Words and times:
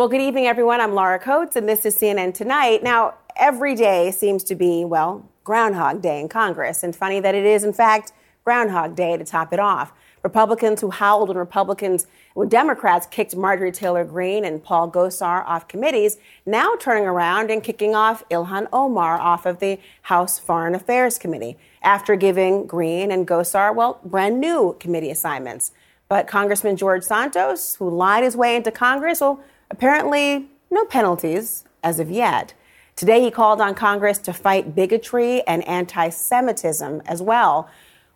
Well, 0.00 0.08
good 0.08 0.22
evening, 0.22 0.46
everyone. 0.46 0.80
I'm 0.80 0.94
Laura 0.94 1.18
Coates, 1.18 1.56
and 1.56 1.68
this 1.68 1.84
is 1.84 1.94
CNN 1.94 2.32
Tonight. 2.32 2.82
Now, 2.82 3.16
every 3.36 3.74
day 3.74 4.10
seems 4.10 4.42
to 4.44 4.54
be, 4.54 4.82
well, 4.82 5.28
Groundhog 5.44 6.00
Day 6.00 6.20
in 6.20 6.28
Congress. 6.30 6.82
And 6.82 6.96
funny 6.96 7.20
that 7.20 7.34
it 7.34 7.44
is, 7.44 7.64
in 7.64 7.74
fact, 7.74 8.12
Groundhog 8.42 8.96
Day 8.96 9.18
to 9.18 9.24
top 9.26 9.52
it 9.52 9.60
off. 9.60 9.92
Republicans 10.22 10.80
who 10.80 10.88
howled 10.88 11.28
when 11.28 11.36
Republicans, 11.36 12.06
when 12.32 12.48
Democrats 12.48 13.06
kicked 13.08 13.36
Marjorie 13.36 13.72
Taylor 13.72 14.02
Greene 14.06 14.42
and 14.46 14.64
Paul 14.64 14.90
Gosar 14.90 15.46
off 15.46 15.68
committees, 15.68 16.16
now 16.46 16.76
turning 16.76 17.04
around 17.04 17.50
and 17.50 17.62
kicking 17.62 17.94
off 17.94 18.26
Ilhan 18.30 18.68
Omar 18.72 19.20
off 19.20 19.44
of 19.44 19.58
the 19.58 19.78
House 20.00 20.38
Foreign 20.38 20.74
Affairs 20.74 21.18
Committee 21.18 21.58
after 21.82 22.16
giving 22.16 22.66
Greene 22.66 23.10
and 23.10 23.28
Gosar, 23.28 23.74
well, 23.74 24.00
brand 24.02 24.40
new 24.40 24.74
committee 24.80 25.10
assignments. 25.10 25.72
But 26.08 26.26
Congressman 26.26 26.76
George 26.76 27.04
Santos, 27.04 27.74
who 27.74 27.90
lied 27.90 28.24
his 28.24 28.34
way 28.34 28.56
into 28.56 28.70
Congress, 28.70 29.20
well, 29.20 29.44
apparently 29.70 30.48
no 30.70 30.84
penalties 30.84 31.64
as 31.82 31.98
of 31.98 32.10
yet. 32.10 32.54
Today, 32.96 33.22
he 33.22 33.30
called 33.30 33.60
on 33.60 33.74
Congress 33.74 34.18
to 34.18 34.32
fight 34.32 34.74
bigotry 34.74 35.42
and 35.46 35.66
anti 35.66 36.10
Semitism 36.10 37.02
as 37.06 37.22
well 37.22 37.70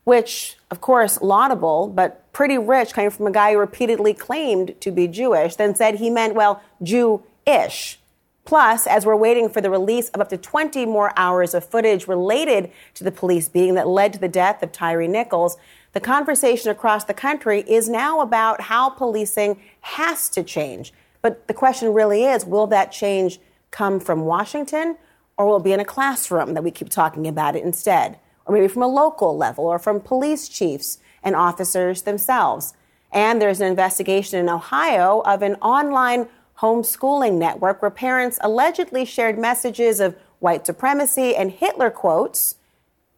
which, 0.04 0.56
of 0.70 0.80
course, 0.80 1.20
laudable, 1.20 1.88
but 1.88 2.30
pretty 2.32 2.58
rich, 2.58 2.92
coming 2.92 3.10
from 3.10 3.26
a 3.26 3.30
guy 3.30 3.52
who 3.52 3.58
repeatedly 3.58 4.14
claimed 4.14 4.74
to 4.80 4.90
be 4.90 5.08
Jewish, 5.08 5.56
then 5.56 5.74
said 5.74 5.96
he 5.96 6.10
meant, 6.10 6.34
well, 6.34 6.62
Jew-ish. 6.82 7.98
Plus, 8.44 8.86
as 8.86 9.06
we're 9.06 9.16
waiting 9.16 9.48
for 9.48 9.62
the 9.62 9.70
release 9.70 10.10
of 10.10 10.20
up 10.20 10.28
to 10.28 10.36
20 10.36 10.84
more 10.84 11.14
hours 11.16 11.54
of 11.54 11.64
footage 11.64 12.06
related 12.06 12.70
to 12.92 13.02
the 13.02 13.10
police 13.10 13.48
beating 13.48 13.74
that 13.74 13.88
led 13.88 14.12
to 14.12 14.18
the 14.18 14.28
death 14.28 14.62
of 14.62 14.70
Tyre 14.70 15.08
Nichols, 15.08 15.56
the 15.94 16.00
conversation 16.00 16.70
across 16.70 17.04
the 17.04 17.14
country 17.14 17.64
is 17.66 17.88
now 17.88 18.20
about 18.20 18.60
how 18.62 18.90
policing 18.90 19.58
has 19.80 20.28
to 20.28 20.42
change. 20.42 20.92
But 21.24 21.48
the 21.48 21.54
question 21.54 21.92
really 21.92 22.24
is 22.24 22.44
will 22.44 22.68
that 22.68 22.92
change 22.92 23.40
come 23.72 23.98
from 23.98 24.20
Washington 24.20 24.96
or 25.36 25.46
will 25.46 25.56
it 25.56 25.64
be 25.64 25.72
in 25.72 25.80
a 25.80 25.84
classroom 25.84 26.54
that 26.54 26.62
we 26.62 26.70
keep 26.70 26.90
talking 26.90 27.26
about 27.26 27.56
it 27.56 27.64
instead? 27.64 28.18
or 28.46 28.54
maybe 28.54 28.68
from 28.68 28.82
a 28.82 28.88
local 28.88 29.36
level 29.36 29.64
or 29.64 29.78
from 29.78 30.00
police 30.00 30.48
chiefs 30.48 30.98
and 31.22 31.34
officers 31.34 32.02
themselves. 32.02 32.74
And 33.12 33.40
there's 33.40 33.60
an 33.60 33.68
investigation 33.68 34.38
in 34.38 34.48
Ohio 34.48 35.20
of 35.20 35.42
an 35.42 35.54
online 35.56 36.28
homeschooling 36.58 37.38
network 37.38 37.80
where 37.80 37.90
parents 37.90 38.38
allegedly 38.42 39.04
shared 39.04 39.38
messages 39.38 40.00
of 40.00 40.16
white 40.40 40.66
supremacy 40.66 41.34
and 41.34 41.50
Hitler 41.50 41.90
quotes 41.90 42.56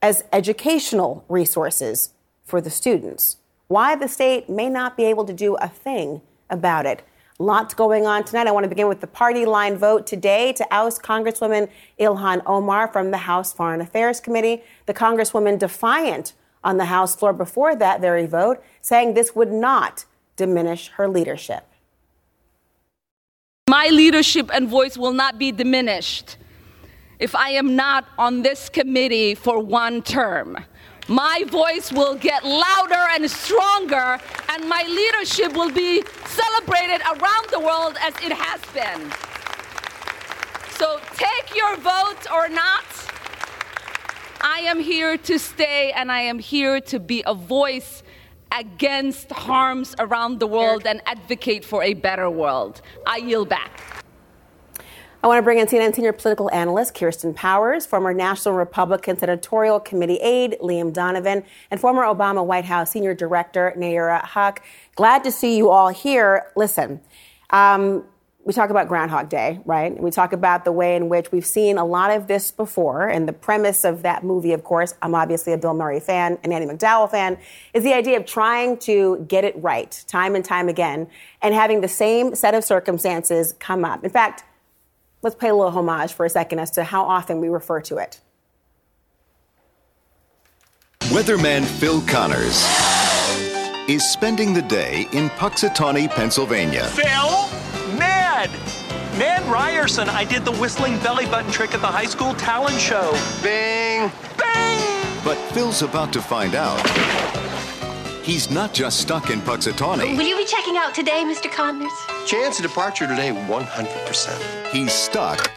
as 0.00 0.24
educational 0.32 1.24
resources 1.28 2.10
for 2.44 2.60
the 2.60 2.70
students. 2.70 3.38
Why 3.68 3.96
the 3.96 4.08
state 4.08 4.48
may 4.48 4.68
not 4.68 4.96
be 4.96 5.04
able 5.04 5.24
to 5.24 5.32
do 5.32 5.56
a 5.56 5.68
thing 5.68 6.20
about 6.48 6.86
it. 6.86 7.02
Lots 7.38 7.74
going 7.74 8.06
on 8.06 8.24
tonight. 8.24 8.46
I 8.46 8.50
want 8.50 8.64
to 8.64 8.68
begin 8.68 8.88
with 8.88 9.02
the 9.02 9.06
party 9.06 9.44
line 9.44 9.76
vote 9.76 10.06
today 10.06 10.54
to 10.54 10.66
oust 10.70 11.02
Congresswoman 11.02 11.68
Ilhan 12.00 12.40
Omar 12.46 12.88
from 12.88 13.10
the 13.10 13.18
House 13.18 13.52
Foreign 13.52 13.82
Affairs 13.82 14.20
Committee. 14.20 14.62
The 14.86 14.94
Congresswoman 14.94 15.58
defiant 15.58 16.32
on 16.64 16.78
the 16.78 16.86
House 16.86 17.14
floor 17.14 17.34
before 17.34 17.76
that 17.76 18.00
very 18.00 18.24
vote, 18.24 18.64
saying 18.80 19.12
this 19.12 19.36
would 19.36 19.52
not 19.52 20.06
diminish 20.36 20.88
her 20.96 21.08
leadership. 21.08 21.68
My 23.68 23.88
leadership 23.88 24.48
and 24.50 24.66
voice 24.66 24.96
will 24.96 25.12
not 25.12 25.38
be 25.38 25.52
diminished 25.52 26.38
if 27.18 27.34
I 27.34 27.50
am 27.50 27.76
not 27.76 28.06
on 28.16 28.42
this 28.42 28.70
committee 28.70 29.34
for 29.34 29.58
one 29.58 30.00
term 30.00 30.56
my 31.08 31.44
voice 31.48 31.92
will 31.92 32.14
get 32.14 32.44
louder 32.44 33.04
and 33.12 33.30
stronger, 33.30 34.18
and 34.50 34.68
my 34.68 34.82
leadership 34.88 35.52
will 35.54 35.70
be 35.70 36.02
celebrated 36.26 37.00
around 37.02 37.46
the 37.50 37.60
world 37.60 37.96
as 38.00 38.14
it 38.16 38.32
has 38.32 38.60
been. 38.72 39.12
So 40.78 41.00
take 41.14 41.56
your 41.56 41.76
vote 41.76 42.30
or 42.32 42.48
not. 42.48 42.84
I 44.40 44.60
am 44.60 44.78
here 44.80 45.16
to 45.16 45.38
stay, 45.38 45.92
and 45.92 46.10
I 46.10 46.20
am 46.22 46.38
here 46.38 46.80
to 46.82 47.00
be 47.00 47.22
a 47.26 47.34
voice 47.34 48.02
against 48.52 49.30
harms 49.32 49.94
around 49.98 50.40
the 50.40 50.46
world 50.46 50.86
and 50.86 51.02
advocate 51.06 51.64
for 51.64 51.82
a 51.82 51.94
better 51.94 52.30
world. 52.30 52.80
I 53.06 53.18
yield 53.18 53.48
back. 53.48 53.95
I 55.26 55.28
want 55.28 55.38
to 55.40 55.42
bring 55.42 55.58
in 55.58 55.66
CNN 55.66 55.92
senior 55.92 56.12
political 56.12 56.48
analyst 56.52 56.94
Kirsten 56.94 57.34
Powers, 57.34 57.84
former 57.84 58.14
National 58.14 58.54
Republican 58.54 59.18
Senatorial 59.18 59.80
Committee 59.80 60.18
aide 60.18 60.56
Liam 60.62 60.92
Donovan, 60.92 61.42
and 61.68 61.80
former 61.80 62.02
Obama 62.02 62.46
White 62.46 62.64
House 62.64 62.92
senior 62.92 63.12
director 63.12 63.74
Nayyera 63.76 64.24
Haq. 64.24 64.64
Glad 64.94 65.24
to 65.24 65.32
see 65.32 65.56
you 65.56 65.68
all 65.68 65.88
here. 65.88 66.46
Listen, 66.54 67.00
um, 67.50 68.04
we 68.44 68.52
talk 68.52 68.70
about 68.70 68.86
Groundhog 68.86 69.28
Day, 69.28 69.58
right? 69.64 70.00
We 70.00 70.12
talk 70.12 70.32
about 70.32 70.64
the 70.64 70.70
way 70.70 70.94
in 70.94 71.08
which 71.08 71.32
we've 71.32 71.44
seen 71.44 71.76
a 71.76 71.84
lot 71.84 72.12
of 72.12 72.28
this 72.28 72.52
before. 72.52 73.08
And 73.08 73.26
the 73.26 73.32
premise 73.32 73.84
of 73.84 74.02
that 74.02 74.22
movie, 74.22 74.52
of 74.52 74.62
course, 74.62 74.94
I'm 75.02 75.16
obviously 75.16 75.52
a 75.52 75.58
Bill 75.58 75.74
Murray 75.74 75.98
fan, 75.98 76.38
an 76.44 76.52
Andie 76.52 76.72
MacDowell 76.72 77.10
fan, 77.10 77.36
is 77.74 77.82
the 77.82 77.94
idea 77.94 78.16
of 78.16 78.26
trying 78.26 78.78
to 78.78 79.26
get 79.26 79.42
it 79.42 79.60
right 79.60 80.04
time 80.06 80.36
and 80.36 80.44
time 80.44 80.68
again 80.68 81.08
and 81.42 81.52
having 81.52 81.80
the 81.80 81.88
same 81.88 82.36
set 82.36 82.54
of 82.54 82.62
circumstances 82.62 83.54
come 83.58 83.84
up. 83.84 84.04
In 84.04 84.10
fact, 84.10 84.44
let's 85.22 85.36
pay 85.36 85.48
a 85.48 85.54
little 85.54 85.72
homage 85.72 86.12
for 86.12 86.24
a 86.24 86.30
second 86.30 86.58
as 86.58 86.70
to 86.72 86.84
how 86.84 87.04
often 87.04 87.40
we 87.40 87.48
refer 87.48 87.80
to 87.82 87.98
it. 87.98 88.20
Weatherman 91.10 91.64
Phil 91.64 92.00
Connors 92.02 92.64
is 93.88 94.04
spending 94.10 94.52
the 94.52 94.62
day 94.62 95.08
in 95.12 95.28
Punxsutawney, 95.30 96.10
Pennsylvania. 96.10 96.84
Phil? 96.86 97.96
Ned! 97.96 98.50
Ned 99.16 99.42
Ryerson, 99.46 100.08
I 100.08 100.24
did 100.24 100.44
the 100.44 100.52
whistling 100.52 100.98
belly 100.98 101.26
button 101.26 101.50
trick 101.52 101.72
at 101.74 101.80
the 101.80 101.86
high 101.86 102.06
school 102.06 102.34
talent 102.34 102.78
show. 102.80 103.12
Bing! 103.42 104.10
Bing! 104.36 105.24
But 105.24 105.36
Phil's 105.52 105.82
about 105.82 106.12
to 106.12 106.20
find 106.20 106.54
out 106.54 106.84
He's 108.26 108.50
not 108.50 108.74
just 108.74 108.98
stuck 108.98 109.30
in 109.30 109.40
Punxsutawney. 109.40 110.16
Will 110.16 110.26
you 110.26 110.36
be 110.36 110.44
checking 110.44 110.76
out 110.76 110.96
today, 110.96 111.22
Mr. 111.24 111.48
Connors? 111.48 111.92
Chance 112.26 112.58
of 112.58 112.64
departure 112.64 113.06
today, 113.06 113.30
100%. 113.30 114.66
He's 114.72 114.92
stuck. 114.92 115.52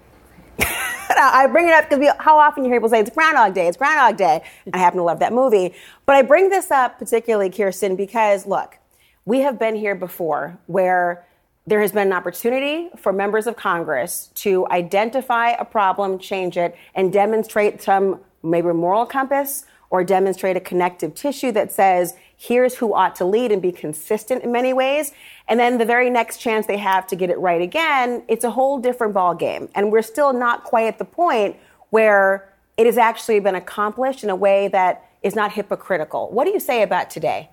I 1.09 1.47
bring 1.51 1.67
it 1.67 1.73
up 1.73 1.89
because 1.89 2.15
how 2.19 2.37
often 2.37 2.63
you 2.63 2.69
hear 2.69 2.79
people 2.79 2.87
say 2.87 3.01
it's 3.01 3.09
Groundhog 3.09 3.53
Day, 3.53 3.67
it's 3.67 3.75
Groundhog 3.75 4.15
Day. 4.15 4.41
I 4.71 4.77
happen 4.77 4.99
to 4.99 5.03
love 5.03 5.19
that 5.19 5.33
movie. 5.33 5.73
But 6.05 6.15
I 6.15 6.21
bring 6.21 6.49
this 6.49 6.71
up 6.71 6.97
particularly, 6.97 7.49
Kirsten, 7.49 7.97
because 7.97 8.47
look, 8.47 8.77
we 9.25 9.39
have 9.39 9.59
been 9.59 9.75
here 9.75 9.95
before 9.95 10.57
where 10.67 11.26
there 11.67 11.81
has 11.81 11.91
been 11.91 12.07
an 12.07 12.13
opportunity 12.13 12.89
for 12.95 13.11
members 13.11 13.45
of 13.45 13.57
Congress 13.57 14.31
to 14.35 14.65
identify 14.69 15.49
a 15.49 15.65
problem, 15.65 16.17
change 16.17 16.55
it, 16.57 16.75
and 16.95 17.11
demonstrate 17.11 17.81
some 17.81 18.21
maybe 18.41 18.71
moral 18.71 19.05
compass 19.05 19.65
or 19.89 20.03
demonstrate 20.03 20.55
a 20.55 20.61
connective 20.61 21.13
tissue 21.13 21.51
that 21.51 21.71
says, 21.71 22.13
here's 22.37 22.75
who 22.75 22.93
ought 22.93 23.15
to 23.15 23.25
lead 23.25 23.51
and 23.51 23.61
be 23.61 23.71
consistent 23.71 24.43
in 24.43 24.51
many 24.51 24.71
ways. 24.71 25.11
And 25.49 25.59
then 25.59 25.77
the 25.77 25.85
very 25.85 26.09
next 26.09 26.37
chance 26.37 26.67
they 26.67 26.77
have 26.77 27.05
to 27.07 27.15
get 27.17 27.29
it 27.29 27.37
right 27.37 27.61
again, 27.61 28.23
it's 28.29 28.45
a 28.45 28.51
whole 28.51 28.79
different 28.79 29.13
ball 29.13 29.35
game. 29.35 29.67
And 29.75 29.91
we're 29.91 30.01
still 30.01 30.31
not 30.31 30.63
quite 30.63 30.87
at 30.87 30.99
the 30.99 31.05
point 31.05 31.57
where 31.89 32.53
it 32.77 32.85
has 32.85 32.97
actually 32.97 33.39
been 33.41 33.55
accomplished 33.55 34.23
in 34.23 34.29
a 34.29 34.35
way 34.35 34.69
that 34.69 35.09
is 35.21 35.35
not 35.35 35.51
hypocritical. 35.51 36.29
What 36.31 36.45
do 36.45 36.51
you 36.51 36.59
say 36.59 36.81
about 36.81 37.09
today? 37.09 37.49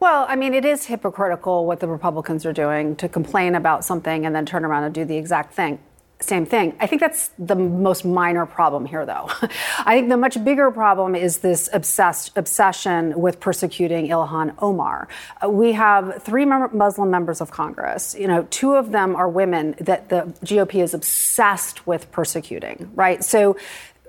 Well, 0.00 0.26
I 0.28 0.36
mean, 0.36 0.54
it 0.54 0.64
is 0.64 0.86
hypocritical 0.86 1.66
what 1.66 1.80
the 1.80 1.88
Republicans 1.88 2.46
are 2.46 2.52
doing 2.52 2.94
to 2.96 3.08
complain 3.08 3.54
about 3.54 3.84
something 3.84 4.24
and 4.24 4.34
then 4.34 4.46
turn 4.46 4.64
around 4.64 4.84
and 4.84 4.94
do 4.94 5.04
the 5.04 5.16
exact 5.16 5.54
thing 5.54 5.80
same 6.20 6.46
thing. 6.46 6.76
I 6.80 6.86
think 6.86 7.00
that's 7.00 7.30
the 7.38 7.54
most 7.54 8.04
minor 8.04 8.44
problem 8.46 8.86
here, 8.86 9.06
though. 9.06 9.30
I 9.78 9.96
think 9.96 10.08
the 10.08 10.16
much 10.16 10.42
bigger 10.42 10.70
problem 10.70 11.14
is 11.14 11.38
this 11.38 11.68
obsessed, 11.72 12.36
obsession 12.36 13.18
with 13.18 13.38
persecuting 13.40 14.08
Ilhan 14.08 14.54
Omar. 14.58 15.08
Uh, 15.42 15.48
we 15.48 15.72
have 15.72 16.22
three 16.22 16.44
Muslim 16.44 17.10
members 17.10 17.40
of 17.40 17.50
Congress. 17.50 18.16
You 18.18 18.26
know, 18.26 18.46
two 18.50 18.74
of 18.74 18.90
them 18.90 19.14
are 19.14 19.28
women 19.28 19.76
that 19.78 20.08
the 20.08 20.34
GOP 20.44 20.82
is 20.82 20.92
obsessed 20.92 21.86
with 21.86 22.10
persecuting, 22.10 22.90
right? 22.94 23.22
So 23.22 23.56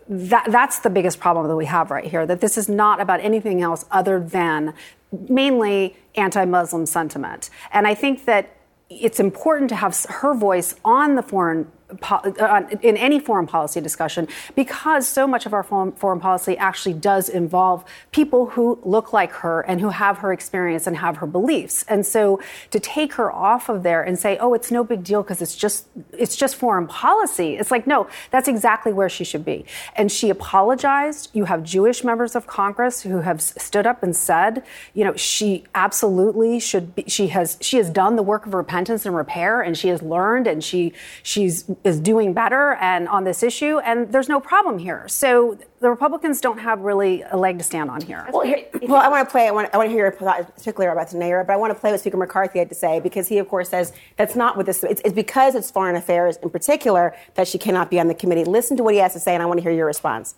that, 0.07 0.47
that's 0.49 0.79
the 0.79 0.89
biggest 0.89 1.19
problem 1.19 1.47
that 1.47 1.55
we 1.55 1.65
have 1.65 1.91
right 1.91 2.05
here, 2.05 2.25
that 2.25 2.41
this 2.41 2.57
is 2.57 2.67
not 2.67 2.99
about 2.99 3.19
anything 3.19 3.61
else 3.61 3.85
other 3.91 4.19
than 4.19 4.73
mainly 5.11 5.95
anti 6.15 6.45
Muslim 6.45 6.85
sentiment. 6.85 7.49
And 7.71 7.87
I 7.87 7.95
think 7.95 8.25
that 8.25 8.55
it's 8.89 9.19
important 9.19 9.69
to 9.69 9.75
have 9.75 10.05
her 10.09 10.33
voice 10.33 10.75
on 10.83 11.15
the 11.15 11.21
foreign 11.21 11.71
Uh, 12.03 12.61
in 12.83 12.95
any 12.97 13.19
foreign 13.19 13.47
policy 13.47 13.81
discussion 13.81 14.27
because 14.55 15.07
so 15.07 15.25
much 15.25 15.47
of 15.47 15.53
our 15.53 15.63
foreign 15.63 16.19
policy 16.19 16.55
actually 16.57 16.93
does 16.93 17.27
involve 17.27 17.83
people 18.11 18.45
who 18.51 18.79
look 18.83 19.11
like 19.11 19.31
her 19.31 19.61
and 19.61 19.81
who 19.81 19.89
have 19.89 20.19
her 20.19 20.31
experience 20.31 20.85
and 20.85 20.97
have 20.97 21.17
her 21.17 21.25
beliefs. 21.25 21.83
And 21.87 22.05
so 22.05 22.39
to 22.69 22.79
take 22.79 23.13
her 23.13 23.31
off 23.31 23.69
of 23.69 23.81
there 23.81 24.03
and 24.03 24.19
say, 24.19 24.37
"Oh, 24.37 24.53
it's 24.53 24.69
no 24.69 24.83
big 24.83 25.03
deal 25.03 25.23
because 25.23 25.41
it's 25.41 25.55
just 25.55 25.87
it's 26.13 26.35
just 26.35 26.55
foreign 26.55 26.85
policy." 26.85 27.57
It's 27.57 27.71
like, 27.71 27.87
"No, 27.87 28.07
that's 28.29 28.47
exactly 28.47 28.93
where 28.93 29.09
she 29.09 29.23
should 29.23 29.43
be." 29.43 29.65
And 29.95 30.11
she 30.11 30.29
apologized. 30.29 31.29
You 31.33 31.45
have 31.45 31.63
Jewish 31.63 32.03
members 32.03 32.35
of 32.35 32.45
Congress 32.45 33.01
who 33.01 33.21
have 33.21 33.41
stood 33.41 33.87
up 33.87 34.03
and 34.03 34.15
said, 34.15 34.63
you 34.93 35.03
know, 35.03 35.15
she 35.15 35.63
absolutely 35.73 36.59
should 36.59 36.95
be 36.95 37.03
she 37.07 37.27
has 37.27 37.57
she 37.61 37.77
has 37.77 37.89
done 37.89 38.15
the 38.15 38.23
work 38.23 38.45
of 38.45 38.53
repentance 38.53 39.05
and 39.05 39.15
repair 39.15 39.61
and 39.61 39.77
she 39.77 39.87
has 39.87 40.01
learned 40.01 40.45
and 40.47 40.63
she 40.63 40.93
she's 41.23 41.63
is 41.83 41.99
doing 41.99 42.33
better 42.33 42.73
and 42.75 43.07
on 43.07 43.23
this 43.23 43.41
issue, 43.41 43.79
and 43.79 44.11
there's 44.11 44.27
no 44.27 44.39
problem 44.39 44.77
here. 44.77 45.07
So 45.07 45.57
the 45.79 45.89
Republicans 45.89 46.41
don't 46.41 46.57
have 46.57 46.81
really 46.81 47.21
a 47.23 47.37
leg 47.37 47.57
to 47.57 47.63
stand 47.63 47.89
on 47.89 48.01
here. 48.01 48.27
Well, 48.31 48.45
here, 48.45 48.65
well 48.81 49.01
I 49.01 49.07
want 49.07 49.27
to 49.27 49.31
play. 49.31 49.47
I 49.47 49.51
want, 49.51 49.69
I 49.73 49.77
want 49.77 49.87
to 49.87 49.91
hear 49.91 50.05
your 50.05 50.11
thoughts, 50.11 50.51
particularly 50.55 50.91
about 50.91 51.13
Nair, 51.13 51.43
but 51.43 51.53
I 51.53 51.57
want 51.57 51.73
to 51.73 51.79
play 51.79 51.91
what 51.91 51.99
Speaker 52.01 52.17
McCarthy 52.17 52.59
had 52.59 52.69
to 52.69 52.75
say 52.75 52.99
because 52.99 53.27
he, 53.27 53.37
of 53.37 53.47
course, 53.47 53.69
says 53.69 53.93
that's 54.17 54.35
not 54.35 54.57
what 54.57 54.65
this. 54.65 54.83
It's, 54.83 55.01
it's 55.05 55.13
because 55.13 55.55
it's 55.55 55.71
foreign 55.71 55.95
affairs 55.95 56.37
in 56.37 56.49
particular 56.49 57.15
that 57.35 57.47
she 57.47 57.57
cannot 57.57 57.89
be 57.89 57.99
on 57.99 58.07
the 58.07 58.15
committee. 58.15 58.43
Listen 58.43 58.75
to 58.77 58.83
what 58.83 58.93
he 58.93 58.99
has 58.99 59.13
to 59.13 59.19
say, 59.19 59.33
and 59.33 59.41
I 59.41 59.45
want 59.45 59.59
to 59.59 59.63
hear 59.63 59.71
your 59.71 59.85
response 59.85 60.35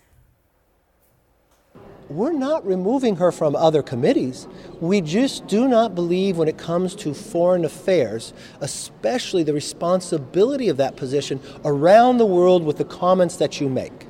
we're 2.16 2.32
not 2.34 2.66
removing 2.66 3.16
her 3.18 3.32
from 3.32 3.56
other 3.56 3.82
committees. 3.82 4.48
We 4.80 5.02
just 5.02 5.48
do 5.48 5.68
not 5.68 5.96
believe 5.96 6.38
when 6.38 6.48
it 6.48 6.58
comes 6.58 6.96
to 6.98 7.14
foreign 7.14 7.66
affairs, 7.66 8.34
especially 8.60 9.44
the 9.44 9.54
responsibility 9.54 10.70
of 10.70 10.78
that 10.78 10.96
position 10.96 11.40
around 11.64 12.18
the 12.18 12.26
world 12.26 12.64
with 12.64 12.78
the 12.78 12.86
comments 12.86 13.38
that 13.38 13.62
you 13.62 13.70
make. 13.70 14.08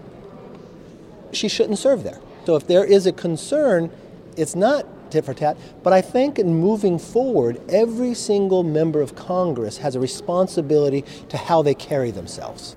She 1.31 1.47
shouldn't 1.47 1.79
serve 1.79 2.03
there. 2.03 2.19
So 2.45 2.55
if 2.55 2.67
there 2.67 2.83
is 2.83 3.05
a 3.05 3.11
concern, 3.11 3.91
it's 4.35 4.55
not 4.55 4.85
tit 5.11 5.25
for 5.25 5.33
tat. 5.33 5.57
But 5.83 5.93
I 5.93 6.01
think 6.01 6.39
in 6.39 6.55
moving 6.55 6.97
forward, 6.97 7.61
every 7.69 8.13
single 8.13 8.63
member 8.63 9.01
of 9.01 9.15
Congress 9.15 9.77
has 9.77 9.95
a 9.95 9.99
responsibility 9.99 11.03
to 11.29 11.37
how 11.37 11.61
they 11.61 11.75
carry 11.75 12.11
themselves. 12.11 12.75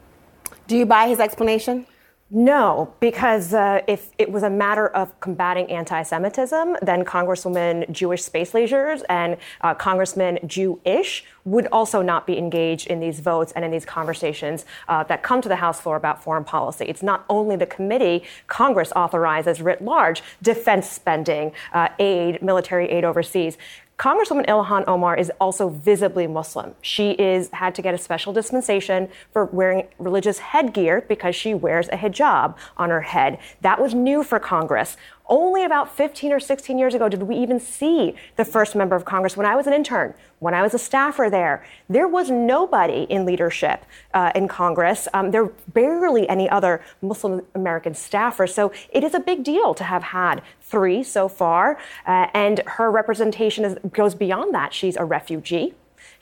Do 0.66 0.76
you 0.76 0.86
buy 0.86 1.08
his 1.08 1.20
explanation? 1.20 1.86
No, 2.30 2.94
because 3.00 3.52
uh, 3.52 3.82
if 3.86 4.10
it 4.16 4.32
was 4.32 4.42
a 4.42 4.50
matter 4.50 4.88
of 4.88 5.20
combating 5.20 5.70
anti 5.70 6.02
Semitism, 6.02 6.76
then 6.80 7.04
Congresswoman 7.04 7.90
Jewish 7.92 8.24
space 8.24 8.52
lasers 8.52 9.02
and 9.10 9.36
uh, 9.60 9.74
Congressman 9.74 10.38
Jewish 10.46 11.24
would 11.44 11.66
also 11.66 12.00
not 12.00 12.26
be 12.26 12.38
engaged 12.38 12.86
in 12.86 12.98
these 12.98 13.20
votes 13.20 13.52
and 13.54 13.64
in 13.64 13.70
these 13.70 13.84
conversations 13.84 14.64
uh, 14.88 15.04
that 15.04 15.22
come 15.22 15.42
to 15.42 15.48
the 15.50 15.56
House 15.56 15.80
floor 15.80 15.96
about 15.96 16.24
foreign 16.24 16.44
policy. 16.44 16.86
It's 16.86 17.02
not 17.02 17.26
only 17.28 17.56
the 17.56 17.66
committee, 17.66 18.24
Congress 18.46 18.90
authorizes 18.96 19.60
writ 19.60 19.82
large 19.82 20.22
defense 20.42 20.88
spending, 20.88 21.52
uh, 21.74 21.88
aid, 21.98 22.42
military 22.42 22.90
aid 22.90 23.04
overseas. 23.04 23.58
Congresswoman 23.98 24.44
Ilhan 24.46 24.84
Omar 24.88 25.16
is 25.16 25.30
also 25.40 25.68
visibly 25.68 26.26
Muslim. 26.26 26.74
She 26.80 27.12
is 27.12 27.48
had 27.52 27.76
to 27.76 27.82
get 27.82 27.94
a 27.94 27.98
special 27.98 28.32
dispensation 28.32 29.08
for 29.32 29.44
wearing 29.44 29.86
religious 30.00 30.38
headgear 30.38 31.02
because 31.02 31.36
she 31.36 31.54
wears 31.54 31.88
a 31.88 31.96
hijab 31.96 32.56
on 32.76 32.90
her 32.90 33.02
head. 33.02 33.38
That 33.60 33.80
was 33.80 33.94
new 33.94 34.24
for 34.24 34.40
Congress. 34.40 34.96
Only 35.26 35.64
about 35.64 35.94
15 35.96 36.32
or 36.32 36.40
16 36.40 36.78
years 36.78 36.94
ago 36.94 37.08
did 37.08 37.22
we 37.22 37.36
even 37.36 37.58
see 37.58 38.14
the 38.36 38.44
first 38.44 38.74
member 38.74 38.94
of 38.94 39.06
Congress 39.06 39.38
when 39.38 39.46
I 39.46 39.56
was 39.56 39.66
an 39.66 39.72
intern, 39.72 40.12
when 40.38 40.52
I 40.52 40.60
was 40.60 40.74
a 40.74 40.78
staffer 40.78 41.30
there. 41.30 41.64
There 41.88 42.06
was 42.06 42.30
nobody 42.30 43.04
in 43.04 43.24
leadership 43.24 43.86
uh, 44.12 44.32
in 44.34 44.48
Congress. 44.48 45.08
Um, 45.14 45.30
there 45.30 45.44
were 45.44 45.54
barely 45.72 46.28
any 46.28 46.48
other 46.50 46.82
Muslim 47.00 47.40
American 47.54 47.94
staffers. 47.94 48.50
So 48.50 48.70
it 48.92 49.02
is 49.02 49.14
a 49.14 49.20
big 49.20 49.44
deal 49.44 49.72
to 49.74 49.84
have 49.84 50.02
had 50.02 50.42
three 50.60 51.02
so 51.02 51.28
far. 51.28 51.78
Uh, 52.06 52.26
and 52.34 52.60
her 52.66 52.90
representation 52.90 53.64
is, 53.64 53.78
goes 53.92 54.14
beyond 54.14 54.54
that. 54.54 54.74
She's 54.74 54.96
a 54.96 55.04
refugee. 55.06 55.74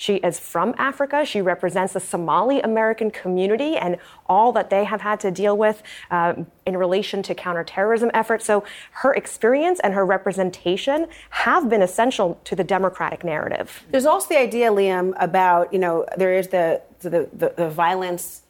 She 0.02 0.16
is 0.16 0.40
from 0.40 0.75
Africa. 0.78 1.25
She 1.25 1.40
represents 1.40 1.93
the 1.93 2.00
Somali 2.00 2.60
American 2.60 3.12
community 3.12 3.76
and 3.76 3.99
all 4.26 4.50
that 4.50 4.69
they 4.69 4.82
have 4.82 5.00
had 5.00 5.20
to 5.20 5.31
deal 5.31 5.56
with 5.56 5.81
um, 6.10 6.49
in 6.66 6.76
relation 6.76 7.22
to 7.22 7.37
counterterrorism 7.37 8.10
efforts. 8.12 8.44
So 8.44 8.64
her 9.02 9.14
experience 9.14 9.78
and 9.78 9.94
her 9.94 10.04
representation 10.04 11.06
have 11.31 11.69
been 11.69 11.82
essential 11.82 12.40
to 12.43 12.56
the 12.56 12.64
Democratic 12.64 13.22
narrative. 13.22 13.84
There's 13.93 14.04
also 14.04 14.31
the 14.31 14.40
idea, 14.40 14.72
Liam, 14.72 15.14
about, 15.20 15.72
you 15.72 15.78
know, 15.78 16.04
there 16.16 16.37
is 16.37 16.49
the, 16.49 16.82
the, 16.99 17.28
the, 17.32 17.54
the 17.56 17.70
violence. 17.70 18.40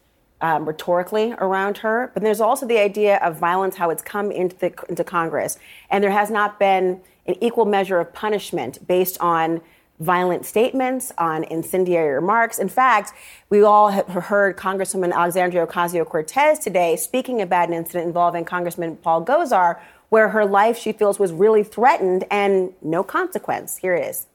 Um, 0.41 0.67
rhetorically 0.67 1.37
around 1.39 1.79
her, 1.79 2.11
but 2.15 2.25
there's 2.25 2.41
also 2.41 2.67
the 2.67 2.81
idea 2.81 3.19
of 3.19 3.37
violence, 3.37 3.77
how 3.77 3.91
it's 3.91 4.03
come 4.03 4.33
into, 4.33 4.57
the, 4.57 4.75
into 4.89 5.05
Congress, 5.05 5.57
and 5.89 6.03
there 6.03 6.11
has 6.11 6.33
not 6.33 6.59
been 6.59 7.01
an 7.29 7.37
equal 7.41 7.65
measure 7.65 8.01
of 8.01 8.13
punishment 8.13 8.85
based 8.89 9.17
on 9.21 9.61
violent 10.03 10.45
statements, 10.45 11.13
on 11.17 11.45
incendiary 11.45 12.15
remarks. 12.15 12.59
In 12.59 12.69
fact, 12.69 13.13
we 13.51 13.63
all 13.63 13.91
heard 13.91 14.57
Congresswoman 14.57 15.13
Alexandria 15.13 15.67
Ocasio 15.67 16.05
Cortez 16.07 16.59
today 16.59 16.97
speaking 16.97 17.41
about 17.41 17.69
an 17.69 17.75
incident 17.75 18.07
involving 18.07 18.45
Congressman 18.45 18.97
Paul 18.97 19.25
Gosar, 19.25 19.79
where 20.09 20.29
her 20.31 20.45
life, 20.45 20.77
she 20.77 20.93
feels, 20.93 21.19
was 21.19 21.33
really 21.33 21.63
threatened 21.63 22.25
and 22.31 22.73
no 22.83 23.03
consequence. 23.03 23.79
Here 23.79 23.95
it 23.95 24.07
is. 24.09 24.27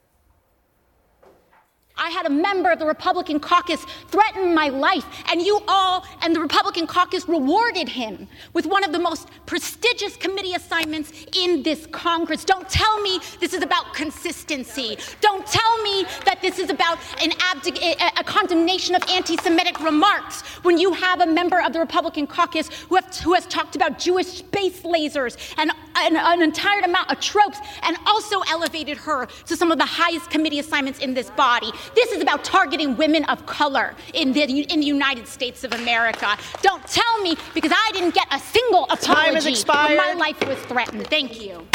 I 1.98 2.10
had 2.10 2.26
a 2.26 2.30
member 2.30 2.72
of 2.72 2.80
the 2.80 2.86
Republican 2.86 3.40
caucus 3.40 3.84
threaten 4.10 4.54
my 4.54 4.70
life, 4.70 5.06
and 5.32 5.42
you 5.42 5.62
all 5.68 6.06
and 6.22 6.36
the 6.36 6.40
Republican 6.40 6.88
caucus 6.88 7.28
rewarded 7.28 7.90
him 7.90 8.28
with 8.54 8.66
one 8.66 8.84
of 8.84 8.92
the 8.92 9.00
most 9.00 9.28
prestigious 9.46 10.16
committee 10.16 10.54
assignments 10.54 11.12
in 11.36 11.64
this 11.64 11.88
Congress. 11.88 12.44
Don't 12.44 12.70
tell 12.70 13.02
me 13.02 13.20
this 13.40 13.54
is 13.54 13.64
about 13.64 13.94
consistency. 13.94 14.98
Don't 15.22 15.46
tell 15.46 15.82
me 15.84 16.06
that 16.26 16.40
this 16.42 16.60
is 16.60 16.70
about 16.70 16.98
an 17.22 17.32
abdic- 17.32 17.82
a, 17.82 18.20
a 18.20 18.24
condemnation 18.24 18.96
of 18.96 19.04
anti 19.10 19.38
Semitic 19.38 19.80
remarks 19.82 20.42
when 20.64 20.78
you 20.78 20.94
have 20.94 21.22
a 21.22 21.26
member 21.26 21.62
of 21.62 21.74
the 21.74 21.80
Republican 21.80 22.28
caucus 22.28 22.70
who, 22.90 22.96
have, 22.96 23.16
who 23.18 23.34
has 23.34 23.46
talked 23.48 23.76
about 23.76 24.00
Jewish 24.00 24.28
space 24.28 24.82
lasers 24.82 25.38
and, 25.58 25.72
and 25.96 26.18
an 26.18 26.42
entire 26.42 26.82
amount 26.82 27.12
of 27.12 27.20
tropes 27.20 27.60
and 27.84 27.98
also 28.06 28.42
elevated 28.50 28.98
her 28.98 29.28
to 29.46 29.56
some 29.56 29.72
of 29.72 29.78
the 29.78 29.86
highest 29.86 30.30
committee 30.30 30.60
assignments 30.60 31.00
in 31.00 31.14
this 31.14 31.30
body. 31.32 31.72
This 31.96 32.12
is 32.12 32.22
about 32.22 32.44
targeting 32.44 32.98
women 32.98 33.24
of 33.26 33.46
color 33.46 33.96
in 34.14 34.34
the, 34.34 34.44
in 34.44 34.80
the 34.80 34.86
United 34.86 35.28
States 35.28 35.64
of 35.64 35.74
America. 35.74 36.38
Don't 36.62 36.86
tell 36.88 37.22
me 37.22 37.36
because 37.54 37.72
I 37.74 37.92
didn't 37.94 38.14
get 38.14 38.28
a 38.32 38.40
single 38.40 38.86
apology 38.86 39.54
when 39.54 39.98
my 39.98 40.14
life 40.14 40.48
was 40.48 40.58
threatened. 40.60 41.08
Thank 41.08 41.42
you. 41.42 41.68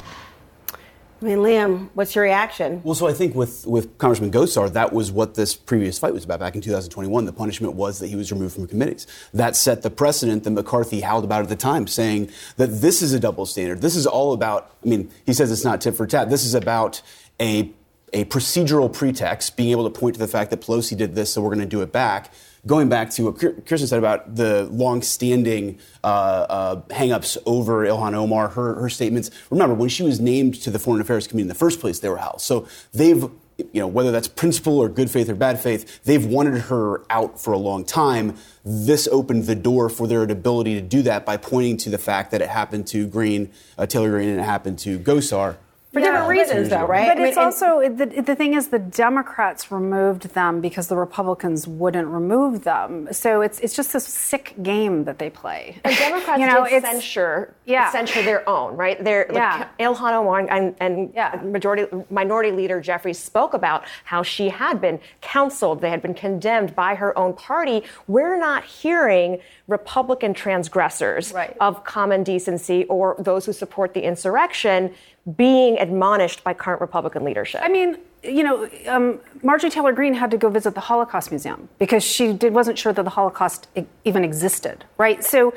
I 1.22 1.24
mean, 1.24 1.38
Liam, 1.38 1.88
what's 1.94 2.16
your 2.16 2.24
reaction? 2.24 2.80
Well, 2.82 2.96
so 2.96 3.06
I 3.06 3.12
think 3.12 3.36
with, 3.36 3.64
with 3.64 3.96
Congressman 3.96 4.32
Gosar, 4.32 4.72
that 4.72 4.92
was 4.92 5.12
what 5.12 5.36
this 5.36 5.54
previous 5.54 5.96
fight 5.96 6.12
was 6.12 6.24
about 6.24 6.40
back 6.40 6.56
in 6.56 6.60
2021. 6.60 7.26
The 7.26 7.32
punishment 7.32 7.74
was 7.74 8.00
that 8.00 8.08
he 8.08 8.16
was 8.16 8.32
removed 8.32 8.56
from 8.56 8.66
committees. 8.66 9.06
That 9.32 9.54
set 9.54 9.82
the 9.82 9.90
precedent 9.90 10.42
that 10.42 10.50
McCarthy 10.50 11.00
howled 11.00 11.22
about 11.22 11.42
at 11.42 11.48
the 11.48 11.54
time, 11.54 11.86
saying 11.86 12.30
that 12.56 12.66
this 12.66 13.02
is 13.02 13.12
a 13.12 13.20
double 13.20 13.46
standard. 13.46 13.82
This 13.82 13.94
is 13.94 14.04
all 14.04 14.32
about, 14.32 14.74
I 14.84 14.88
mean, 14.88 15.12
he 15.24 15.32
says 15.32 15.52
it's 15.52 15.64
not 15.64 15.80
tit 15.80 15.94
for 15.94 16.08
tat. 16.08 16.28
This 16.28 16.44
is 16.44 16.54
about 16.54 17.02
a 17.40 17.70
a 18.12 18.24
procedural 18.26 18.92
pretext, 18.92 19.56
being 19.56 19.70
able 19.70 19.88
to 19.88 19.98
point 19.98 20.14
to 20.14 20.18
the 20.18 20.28
fact 20.28 20.50
that 20.50 20.60
Pelosi 20.60 20.96
did 20.96 21.14
this, 21.14 21.32
so 21.32 21.40
we're 21.40 21.48
going 21.48 21.60
to 21.60 21.66
do 21.66 21.80
it 21.82 21.92
back. 21.92 22.32
Going 22.66 22.88
back 22.88 23.10
to 23.12 23.24
what 23.24 23.38
Kirsten 23.66 23.88
said 23.88 23.98
about 23.98 24.36
the 24.36 24.68
long-standing 24.70 25.78
uh, 26.04 26.06
uh, 26.06 26.80
hangups 26.90 27.36
over 27.46 27.84
Ilhan 27.84 28.14
Omar, 28.14 28.48
her, 28.48 28.74
her 28.74 28.88
statements. 28.88 29.30
Remember, 29.50 29.74
when 29.74 29.88
she 29.88 30.02
was 30.02 30.20
named 30.20 30.54
to 30.62 30.70
the 30.70 30.78
Foreign 30.78 31.00
Affairs 31.00 31.26
Committee 31.26 31.42
in 31.42 31.48
the 31.48 31.54
first 31.54 31.80
place, 31.80 31.98
they 31.98 32.08
were 32.08 32.18
housed. 32.18 32.42
So 32.42 32.68
they've 32.92 33.28
you 33.58 33.80
know, 33.80 33.86
whether 33.86 34.10
that's 34.10 34.28
principle 34.28 34.78
or 34.78 34.88
good 34.88 35.10
faith 35.10 35.28
or 35.28 35.34
bad 35.34 35.60
faith, 35.60 36.02
they've 36.04 36.24
wanted 36.24 36.62
her 36.62 37.02
out 37.10 37.40
for 37.40 37.52
a 37.52 37.58
long 37.58 37.84
time. 37.84 38.36
This 38.64 39.06
opened 39.08 39.44
the 39.44 39.54
door 39.54 39.88
for 39.88 40.06
their 40.06 40.22
ability 40.22 40.74
to 40.74 40.80
do 40.80 41.02
that 41.02 41.24
by 41.24 41.36
pointing 41.36 41.76
to 41.78 41.90
the 41.90 41.98
fact 41.98 42.30
that 42.30 42.40
it 42.40 42.48
happened 42.48 42.86
to 42.88 43.06
Greene, 43.06 43.50
uh, 43.78 43.86
Taylor 43.86 44.10
Greene, 44.10 44.30
and 44.30 44.40
it 44.40 44.44
happened 44.44 44.78
to 44.80 44.98
Gosar. 44.98 45.56
For 45.92 46.00
yeah, 46.00 46.06
different 46.06 46.28
reasons, 46.28 46.68
though, 46.70 46.86
right? 46.86 47.08
But 47.08 47.18
I 47.18 47.20
mean, 47.20 47.28
it's 47.28 47.36
also 47.36 47.86
the, 47.86 48.06
the 48.06 48.34
thing 48.34 48.54
is 48.54 48.68
the 48.68 48.78
Democrats 48.78 49.70
removed 49.70 50.32
them 50.34 50.62
because 50.62 50.88
the 50.88 50.96
Republicans 50.96 51.68
wouldn't 51.68 52.08
remove 52.08 52.64
them. 52.64 53.08
So 53.12 53.42
it's 53.42 53.60
it's 53.60 53.76
just 53.76 53.92
this 53.92 54.06
sick 54.06 54.54
game 54.62 55.04
that 55.04 55.18
they 55.18 55.28
play. 55.28 55.78
And 55.84 55.94
Democrats 55.94 56.40
you 56.40 56.46
know, 56.46 56.66
did 56.66 56.82
censure 56.82 57.54
yeah. 57.66 57.90
censure 57.92 58.22
their 58.22 58.48
own, 58.48 58.74
right? 58.74 59.02
Their 59.04 59.30
yeah. 59.30 59.68
Ilhan 59.78 60.12
Omar 60.12 60.46
and, 60.48 60.74
and 60.80 61.12
yeah. 61.14 61.38
majority 61.44 61.86
minority 62.08 62.52
leader 62.52 62.80
Jeffries 62.80 63.18
spoke 63.18 63.52
about 63.52 63.84
how 64.04 64.22
she 64.22 64.48
had 64.48 64.80
been 64.80 64.98
counseled, 65.20 65.82
they 65.82 65.90
had 65.90 66.00
been 66.00 66.14
condemned 66.14 66.74
by 66.74 66.94
her 66.94 67.16
own 67.18 67.34
party. 67.34 67.82
We're 68.08 68.38
not 68.38 68.64
hearing 68.64 69.40
Republican 69.68 70.32
transgressors 70.32 71.32
right. 71.32 71.54
of 71.60 71.84
common 71.84 72.22
decency 72.24 72.84
or 72.84 73.16
those 73.18 73.44
who 73.44 73.52
support 73.52 73.92
the 73.92 74.02
insurrection 74.02 74.94
being 75.36 75.78
admonished 75.78 76.42
by 76.42 76.52
current 76.52 76.80
Republican 76.80 77.22
leadership. 77.24 77.60
I 77.62 77.68
mean, 77.68 77.96
you 78.24 78.42
know, 78.42 78.68
um, 78.88 79.20
Marjorie 79.42 79.70
Taylor 79.70 79.92
Greene 79.92 80.14
had 80.14 80.30
to 80.32 80.36
go 80.36 80.48
visit 80.48 80.74
the 80.74 80.80
Holocaust 80.80 81.30
Museum 81.30 81.68
because 81.78 82.04
she 82.04 82.32
did, 82.32 82.54
wasn't 82.54 82.78
sure 82.78 82.92
that 82.92 83.02
the 83.02 83.10
Holocaust 83.10 83.68
even 84.04 84.24
existed, 84.24 84.84
right? 84.98 85.22
So 85.24 85.54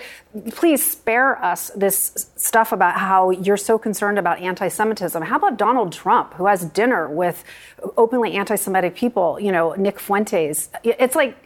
please 0.52 0.84
spare 0.84 1.44
us 1.44 1.72
this 1.76 2.30
stuff 2.36 2.72
about 2.72 2.96
how 3.00 3.32
you're 3.32 3.58
so 3.58 3.78
concerned 3.78 4.20
about 4.20 4.40
anti 4.40 4.68
Semitism. 4.68 5.22
How 5.24 5.38
about 5.38 5.58
Donald 5.58 5.92
Trump, 5.94 6.34
who 6.36 6.46
has 6.46 6.66
dinner 6.66 7.08
with 7.10 7.44
openly 7.98 8.34
anti 8.34 8.56
Semitic 8.56 8.96
people, 8.96 9.40
you 9.40 9.52
know, 9.52 9.74
Nick 9.74 10.00
Fuentes? 10.00 10.70
It's 10.84 11.16
like 11.16 11.38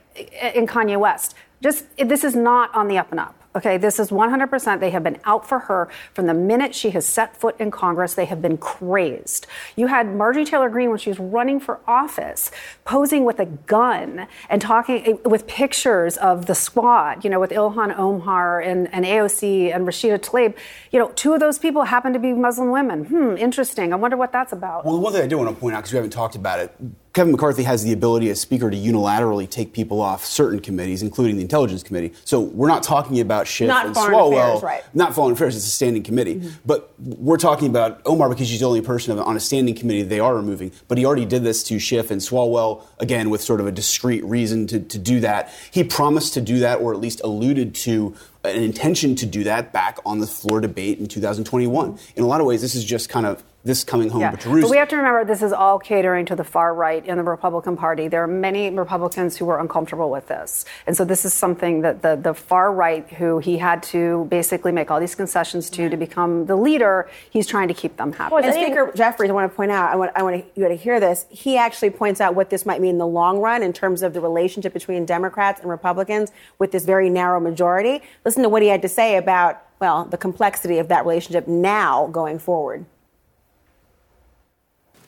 in 0.55 0.67
Kanye 0.67 0.99
West. 0.99 1.35
Just 1.61 1.85
this 1.97 2.23
is 2.23 2.35
not 2.35 2.73
on 2.73 2.87
the 2.87 2.97
up 2.97 3.11
and 3.11 3.19
up. 3.19 3.38
Okay, 3.55 3.77
this 3.77 3.99
is 3.99 4.11
100%. 4.11 4.79
They 4.79 4.91
have 4.91 5.03
been 5.03 5.17
out 5.25 5.47
for 5.47 5.57
her 5.59 5.89
from 6.13 6.27
the 6.27 6.35
minute 6.35 6.75
she 6.75 6.91
has 6.91 7.03
set 7.03 7.35
foot 7.35 7.59
in 7.59 7.71
Congress. 7.71 8.13
They 8.13 8.25
have 8.25 8.43
been 8.43 8.57
crazed. 8.57 9.47
You 9.75 9.87
had 9.87 10.15
Marjorie 10.15 10.45
Taylor 10.45 10.69
Greene 10.69 10.89
when 10.89 10.99
she 10.99 11.09
was 11.09 11.17
running 11.17 11.59
for 11.59 11.79
office, 11.87 12.51
posing 12.85 13.25
with 13.25 13.39
a 13.39 13.47
gun 13.47 14.27
and 14.51 14.61
talking 14.61 15.07
eh, 15.07 15.13
with 15.27 15.47
pictures 15.47 16.15
of 16.17 16.45
the 16.45 16.53
squad, 16.53 17.23
you 17.23 17.29
know, 17.31 17.39
with 17.39 17.49
Ilhan 17.49 17.97
Omar 17.97 18.59
and, 18.61 18.87
and 18.93 19.03
AOC 19.03 19.73
and 19.73 19.87
Rashida 19.87 20.19
Tlaib. 20.19 20.53
You 20.91 20.99
know, 20.99 21.09
two 21.15 21.33
of 21.33 21.39
those 21.39 21.57
people 21.57 21.85
happen 21.85 22.13
to 22.13 22.19
be 22.19 22.33
Muslim 22.33 22.69
women. 22.69 23.05
Hmm, 23.05 23.35
interesting. 23.35 23.93
I 23.93 23.95
wonder 23.95 24.15
what 24.15 24.31
that's 24.31 24.53
about. 24.53 24.85
Well, 24.85 24.93
the 24.93 25.01
one 25.01 25.11
thing 25.11 25.23
I 25.23 25.27
do 25.27 25.39
want 25.39 25.49
to 25.49 25.59
point 25.59 25.75
out, 25.75 25.79
because 25.79 25.93
we 25.93 25.95
haven't 25.95 26.11
talked 26.11 26.35
about 26.35 26.59
it, 26.59 26.71
Kevin 27.19 27.33
McCarthy 27.33 27.63
has 27.63 27.83
the 27.83 27.91
ability 27.91 28.29
as 28.29 28.39
Speaker 28.39 28.71
to 28.71 28.77
unilaterally 28.77 29.49
take 29.49 29.73
people 29.73 29.99
off 29.99 30.23
certain 30.23 30.61
committees, 30.61 31.03
including 31.03 31.35
the 31.35 31.41
Intelligence 31.41 31.83
Committee. 31.83 32.13
So 32.23 32.39
we're 32.39 32.69
not 32.69 32.81
talking 32.81 33.19
about 33.19 33.45
Schiff 33.45 33.67
not 33.67 33.87
and 33.87 33.93
foreign 33.93 34.13
Swalwell. 34.13 34.55
Affairs, 34.55 34.63
right. 34.63 34.83
Not 34.93 35.13
foreign 35.13 35.33
affairs, 35.33 35.53
it's 35.57 35.65
a 35.65 35.69
standing 35.69 36.01
committee. 36.01 36.35
Mm-hmm. 36.35 36.49
But 36.65 36.93
we're 36.97 37.35
talking 37.35 37.67
about 37.67 37.99
Omar 38.05 38.29
because 38.29 38.47
she's 38.47 38.61
the 38.61 38.67
only 38.67 38.79
person 38.79 39.19
on 39.19 39.35
a 39.35 39.39
standing 39.41 39.75
committee 39.75 40.03
they 40.03 40.21
are 40.21 40.33
removing. 40.33 40.71
But 40.87 40.97
he 40.97 41.05
already 41.05 41.25
did 41.25 41.43
this 41.43 41.61
to 41.63 41.77
Schiff 41.77 42.09
and 42.09 42.21
Swalwell, 42.21 42.85
again, 42.99 43.29
with 43.29 43.41
sort 43.41 43.59
of 43.59 43.67
a 43.67 43.71
discreet 43.73 44.23
reason 44.23 44.65
to, 44.67 44.79
to 44.79 44.97
do 44.97 45.19
that. 45.19 45.53
He 45.71 45.83
promised 45.83 46.35
to 46.35 46.41
do 46.41 46.59
that, 46.59 46.79
or 46.79 46.93
at 46.93 47.01
least 47.01 47.19
alluded 47.25 47.75
to 47.75 48.15
an 48.45 48.63
intention 48.63 49.17
to 49.17 49.25
do 49.25 49.43
that 49.43 49.73
back 49.73 49.99
on 50.05 50.19
the 50.19 50.27
floor 50.27 50.61
debate 50.61 50.99
in 50.99 51.07
2021. 51.07 51.99
In 52.15 52.23
a 52.23 52.27
lot 52.27 52.39
of 52.39 52.47
ways, 52.47 52.61
this 52.61 52.75
is 52.75 52.85
just 52.85 53.09
kind 53.09 53.25
of 53.25 53.43
this 53.69 53.83
coming 53.83 54.09
home 54.09 54.21
yeah. 54.21 54.31
to 54.31 54.49
roost. 54.49 54.63
But 54.63 54.71
we 54.71 54.77
have 54.77 54.89
to 54.89 54.97
remember 54.97 55.23
this 55.23 55.41
is 55.41 55.53
all 55.53 55.79
catering 55.79 56.25
to 56.25 56.35
the 56.35 56.43
far 56.43 56.73
right 56.73 57.05
in 57.05 57.17
the 57.17 57.23
Republican 57.23 57.77
Party. 57.77 58.07
There 58.07 58.23
are 58.23 58.27
many 58.27 58.69
Republicans 58.69 59.37
who 59.37 59.47
are 59.49 59.59
uncomfortable 59.59 60.09
with 60.09 60.27
this. 60.27 60.65
And 60.87 60.97
so 60.97 61.05
this 61.05 61.23
is 61.23 61.33
something 61.33 61.81
that 61.81 62.01
the, 62.01 62.15
the 62.15 62.33
far 62.33 62.73
right, 62.73 63.07
who 63.13 63.39
he 63.39 63.59
had 63.59 63.83
to 63.83 64.25
basically 64.29 64.71
make 64.71 64.91
all 64.91 64.99
these 64.99 65.15
concessions 65.15 65.69
to 65.71 65.89
to 65.89 65.97
become 65.97 66.47
the 66.47 66.55
leader, 66.55 67.09
he's 67.29 67.47
trying 67.47 67.67
to 67.67 67.73
keep 67.73 67.97
them 67.97 68.11
happy. 68.11 68.33
Well, 68.33 68.43
and 68.43 68.53
Speaker 68.53 68.91
Jeffries, 68.95 69.29
I 69.29 69.33
want 69.33 69.51
to 69.51 69.55
point 69.55 69.71
out, 69.71 69.91
I 69.91 69.95
want, 69.95 70.11
I 70.15 70.23
want 70.23 70.45
you 70.55 70.67
to 70.67 70.75
hear 70.75 70.99
this. 70.99 71.25
He 71.29 71.57
actually 71.57 71.91
points 71.91 72.19
out 72.19 72.35
what 72.35 72.49
this 72.49 72.65
might 72.65 72.81
mean 72.81 72.91
in 72.91 72.97
the 72.97 73.07
long 73.07 73.39
run 73.39 73.63
in 73.63 73.71
terms 73.71 74.01
of 74.01 74.13
the 74.13 74.21
relationship 74.21 74.73
between 74.73 75.05
Democrats 75.05 75.61
and 75.61 75.69
Republicans 75.69 76.31
with 76.57 76.71
this 76.71 76.85
very 76.85 77.09
narrow 77.09 77.39
majority. 77.39 78.01
Listen 78.25 78.43
to 78.43 78.49
what 78.49 78.61
he 78.61 78.67
had 78.67 78.81
to 78.81 78.89
say 78.89 79.15
about, 79.15 79.61
well, 79.79 80.05
the 80.05 80.17
complexity 80.17 80.79
of 80.79 80.87
that 80.87 81.05
relationship 81.05 81.47
now 81.47 82.07
going 82.07 82.39
forward. 82.39 82.85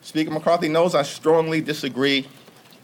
Speaker 0.02 0.32
McCarthy 0.32 0.68
knows 0.68 0.94
I 0.94 1.02
strongly 1.02 1.60
disagree 1.60 2.26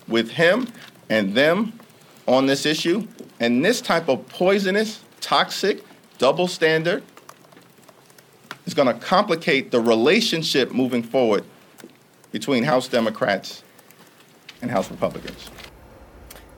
with 0.07 0.31
him 0.31 0.69
and 1.11 1.35
them 1.35 1.79
on 2.27 2.47
this 2.47 2.65
issue. 2.65 3.07
And 3.41 3.65
this 3.65 3.81
type 3.81 4.09
of 4.09 4.27
poisonous, 4.29 5.03
toxic, 5.21 5.85
double 6.19 6.49
standard 6.49 7.03
is 8.67 8.75
going 8.75 8.89
to 8.89 8.95
complicate 9.05 9.71
the 9.71 9.81
relationship 9.81 10.73
moving 10.73 11.03
forward 11.03 11.45
between 12.33 12.65
House 12.65 12.89
Democrats 12.89 13.63
and 14.63 14.71
House 14.71 14.91
Republicans. 14.91 15.51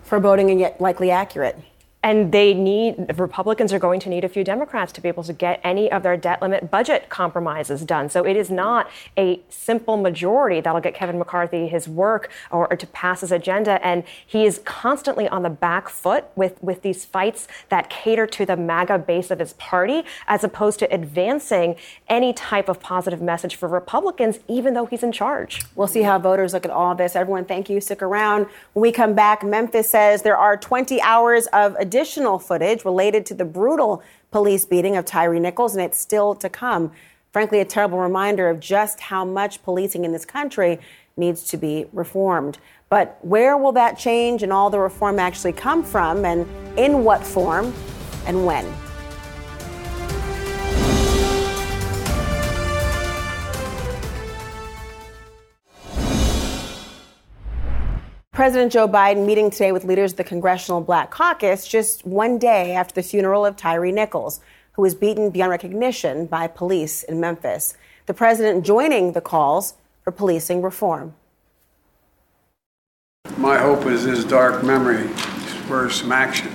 Foreboding 0.03 0.51
and 0.51 0.61
yet 0.61 0.81
likely 0.81 1.11
accurate. 1.11 1.59
And 2.03 2.33
they 2.33 2.55
need, 2.55 3.19
Republicans 3.19 3.75
are 3.75 3.79
going 3.79 4.01
to 4.01 4.09
need 4.09 4.25
a 4.25 4.29
few 4.29 4.43
Democrats 4.43 4.91
to 4.93 5.03
be 5.03 5.09
able 5.09 5.23
to 5.25 5.35
get 5.35 5.61
any 5.63 5.93
of 5.93 6.03
their 6.03 6.17
debt 6.17 6.41
limit 6.41 6.71
budget 6.71 7.11
compromises 7.11 7.83
done. 7.85 8.09
So 8.09 8.25
it 8.25 8.37
is 8.37 8.51
not 8.51 8.91
a 9.19 9.41
simple 9.51 9.99
majority 9.99 10.63
that'll 10.63 10.81
get 10.81 10.95
Kevin 10.95 11.19
McCarthy 11.19 11.69
his 11.69 11.89
work 11.89 12.31
or, 12.51 12.71
or, 12.73 12.77
to 12.77 12.87
pass 12.87 13.21
his 13.21 13.31
agenda. 13.31 13.85
And 13.85 14.05
he 14.27 14.47
is 14.47 14.61
constantly 14.65 15.29
on 15.29 15.43
the 15.43 15.51
back 15.51 15.91
foot 15.91 16.25
with, 16.37 16.63
with 16.63 16.81
these 16.81 17.05
fights 17.05 17.47
that 17.69 17.91
cater 17.91 18.27
to 18.29 18.47
the 18.47 18.57
MAGA 18.57 19.01
base 19.01 19.31
of 19.31 19.39
his 19.39 19.53
party, 19.55 20.03
as 20.27 20.43
opposed 20.43 20.79
to 20.79 20.95
advancing 20.95 21.77
any 22.09 22.33
type 22.33 22.71
of 22.71 22.81
positive 22.81 23.21
message 23.21 23.57
for 23.57 23.69
Republicans, 23.69 24.39
even 24.49 24.73
though 24.73 24.87
he's 24.87 25.03
in 25.03 25.13
charge. 25.13 25.63
We'll 25.75 25.87
see 25.87 26.03
how 26.03 26.19
voters 26.19 26.55
look 26.55 26.65
at 26.65 26.71
all 26.71 26.95
this. 26.95 27.15
Everyone, 27.15 27.45
thank 27.45 27.69
you. 27.69 27.79
Stick 27.81 28.01
around. 28.01 28.47
When 28.73 28.81
we 28.81 28.91
come 28.91 29.15
back, 29.15 29.45
Memphis 29.45 29.91
says 29.91 30.23
there 30.23 30.39
are 30.39 30.57
20 30.57 31.03
hours 31.03 31.47
of 31.49 31.77
additional 31.91 32.39
footage 32.39 32.85
related 32.85 33.27
to 33.27 33.35
the 33.35 33.45
brutal 33.45 34.01
police 34.31 34.65
beating 34.65 34.97
of 34.97 35.05
Tyre 35.05 35.41
Nichols, 35.41 35.75
and 35.75 35.85
it's 35.85 35.99
still 35.99 36.37
to 36.37 36.49
come. 36.49 36.93
Frankly, 37.33 37.59
a 37.59 37.65
terrible 37.65 37.99
reminder 37.99 38.49
of 38.49 38.61
just 38.61 39.01
how 39.01 39.25
much 39.25 39.61
policing 39.65 40.05
in 40.05 40.13
this 40.13 40.25
country 40.25 40.79
needs 41.17 41.43
to 41.51 41.57
be 41.57 41.87
reformed. 41.93 42.59
But 42.91 43.19
where 43.23 43.57
will 43.57 43.73
that 43.73 43.99
change 43.99 44.45
and 44.45 44.53
all 44.53 44.71
the 44.71 44.79
reform 44.79 45.19
actually 45.19 45.53
come 45.53 45.83
from, 45.83 46.25
and 46.25 46.47
in 46.79 47.03
what 47.03 47.27
form, 47.27 47.75
and 48.25 48.47
when? 48.47 48.90
President 58.41 58.73
Joe 58.73 58.89
Biden 58.89 59.27
meeting 59.27 59.51
today 59.51 59.71
with 59.71 59.85
leaders 59.85 60.13
of 60.13 60.17
the 60.17 60.25
Congressional 60.25 60.81
Black 60.81 61.11
Caucus 61.11 61.69
just 61.69 62.07
one 62.07 62.39
day 62.39 62.73
after 62.73 62.95
the 62.95 63.03
funeral 63.03 63.45
of 63.45 63.55
Tyre 63.55 63.93
Nichols, 63.93 64.41
who 64.73 64.81
was 64.81 64.95
beaten 64.95 65.29
beyond 65.29 65.51
recognition 65.51 66.25
by 66.25 66.47
police 66.47 67.03
in 67.03 67.21
Memphis. 67.21 67.75
The 68.07 68.15
president 68.15 68.65
joining 68.65 69.13
the 69.13 69.21
calls 69.21 69.75
for 70.03 70.11
policing 70.11 70.63
reform. 70.63 71.15
My 73.37 73.59
hope 73.59 73.85
is 73.85 74.05
his 74.05 74.25
dark 74.25 74.65
memory 74.65 75.15
spurs 75.47 75.97
some 75.97 76.11
action 76.11 76.51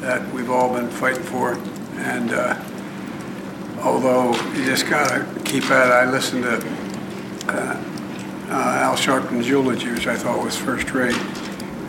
that 0.00 0.26
we've 0.32 0.48
all 0.48 0.72
been 0.72 0.88
fighting 0.88 1.24
for. 1.24 1.58
And 1.96 2.32
uh, 2.32 2.58
although 3.82 4.32
you 4.54 4.64
just 4.64 4.88
got 4.88 5.10
to 5.10 5.42
keep 5.44 5.64
at 5.64 5.88
it, 5.88 5.92
I 5.92 6.10
listened 6.10 6.44
to 6.44 7.52
uh, 7.52 7.91
Al 8.52 8.96
Sharpton's 8.96 9.48
eulogy, 9.48 9.90
which 9.90 10.06
I 10.06 10.16
thought 10.16 10.42
was 10.42 10.56
first 10.56 10.92
rate. 10.92 11.16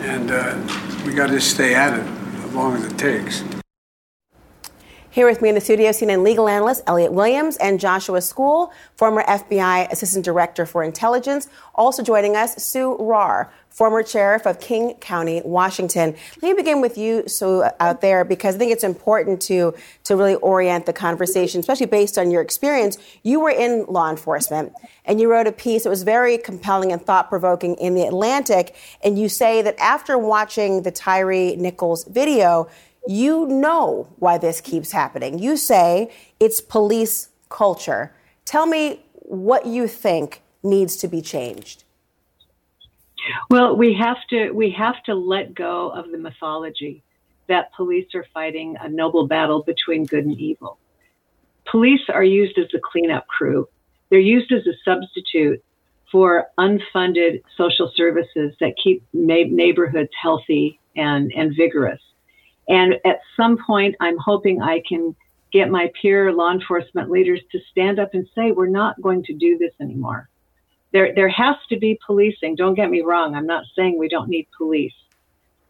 And 0.00 0.30
uh, 0.30 0.58
we 1.06 1.12
got 1.12 1.28
to 1.28 1.40
stay 1.40 1.74
at 1.74 1.98
it 1.98 2.06
as 2.44 2.54
long 2.54 2.76
as 2.76 2.84
it 2.84 2.98
takes. 2.98 3.42
Here 5.14 5.28
with 5.28 5.40
me 5.40 5.48
in 5.48 5.54
the 5.54 5.60
studio, 5.60 5.90
CNN 5.90 6.24
legal 6.24 6.48
analyst 6.48 6.82
Elliot 6.88 7.12
Williams 7.12 7.56
and 7.58 7.78
Joshua 7.78 8.18
Skule, 8.18 8.72
former 8.96 9.22
FBI 9.22 9.88
Assistant 9.92 10.24
Director 10.24 10.66
for 10.66 10.82
Intelligence. 10.82 11.48
Also 11.76 12.02
joining 12.02 12.34
us, 12.34 12.60
Sue 12.60 12.96
Rahr, 12.98 13.48
former 13.70 14.04
sheriff 14.04 14.44
of 14.44 14.58
King 14.58 14.94
County, 14.94 15.40
Washington. 15.44 16.16
Let 16.42 16.42
me 16.42 16.54
begin 16.54 16.80
with 16.80 16.98
you, 16.98 17.28
Sue, 17.28 17.62
out 17.78 18.00
there, 18.00 18.24
because 18.24 18.56
I 18.56 18.58
think 18.58 18.72
it's 18.72 18.82
important 18.82 19.40
to, 19.42 19.74
to 20.02 20.16
really 20.16 20.34
orient 20.34 20.84
the 20.84 20.92
conversation, 20.92 21.60
especially 21.60 21.86
based 21.86 22.18
on 22.18 22.32
your 22.32 22.42
experience. 22.42 22.98
You 23.22 23.38
were 23.38 23.50
in 23.50 23.84
law 23.86 24.10
enforcement 24.10 24.72
and 25.04 25.20
you 25.20 25.30
wrote 25.30 25.46
a 25.46 25.52
piece 25.52 25.84
that 25.84 25.90
was 25.90 26.02
very 26.02 26.38
compelling 26.38 26.90
and 26.90 27.00
thought 27.00 27.28
provoking 27.28 27.76
in 27.76 27.94
The 27.94 28.02
Atlantic. 28.02 28.74
And 29.04 29.16
you 29.16 29.28
say 29.28 29.62
that 29.62 29.78
after 29.78 30.18
watching 30.18 30.82
the 30.82 30.90
Tyre 30.90 31.54
Nichols 31.54 32.02
video, 32.02 32.68
you 33.06 33.46
know 33.46 34.08
why 34.18 34.38
this 34.38 34.60
keeps 34.60 34.92
happening. 34.92 35.38
You 35.38 35.56
say 35.56 36.10
it's 36.40 36.60
police 36.60 37.28
culture. 37.48 38.14
Tell 38.44 38.66
me 38.66 39.00
what 39.12 39.66
you 39.66 39.88
think 39.88 40.42
needs 40.62 40.96
to 40.96 41.08
be 41.08 41.20
changed. 41.20 41.84
Well, 43.48 43.76
we 43.76 43.94
have 43.94 44.18
to 44.30 44.50
we 44.50 44.70
have 44.70 45.02
to 45.04 45.14
let 45.14 45.54
go 45.54 45.88
of 45.90 46.10
the 46.10 46.18
mythology 46.18 47.02
that 47.46 47.72
police 47.74 48.14
are 48.14 48.26
fighting 48.34 48.76
a 48.80 48.88
noble 48.88 49.26
battle 49.26 49.62
between 49.62 50.04
good 50.04 50.24
and 50.24 50.38
evil. 50.38 50.78
Police 51.70 52.02
are 52.08 52.24
used 52.24 52.58
as 52.58 52.66
a 52.74 52.78
cleanup 52.82 53.26
crew. 53.26 53.68
they're 54.10 54.20
used 54.20 54.52
as 54.52 54.66
a 54.66 54.74
substitute 54.84 55.62
for 56.12 56.46
unfunded 56.58 57.42
social 57.56 57.90
services 57.96 58.54
that 58.60 58.74
keep 58.82 59.02
na- 59.12 59.48
neighborhoods 59.48 60.10
healthy 60.20 60.78
and, 60.94 61.32
and 61.36 61.54
vigorous. 61.56 62.00
And 62.68 62.94
at 63.04 63.20
some 63.36 63.58
point, 63.64 63.96
I'm 64.00 64.18
hoping 64.18 64.62
I 64.62 64.82
can 64.88 65.14
get 65.52 65.70
my 65.70 65.90
peer 66.00 66.32
law 66.32 66.50
enforcement 66.50 67.10
leaders 67.10 67.40
to 67.52 67.60
stand 67.70 67.98
up 67.98 68.14
and 68.14 68.26
say, 68.34 68.50
we're 68.50 68.66
not 68.66 69.00
going 69.00 69.22
to 69.24 69.34
do 69.34 69.56
this 69.58 69.72
anymore. 69.80 70.28
There, 70.92 71.14
there 71.14 71.28
has 71.28 71.56
to 71.68 71.78
be 71.78 71.98
policing. 72.06 72.56
Don't 72.56 72.74
get 72.74 72.90
me 72.90 73.02
wrong. 73.02 73.34
I'm 73.34 73.46
not 73.46 73.64
saying 73.76 73.98
we 73.98 74.08
don't 74.08 74.28
need 74.28 74.48
police, 74.56 74.94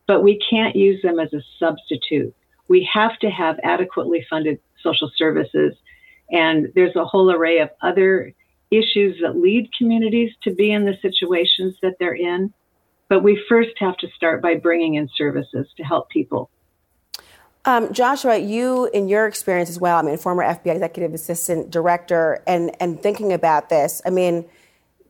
but 0.06 0.22
we 0.22 0.38
can't 0.38 0.76
use 0.76 1.02
them 1.02 1.18
as 1.18 1.32
a 1.32 1.42
substitute. 1.58 2.34
We 2.68 2.88
have 2.92 3.18
to 3.18 3.30
have 3.30 3.58
adequately 3.62 4.26
funded 4.28 4.58
social 4.82 5.10
services. 5.16 5.74
And 6.30 6.68
there's 6.74 6.96
a 6.96 7.04
whole 7.04 7.30
array 7.30 7.58
of 7.58 7.70
other 7.82 8.32
issues 8.70 9.20
that 9.22 9.36
lead 9.36 9.70
communities 9.76 10.32
to 10.42 10.54
be 10.54 10.72
in 10.72 10.84
the 10.84 10.96
situations 11.02 11.76
that 11.82 11.96
they're 11.98 12.14
in. 12.14 12.52
But 13.08 13.22
we 13.22 13.42
first 13.48 13.78
have 13.78 13.96
to 13.98 14.08
start 14.16 14.40
by 14.40 14.54
bringing 14.54 14.94
in 14.94 15.08
services 15.14 15.66
to 15.76 15.82
help 15.82 16.08
people. 16.08 16.50
Um, 17.66 17.92
Joshua, 17.94 18.37
you, 18.37 18.90
in 18.92 19.09
your 19.09 19.26
experience 19.26 19.71
as 19.71 19.80
well, 19.80 19.97
I 19.97 20.02
mean, 20.02 20.18
former 20.18 20.42
FBI 20.42 20.75
executive 20.75 21.14
assistant 21.14 21.71
director, 21.71 22.42
and, 22.47 22.76
and 22.78 23.02
thinking 23.02 23.33
about 23.33 23.71
this, 23.71 24.02
I 24.04 24.11
mean, 24.11 24.44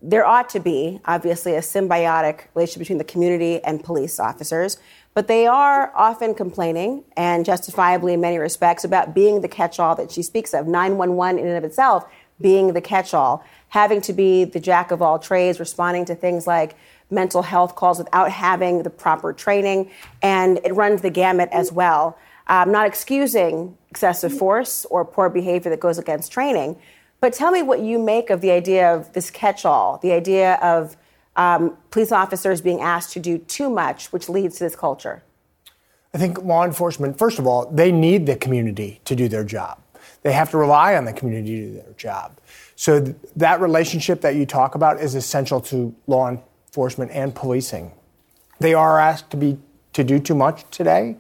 there 0.01 0.25
ought 0.25 0.51
to 0.51 0.61
be, 0.61 1.01
obviously, 1.05 1.57
a 1.57 1.61
symbiotic 1.61 2.43
relationship 2.55 2.81
between 2.81 2.99
the 2.99 3.05
community 3.05 3.63
and 3.65 3.83
police 3.83 4.21
officers, 4.21 4.79
but 5.15 5.27
they 5.27 5.47
are 5.47 5.91
often 5.97 6.35
complaining, 6.35 7.03
and 7.17 7.45
justifiably 7.45 8.13
in 8.13 8.21
many 8.21 8.39
respects, 8.39 8.85
about 8.85 9.15
being 9.15 9.41
the 9.41 9.49
catch 9.49 9.81
all 9.81 9.97
that 9.97 10.13
she 10.13 10.23
speaks 10.23 10.55
of. 10.55 10.69
911 10.69 11.41
in 11.41 11.49
and 11.49 11.57
of 11.57 11.65
itself 11.65 12.05
being 12.41 12.73
the 12.73 12.81
catch 12.81 13.15
all, 13.15 13.45
having 13.69 14.01
to 14.03 14.13
be 14.13 14.45
the 14.45 14.61
jack 14.61 14.91
of 14.93 15.03
all 15.03 15.19
trades, 15.19 15.59
responding 15.59 16.05
to 16.05 16.15
things 16.15 16.47
like 16.47 16.77
mental 17.11 17.43
health 17.43 17.75
calls 17.75 17.99
without 17.99 18.31
having 18.31 18.83
the 18.83 18.91
proper 18.91 19.33
training, 19.33 19.91
and 20.23 20.61
it 20.65 20.73
runs 20.75 21.03
the 21.03 21.11
gamut 21.11 21.49
as 21.51 21.73
well. 21.73 22.17
I'm 22.47 22.71
not 22.71 22.87
excusing 22.87 23.77
excessive 23.91 24.37
force 24.37 24.85
or 24.87 25.05
poor 25.05 25.31
behavior 25.31 25.71
that 25.71 25.81
goes 25.81 25.99
against 25.99 26.31
training, 26.33 26.77
but 27.21 27.33
tell 27.33 27.51
me 27.51 27.63
what 27.63 27.81
you 27.81 27.99
make 27.99 28.29
of 28.29 28.41
the 28.41 28.51
idea 28.51 28.95
of 28.95 29.13
this 29.13 29.31
catch 29.31 29.65
all, 29.65 29.99
the 29.99 30.13
idea 30.13 30.55
of 30.57 30.97
um, 31.37 31.77
police 31.91 32.13
officers 32.13 32.61
being 32.61 32.81
asked 32.81 33.13
to 33.13 33.21
do 33.21 33.39
too 33.39 33.71
much, 33.71 34.13
which 34.13 34.29
leads 34.29 34.59
to 34.59 34.65
this 34.65 34.77
culture. 34.77 35.23
I 36.13 36.19
think 36.19 36.43
law 36.43 36.65
enforcement, 36.65 37.19
first 37.19 37.39
of 37.39 37.47
all, 37.47 37.67
they 37.71 37.91
need 37.91 38.27
the 38.27 38.37
community 38.37 39.01
to 39.05 39.17
do 39.17 39.29
their 39.29 39.43
job. 39.43 39.81
They 40.23 40.33
have 40.33 40.51
to 40.51 40.59
rely 40.59 40.97
on 40.97 41.05
the 41.05 41.13
community 41.13 41.57
to 41.57 41.67
do 41.67 41.73
their 41.83 41.93
job. 41.95 42.39
So 42.77 43.01
th- 43.01 43.17
that 43.37 43.61
relationship 43.61 44.21
that 44.21 44.37
you 44.37 44.47
talk 44.47 44.75
about 44.75 45.01
is 45.01 45.15
essential 45.15 45.61
to 45.63 45.95
law 46.07 46.29
enforcement 46.29 47.11
and 47.11 47.35
policing. 47.35 47.93
They 48.61 48.75
are 48.75 48.99
asked 49.01 49.31
to 49.31 49.37
be 49.37 49.59
to 49.93 50.05
do 50.05 50.19
too 50.19 50.35
much 50.35 50.65
today. 50.71 51.17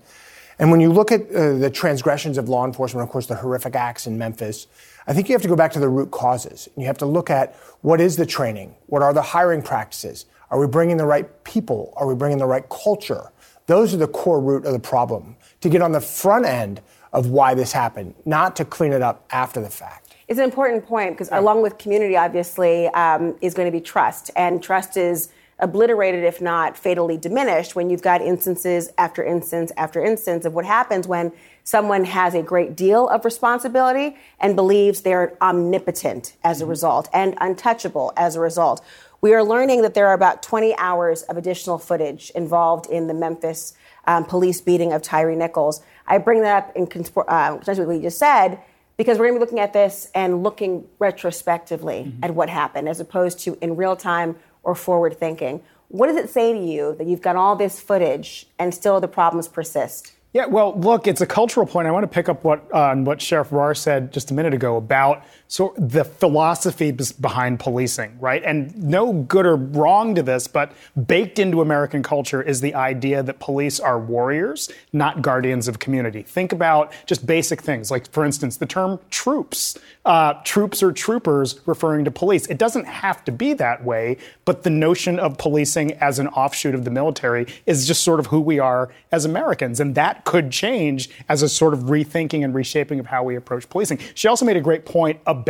And 0.59 0.71
when 0.71 0.81
you 0.81 0.93
look 0.93 1.11
at 1.11 1.23
uh, 1.35 1.55
the 1.55 1.71
transgressions 1.71 2.39
of 2.39 2.49
law 2.49 2.65
enforcement, 2.65 3.03
of 3.03 3.11
course, 3.11 3.27
the 3.27 3.35
horrific 3.35 3.75
acts 3.75 4.07
in 4.07 4.19
Memphis, 4.19 4.67
I 5.07 5.13
think 5.13 5.29
you 5.29 5.35
have 5.35 5.43
to 5.43 5.49
go 5.49 5.57
back 5.57 5.73
to 5.73 5.81
the 5.81 5.89
root 5.89 6.11
causes. 6.11 6.69
You 6.77 6.87
have 6.87 6.99
to 6.99 7.07
look 7.07 7.31
at 7.31 7.55
what 7.81 8.01
is 8.01 8.17
the 8.17 8.27
training? 8.27 8.75
What 8.87 9.03
are 9.03 9.13
the 9.13 9.23
hiring 9.23 9.63
practices? 9.63 10.27
Are 10.51 10.59
we 10.59 10.67
bringing 10.67 10.97
the 10.97 11.07
right 11.07 11.45
people? 11.45 11.93
Are 11.97 12.07
we 12.07 12.15
bringing 12.15 12.39
the 12.39 12.47
right 12.47 12.69
culture? 12.69 13.33
Those 13.67 13.95
are 13.95 13.97
the 13.97 14.09
core 14.09 14.41
root 14.41 14.65
of 14.65 14.73
the 14.73 14.79
problem. 14.79 15.37
To 15.63 15.69
get 15.69 15.83
on 15.83 15.93
the 15.93 16.01
front 16.01 16.47
end 16.47 16.81
of 17.13 17.29
why 17.29 17.55
this 17.55 17.73
happened, 17.73 18.15
not 18.25 18.57
to 18.57 18.65
clean 18.65 18.93
it 18.93 19.03
up 19.03 19.25
after 19.31 19.61
the 19.61 19.71
fact. 19.71 20.15
It's 20.27 20.39
an 20.39 20.45
important 20.45 20.87
point 20.87 21.13
because, 21.13 21.29
along 21.33 21.63
with 21.63 21.79
community, 21.79 22.17
obviously, 22.17 22.89
um, 22.89 23.37
is 23.41 23.55
going 23.55 23.67
to 23.67 23.73
be 23.73 23.81
trust. 23.81 24.31
And 24.37 24.63
trust 24.63 24.97
is 24.97 25.29
obliterated, 25.65 26.23
if 26.25 26.43
not 26.43 26.77
fatally 26.77 27.17
diminished, 27.17 27.75
when 27.75 27.89
you've 27.89 28.03
got 28.03 28.21
instances 28.21 28.91
after 28.99 29.25
instance 29.25 29.73
after 29.77 30.05
instance 30.05 30.45
of 30.45 30.53
what 30.53 30.67
happens 30.67 31.09
when 31.09 31.33
someone 31.65 32.05
has 32.05 32.35
a 32.35 32.43
great 32.43 32.77
deal 32.77 33.09
of 33.09 33.25
responsibility 33.25 34.15
and 34.39 34.55
believes 34.55 35.01
they're 35.01 35.37
omnipotent 35.41 36.35
as 36.45 36.61
a 36.61 36.67
result 36.67 37.09
and 37.15 37.35
untouchable 37.41 38.13
as 38.17 38.37
a 38.37 38.41
result. 38.41 38.85
We 39.23 39.33
are 39.33 39.43
learning 39.43 39.81
that 39.83 39.95
there 39.95 40.07
are 40.09 40.13
about 40.13 40.43
20 40.43 40.77
hours 40.77 41.23
of 41.23 41.39
additional 41.39 41.79
footage 41.79 42.31
involved 42.35 42.91
in 42.91 43.07
the 43.07 43.15
Memphis 43.15 43.73
um, 44.07 44.27
police 44.27 44.61
beating 44.61 44.93
of 44.93 45.01
Tyre 45.01 45.35
Nichols. 45.35 45.83
I 46.07 46.19
bring 46.19 46.43
that 46.43 46.65
up 46.65 46.77
in 46.77 46.83
uh, 46.85 46.87
conjunction 46.87 47.79
with 47.79 47.89
what 47.89 47.97
you 47.97 48.03
just 48.03 48.19
said 48.19 48.61
because 48.99 49.19
we're 49.19 49.29
going 49.29 49.41
to 49.41 49.41
be 49.41 49.47
looking 49.47 49.61
at 49.61 49.73
this 49.73 50.11
and 50.15 50.43
looking 50.43 50.87
retrospectively 50.99 52.05
mm-hmm. 52.05 52.23
at 52.23 52.35
what 52.35 52.51
happened 52.51 52.87
as 52.87 53.01
opposed 53.01 53.39
to 53.41 53.57
in 53.63 53.77
real 53.77 53.97
time 53.97 54.37
or 54.65 54.75
forward 54.75 55.19
thinking. 55.19 55.63
What 55.89 56.09
does 56.09 56.17
it 56.17 56.31
say 56.31 56.53
to 56.53 56.59
you 56.59 56.95
that 56.99 57.07
you've 57.07 57.23
got 57.23 57.37
all 57.37 57.57
this 57.57 57.81
footage 57.81 58.47
and 58.59 58.75
still 58.75 59.01
the 59.01 59.09
problems 59.09 59.49
persist? 59.49 60.13
Yeah, 60.33 60.47
well, 60.47 60.77
look, 60.77 61.07
it's 61.07 61.21
a 61.21 61.27
cultural 61.27 61.65
point. 61.65 61.87
I 61.87 61.93
want 61.93 62.03
to 62.03 62.09
pick 62.09 62.29
up 62.29 62.43
what 62.43 62.69
uh, 62.75 62.97
what 62.97 63.23
Sheriff 63.23 63.51
Rahr 63.51 63.77
said 63.77 64.13
just 64.13 64.33
a 64.33 64.35
minute 64.35 64.53
ago 64.53 64.77
about 64.77 65.23
so 65.55 65.73
the 65.79 66.05
philosophy 66.05 66.91
behind 66.91 67.61
policing, 67.61 68.19
right? 68.19 68.43
And 68.43 68.77
no 68.77 69.13
good 69.13 69.47
or 69.47 69.55
wrong 69.55 70.17
to 70.17 70.23
this, 70.25 70.49
but 70.49 70.73
baked 71.07 71.39
into 71.39 71.61
American 71.61 72.03
culture 72.03 72.43
is 72.43 72.61
the 72.61 72.75
idea 72.75 73.23
that 73.23 73.39
police 73.39 73.79
are 73.79 74.01
warriors, 74.01 74.69
not 74.93 75.23
guardians 75.23 75.69
of 75.69 75.79
community. 75.79 76.23
Think 76.23 76.51
about 76.51 76.93
just 77.07 77.25
basic 77.25 77.63
things, 77.63 77.89
like 77.89 78.11
for 78.11 78.25
instance, 78.25 78.57
the 78.57 78.67
term 78.67 78.99
troops. 79.11 79.79
Uh, 80.05 80.35
troops 80.43 80.83
or 80.83 80.91
troopers 80.93 81.61
referring 81.67 82.05
to 82.05 82.11
police. 82.11 82.47
It 82.49 82.59
doesn't 82.59 82.87
have 82.87 83.25
to 83.25 83.33
be 83.33 83.55
that 83.55 83.85
way, 83.85 84.19
but 84.45 84.65
the 84.65 84.71
notion 84.71 85.19
of 85.19 85.39
policing 85.39 85.93
as 85.93 86.19
an 86.19 86.29
offshoot 86.29 86.75
of 86.75 86.85
the 86.85 86.91
military 86.91 87.47
is 87.65 87.87
just 87.87 88.03
sort 88.03 88.21
of 88.21 88.27
who 88.27 88.41
we 88.41 88.59
are 88.59 88.93
as 89.13 89.25
Americans, 89.25 89.81
and 89.81 89.95
that 89.95 90.25
could 90.25 90.51
change 90.51 91.09
as 91.29 91.43
a 91.43 91.49
sort 91.49 91.73
of 91.73 91.85
rethinking 91.85 92.45
and 92.45 92.55
reshaping 92.55 92.99
of 92.99 93.07
how 93.07 93.23
we 93.23 93.37
approach 93.37 93.67
policing. 93.71 93.99
She 94.15 94.29
also 94.29 94.45
made 94.45 94.59
a 94.59 94.61
great 94.61 94.85
point 94.85 95.21
about 95.25 95.44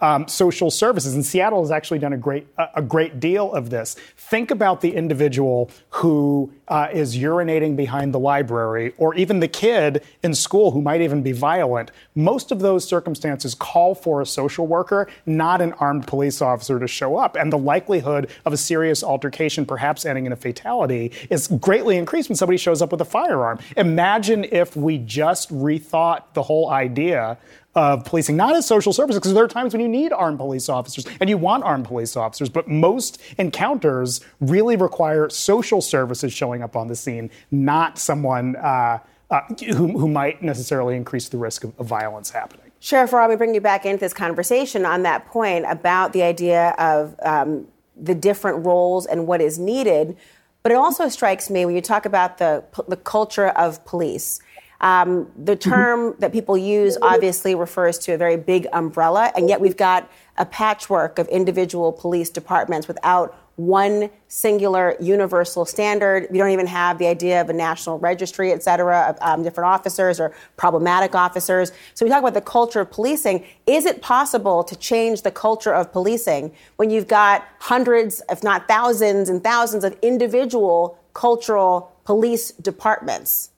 um, 0.00 0.28
social 0.28 0.70
services. 0.70 1.14
And 1.14 1.24
Seattle 1.24 1.62
has 1.62 1.70
actually 1.70 1.98
done 1.98 2.12
a 2.12 2.16
great 2.16 2.46
a, 2.74 2.82
great 2.82 3.20
deal 3.20 3.52
of 3.52 3.70
this. 3.70 3.94
Think 4.16 4.50
about 4.50 4.80
the 4.80 4.94
individual 4.94 5.70
who 5.90 6.52
uh, 6.68 6.88
is 6.92 7.16
urinating 7.16 7.76
behind 7.76 8.12
the 8.12 8.18
library, 8.18 8.92
or 8.98 9.14
even 9.14 9.40
the 9.40 9.48
kid 9.48 10.04
in 10.22 10.34
school 10.34 10.70
who 10.70 10.82
might 10.82 11.00
even 11.00 11.22
be 11.22 11.32
violent. 11.32 11.90
Most 12.14 12.52
of 12.52 12.60
those 12.60 12.86
circumstances 12.86 13.54
call 13.54 13.94
for 13.94 14.20
a 14.20 14.26
social 14.26 14.66
worker, 14.66 15.08
not 15.26 15.60
an 15.60 15.72
armed 15.74 16.06
police 16.06 16.42
officer, 16.42 16.78
to 16.78 16.86
show 16.86 17.16
up. 17.16 17.36
And 17.36 17.52
the 17.52 17.58
likelihood 17.58 18.30
of 18.44 18.52
a 18.52 18.56
serious 18.56 19.02
altercation, 19.02 19.64
perhaps 19.64 20.04
ending 20.04 20.26
in 20.26 20.32
a 20.32 20.36
fatality, 20.36 21.12
is 21.30 21.48
greatly 21.48 21.96
increased 21.96 22.28
when 22.28 22.36
somebody 22.36 22.58
shows 22.58 22.82
up 22.82 22.92
with 22.92 23.00
a 23.00 23.06
firearm. 23.06 23.58
Imagine 23.76 24.44
if 24.44 24.76
we 24.76 24.98
just 24.98 25.50
rethought 25.50 26.34
the 26.34 26.42
whole 26.42 26.70
idea 26.70 27.38
of 27.78 28.04
policing, 28.04 28.36
not 28.36 28.56
as 28.56 28.66
social 28.66 28.92
services, 28.92 29.20
because 29.20 29.32
there 29.32 29.44
are 29.44 29.48
times 29.48 29.72
when 29.72 29.80
you 29.80 29.88
need 29.88 30.12
armed 30.12 30.36
police 30.36 30.68
officers 30.68 31.06
and 31.20 31.30
you 31.30 31.38
want 31.38 31.62
armed 31.62 31.84
police 31.84 32.16
officers, 32.16 32.48
but 32.48 32.66
most 32.66 33.20
encounters 33.38 34.20
really 34.40 34.74
require 34.74 35.30
social 35.30 35.80
services 35.80 36.32
showing 36.32 36.60
up 36.60 36.74
on 36.74 36.88
the 36.88 36.96
scene, 36.96 37.30
not 37.52 37.96
someone 37.96 38.56
uh, 38.56 38.98
uh, 39.30 39.40
who, 39.60 39.96
who, 39.96 40.08
might 40.08 40.42
necessarily 40.42 40.96
increase 40.96 41.28
the 41.28 41.36
risk 41.36 41.62
of, 41.62 41.72
of 41.78 41.86
violence 41.86 42.30
happening. 42.30 42.72
Sheriff 42.80 43.12
Rahr, 43.12 43.28
we 43.28 43.36
bring 43.36 43.54
you 43.54 43.60
back 43.60 43.86
into 43.86 44.00
this 44.00 44.14
conversation 44.14 44.84
on 44.84 45.04
that 45.04 45.26
point 45.26 45.64
about 45.68 46.12
the 46.12 46.22
idea 46.22 46.70
of 46.78 47.14
um, 47.22 47.68
the 47.96 48.14
different 48.14 48.66
roles 48.66 49.06
and 49.06 49.28
what 49.28 49.40
is 49.40 49.56
needed. 49.56 50.16
But 50.64 50.72
it 50.72 50.76
also 50.76 51.08
strikes 51.08 51.48
me 51.48 51.64
when 51.64 51.76
you 51.76 51.80
talk 51.80 52.06
about 52.06 52.38
the, 52.38 52.64
the 52.88 52.96
culture 52.96 53.48
of 53.48 53.84
police 53.84 54.40
um, 54.80 55.30
the 55.36 55.56
mm-hmm. 55.56 55.70
term 55.70 56.14
that 56.18 56.32
people 56.32 56.56
use 56.56 56.96
obviously 57.02 57.54
refers 57.54 57.98
to 57.98 58.12
a 58.12 58.16
very 58.16 58.36
big 58.36 58.66
umbrella, 58.72 59.32
and 59.36 59.48
yet 59.48 59.60
we've 59.60 59.76
got 59.76 60.10
a 60.36 60.46
patchwork 60.46 61.18
of 61.18 61.26
individual 61.28 61.92
police 61.92 62.30
departments 62.30 62.86
without 62.86 63.36
one 63.56 64.08
singular 64.28 64.94
universal 65.00 65.64
standard. 65.64 66.28
We 66.30 66.38
don't 66.38 66.50
even 66.52 66.68
have 66.68 66.98
the 66.98 67.08
idea 67.08 67.40
of 67.40 67.50
a 67.50 67.52
national 67.52 67.98
registry, 67.98 68.52
et 68.52 68.62
cetera, 68.62 69.06
of 69.08 69.18
um, 69.20 69.42
different 69.42 69.66
officers 69.66 70.20
or 70.20 70.32
problematic 70.56 71.16
officers. 71.16 71.72
So 71.94 72.06
we 72.06 72.10
talk 72.10 72.20
about 72.20 72.34
the 72.34 72.40
culture 72.40 72.78
of 72.78 72.92
policing. 72.92 73.44
Is 73.66 73.84
it 73.84 74.00
possible 74.00 74.62
to 74.62 74.76
change 74.76 75.22
the 75.22 75.32
culture 75.32 75.74
of 75.74 75.90
policing 75.90 76.52
when 76.76 76.88
you've 76.90 77.08
got 77.08 77.48
hundreds, 77.58 78.22
if 78.30 78.44
not 78.44 78.68
thousands 78.68 79.28
and 79.28 79.42
thousands 79.42 79.82
of 79.82 79.98
individual 80.02 80.96
cultural 81.12 81.92
police 82.04 82.52
departments? 82.52 83.50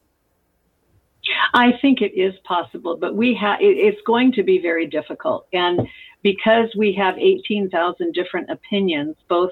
I 1.52 1.72
think 1.82 2.00
it 2.00 2.18
is 2.18 2.34
possible, 2.44 2.96
but 2.96 3.14
we 3.14 3.34
have 3.34 3.58
it's 3.60 4.00
going 4.06 4.32
to 4.32 4.42
be 4.42 4.60
very 4.60 4.86
difficult. 4.86 5.46
And 5.52 5.80
because 6.22 6.74
we 6.76 6.94
have 6.94 7.18
18,000 7.18 8.12
different 8.12 8.50
opinions, 8.50 9.16
both 9.28 9.50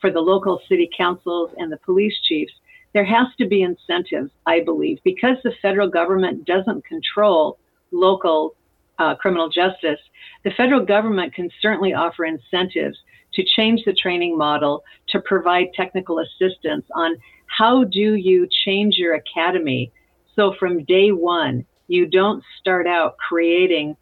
for 0.00 0.10
the 0.10 0.20
local 0.20 0.60
city 0.68 0.88
councils 0.96 1.50
and 1.58 1.70
the 1.70 1.76
police 1.78 2.14
chiefs, 2.26 2.52
there 2.92 3.04
has 3.04 3.26
to 3.38 3.46
be 3.46 3.62
incentives, 3.62 4.30
I 4.46 4.60
believe, 4.60 4.98
because 5.04 5.36
the 5.44 5.52
federal 5.62 5.88
government 5.88 6.46
doesn't 6.46 6.84
control 6.84 7.58
local 7.92 8.54
uh, 8.98 9.14
criminal 9.14 9.48
justice, 9.48 10.00
the 10.44 10.50
federal 10.56 10.84
government 10.84 11.34
can 11.34 11.50
certainly 11.60 11.94
offer 11.94 12.24
incentives 12.24 12.98
to 13.34 13.44
change 13.44 13.82
the 13.84 13.94
training 13.94 14.36
model 14.36 14.82
to 15.08 15.20
provide 15.20 15.66
technical 15.74 16.18
assistance 16.18 16.84
on 16.94 17.16
how 17.46 17.84
do 17.84 18.14
you 18.14 18.48
change 18.64 18.96
your 18.96 19.14
academy 19.14 19.92
so 20.40 20.54
from 20.58 20.84
day 20.84 21.10
one 21.10 21.66
you 21.86 22.06
don't 22.06 22.42
start 22.58 22.86
out 22.86 23.16
creating 23.18 23.94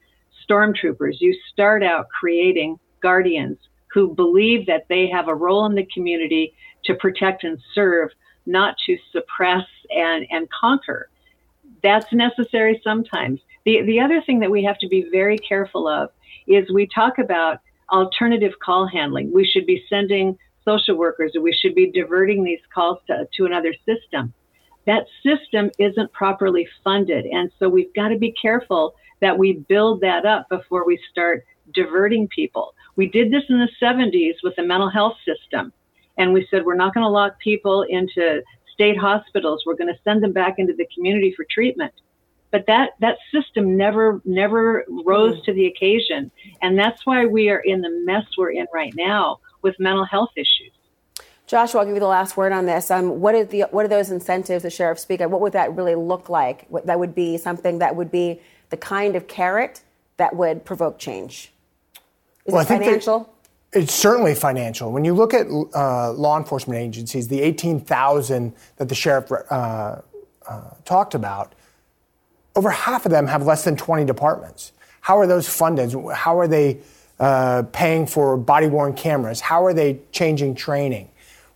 stormtroopers 0.48 1.16
you 1.18 1.36
start 1.52 1.82
out 1.82 2.06
creating 2.08 2.78
guardians 3.02 3.58
who 3.92 4.14
believe 4.14 4.64
that 4.66 4.86
they 4.88 5.08
have 5.08 5.26
a 5.26 5.34
role 5.34 5.66
in 5.66 5.74
the 5.74 5.88
community 5.92 6.54
to 6.84 6.94
protect 6.94 7.42
and 7.42 7.58
serve 7.74 8.10
not 8.46 8.76
to 8.86 8.96
suppress 9.10 9.64
and, 9.90 10.26
and 10.30 10.48
conquer 10.50 11.08
that's 11.82 12.12
necessary 12.12 12.80
sometimes 12.84 13.40
the, 13.64 13.82
the 13.82 13.98
other 13.98 14.22
thing 14.22 14.38
that 14.38 14.50
we 14.50 14.62
have 14.62 14.78
to 14.78 14.86
be 14.86 15.08
very 15.10 15.38
careful 15.38 15.88
of 15.88 16.10
is 16.46 16.70
we 16.72 16.88
talk 16.94 17.18
about 17.18 17.58
alternative 17.92 18.52
call 18.64 18.86
handling. 18.86 19.32
We 19.32 19.44
should 19.44 19.66
be 19.66 19.84
sending 19.88 20.38
social 20.64 20.96
workers 20.96 21.32
or 21.34 21.42
we 21.42 21.52
should 21.52 21.74
be 21.74 21.90
diverting 21.90 22.44
these 22.44 22.60
calls 22.74 22.98
to, 23.08 23.26
to 23.36 23.44
another 23.44 23.74
system. 23.84 24.32
That 24.88 25.06
system 25.22 25.70
isn't 25.78 26.12
properly 26.12 26.66
funded. 26.82 27.26
And 27.26 27.52
so 27.58 27.68
we've 27.68 27.92
got 27.94 28.08
to 28.08 28.18
be 28.18 28.32
careful 28.32 28.94
that 29.20 29.36
we 29.36 29.64
build 29.68 30.00
that 30.00 30.24
up 30.24 30.48
before 30.48 30.86
we 30.86 30.98
start 31.10 31.44
diverting 31.74 32.26
people. 32.28 32.74
We 32.96 33.06
did 33.06 33.30
this 33.30 33.44
in 33.50 33.58
the 33.58 33.68
70s 33.80 34.36
with 34.42 34.56
the 34.56 34.64
mental 34.64 34.88
health 34.88 35.18
system. 35.26 35.74
And 36.16 36.32
we 36.32 36.48
said, 36.50 36.64
we're 36.64 36.74
not 36.74 36.94
going 36.94 37.04
to 37.04 37.10
lock 37.10 37.38
people 37.38 37.82
into 37.82 38.42
state 38.72 38.96
hospitals. 38.96 39.64
We're 39.66 39.76
going 39.76 39.92
to 39.92 40.00
send 40.04 40.22
them 40.22 40.32
back 40.32 40.54
into 40.58 40.72
the 40.72 40.88
community 40.94 41.34
for 41.36 41.44
treatment 41.48 41.92
but 42.50 42.64
that 42.66 42.92
that 43.00 43.18
system 43.32 43.76
never 43.76 44.20
never 44.24 44.84
rose 45.04 45.34
mm-hmm. 45.34 45.44
to 45.44 45.52
the 45.52 45.66
occasion 45.66 46.30
and 46.62 46.78
that's 46.78 47.04
why 47.04 47.26
we 47.26 47.50
are 47.50 47.60
in 47.60 47.80
the 47.80 47.90
mess 48.04 48.24
we're 48.36 48.50
in 48.50 48.66
right 48.72 48.94
now 48.96 49.38
with 49.62 49.74
mental 49.78 50.04
health 50.04 50.30
issues 50.36 50.72
Joshua, 51.48 51.80
I'll 51.80 51.86
give 51.86 51.94
you 51.94 52.00
the 52.00 52.06
last 52.06 52.36
word 52.36 52.52
on 52.52 52.66
this. 52.66 52.90
Um, 52.90 53.20
what, 53.20 53.34
is 53.34 53.48
the, 53.48 53.64
what 53.70 53.86
are 53.86 53.88
those 53.88 54.10
incentives 54.10 54.62
the 54.64 54.70
sheriff 54.70 54.98
speak 54.98 55.22
of? 55.22 55.30
What 55.30 55.40
would 55.40 55.54
that 55.54 55.74
really 55.74 55.94
look 55.94 56.28
like? 56.28 56.66
What, 56.68 56.84
that 56.86 56.98
would 56.98 57.14
be 57.14 57.38
something 57.38 57.78
that 57.78 57.96
would 57.96 58.10
be 58.12 58.40
the 58.68 58.76
kind 58.76 59.16
of 59.16 59.26
carrot 59.28 59.80
that 60.18 60.36
would 60.36 60.66
provoke 60.66 60.98
change. 60.98 61.50
Is 62.44 62.52
well, 62.52 62.60
it 62.60 62.68
financial? 62.68 63.32
It's 63.72 63.94
certainly 63.94 64.34
financial. 64.34 64.92
When 64.92 65.06
you 65.06 65.14
look 65.14 65.32
at 65.32 65.46
uh, 65.46 66.12
law 66.12 66.36
enforcement 66.36 66.80
agencies, 66.80 67.28
the 67.28 67.40
18,000 67.40 68.54
that 68.76 68.90
the 68.90 68.94
sheriff 68.94 69.32
uh, 69.32 70.02
uh, 70.46 70.60
talked 70.84 71.14
about, 71.14 71.54
over 72.56 72.68
half 72.68 73.06
of 73.06 73.10
them 73.10 73.26
have 73.26 73.46
less 73.46 73.64
than 73.64 73.74
20 73.74 74.04
departments. 74.04 74.72
How 75.00 75.18
are 75.18 75.26
those 75.26 75.48
funded? 75.48 75.94
How 76.12 76.38
are 76.38 76.48
they 76.48 76.80
uh, 77.18 77.62
paying 77.72 78.06
for 78.06 78.36
body 78.36 78.66
worn 78.66 78.92
cameras? 78.92 79.40
How 79.40 79.64
are 79.64 79.72
they 79.72 80.00
changing 80.12 80.54
training? 80.54 81.08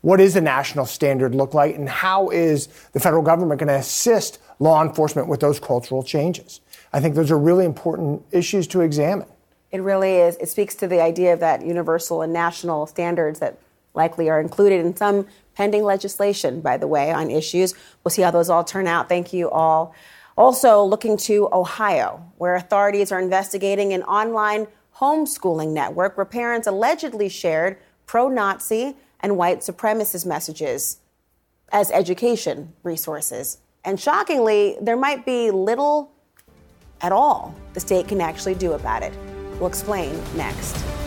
What 0.02 0.18
does 0.18 0.36
a 0.36 0.40
national 0.40 0.86
standard 0.86 1.34
look 1.34 1.54
like? 1.54 1.74
And 1.76 1.88
how 1.88 2.28
is 2.28 2.66
the 2.92 3.00
federal 3.00 3.22
government 3.22 3.60
going 3.60 3.68
to 3.68 3.76
assist 3.76 4.38
law 4.58 4.82
enforcement 4.82 5.28
with 5.28 5.40
those 5.40 5.58
cultural 5.58 6.02
changes? 6.02 6.60
I 6.92 7.00
think 7.00 7.14
those 7.14 7.30
are 7.30 7.38
really 7.38 7.64
important 7.64 8.22
issues 8.32 8.66
to 8.68 8.80
examine. 8.80 9.28
It 9.70 9.80
really 9.80 10.16
is. 10.16 10.36
It 10.36 10.48
speaks 10.48 10.74
to 10.76 10.86
the 10.86 11.00
idea 11.00 11.32
of 11.32 11.40
that 11.40 11.64
universal 11.64 12.20
and 12.20 12.32
national 12.32 12.86
standards 12.86 13.38
that 13.38 13.58
likely 13.94 14.28
are 14.28 14.40
included 14.40 14.84
in 14.84 14.94
some 14.96 15.26
pending 15.54 15.84
legislation, 15.84 16.60
by 16.60 16.76
the 16.76 16.86
way, 16.86 17.12
on 17.12 17.30
issues. 17.30 17.74
We'll 18.02 18.10
see 18.10 18.22
how 18.22 18.30
those 18.30 18.50
all 18.50 18.64
turn 18.64 18.86
out. 18.86 19.08
Thank 19.08 19.32
you 19.32 19.50
all. 19.50 19.94
Also, 20.36 20.82
looking 20.82 21.16
to 21.18 21.48
Ohio, 21.52 22.24
where 22.38 22.54
authorities 22.54 23.12
are 23.12 23.20
investigating 23.20 23.92
an 23.92 24.02
online 24.02 24.66
homeschooling 24.96 25.72
network 25.72 26.16
where 26.16 26.26
parents 26.26 26.66
allegedly 26.66 27.28
shared 27.28 27.78
pro 28.06 28.28
Nazi 28.28 28.96
and 29.22 29.37
white 29.37 29.61
supremacist 29.61 30.26
messages 30.26 30.98
as 31.72 31.90
education 31.90 32.72
resources. 32.82 33.58
And 33.85 33.98
shockingly, 33.98 34.76
there 34.80 34.96
might 34.96 35.24
be 35.24 35.50
little 35.50 36.12
at 37.00 37.12
all 37.12 37.54
the 37.74 37.80
state 37.80 38.06
can 38.06 38.20
actually 38.20 38.54
do 38.54 38.72
about 38.72 39.02
it. 39.02 39.12
We'll 39.58 39.68
explain 39.68 40.20
next. 40.37 41.01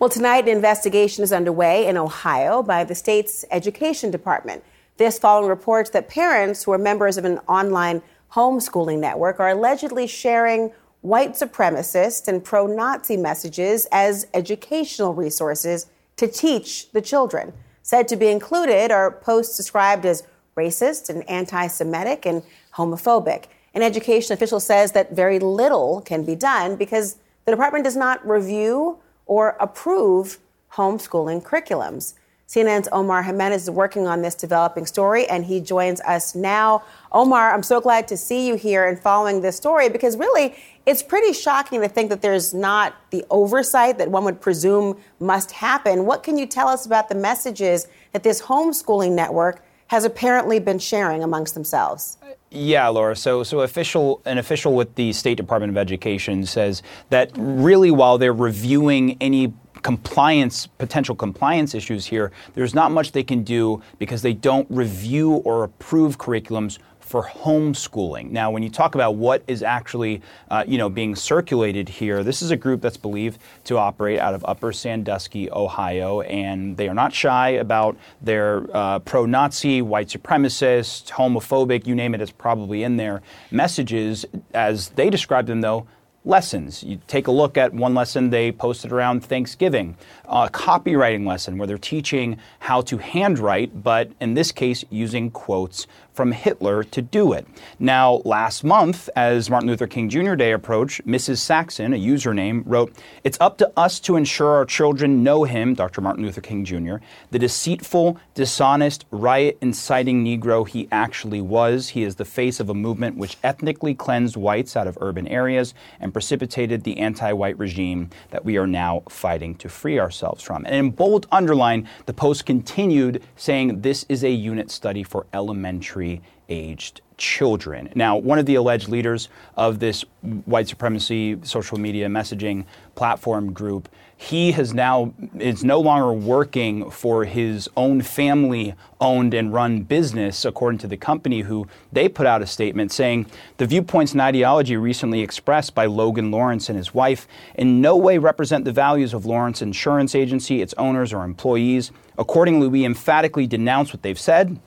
Well, 0.00 0.08
tonight, 0.08 0.44
an 0.44 0.56
investigation 0.56 1.22
is 1.22 1.30
underway 1.30 1.86
in 1.86 1.98
Ohio 1.98 2.62
by 2.62 2.84
the 2.84 2.94
state's 2.94 3.44
education 3.50 4.10
department. 4.10 4.64
This 4.96 5.18
following 5.18 5.50
reports 5.50 5.90
that 5.90 6.08
parents 6.08 6.62
who 6.62 6.72
are 6.72 6.78
members 6.78 7.18
of 7.18 7.26
an 7.26 7.36
online 7.46 8.00
homeschooling 8.32 8.98
network 8.98 9.38
are 9.38 9.50
allegedly 9.50 10.06
sharing 10.06 10.72
white 11.02 11.32
supremacist 11.32 12.28
and 12.28 12.42
pro 12.42 12.66
Nazi 12.66 13.18
messages 13.18 13.86
as 13.92 14.26
educational 14.32 15.12
resources 15.12 15.84
to 16.16 16.26
teach 16.26 16.90
the 16.92 17.02
children. 17.02 17.52
Said 17.82 18.08
to 18.08 18.16
be 18.16 18.28
included 18.28 18.90
are 18.90 19.10
posts 19.10 19.58
described 19.58 20.06
as 20.06 20.22
racist 20.56 21.10
and 21.10 21.28
anti 21.28 21.66
Semitic 21.66 22.24
and 22.24 22.42
homophobic. 22.74 23.48
An 23.74 23.82
education 23.82 24.32
official 24.32 24.60
says 24.60 24.92
that 24.92 25.12
very 25.14 25.38
little 25.38 26.00
can 26.00 26.24
be 26.24 26.36
done 26.36 26.76
because 26.76 27.16
the 27.44 27.52
department 27.52 27.84
does 27.84 27.96
not 27.96 28.26
review 28.26 28.98
or 29.30 29.56
approve 29.60 30.38
homeschooling 30.72 31.40
curriculums. 31.40 32.14
CNN's 32.48 32.88
Omar 32.90 33.22
Jimenez 33.22 33.62
is 33.62 33.70
working 33.70 34.08
on 34.08 34.22
this 34.22 34.34
developing 34.34 34.86
story, 34.86 35.24
and 35.28 35.44
he 35.44 35.60
joins 35.60 36.00
us 36.00 36.34
now. 36.34 36.82
Omar, 37.12 37.54
I'm 37.54 37.62
so 37.62 37.80
glad 37.80 38.08
to 38.08 38.16
see 38.16 38.48
you 38.48 38.56
here 38.56 38.88
and 38.88 38.98
following 38.98 39.40
this 39.40 39.56
story 39.56 39.88
because 39.88 40.16
really 40.16 40.56
it's 40.84 41.00
pretty 41.00 41.32
shocking 41.32 41.80
to 41.80 41.88
think 41.88 42.08
that 42.10 42.22
there's 42.22 42.52
not 42.52 42.96
the 43.10 43.24
oversight 43.30 43.98
that 43.98 44.10
one 44.10 44.24
would 44.24 44.40
presume 44.40 44.98
must 45.20 45.52
happen. 45.52 46.06
What 46.06 46.24
can 46.24 46.36
you 46.36 46.44
tell 46.44 46.66
us 46.66 46.84
about 46.84 47.08
the 47.08 47.14
messages 47.14 47.86
that 48.10 48.24
this 48.24 48.42
homeschooling 48.42 49.12
network 49.12 49.62
has 49.90 50.04
apparently 50.04 50.60
been 50.60 50.78
sharing 50.78 51.24
amongst 51.24 51.52
themselves? 51.52 52.16
Yeah, 52.52 52.86
Laura. 52.86 53.16
So, 53.16 53.42
so 53.42 53.62
official, 53.62 54.22
an 54.24 54.38
official 54.38 54.72
with 54.72 54.94
the 54.94 55.12
State 55.12 55.36
Department 55.36 55.72
of 55.72 55.76
Education 55.76 56.46
says 56.46 56.84
that 57.08 57.32
really, 57.36 57.90
while 57.90 58.16
they're 58.16 58.32
reviewing 58.32 59.16
any 59.20 59.52
compliance 59.82 60.68
potential 60.68 61.16
compliance 61.16 61.74
issues 61.74 62.06
here, 62.06 62.30
there's 62.54 62.72
not 62.72 62.92
much 62.92 63.10
they 63.10 63.24
can 63.24 63.42
do 63.42 63.82
because 63.98 64.22
they 64.22 64.32
don't 64.32 64.68
review 64.70 65.32
or 65.32 65.64
approve 65.64 66.18
curriculums 66.18 66.78
for 67.10 67.24
homeschooling. 67.24 68.30
Now, 68.30 68.52
when 68.52 68.62
you 68.62 68.70
talk 68.70 68.94
about 68.94 69.16
what 69.16 69.42
is 69.48 69.64
actually, 69.64 70.22
uh, 70.48 70.62
you 70.64 70.78
know, 70.78 70.88
being 70.88 71.16
circulated 71.16 71.88
here, 71.88 72.22
this 72.22 72.40
is 72.40 72.52
a 72.52 72.56
group 72.56 72.80
that's 72.80 72.96
believed 72.96 73.40
to 73.64 73.78
operate 73.78 74.20
out 74.20 74.32
of 74.32 74.44
Upper 74.44 74.72
Sandusky, 74.72 75.50
Ohio, 75.50 76.20
and 76.20 76.76
they 76.76 76.88
are 76.88 76.94
not 76.94 77.12
shy 77.12 77.48
about 77.48 77.96
their 78.22 78.64
uh, 78.72 79.00
pro-Nazi, 79.00 79.82
white 79.82 80.06
supremacist, 80.06 81.10
homophobic, 81.10 81.84
you 81.84 81.96
name 81.96 82.14
it, 82.14 82.20
it's 82.20 82.30
probably 82.30 82.84
in 82.84 82.96
their 82.96 83.22
messages. 83.50 84.24
As 84.54 84.90
they 84.90 85.10
describe 85.10 85.46
them, 85.46 85.62
though, 85.62 85.88
lessons. 86.24 86.82
You 86.82 87.00
take 87.06 87.26
a 87.26 87.32
look 87.32 87.56
at 87.56 87.72
one 87.72 87.94
lesson 87.94 88.30
they 88.30 88.52
posted 88.52 88.92
around 88.92 89.24
Thanksgiving, 89.24 89.96
a 90.30 90.48
copywriting 90.48 91.26
lesson 91.26 91.58
where 91.58 91.66
they're 91.66 91.76
teaching 91.76 92.38
how 92.60 92.80
to 92.82 92.98
handwrite, 92.98 93.82
but 93.82 94.12
in 94.20 94.34
this 94.34 94.52
case, 94.52 94.84
using 94.88 95.28
quotes 95.30 95.88
from 96.12 96.30
Hitler 96.30 96.84
to 96.84 97.02
do 97.02 97.32
it. 97.32 97.46
Now, 97.78 98.22
last 98.24 98.62
month, 98.62 99.08
as 99.16 99.50
Martin 99.50 99.68
Luther 99.68 99.86
King 99.86 100.08
Jr. 100.08 100.34
Day 100.34 100.52
approached, 100.52 101.04
Mrs. 101.06 101.38
Saxon, 101.38 101.94
a 101.94 101.96
username, 101.96 102.62
wrote, 102.66 102.92
It's 103.24 103.38
up 103.40 103.58
to 103.58 103.72
us 103.76 103.98
to 104.00 104.16
ensure 104.16 104.50
our 104.50 104.64
children 104.64 105.22
know 105.24 105.44
him, 105.44 105.74
Dr. 105.74 106.00
Martin 106.00 106.24
Luther 106.24 106.40
King 106.40 106.64
Jr., 106.64 106.96
the 107.30 107.38
deceitful, 107.38 108.18
dishonest, 108.34 109.06
riot 109.10 109.58
inciting 109.60 110.24
Negro 110.24 110.68
he 110.68 110.88
actually 110.92 111.40
was. 111.40 111.88
He 111.88 112.02
is 112.02 112.16
the 112.16 112.24
face 112.24 112.60
of 112.60 112.68
a 112.68 112.74
movement 112.74 113.16
which 113.16 113.38
ethnically 113.42 113.94
cleansed 113.94 114.36
whites 114.36 114.76
out 114.76 114.86
of 114.86 114.98
urban 115.00 115.26
areas 115.26 115.74
and 115.98 116.12
precipitated 116.12 116.84
the 116.84 116.98
anti 116.98 117.32
white 117.32 117.58
regime 117.58 118.10
that 118.30 118.44
we 118.44 118.58
are 118.58 118.66
now 118.66 119.02
fighting 119.08 119.54
to 119.56 119.68
free 119.68 119.98
ourselves 119.98 120.19
from. 120.42 120.64
And 120.66 120.74
in 120.74 120.90
bold 120.90 121.26
underline, 121.32 121.88
the 122.06 122.12
Post 122.12 122.46
continued 122.46 123.22
saying 123.36 123.80
this 123.80 124.04
is 124.08 124.24
a 124.24 124.30
unit 124.30 124.70
study 124.70 125.02
for 125.02 125.26
elementary 125.32 126.20
aged 126.48 127.00
children. 127.16 127.90
Now, 127.94 128.16
one 128.16 128.38
of 128.38 128.46
the 128.46 128.56
alleged 128.56 128.88
leaders 128.88 129.28
of 129.56 129.78
this 129.78 130.04
white 130.44 130.68
supremacy 130.68 131.38
social 131.42 131.78
media 131.78 132.08
messaging 132.08 132.64
platform 132.94 133.52
group 133.52 133.88
he 134.22 134.52
has 134.52 134.74
now 134.74 135.14
is 135.38 135.64
no 135.64 135.80
longer 135.80 136.12
working 136.12 136.90
for 136.90 137.24
his 137.24 137.70
own 137.74 138.02
family 138.02 138.74
owned 139.00 139.32
and 139.32 139.50
run 139.50 139.80
business 139.80 140.44
according 140.44 140.76
to 140.76 140.86
the 140.86 140.96
company 140.98 141.40
who 141.40 141.66
they 141.90 142.06
put 142.06 142.26
out 142.26 142.42
a 142.42 142.46
statement 142.46 142.92
saying 142.92 143.24
the 143.56 143.64
viewpoints 143.64 144.12
and 144.12 144.20
ideology 144.20 144.76
recently 144.76 145.22
expressed 145.22 145.74
by 145.74 145.86
Logan 145.86 146.30
Lawrence 146.30 146.68
and 146.68 146.76
his 146.76 146.92
wife 146.92 147.26
in 147.54 147.80
no 147.80 147.96
way 147.96 148.18
represent 148.18 148.66
the 148.66 148.72
values 148.72 149.14
of 149.14 149.24
Lawrence 149.24 149.62
Insurance 149.62 150.14
Agency, 150.14 150.60
its 150.60 150.74
owners 150.76 151.14
or 151.14 151.24
employees. 151.24 151.90
Accordingly, 152.18 152.68
we 152.68 152.84
emphatically 152.84 153.46
denounce 153.46 153.90
what 153.90 154.02
they've 154.02 154.20
said 154.20 154.60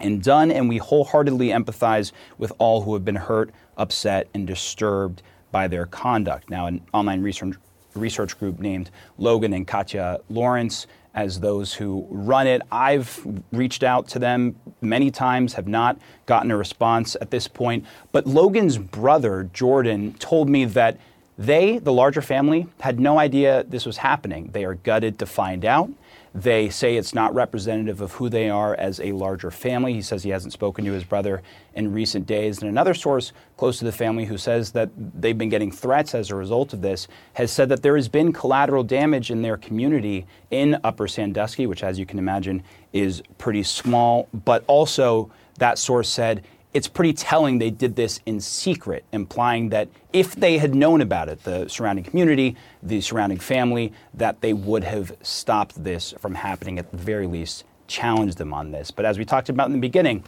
and 0.00 0.22
done 0.22 0.50
and 0.50 0.66
we 0.66 0.78
wholeheartedly 0.78 1.48
empathize 1.48 2.12
with 2.38 2.54
all 2.56 2.80
who 2.80 2.94
have 2.94 3.04
been 3.04 3.16
hurt, 3.16 3.50
upset 3.76 4.28
and 4.32 4.46
disturbed 4.46 5.20
by 5.52 5.68
their 5.68 5.84
conduct. 5.84 6.48
Now, 6.48 6.64
an 6.64 6.80
online 6.94 7.20
research 7.20 7.56
research 7.94 8.38
group 8.38 8.58
named 8.58 8.90
Logan 9.18 9.52
and 9.52 9.66
Katya 9.66 10.20
Lawrence 10.28 10.86
as 11.14 11.40
those 11.40 11.72
who 11.72 12.06
run 12.10 12.46
it. 12.46 12.60
I've 12.72 13.24
reached 13.52 13.82
out 13.82 14.08
to 14.08 14.18
them 14.18 14.56
many 14.80 15.10
times, 15.10 15.54
have 15.54 15.68
not 15.68 15.96
gotten 16.26 16.50
a 16.50 16.56
response 16.56 17.16
at 17.20 17.30
this 17.30 17.46
point. 17.46 17.84
But 18.10 18.26
Logan's 18.26 18.78
brother, 18.78 19.48
Jordan, 19.52 20.14
told 20.14 20.48
me 20.48 20.64
that 20.64 20.98
they, 21.36 21.78
the 21.78 21.92
larger 21.92 22.22
family, 22.22 22.68
had 22.80 23.00
no 23.00 23.18
idea 23.18 23.64
this 23.64 23.86
was 23.86 23.98
happening. 23.98 24.50
They 24.52 24.64
are 24.64 24.74
gutted 24.74 25.18
to 25.18 25.26
find 25.26 25.64
out. 25.64 25.90
They 26.36 26.68
say 26.68 26.96
it's 26.96 27.14
not 27.14 27.32
representative 27.32 28.00
of 28.00 28.12
who 28.12 28.28
they 28.28 28.50
are 28.50 28.74
as 28.74 28.98
a 28.98 29.12
larger 29.12 29.52
family. 29.52 29.94
He 29.94 30.02
says 30.02 30.24
he 30.24 30.30
hasn't 30.30 30.52
spoken 30.52 30.84
to 30.84 30.90
his 30.90 31.04
brother 31.04 31.42
in 31.74 31.92
recent 31.92 32.26
days. 32.26 32.60
And 32.60 32.68
another 32.68 32.92
source 32.92 33.32
close 33.56 33.78
to 33.78 33.84
the 33.84 33.92
family 33.92 34.24
who 34.24 34.36
says 34.36 34.72
that 34.72 34.90
they've 34.96 35.38
been 35.38 35.48
getting 35.48 35.70
threats 35.70 36.12
as 36.12 36.30
a 36.30 36.34
result 36.34 36.72
of 36.72 36.82
this 36.82 37.06
has 37.34 37.52
said 37.52 37.68
that 37.68 37.82
there 37.82 37.94
has 37.94 38.08
been 38.08 38.32
collateral 38.32 38.82
damage 38.82 39.30
in 39.30 39.42
their 39.42 39.56
community 39.56 40.26
in 40.50 40.76
Upper 40.82 41.06
Sandusky, 41.06 41.68
which, 41.68 41.84
as 41.84 42.00
you 42.00 42.06
can 42.06 42.18
imagine, 42.18 42.64
is 42.92 43.22
pretty 43.38 43.62
small. 43.62 44.28
But 44.32 44.64
also, 44.66 45.30
that 45.58 45.78
source 45.78 46.08
said 46.08 46.42
it's 46.74 46.88
pretty 46.88 47.12
telling 47.12 47.58
they 47.58 47.70
did 47.70 47.94
this 47.94 48.20
in 48.26 48.40
secret, 48.40 49.04
implying 49.12 49.68
that 49.68 49.88
if 50.12 50.34
they 50.34 50.58
had 50.58 50.74
known 50.74 51.00
about 51.00 51.28
it, 51.28 51.44
the 51.44 51.68
surrounding 51.68 52.04
community, 52.04 52.56
the 52.82 53.00
surrounding 53.00 53.38
family, 53.38 53.92
that 54.12 54.40
they 54.40 54.52
would 54.52 54.82
have 54.82 55.16
stopped 55.22 55.82
this 55.82 56.12
from 56.18 56.34
happening 56.34 56.80
at 56.80 56.90
the 56.90 56.96
very 56.96 57.28
least, 57.28 57.64
challenged 57.86 58.38
them 58.38 58.52
on 58.52 58.72
this. 58.72 58.90
But 58.90 59.04
as 59.04 59.18
we 59.18 59.24
talked 59.24 59.48
about 59.48 59.68
in 59.68 59.72
the 59.72 59.78
beginning, 59.78 60.24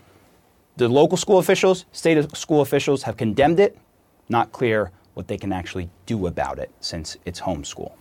the 0.76 0.88
local 0.88 1.16
school 1.16 1.38
officials, 1.38 1.84
state 1.90 2.36
school 2.36 2.60
officials 2.60 3.02
have 3.02 3.16
condemned 3.16 3.58
it. 3.58 3.76
Not 4.28 4.52
clear 4.52 4.92
what 5.14 5.26
they 5.26 5.36
can 5.36 5.52
actually 5.52 5.90
do 6.04 6.28
about 6.28 6.60
it 6.60 6.70
since 6.80 7.16
it's 7.24 7.40
homeschool. 7.40 7.92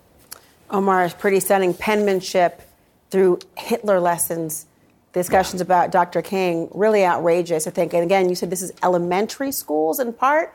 Omar, 0.69 1.05
is 1.05 1.13
pretty 1.13 1.39
stunning 1.39 1.73
penmanship 1.73 2.61
through 3.09 3.39
Hitler 3.57 3.99
lessons 3.99 4.67
discussions 5.15 5.61
yeah. 5.61 5.65
about 5.65 5.91
Dr. 5.91 6.21
King 6.21 6.69
really 6.73 7.03
outrageous, 7.03 7.65
I 7.65 7.71
think. 7.71 7.93
And 7.93 8.03
again, 8.03 8.29
you 8.29 8.35
said 8.35 8.51
this 8.51 8.61
is 8.61 8.71
elementary 8.83 9.51
schools 9.51 9.99
in 9.99 10.13
part. 10.13 10.53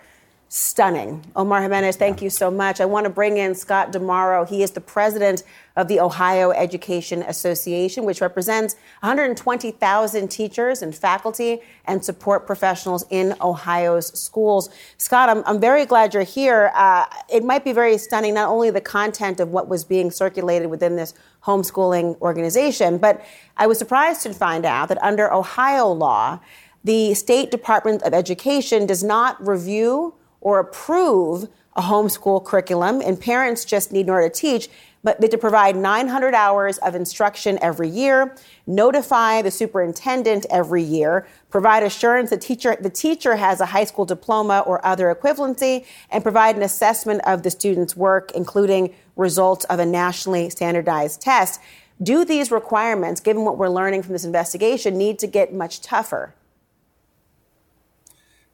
Stunning. 0.53 1.25
Omar 1.37 1.63
Jimenez, 1.63 1.95
thank 1.95 2.19
yeah. 2.19 2.25
you 2.25 2.31
so 2.31 2.51
much. 2.51 2.81
I 2.81 2.85
want 2.85 3.05
to 3.05 3.11
bring 3.11 3.37
in 3.37 3.55
Scott 3.55 3.93
DiMauro. 3.93 4.49
He 4.49 4.65
is 4.65 4.73
the 4.73 4.81
president 4.81 5.45
of 5.77 5.87
the 5.87 6.01
Ohio 6.01 6.51
Education 6.51 7.23
Association, 7.23 8.05
which 8.05 8.21
represents 8.21 8.75
120,000 8.99 10.29
teachers 10.29 10.83
and 10.83 10.93
faculty 10.93 11.61
and 11.85 12.05
support 12.05 12.49
professionals 12.49 13.07
in 13.11 13.37
Ohio's 13.41 14.09
schools. 14.19 14.71
Scott, 14.99 15.29
I'm, 15.29 15.45
I'm 15.47 15.61
very 15.61 15.87
glad 15.87 16.15
you're 16.15 16.25
here. 16.25 16.73
Uh, 16.75 17.07
it 17.33 17.45
might 17.45 17.63
be 17.63 17.73
very 17.73 17.97
stunning, 17.97 18.35
not 18.35 18.49
only 18.49 18.71
the 18.71 18.81
content 18.81 19.39
of 19.39 19.51
what 19.51 19.69
was 19.69 19.85
being 19.85 20.11
circulated 20.11 20.69
within 20.69 20.97
this 20.97 21.15
homeschooling 21.45 22.21
organization. 22.21 22.99
But 22.99 23.25
I 23.57 23.69
was 23.69 23.79
surprised 23.79 24.23
to 24.23 24.35
find 24.35 24.67
out 24.67 24.89
that 24.89 25.01
under 25.01 25.33
Ohio 25.33 25.93
law, 25.93 26.41
the 26.83 27.15
State 27.15 27.53
Department 27.53 28.03
of 28.03 28.13
Education 28.13 28.85
does 28.85 29.05
not 29.05 29.47
review 29.47 30.15
or 30.41 30.59
approve 30.59 31.49
a 31.77 31.83
homeschool 31.83 32.45
curriculum, 32.45 33.01
and 33.01 33.21
parents 33.21 33.65
just 33.65 33.93
need 33.93 34.03
in 34.03 34.11
order 34.11 34.29
to 34.29 34.35
teach 34.35 34.69
but 35.03 35.21
they 35.21 35.29
to 35.29 35.39
provide 35.39 35.77
900 35.77 36.35
hours 36.35 36.79
of 36.79 36.95
instruction 36.95 37.59
every 37.63 37.89
year, 37.89 38.35
notify 38.67 39.41
the 39.41 39.51
superintendent 39.51 40.45
every 40.51 40.83
year, 40.83 41.27
provide 41.49 41.83
assurance 41.83 42.31
the 42.31 42.37
teacher 42.37 42.77
the 42.81 42.91
teacher 42.91 43.37
has 43.37 43.61
a 43.61 43.67
high 43.67 43.85
school 43.85 44.05
diploma 44.05 44.63
or 44.67 44.85
other 44.85 45.15
equivalency, 45.15 45.87
and 46.11 46.23
provide 46.23 46.57
an 46.57 46.63
assessment 46.63 47.23
of 47.25 47.43
the 47.43 47.51
student's 47.51 47.97
work, 47.97 48.31
including 48.35 48.95
results 49.17 49.65
of 49.67 49.79
a 49.79 49.87
nationally 49.87 50.51
standardized 50.51 51.21
test. 51.21 51.61
Do 52.03 52.25
these 52.25 52.51
requirements, 52.51 53.21
given 53.21 53.45
what 53.45 53.59
we're 53.59 53.69
learning 53.69 54.03
from 54.03 54.13
this 54.13 54.25
investigation, 54.25 54.97
need 54.97 55.19
to 55.19 55.27
get 55.27 55.53
much 55.53 55.81
tougher? 55.81 56.35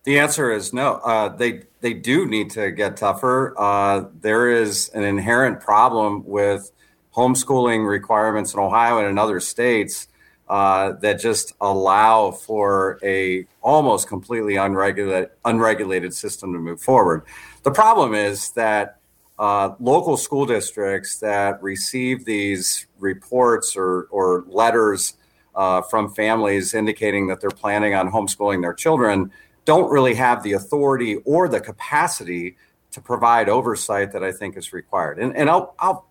The 0.06 0.20
answer 0.20 0.52
is 0.52 0.72
no. 0.72 0.94
Uh, 1.04 1.30
they 1.30 1.64
they 1.80 1.92
do 1.92 2.26
need 2.26 2.50
to 2.50 2.70
get 2.70 2.96
tougher. 2.96 3.52
Uh, 3.58 4.04
there 4.20 4.48
is 4.48 4.88
an 4.90 5.02
inherent 5.02 5.60
problem 5.60 6.24
with 6.24 6.70
homeschooling 7.12 7.84
requirements 7.84 8.54
in 8.54 8.60
Ohio 8.60 8.98
and 8.98 9.08
in 9.08 9.18
other 9.18 9.40
states 9.40 10.06
uh, 10.48 10.92
that 11.00 11.14
just 11.18 11.54
allow 11.60 12.30
for 12.30 13.00
a 13.02 13.48
almost 13.62 14.06
completely 14.06 14.54
unregulated 14.54 15.30
unregulated 15.44 16.14
system 16.14 16.52
to 16.52 16.58
move 16.60 16.80
forward. 16.80 17.24
The 17.64 17.72
problem 17.72 18.14
is 18.14 18.52
that 18.52 19.00
uh, 19.40 19.74
local 19.80 20.16
school 20.16 20.46
districts 20.46 21.18
that 21.18 21.60
receive 21.60 22.24
these 22.24 22.86
reports 23.00 23.76
or, 23.76 24.02
or 24.12 24.44
letters 24.46 25.14
uh, 25.56 25.82
from 25.82 26.14
families 26.14 26.74
indicating 26.74 27.26
that 27.26 27.40
they're 27.40 27.50
planning 27.50 27.94
on 27.94 28.12
homeschooling 28.12 28.62
their 28.62 28.74
children 28.74 29.32
don't 29.66 29.90
really 29.90 30.14
have 30.14 30.42
the 30.42 30.54
authority 30.54 31.16
or 31.26 31.48
the 31.48 31.60
capacity 31.60 32.56
to 32.92 33.00
provide 33.02 33.50
oversight 33.50 34.12
that 34.12 34.24
I 34.24 34.32
think 34.32 34.56
is 34.56 34.72
required. 34.72 35.18
And, 35.18 35.36
and 35.36 35.50
I'll, 35.50 35.74
I'll 35.78 36.08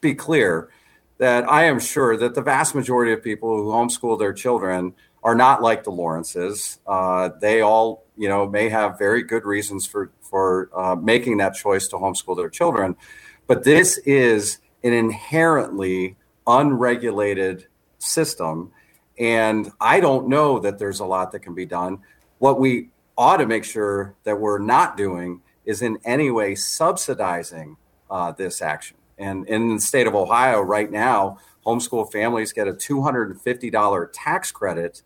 be 0.00 0.14
clear 0.14 0.70
that 1.18 1.50
I 1.50 1.64
am 1.64 1.80
sure 1.80 2.16
that 2.16 2.34
the 2.34 2.42
vast 2.42 2.74
majority 2.74 3.12
of 3.12 3.22
people 3.22 3.56
who 3.56 3.70
homeschool 3.70 4.18
their 4.18 4.32
children 4.32 4.94
are 5.22 5.34
not 5.34 5.60
like 5.60 5.82
the 5.82 5.90
Lawrences. 5.90 6.78
Uh, 6.86 7.30
they 7.40 7.62
all, 7.62 8.04
you 8.16 8.28
know, 8.28 8.48
may 8.48 8.68
have 8.68 8.98
very 8.98 9.22
good 9.22 9.44
reasons 9.44 9.86
for 9.86 10.12
for 10.22 10.70
uh, 10.74 10.94
making 10.94 11.38
that 11.38 11.54
choice 11.54 11.88
to 11.88 11.96
homeschool 11.96 12.36
their 12.36 12.48
children. 12.48 12.96
But 13.46 13.64
this 13.64 13.98
is 13.98 14.58
an 14.84 14.92
inherently 14.92 16.16
unregulated 16.46 17.66
system. 17.98 18.72
And 19.18 19.70
I 19.80 20.00
don't 20.00 20.28
know 20.28 20.60
that 20.60 20.78
there's 20.78 21.00
a 21.00 21.04
lot 21.04 21.32
that 21.32 21.40
can 21.40 21.54
be 21.54 21.66
done. 21.66 21.98
What 22.40 22.58
we 22.58 22.88
ought 23.18 23.36
to 23.36 23.46
make 23.46 23.64
sure 23.64 24.16
that 24.24 24.40
we're 24.40 24.58
not 24.58 24.96
doing 24.96 25.42
is 25.66 25.82
in 25.82 25.98
any 26.06 26.30
way 26.30 26.54
subsidizing 26.54 27.76
uh, 28.10 28.32
this 28.32 28.62
action. 28.62 28.96
And 29.18 29.46
in 29.46 29.74
the 29.74 29.80
state 29.80 30.06
of 30.06 30.14
Ohio 30.14 30.62
right 30.62 30.90
now, 30.90 31.36
homeschool 31.66 32.10
families 32.10 32.54
get 32.54 32.66
a 32.66 32.72
$250 32.72 34.08
tax 34.14 34.50
credit 34.52 35.02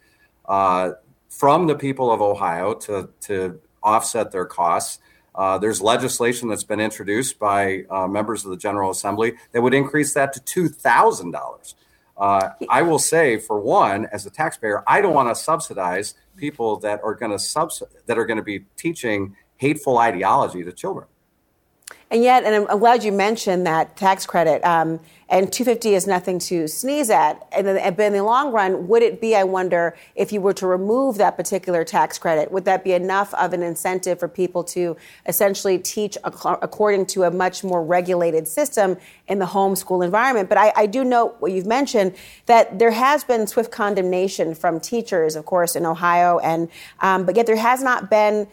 uh, 0.46 0.92
from 1.28 1.66
the 1.66 1.74
people 1.74 2.12
of 2.12 2.22
Ohio 2.22 2.74
to, 2.74 3.10
to 3.22 3.60
offset 3.82 4.30
their 4.30 4.46
costs. 4.46 5.00
Uh, 5.34 5.58
there's 5.58 5.82
legislation 5.82 6.48
that's 6.48 6.62
been 6.62 6.80
introduced 6.80 7.40
by 7.40 7.82
uh, 7.90 8.06
members 8.06 8.44
of 8.44 8.52
the 8.52 8.56
General 8.56 8.92
Assembly 8.92 9.34
that 9.50 9.60
would 9.60 9.74
increase 9.74 10.14
that 10.14 10.32
to 10.34 10.68
$2,000. 10.68 11.74
Uh, 12.16 12.50
I 12.68 12.82
will 12.82 13.00
say, 13.00 13.38
for 13.38 13.58
one, 13.58 14.06
as 14.12 14.24
a 14.24 14.30
taxpayer, 14.30 14.84
I 14.86 15.00
don't 15.00 15.14
want 15.14 15.30
to 15.30 15.34
subsidize 15.34 16.14
people 16.36 16.76
that 16.80 17.00
are 17.02 17.14
going 17.14 17.32
to 17.32 17.38
subs- 17.38 17.82
that 18.06 18.18
are 18.18 18.26
going 18.26 18.36
to 18.36 18.42
be 18.42 18.64
teaching 18.76 19.36
hateful 19.56 19.98
ideology 19.98 20.64
to 20.64 20.72
children. 20.72 21.06
And 22.10 22.22
yet, 22.22 22.44
and 22.44 22.68
I'm, 22.70 22.78
glad 22.78 23.02
you 23.02 23.12
mentioned 23.12 23.66
that 23.66 23.96
tax 23.96 24.26
credit. 24.26 24.62
Um, 24.64 25.00
and 25.28 25.50
250 25.52 25.94
is 25.94 26.06
nothing 26.06 26.38
to 26.38 26.68
sneeze 26.68 27.10
at. 27.10 27.44
And 27.50 27.66
then, 27.66 27.94
but 27.94 28.04
in 28.04 28.12
the 28.12 28.22
long 28.22 28.52
run, 28.52 28.86
would 28.88 29.02
it 29.02 29.20
be? 29.20 29.34
I 29.34 29.44
wonder 29.44 29.96
if 30.14 30.32
you 30.32 30.40
were 30.40 30.52
to 30.54 30.66
remove 30.66 31.16
that 31.16 31.36
particular 31.36 31.82
tax 31.82 32.18
credit, 32.18 32.52
would 32.52 32.66
that 32.66 32.84
be 32.84 32.92
enough 32.92 33.32
of 33.34 33.52
an 33.52 33.62
incentive 33.62 34.20
for 34.20 34.28
people 34.28 34.62
to 34.64 34.96
essentially 35.26 35.78
teach 35.78 36.18
according 36.24 37.06
to 37.06 37.24
a 37.24 37.30
much 37.30 37.64
more 37.64 37.82
regulated 37.82 38.46
system 38.46 38.96
in 39.26 39.38
the 39.38 39.46
homeschool 39.46 40.04
environment? 40.04 40.48
But 40.48 40.58
I, 40.58 40.72
I 40.76 40.86
do 40.86 41.02
note 41.04 41.36
what 41.40 41.52
you've 41.52 41.66
mentioned 41.66 42.14
that 42.46 42.78
there 42.78 42.92
has 42.92 43.24
been 43.24 43.46
swift 43.46 43.72
condemnation 43.72 44.54
from 44.54 44.78
teachers, 44.78 45.36
of 45.36 45.46
course, 45.46 45.74
in 45.74 45.86
Ohio, 45.86 46.38
and 46.40 46.68
um, 47.00 47.24
but 47.24 47.34
yet 47.34 47.46
there 47.46 47.56
has 47.56 47.82
not 47.82 48.10
been 48.10 48.46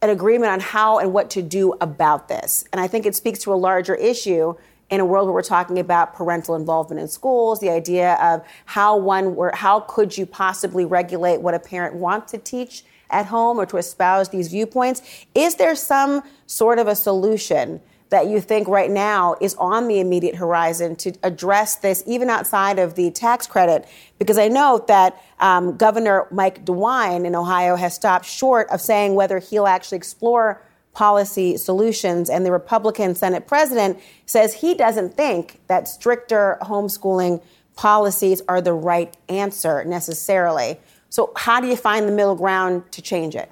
an 0.00 0.10
agreement 0.10 0.52
on 0.52 0.60
how 0.60 0.98
and 0.98 1.12
what 1.12 1.30
to 1.30 1.42
do 1.42 1.74
about 1.80 2.28
this. 2.28 2.64
And 2.72 2.80
I 2.80 2.86
think 2.86 3.06
it 3.06 3.14
speaks 3.14 3.40
to 3.40 3.52
a 3.52 3.56
larger 3.56 3.94
issue 3.94 4.54
in 4.90 5.00
a 5.00 5.04
world 5.04 5.26
where 5.26 5.34
we're 5.34 5.42
talking 5.42 5.78
about 5.78 6.14
parental 6.14 6.54
involvement 6.54 7.00
in 7.00 7.08
schools, 7.08 7.60
the 7.60 7.68
idea 7.68 8.14
of 8.14 8.42
how 8.64 8.96
one 8.96 9.36
how 9.54 9.80
could 9.80 10.16
you 10.16 10.24
possibly 10.24 10.84
regulate 10.84 11.40
what 11.40 11.54
a 11.54 11.58
parent 11.58 11.94
wants 11.94 12.32
to 12.32 12.38
teach 12.38 12.84
at 13.10 13.26
home 13.26 13.58
or 13.58 13.66
to 13.66 13.76
espouse 13.76 14.28
these 14.28 14.48
viewpoints. 14.48 15.26
Is 15.34 15.56
there 15.56 15.74
some 15.74 16.22
sort 16.46 16.78
of 16.78 16.86
a 16.86 16.94
solution 16.94 17.80
that 18.10 18.26
you 18.26 18.40
think 18.40 18.68
right 18.68 18.90
now 18.90 19.36
is 19.40 19.54
on 19.56 19.88
the 19.88 20.00
immediate 20.00 20.34
horizon 20.34 20.96
to 20.96 21.12
address 21.22 21.76
this, 21.76 22.02
even 22.06 22.30
outside 22.30 22.78
of 22.78 22.94
the 22.94 23.10
tax 23.10 23.46
credit? 23.46 23.86
Because 24.18 24.38
I 24.38 24.48
know 24.48 24.84
that 24.88 25.22
um, 25.40 25.76
Governor 25.76 26.26
Mike 26.30 26.64
DeWine 26.64 27.26
in 27.26 27.34
Ohio 27.34 27.76
has 27.76 27.94
stopped 27.94 28.24
short 28.24 28.68
of 28.70 28.80
saying 28.80 29.14
whether 29.14 29.38
he'll 29.38 29.66
actually 29.66 29.96
explore 29.96 30.62
policy 30.92 31.56
solutions. 31.56 32.28
And 32.28 32.44
the 32.44 32.50
Republican 32.50 33.14
Senate 33.14 33.46
president 33.46 34.00
says 34.26 34.54
he 34.54 34.74
doesn't 34.74 35.14
think 35.14 35.60
that 35.68 35.86
stricter 35.86 36.58
homeschooling 36.62 37.42
policies 37.76 38.42
are 38.48 38.60
the 38.60 38.72
right 38.72 39.16
answer 39.28 39.84
necessarily. 39.84 40.80
So, 41.10 41.32
how 41.36 41.60
do 41.60 41.68
you 41.68 41.76
find 41.76 42.08
the 42.08 42.12
middle 42.12 42.34
ground 42.34 42.90
to 42.92 43.00
change 43.00 43.36
it? 43.36 43.50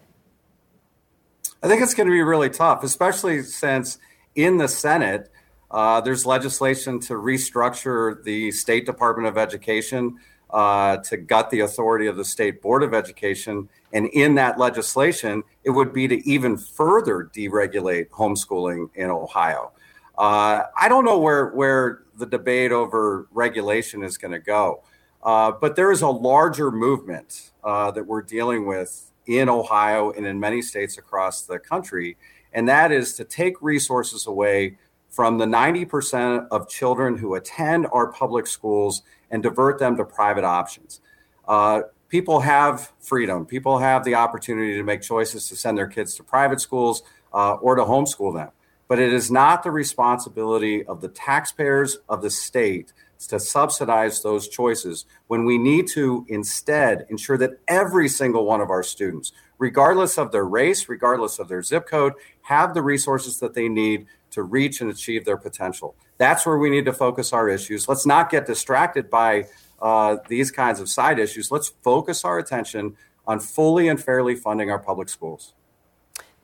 I 1.63 1.69
think 1.69 1.81
it's 1.81 1.95
going 1.95 2.09
to 2.09 2.13
be 2.13 2.23
really 2.23 2.51
tough, 2.51 2.83
especially 2.83 3.43
since 3.43 3.99
in 4.37 4.59
the 4.59 4.69
Senate, 4.69 5.31
uh, 5.71 6.01
there's 6.01 6.25
legislation 6.25 7.01
to 7.01 7.15
restructure 7.15 8.23
the 8.23 8.53
State 8.53 8.87
Department 8.87 9.27
of 9.27 9.37
Education 9.37 10.19
uh, 10.51 10.99
to 10.99 11.17
gut 11.17 11.51
the 11.51 11.61
authority 11.61 12.07
of 12.07 12.17
the 12.17 12.25
State 12.25 12.63
Board 12.63 12.83
of 12.83 12.95
Education. 12.95 13.69
And 13.93 14.07
in 14.09 14.37
that 14.37 14.59
legislation, 14.59 15.43
it 15.65 15.71
would 15.71 15.93
be 15.93 16.07
to 16.07 16.29
even 16.29 16.57
further 16.57 17.31
deregulate 17.35 18.09
homeschooling 18.11 18.91
in 18.95 19.11
Ohio. 19.11 19.73
Uh, 20.17 20.63
I 20.77 20.89
don't 20.89 21.05
know 21.05 21.19
where, 21.19 21.49
where 21.49 22.03
the 22.17 22.27
debate 22.27 22.73
over 22.73 23.27
regulation 23.33 24.03
is 24.03 24.17
going 24.17 24.33
to 24.33 24.39
go, 24.39 24.83
uh, 25.23 25.53
but 25.53 25.77
there 25.77 25.91
is 25.91 26.03
a 26.03 26.09
larger 26.09 26.71
movement 26.71 27.51
uh, 27.65 27.91
that 27.91 28.07
we're 28.07 28.23
dealing 28.23 28.67
with 28.67 29.11
in 29.27 29.49
Ohio 29.49 30.13
and 30.13 30.25
in 30.25 30.39
many 30.39 30.63
states 30.63 30.99
across 30.99 31.43
the 31.43 31.59
country 31.59 32.17
and 32.57 32.69
that 32.69 32.91
is 32.91 33.13
to 33.13 33.25
take 33.25 33.61
resources 33.61 34.27
away 34.27 34.79
from 35.11 35.37
the 35.37 35.45
90% 35.45 36.49
of 36.51 36.69
children 36.69 37.19
who 37.19 37.35
attend 37.35 37.87
our 37.93 38.11
public 38.11 38.47
schools 38.47 39.03
and 39.31 39.43
divert 39.43 39.79
them 39.79 39.97
to 39.99 40.05
private 40.05 40.43
options. 40.43 41.01
Uh, 41.47 41.83
people 42.09 42.41
have 42.41 42.93
freedom, 42.99 43.45
people 43.45 43.79
have 43.79 44.05
the 44.05 44.15
opportunity 44.15 44.75
to 44.75 44.83
make 44.83 45.03
choices 45.03 45.49
to 45.51 45.55
send 45.55 45.77
their 45.77 45.87
kids 45.87 46.15
to 46.15 46.25
private 46.25 46.61
schools 46.61 47.03
uh, 47.35 47.55
or 47.55 47.75
to 47.75 47.83
homeschool 47.83 48.35
them. 48.35 48.51
But 48.89 49.01
it 49.01 49.13
is 49.13 49.31
not 49.31 49.63
the 49.63 49.71
responsibility 49.71 50.85
of 50.87 51.03
the 51.03 51.09
taxpayers 51.09 51.99
of 52.09 52.23
the 52.23 52.31
state 52.31 52.93
to 53.29 53.41
subsidize 53.41 54.23
those 54.23 54.49
choices 54.49 55.07
when 55.27 55.45
we 55.45 55.59
need 55.59 55.89
to 55.89 56.25
instead 56.29 57.07
ensure 57.09 57.39
that 57.39 57.59
every 57.67 58.09
single 58.09 58.45
one 58.45 58.61
of 58.61 58.71
our 58.71 58.83
students, 58.83 59.33
regardless 59.59 60.19
of 60.19 60.33
their 60.33 60.45
race, 60.45 60.89
regardless 60.89 61.39
of 61.39 61.49
their 61.49 61.63
zip 61.63 61.89
code, 61.89 62.13
have 62.47 62.75
the 62.75 62.83
resources 62.83 63.41
that 63.41 63.55
they 63.55 63.69
need 63.69 64.07
to 64.31 64.41
reach 64.45 64.81
and 64.81 64.89
achieve 64.89 65.25
their 65.25 65.37
potential. 65.37 65.97
That's 66.17 66.47
where 66.47 66.59
we 66.59 66.71
need 66.71 66.85
to 66.85 66.93
focus 66.93 67.33
our 67.33 67.49
issues. 67.49 67.89
Let's 67.89 68.07
not 68.07 68.31
get 68.31 68.47
distracted 68.47 69.11
by 69.11 69.47
uh, 69.83 70.19
these 70.29 70.53
kinds 70.53 70.79
of 70.79 70.89
side 70.89 71.19
issues. 71.19 71.51
Let's 71.51 71.73
focus 71.83 72.25
our 72.25 72.39
attention 72.39 72.97
on 73.27 73.41
fully 73.41 73.89
and 73.89 74.01
fairly 74.01 74.37
funding 74.37 74.71
our 74.71 74.79
public 74.79 75.09
schools. 75.09 75.55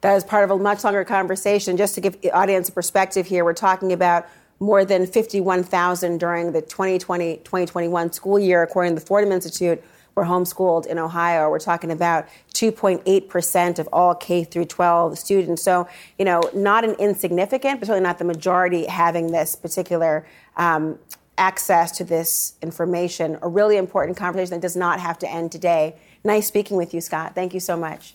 That 0.01 0.17
is 0.17 0.25
part 0.25 0.43
of 0.43 0.51
a 0.51 0.59
much 0.59 0.83
longer 0.83 1.05
conversation. 1.05 1.77
Just 1.77 1.95
to 1.95 2.01
give 2.01 2.21
the 2.21 2.33
audience 2.33 2.69
a 2.69 2.73
perspective 2.73 3.29
here, 3.29 3.45
we're 3.45 3.53
talking 3.53 3.93
about 3.93 4.27
more 4.59 4.85
than 4.85 5.07
51,000 5.07 6.19
during 6.19 6.51
the 6.51 6.63
2020 6.63 7.37
2021 7.37 8.13
school 8.13 8.41
year, 8.41 8.65
according 8.65 8.97
to 8.97 9.01
the 9.01 9.07
Fordham 9.07 9.31
Institute 9.31 9.83
were 10.15 10.25
homeschooled 10.25 10.87
in 10.87 10.99
Ohio. 10.99 11.49
We're 11.51 11.59
talking 11.59 11.91
about 11.91 12.27
2.8% 12.55 13.79
of 13.79 13.89
all 13.93 14.15
K 14.15 14.45
through 14.45 14.67
12 14.67 15.19
students. 15.19 15.63
So, 15.63 15.89
you 16.19 16.25
know, 16.25 16.43
not 16.55 16.85
an 16.85 16.95
insignificant, 16.95 17.81
but 17.81 17.87
certainly 17.87 18.07
not 18.07 18.19
the 18.19 18.25
majority 18.25 18.87
having 18.87 19.33
this 19.33 19.57
particular 19.57 20.27
um, 20.57 20.99
access 21.39 21.93
to 21.93 22.05
this 22.05 22.55
information. 22.63 23.39
A 23.43 23.49
really 23.49 23.77
important 23.77 24.17
conversation 24.17 24.53
that 24.53 24.63
does 24.63 24.77
not 24.77 25.01
have 25.01 25.19
to 25.21 25.31
end 25.31 25.51
today. 25.51 25.97
Nice 26.25 26.47
speaking 26.47 26.77
with 26.77 26.93
you, 26.93 27.01
Scott. 27.01 27.35
Thank 27.35 27.55
you 27.55 27.61
so 27.61 27.77
much. 27.77 28.15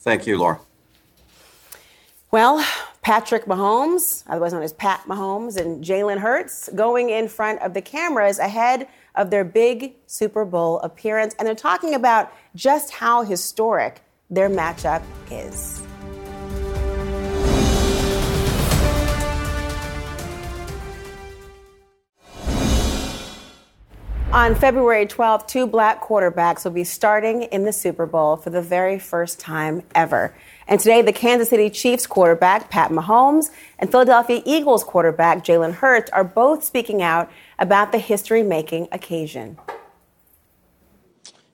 Thank 0.00 0.26
you, 0.26 0.38
Laura. 0.38 0.60
Well, 2.30 2.64
Patrick 3.02 3.46
Mahomes, 3.46 4.22
otherwise 4.28 4.52
known 4.52 4.62
as 4.62 4.72
Pat 4.72 5.02
Mahomes, 5.06 5.56
and 5.56 5.84
Jalen 5.84 6.18
Hurts 6.18 6.68
going 6.74 7.10
in 7.10 7.28
front 7.28 7.60
of 7.60 7.74
the 7.74 7.82
cameras 7.82 8.38
ahead 8.38 8.86
of 9.14 9.30
their 9.30 9.44
big 9.44 9.94
Super 10.06 10.44
Bowl 10.44 10.80
appearance. 10.80 11.34
And 11.38 11.46
they're 11.46 11.54
talking 11.54 11.94
about 11.94 12.32
just 12.54 12.90
how 12.90 13.22
historic 13.22 14.02
their 14.30 14.48
matchup 14.48 15.02
is. 15.30 15.82
On 24.32 24.54
February 24.54 25.06
12th, 25.06 25.48
two 25.48 25.66
black 25.66 26.00
quarterbacks 26.00 26.62
will 26.62 26.70
be 26.70 26.84
starting 26.84 27.42
in 27.42 27.64
the 27.64 27.72
Super 27.72 28.06
Bowl 28.06 28.36
for 28.36 28.50
the 28.50 28.62
very 28.62 28.96
first 28.96 29.40
time 29.40 29.82
ever. 29.92 30.32
And 30.68 30.78
today, 30.78 31.02
the 31.02 31.12
Kansas 31.12 31.48
City 31.48 31.68
Chiefs 31.68 32.06
quarterback, 32.06 32.70
Pat 32.70 32.92
Mahomes, 32.92 33.50
and 33.80 33.90
Philadelphia 33.90 34.40
Eagles 34.46 34.84
quarterback, 34.84 35.44
Jalen 35.44 35.74
Hurts, 35.74 36.12
are 36.12 36.22
both 36.22 36.62
speaking 36.62 37.02
out 37.02 37.28
about 37.60 37.92
the 37.92 37.98
history 37.98 38.42
making 38.42 38.88
occasion. 38.90 39.58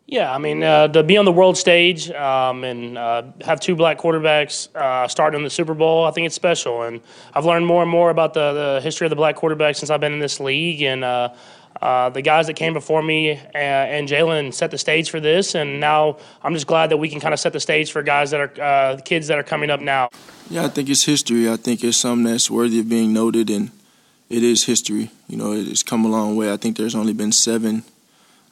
Yeah, 0.07 0.33
I 0.33 0.38
mean, 0.38 0.62
uh, 0.62 0.87
to 0.88 1.03
be 1.03 1.16
on 1.16 1.25
the 1.25 1.33
world 1.33 1.57
stage 1.57 2.12
um, 2.12 2.62
and 2.62 2.97
uh, 2.97 3.25
have 3.45 3.59
two 3.59 3.75
black 3.75 3.99
quarterbacks 3.99 4.75
uh, 4.77 5.09
starting 5.09 5.40
in 5.40 5.45
the 5.45 5.51
Super 5.51 5.75
Bowl, 5.75 6.05
I 6.05 6.12
think 6.12 6.27
it's 6.27 6.37
special. 6.37 6.83
And 6.83 7.01
I've 7.35 7.45
learned 7.45 7.66
more 7.66 7.83
and 7.83 7.90
more 7.90 8.11
about 8.11 8.33
the, 8.33 8.53
the 8.53 8.81
history 8.83 9.07
of 9.07 9.11
the 9.11 9.16
black 9.16 9.35
quarterback 9.35 9.75
since 9.75 9.90
I've 9.90 10.01
been 10.01 10.12
in 10.12 10.21
this 10.21 10.38
league. 10.38 10.81
And 10.81 11.03
uh, 11.03 11.35
uh, 11.83 12.11
the 12.11 12.23
guys 12.23 12.47
that 12.47 12.55
came 12.55 12.73
before 12.73 13.03
me 13.03 13.31
and, 13.31 13.45
uh, 13.55 13.97
and 13.97 14.09
Jalen 14.09 14.55
set 14.55 14.71
the 14.71 14.79
stage 14.79 15.11
for 15.11 15.21
this, 15.21 15.55
and 15.55 15.81
now 15.81 16.19
I'm 16.42 16.55
just 16.55 16.66
glad 16.66 16.90
that 16.90 16.97
we 16.97 17.09
can 17.09 17.21
kind 17.21 17.35
of 17.35 17.40
set 17.40 17.53
the 17.53 17.61
stage 17.61 17.90
for 17.92 18.03
guys 18.03 18.31
that 18.31 18.40
are 18.40 18.62
uh, 18.62 19.01
kids 19.05 19.27
that 19.27 19.38
are 19.38 19.42
coming 19.42 19.71
up 19.71 19.81
now. 19.81 20.09
Yeah, 20.49 20.64
I 20.64 20.69
think 20.69 20.88
it's 20.88 21.05
history. 21.05 21.51
I 21.51 21.57
think 21.57 21.85
it's 21.85 21.99
something 21.99 22.33
that's 22.33 22.51
worthy 22.51 22.81
of 22.81 22.88
being 22.88 23.12
noted, 23.12 23.51
and 23.51 23.73
it 24.29 24.43
is 24.43 24.65
history. 24.65 25.11
You 25.29 25.37
know, 25.37 25.53
it's 25.53 25.83
come 25.83 26.05
a 26.05 26.09
long 26.09 26.37
way. 26.37 26.53
I 26.53 26.57
think 26.57 26.77
there's 26.77 26.95
only 26.95 27.12
been 27.12 27.33
seven 27.33 27.85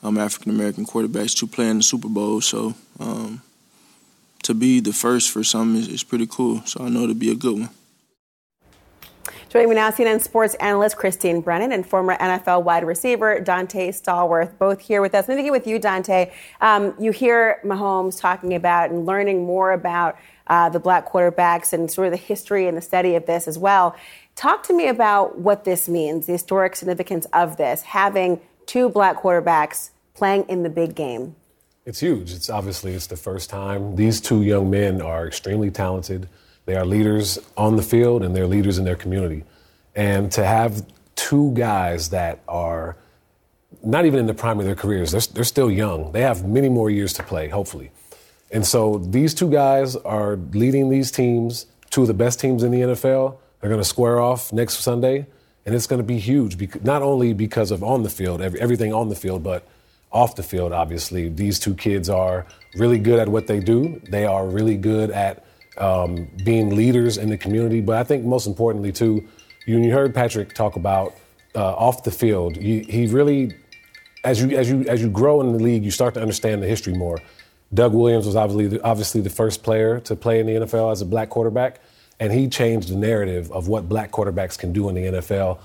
um, 0.02 0.18
African 0.18 0.52
American 0.52 0.84
quarterbacks 0.84 1.36
to 1.38 1.46
play 1.46 1.68
in 1.68 1.78
the 1.78 1.82
Super 1.82 2.08
Bowl, 2.08 2.40
so 2.40 2.74
um, 3.00 3.42
to 4.42 4.54
be 4.54 4.80
the 4.80 4.92
first 4.92 5.30
for 5.30 5.42
some 5.42 5.74
is, 5.76 5.88
is 5.88 6.04
pretty 6.04 6.26
cool. 6.26 6.62
So 6.66 6.84
I 6.84 6.88
know 6.88 7.04
it'll 7.04 7.14
be 7.14 7.32
a 7.32 7.34
good 7.34 7.58
one. 7.58 7.70
Joining 9.48 9.68
me 9.68 9.76
now, 9.76 9.90
CNN 9.90 10.20
sports 10.20 10.54
analyst 10.56 10.96
Christine 10.96 11.40
Brennan 11.40 11.70
and 11.70 11.86
former 11.86 12.16
NFL 12.16 12.64
wide 12.64 12.84
receiver 12.84 13.38
Dante 13.38 13.92
Stallworth, 13.92 14.58
both 14.58 14.80
here 14.80 15.00
with 15.00 15.14
us. 15.14 15.28
Let 15.28 15.36
me 15.36 15.42
begin 15.42 15.52
with 15.52 15.68
you, 15.68 15.78
Dante. 15.78 16.32
Um, 16.60 16.92
you 16.98 17.12
hear 17.12 17.60
Mahomes 17.64 18.20
talking 18.20 18.54
about 18.54 18.90
and 18.90 19.06
learning 19.06 19.44
more 19.44 19.70
about 19.70 20.18
uh, 20.48 20.68
the 20.70 20.80
black 20.80 21.08
quarterbacks 21.08 21.72
and 21.72 21.88
sort 21.88 22.08
of 22.08 22.10
the 22.10 22.18
history 22.18 22.66
and 22.66 22.76
the 22.76 22.82
study 22.82 23.14
of 23.14 23.26
this 23.26 23.46
as 23.46 23.56
well. 23.56 23.96
Talk 24.36 24.64
to 24.64 24.74
me 24.74 24.88
about 24.88 25.38
what 25.38 25.64
this 25.64 25.88
means, 25.88 26.26
the 26.26 26.32
historic 26.32 26.74
significance 26.76 27.26
of 27.32 27.56
this, 27.56 27.82
having 27.82 28.40
two 28.66 28.88
black 28.88 29.22
quarterbacks 29.22 29.90
playing 30.14 30.44
in 30.48 30.62
the 30.62 30.70
big 30.70 30.94
game. 30.94 31.36
It's 31.86 32.00
huge. 32.00 32.32
It's 32.32 32.48
obviously 32.48 32.94
it's 32.94 33.06
the 33.06 33.16
first 33.16 33.50
time. 33.50 33.96
These 33.96 34.20
two 34.20 34.42
young 34.42 34.70
men 34.70 35.02
are 35.02 35.26
extremely 35.26 35.70
talented. 35.70 36.28
They 36.66 36.76
are 36.76 36.84
leaders 36.84 37.38
on 37.56 37.76
the 37.76 37.82
field 37.82 38.22
and 38.22 38.34
they're 38.34 38.46
leaders 38.46 38.78
in 38.78 38.84
their 38.84 38.96
community. 38.96 39.44
And 39.94 40.32
to 40.32 40.44
have 40.44 40.84
two 41.14 41.52
guys 41.52 42.10
that 42.10 42.40
are 42.48 42.96
not 43.82 44.06
even 44.06 44.18
in 44.18 44.26
the 44.26 44.34
prime 44.34 44.58
of 44.58 44.64
their 44.64 44.74
careers, 44.74 45.12
they're, 45.12 45.20
they're 45.32 45.44
still 45.44 45.70
young. 45.70 46.12
They 46.12 46.22
have 46.22 46.46
many 46.46 46.68
more 46.68 46.90
years 46.90 47.12
to 47.14 47.22
play, 47.22 47.48
hopefully. 47.48 47.90
And 48.50 48.66
so 48.66 48.98
these 48.98 49.34
two 49.34 49.50
guys 49.50 49.94
are 49.96 50.36
leading 50.52 50.88
these 50.88 51.10
teams, 51.10 51.66
two 51.90 52.02
of 52.02 52.08
the 52.08 52.14
best 52.14 52.40
teams 52.40 52.62
in 52.62 52.70
the 52.70 52.80
NFL. 52.80 53.36
They're 53.64 53.70
going 53.70 53.80
to 53.80 53.88
square 53.88 54.20
off 54.20 54.52
next 54.52 54.80
Sunday, 54.80 55.26
and 55.64 55.74
it's 55.74 55.86
going 55.86 55.98
to 55.98 56.06
be 56.06 56.18
huge, 56.18 56.58
not 56.84 57.00
only 57.00 57.32
because 57.32 57.70
of 57.70 57.82
on 57.82 58.02
the 58.02 58.10
field, 58.10 58.42
everything 58.42 58.92
on 58.92 59.08
the 59.08 59.14
field, 59.14 59.42
but 59.42 59.66
off 60.12 60.36
the 60.36 60.42
field, 60.42 60.74
obviously. 60.74 61.30
These 61.30 61.60
two 61.60 61.74
kids 61.74 62.10
are 62.10 62.44
really 62.76 62.98
good 62.98 63.18
at 63.18 63.26
what 63.26 63.46
they 63.46 63.60
do. 63.60 64.02
They 64.10 64.26
are 64.26 64.46
really 64.46 64.76
good 64.76 65.10
at 65.12 65.46
um, 65.78 66.28
being 66.44 66.76
leaders 66.76 67.16
in 67.16 67.30
the 67.30 67.38
community. 67.38 67.80
But 67.80 67.96
I 67.96 68.04
think 68.04 68.26
most 68.26 68.46
importantly, 68.46 68.92
too, 68.92 69.26
you, 69.64 69.78
you 69.78 69.90
heard 69.92 70.14
Patrick 70.14 70.52
talk 70.52 70.76
about 70.76 71.14
uh, 71.54 71.72
off 71.72 72.04
the 72.04 72.10
field. 72.10 72.56
He, 72.56 72.80
he 72.80 73.06
really, 73.06 73.56
as 74.24 74.42
you 74.42 74.50
as 74.58 74.68
you 74.68 74.82
as 74.88 75.00
you 75.00 75.08
grow 75.08 75.40
in 75.40 75.54
the 75.54 75.58
league, 75.58 75.86
you 75.86 75.90
start 75.90 76.12
to 76.12 76.20
understand 76.20 76.62
the 76.62 76.66
history 76.66 76.92
more. 76.92 77.18
Doug 77.72 77.94
Williams 77.94 78.26
was 78.26 78.36
obviously 78.36 78.76
the, 78.76 78.84
obviously 78.84 79.22
the 79.22 79.30
first 79.30 79.62
player 79.62 80.00
to 80.00 80.14
play 80.14 80.40
in 80.40 80.46
the 80.46 80.52
NFL 80.52 80.92
as 80.92 81.00
a 81.00 81.06
black 81.06 81.30
quarterback, 81.30 81.80
and 82.20 82.32
he 82.32 82.48
changed 82.48 82.88
the 82.88 82.96
narrative 82.96 83.50
of 83.52 83.68
what 83.68 83.88
black 83.88 84.10
quarterbacks 84.10 84.58
can 84.58 84.72
do 84.72 84.88
in 84.88 84.94
the 84.94 85.02
NFL. 85.02 85.58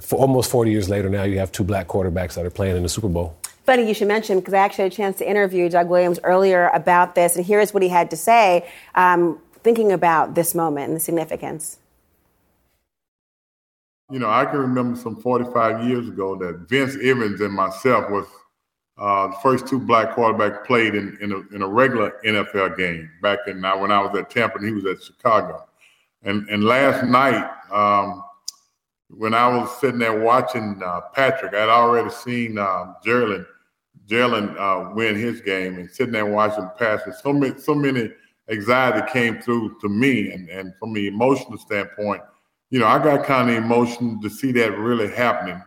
For 0.00 0.18
almost 0.18 0.50
40 0.50 0.70
years 0.70 0.88
later, 0.88 1.08
now 1.08 1.22
you 1.22 1.38
have 1.38 1.52
two 1.52 1.64
black 1.64 1.88
quarterbacks 1.88 2.34
that 2.34 2.44
are 2.44 2.50
playing 2.50 2.76
in 2.76 2.82
the 2.82 2.88
Super 2.88 3.08
Bowl. 3.08 3.36
Funny 3.64 3.88
you 3.88 3.94
should 3.94 4.08
mention 4.08 4.38
because 4.38 4.54
I 4.54 4.58
actually 4.58 4.84
had 4.84 4.92
a 4.92 4.96
chance 4.96 5.18
to 5.18 5.28
interview 5.28 5.68
Doug 5.68 5.88
Williams 5.88 6.20
earlier 6.22 6.68
about 6.68 7.14
this, 7.14 7.36
and 7.36 7.44
here's 7.44 7.74
what 7.74 7.82
he 7.82 7.88
had 7.88 8.10
to 8.10 8.16
say, 8.16 8.68
um, 8.94 9.40
thinking 9.64 9.90
about 9.90 10.34
this 10.34 10.54
moment 10.54 10.88
and 10.88 10.96
the 10.96 11.00
significance. 11.00 11.78
You 14.12 14.20
know, 14.20 14.30
I 14.30 14.44
can 14.44 14.60
remember 14.60 14.96
some 14.96 15.16
45 15.16 15.84
years 15.88 16.08
ago 16.08 16.36
that 16.36 16.68
Vince 16.68 16.96
Evans 17.02 17.40
and 17.40 17.52
myself 17.52 18.08
was 18.08 18.26
uh, 18.98 19.28
the 19.28 19.36
first 19.42 19.66
two 19.66 19.80
black 19.80 20.14
quarterbacks 20.14 20.64
played 20.64 20.94
in, 20.94 21.18
in, 21.20 21.32
a, 21.32 21.54
in 21.54 21.62
a 21.62 21.68
regular 21.68 22.14
NFL 22.24 22.76
game 22.78 23.10
back 23.20 23.40
in 23.46 23.60
now 23.60 23.80
when 23.80 23.90
I 23.90 24.00
was 24.00 24.16
at 24.16 24.30
Tampa 24.30 24.58
and 24.58 24.66
he 24.66 24.72
was 24.72 24.86
at 24.86 25.02
Chicago. 25.02 25.65
And, 26.22 26.48
and 26.48 26.64
last 26.64 27.04
night, 27.04 27.48
um, 27.70 28.22
when 29.08 29.34
I 29.34 29.48
was 29.48 29.70
sitting 29.80 30.00
there 30.00 30.20
watching 30.20 30.80
uh, 30.84 31.02
Patrick, 31.14 31.54
I'd 31.54 31.68
already 31.68 32.10
seen 32.10 32.58
uh, 32.58 32.94
Jalen 33.04 33.46
Jalen 34.08 34.56
uh, 34.58 34.94
win 34.94 35.16
his 35.16 35.40
game 35.40 35.78
and 35.78 35.90
sitting 35.90 36.12
there 36.12 36.26
watching 36.26 36.68
passes. 36.78 37.18
So 37.22 37.32
many, 37.32 37.58
so 37.58 37.74
many 37.74 38.10
anxiety 38.48 39.06
came 39.12 39.40
through 39.40 39.78
to 39.80 39.88
me, 39.88 40.30
and, 40.30 40.48
and 40.48 40.72
from 40.78 40.92
the 40.92 41.08
emotional 41.08 41.58
standpoint, 41.58 42.22
you 42.70 42.78
know, 42.78 42.86
I 42.86 43.02
got 43.02 43.24
kind 43.24 43.50
of 43.50 43.56
emotional 43.56 44.20
to 44.22 44.30
see 44.30 44.52
that 44.52 44.78
really 44.78 45.08
happening. 45.08 45.60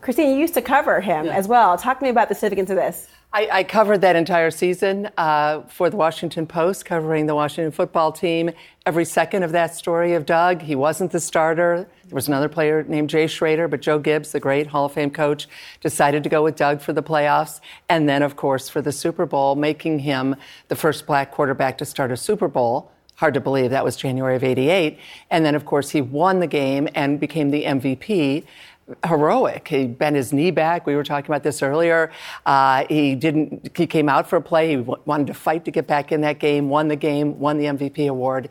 Christine, 0.00 0.30
you 0.30 0.36
used 0.36 0.54
to 0.54 0.62
cover 0.62 1.00
him 1.00 1.26
yeah. 1.26 1.36
as 1.36 1.46
well. 1.46 1.76
Talk 1.76 1.98
to 1.98 2.04
me 2.04 2.10
about 2.10 2.28
the 2.28 2.34
significance 2.34 2.70
of 2.70 2.76
this. 2.76 3.08
I, 3.34 3.48
I 3.50 3.64
covered 3.64 4.02
that 4.02 4.14
entire 4.14 4.50
season 4.50 5.08
uh, 5.16 5.62
for 5.62 5.88
the 5.88 5.96
Washington 5.96 6.46
Post, 6.46 6.84
covering 6.84 7.24
the 7.24 7.34
Washington 7.34 7.72
football 7.72 8.12
team. 8.12 8.50
Every 8.84 9.06
second 9.06 9.42
of 9.42 9.52
that 9.52 9.74
story 9.74 10.12
of 10.12 10.26
Doug, 10.26 10.60
he 10.60 10.74
wasn't 10.74 11.12
the 11.12 11.20
starter. 11.20 11.88
There 12.04 12.14
was 12.14 12.28
another 12.28 12.50
player 12.50 12.82
named 12.82 13.08
Jay 13.08 13.26
Schroeder, 13.26 13.68
but 13.68 13.80
Joe 13.80 13.98
Gibbs, 13.98 14.32
the 14.32 14.40
great 14.40 14.66
Hall 14.66 14.84
of 14.84 14.92
Fame 14.92 15.10
coach, 15.10 15.48
decided 15.80 16.22
to 16.24 16.28
go 16.28 16.42
with 16.42 16.56
Doug 16.56 16.82
for 16.82 16.92
the 16.92 17.02
playoffs, 17.02 17.60
and 17.88 18.06
then, 18.06 18.22
of 18.22 18.36
course, 18.36 18.68
for 18.68 18.82
the 18.82 18.92
Super 18.92 19.24
Bowl, 19.24 19.54
making 19.54 20.00
him 20.00 20.36
the 20.68 20.76
first 20.76 21.06
black 21.06 21.30
quarterback 21.30 21.78
to 21.78 21.86
start 21.86 22.12
a 22.12 22.18
Super 22.18 22.48
Bowl. 22.48 22.92
Hard 23.14 23.34
to 23.34 23.40
believe 23.40 23.70
that 23.70 23.84
was 23.84 23.96
January 23.96 24.36
of 24.36 24.44
88. 24.44 24.98
And 25.30 25.44
then, 25.44 25.54
of 25.54 25.64
course, 25.64 25.90
he 25.90 26.02
won 26.02 26.40
the 26.40 26.46
game 26.46 26.88
and 26.94 27.20
became 27.20 27.50
the 27.50 27.64
MVP 27.64 28.44
heroic. 29.06 29.68
He 29.68 29.86
bent 29.86 30.16
his 30.16 30.32
knee 30.32 30.50
back. 30.50 30.86
We 30.86 30.96
were 30.96 31.04
talking 31.04 31.30
about 31.30 31.42
this 31.42 31.62
earlier. 31.62 32.10
Uh, 32.46 32.84
he 32.88 33.14
didn't. 33.14 33.76
He 33.76 33.86
came 33.86 34.08
out 34.08 34.28
for 34.28 34.36
a 34.36 34.42
play. 34.42 34.70
He 34.70 34.76
w- 34.76 35.00
wanted 35.04 35.28
to 35.28 35.34
fight 35.34 35.64
to 35.64 35.70
get 35.70 35.86
back 35.86 36.12
in 36.12 36.20
that 36.22 36.38
game. 36.38 36.68
Won 36.68 36.88
the 36.88 36.96
game. 36.96 37.38
Won 37.38 37.58
the 37.58 37.66
MVP 37.66 38.08
award. 38.08 38.48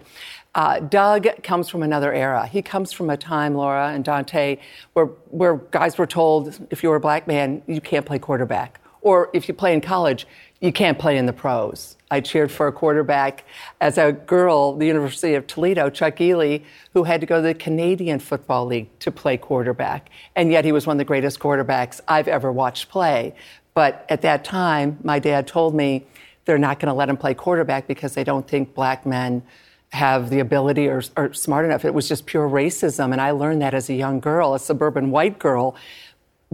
Uh, 0.54 0.80
Doug 0.80 1.28
comes 1.44 1.70
from 1.70 1.82
another 1.82 2.14
era. 2.14 2.46
He 2.46 2.62
comes 2.62 2.92
from 2.92 3.10
a 3.10 3.16
time, 3.16 3.56
Laura 3.56 3.90
and 3.90 4.04
Dante, 4.04 4.58
where 4.94 5.06
where 5.30 5.56
guys 5.58 5.98
were 5.98 6.08
told 6.08 6.60
if 6.70 6.84
you 6.84 6.90
were 6.90 6.98
a 6.98 7.02
black 7.02 7.28
man, 7.28 7.62
you 7.68 7.80
can't 7.80 8.06
play 8.06 8.20
quarterback, 8.20 8.80
or 9.02 9.30
if 9.34 9.48
you 9.48 9.54
play 9.54 9.74
in 9.74 9.80
college, 9.82 10.28
you 10.62 10.72
can't 10.72 10.98
play 11.00 11.18
in 11.18 11.26
the 11.26 11.34
pros. 11.34 11.98
I 12.12 12.22
cheered 12.22 12.52
for 12.52 12.68
a 12.68 12.72
quarterback 12.72 13.46
as 13.80 13.98
a 13.98 14.12
girl, 14.12 14.76
the 14.76 14.86
University 14.86 15.34
of 15.34 15.48
Toledo, 15.48 15.90
Chuck 15.90 16.18
Ealey, 16.18 16.64
who 16.94 17.04
had 17.04 17.20
to 17.22 17.28
go 17.28 17.38
to 17.38 17.42
the 17.42 17.54
Canadian 17.56 18.20
Football 18.20 18.68
League 18.68 18.88
to 19.00 19.12
play 19.12 19.38
quarterback. 19.38 20.10
And 20.36 20.52
yet 20.52 20.64
he 20.64 20.72
was 20.72 20.86
one 20.86 20.96
of 20.96 21.00
the 21.00 21.06
greatest 21.06 21.40
quarterbacks 21.40 22.00
I've 22.08 22.28
ever 22.28 22.52
watched 22.52 22.90
play. 22.90 23.34
But 23.74 24.06
at 24.08 24.22
that 24.22 24.44
time, 24.44 25.00
my 25.04 25.18
dad 25.18 25.48
told 25.48 25.74
me 25.74 26.06
they're 26.46 26.60
not 26.60 26.80
going 26.80 26.88
to 26.88 26.94
let 26.94 27.10
him 27.10 27.18
play 27.18 27.34
quarterback 27.34 27.88
because 27.88 28.14
they 28.14 28.24
don't 28.24 28.48
think 28.48 28.76
black 28.76 29.06
men 29.06 29.42
have 29.90 30.30
the 30.30 30.40
ability 30.40 30.88
or 30.88 31.02
are 31.18 31.34
smart 31.34 31.66
enough. 31.66 31.86
It 31.86 31.94
was 31.94 32.08
just 32.08 32.26
pure 32.26 32.48
racism. 32.48 33.12
And 33.12 33.20
I 33.20 33.32
learned 33.32 33.62
that 33.62 33.74
as 33.74 33.90
a 33.90 33.94
young 33.94 34.20
girl, 34.20 34.54
a 34.54 34.60
suburban 34.60 35.12
white 35.12 35.40
girl 35.40 35.76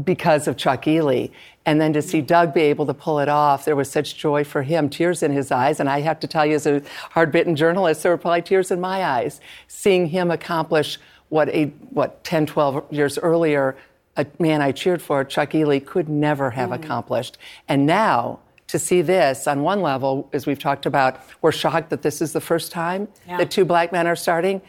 because 0.03 0.47
of 0.47 0.57
Chuck 0.57 0.83
Ealey. 0.83 1.31
And 1.67 1.81
then 1.81 1.91
to 1.93 2.01
see 2.01 2.21
Doug 2.21 2.53
be 2.53 2.61
able 2.61 2.85
to 2.85 2.93
pull 2.93 3.19
it 3.19 3.27
off, 3.27 3.65
there 3.65 3.75
was 3.75 3.91
such 3.91 4.15
joy 4.15 4.45
for 4.45 4.63
him, 4.63 4.89
tears 4.89 5.21
in 5.21 5.33
his 5.33 5.51
eyes. 5.51 5.81
And 5.81 5.89
I 5.89 5.99
have 5.99 6.17
to 6.21 6.27
tell 6.27 6.45
you, 6.45 6.55
as 6.55 6.65
a 6.65 6.81
hard 7.11 7.29
bitten 7.29 7.57
journalist, 7.57 8.03
there 8.03 8.11
were 8.13 8.17
probably 8.17 8.41
tears 8.41 8.71
in 8.71 8.79
my 8.79 9.03
eyes 9.03 9.41
seeing 9.67 10.07
him 10.07 10.31
accomplish 10.31 10.97
what, 11.27 11.49
a, 11.49 11.65
what 11.89 12.23
10, 12.23 12.45
12 12.45 12.85
years 12.89 13.17
earlier, 13.17 13.75
a 14.15 14.25
man 14.39 14.61
I 14.61 14.71
cheered 14.71 15.01
for, 15.01 15.25
Chuck 15.25 15.51
Ealey, 15.51 15.85
could 15.85 16.07
never 16.07 16.51
have 16.51 16.69
mm. 16.69 16.75
accomplished. 16.75 17.37
And 17.67 17.85
now, 17.85 18.39
to 18.67 18.79
see 18.79 19.01
this 19.01 19.45
on 19.45 19.61
one 19.61 19.81
level, 19.81 20.29
as 20.31 20.47
we've 20.47 20.59
talked 20.59 20.85
about, 20.85 21.19
we're 21.41 21.51
shocked 21.51 21.89
that 21.89 22.01
this 22.01 22.21
is 22.21 22.31
the 22.31 22.41
first 22.41 22.71
time 22.71 23.09
yeah. 23.27 23.35
that 23.39 23.51
two 23.51 23.65
black 23.65 23.91
men 23.91 24.07
are 24.07 24.15
starting. 24.15 24.61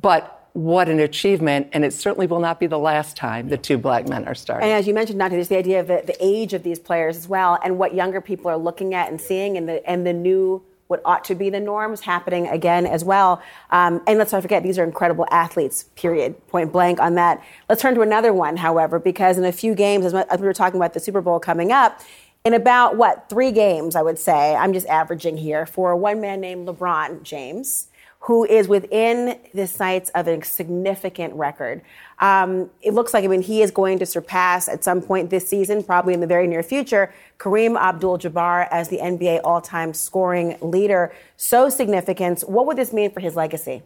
But 0.00 0.37
what 0.58 0.88
an 0.88 0.98
achievement, 0.98 1.68
and 1.72 1.84
it 1.84 1.92
certainly 1.92 2.26
will 2.26 2.40
not 2.40 2.58
be 2.58 2.66
the 2.66 2.78
last 2.78 3.16
time 3.16 3.48
the 3.48 3.56
two 3.56 3.78
black 3.78 4.08
men 4.08 4.26
are 4.26 4.34
starting. 4.34 4.68
And 4.68 4.76
as 4.76 4.88
you 4.88 4.92
mentioned, 4.92 5.20
Dante, 5.20 5.36
there's 5.36 5.46
the 5.46 5.56
idea 5.56 5.78
of 5.78 5.86
the, 5.86 6.02
the 6.04 6.16
age 6.20 6.52
of 6.52 6.64
these 6.64 6.80
players 6.80 7.16
as 7.16 7.28
well, 7.28 7.60
and 7.62 7.78
what 7.78 7.94
younger 7.94 8.20
people 8.20 8.50
are 8.50 8.56
looking 8.56 8.92
at 8.92 9.08
and 9.08 9.20
seeing, 9.20 9.56
and 9.56 9.68
the 9.68 9.88
and 9.88 10.04
the 10.04 10.12
new 10.12 10.62
what 10.88 11.00
ought 11.04 11.22
to 11.26 11.34
be 11.34 11.50
the 11.50 11.60
norms 11.60 12.00
happening 12.00 12.48
again 12.48 12.86
as 12.86 13.04
well. 13.04 13.40
Um, 13.70 14.02
and 14.06 14.18
let's 14.18 14.32
not 14.32 14.40
forget, 14.42 14.62
these 14.62 14.78
are 14.78 14.84
incredible 14.84 15.26
athletes, 15.30 15.84
period, 15.94 16.44
point 16.48 16.72
blank 16.72 16.98
on 16.98 17.14
that. 17.16 17.44
Let's 17.68 17.82
turn 17.82 17.94
to 17.94 18.00
another 18.00 18.32
one, 18.32 18.56
however, 18.56 18.98
because 18.98 19.36
in 19.36 19.44
a 19.44 19.52
few 19.52 19.74
games, 19.74 20.06
as, 20.06 20.40
we 20.40 20.46
were 20.46 20.54
talking 20.54 20.80
about 20.80 20.94
the 20.94 21.00
Super 21.00 21.20
Bowl 21.20 21.38
coming 21.38 21.72
up, 21.72 22.00
in 22.42 22.54
about 22.54 22.96
what, 22.96 23.28
three 23.28 23.52
games, 23.52 23.96
I 23.96 24.02
would 24.02 24.18
say, 24.18 24.56
I'm 24.56 24.72
just 24.72 24.86
averaging 24.86 25.36
here, 25.36 25.66
for 25.66 25.94
one 25.94 26.22
man 26.22 26.40
named 26.40 26.66
LeBron 26.66 27.22
James 27.22 27.88
who 28.20 28.44
is 28.44 28.68
within 28.68 29.38
the 29.54 29.66
sights 29.66 30.10
of 30.14 30.26
a 30.26 30.42
significant 30.42 31.32
record. 31.34 31.82
Um, 32.18 32.68
it 32.82 32.92
looks 32.92 33.14
like, 33.14 33.24
I 33.24 33.28
mean, 33.28 33.42
he 33.42 33.62
is 33.62 33.70
going 33.70 34.00
to 34.00 34.06
surpass 34.06 34.68
at 34.68 34.82
some 34.82 35.00
point 35.00 35.30
this 35.30 35.48
season, 35.48 35.84
probably 35.84 36.14
in 36.14 36.20
the 36.20 36.26
very 36.26 36.46
near 36.46 36.62
future, 36.62 37.14
Kareem 37.38 37.78
Abdul 37.78 38.18
Jabbar 38.18 38.66
as 38.70 38.88
the 38.88 38.98
NBA 38.98 39.40
all 39.44 39.60
time 39.60 39.94
scoring 39.94 40.56
leader. 40.60 41.14
So 41.36 41.68
significant. 41.68 42.40
What 42.40 42.66
would 42.66 42.76
this 42.76 42.92
mean 42.92 43.12
for 43.12 43.20
his 43.20 43.36
legacy? 43.36 43.82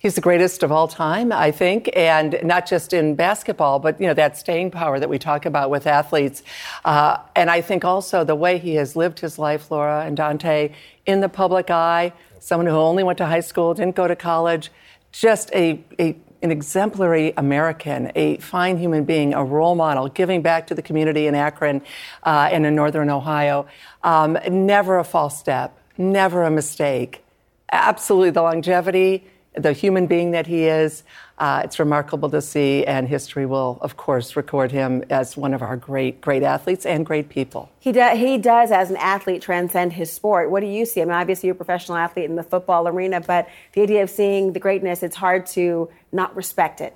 He's 0.00 0.14
the 0.14 0.22
greatest 0.22 0.62
of 0.62 0.72
all 0.72 0.88
time, 0.88 1.30
I 1.30 1.50
think, 1.50 1.90
and 1.94 2.40
not 2.42 2.66
just 2.66 2.94
in 2.94 3.16
basketball, 3.16 3.78
but 3.80 4.00
you 4.00 4.06
know 4.06 4.14
that 4.14 4.38
staying 4.38 4.70
power 4.70 4.98
that 4.98 5.10
we 5.10 5.18
talk 5.18 5.44
about 5.44 5.68
with 5.68 5.86
athletes. 5.86 6.42
Uh, 6.86 7.18
and 7.36 7.50
I 7.50 7.60
think 7.60 7.84
also 7.84 8.24
the 8.24 8.34
way 8.34 8.56
he 8.56 8.76
has 8.76 8.96
lived 8.96 9.20
his 9.20 9.38
life, 9.38 9.70
Laura 9.70 10.06
and 10.06 10.16
Dante, 10.16 10.72
in 11.04 11.20
the 11.20 11.28
public 11.28 11.70
eye, 11.70 12.14
someone 12.40 12.66
who 12.66 12.74
only 12.74 13.04
went 13.04 13.18
to 13.18 13.26
high 13.26 13.40
school, 13.40 13.74
didn't 13.74 13.94
go 13.94 14.08
to 14.08 14.16
college, 14.16 14.70
just 15.12 15.52
a, 15.54 15.84
a 15.98 16.16
an 16.42 16.50
exemplary 16.50 17.34
American, 17.36 18.10
a 18.14 18.38
fine 18.38 18.78
human 18.78 19.04
being, 19.04 19.34
a 19.34 19.44
role 19.44 19.74
model, 19.74 20.08
giving 20.08 20.42
back 20.42 20.68
to 20.68 20.74
the 20.74 20.82
community 20.82 21.26
in 21.26 21.34
Akron 21.34 21.82
uh, 22.22 22.48
and 22.50 22.64
in 22.64 22.74
Northern 22.74 23.10
Ohio. 23.10 23.66
Um, 24.02 24.38
never 24.48 24.98
a 24.98 25.04
false 25.04 25.38
step, 25.38 25.78
never 25.98 26.44
a 26.44 26.50
mistake. 26.50 27.22
Absolutely 27.70 28.30
the 28.30 28.42
longevity, 28.42 29.26
the 29.54 29.72
human 29.72 30.06
being 30.06 30.30
that 30.30 30.46
he 30.46 30.64
is. 30.64 31.02
Uh, 31.38 31.62
it's 31.64 31.78
remarkable 31.78 32.28
to 32.30 32.42
see, 32.42 32.84
and 32.84 33.08
history 33.08 33.46
will, 33.46 33.78
of 33.80 33.96
course, 33.96 34.36
record 34.36 34.70
him 34.70 35.02
as 35.10 35.36
one 35.36 35.54
of 35.54 35.62
our 35.62 35.76
great, 35.76 36.20
great 36.20 36.42
athletes 36.42 36.84
and 36.84 37.04
great 37.06 37.28
people. 37.28 37.70
He, 37.80 37.92
do, 37.92 38.06
he 38.10 38.36
does, 38.36 38.70
as 38.70 38.90
an 38.90 38.96
athlete, 38.98 39.40
transcend 39.40 39.94
his 39.94 40.12
sport. 40.12 40.50
What 40.50 40.60
do 40.60 40.66
you 40.66 40.84
see? 40.84 41.00
I 41.00 41.04
mean, 41.06 41.14
obviously, 41.14 41.46
you're 41.46 41.54
a 41.54 41.56
professional 41.56 41.96
athlete 41.96 42.26
in 42.26 42.36
the 42.36 42.42
football 42.42 42.86
arena, 42.86 43.20
but 43.20 43.48
the 43.72 43.82
idea 43.82 44.02
of 44.02 44.10
seeing 44.10 44.52
the 44.52 44.60
greatness, 44.60 45.02
it's 45.02 45.16
hard 45.16 45.46
to 45.46 45.88
not 46.12 46.36
respect 46.36 46.80
it. 46.80 46.94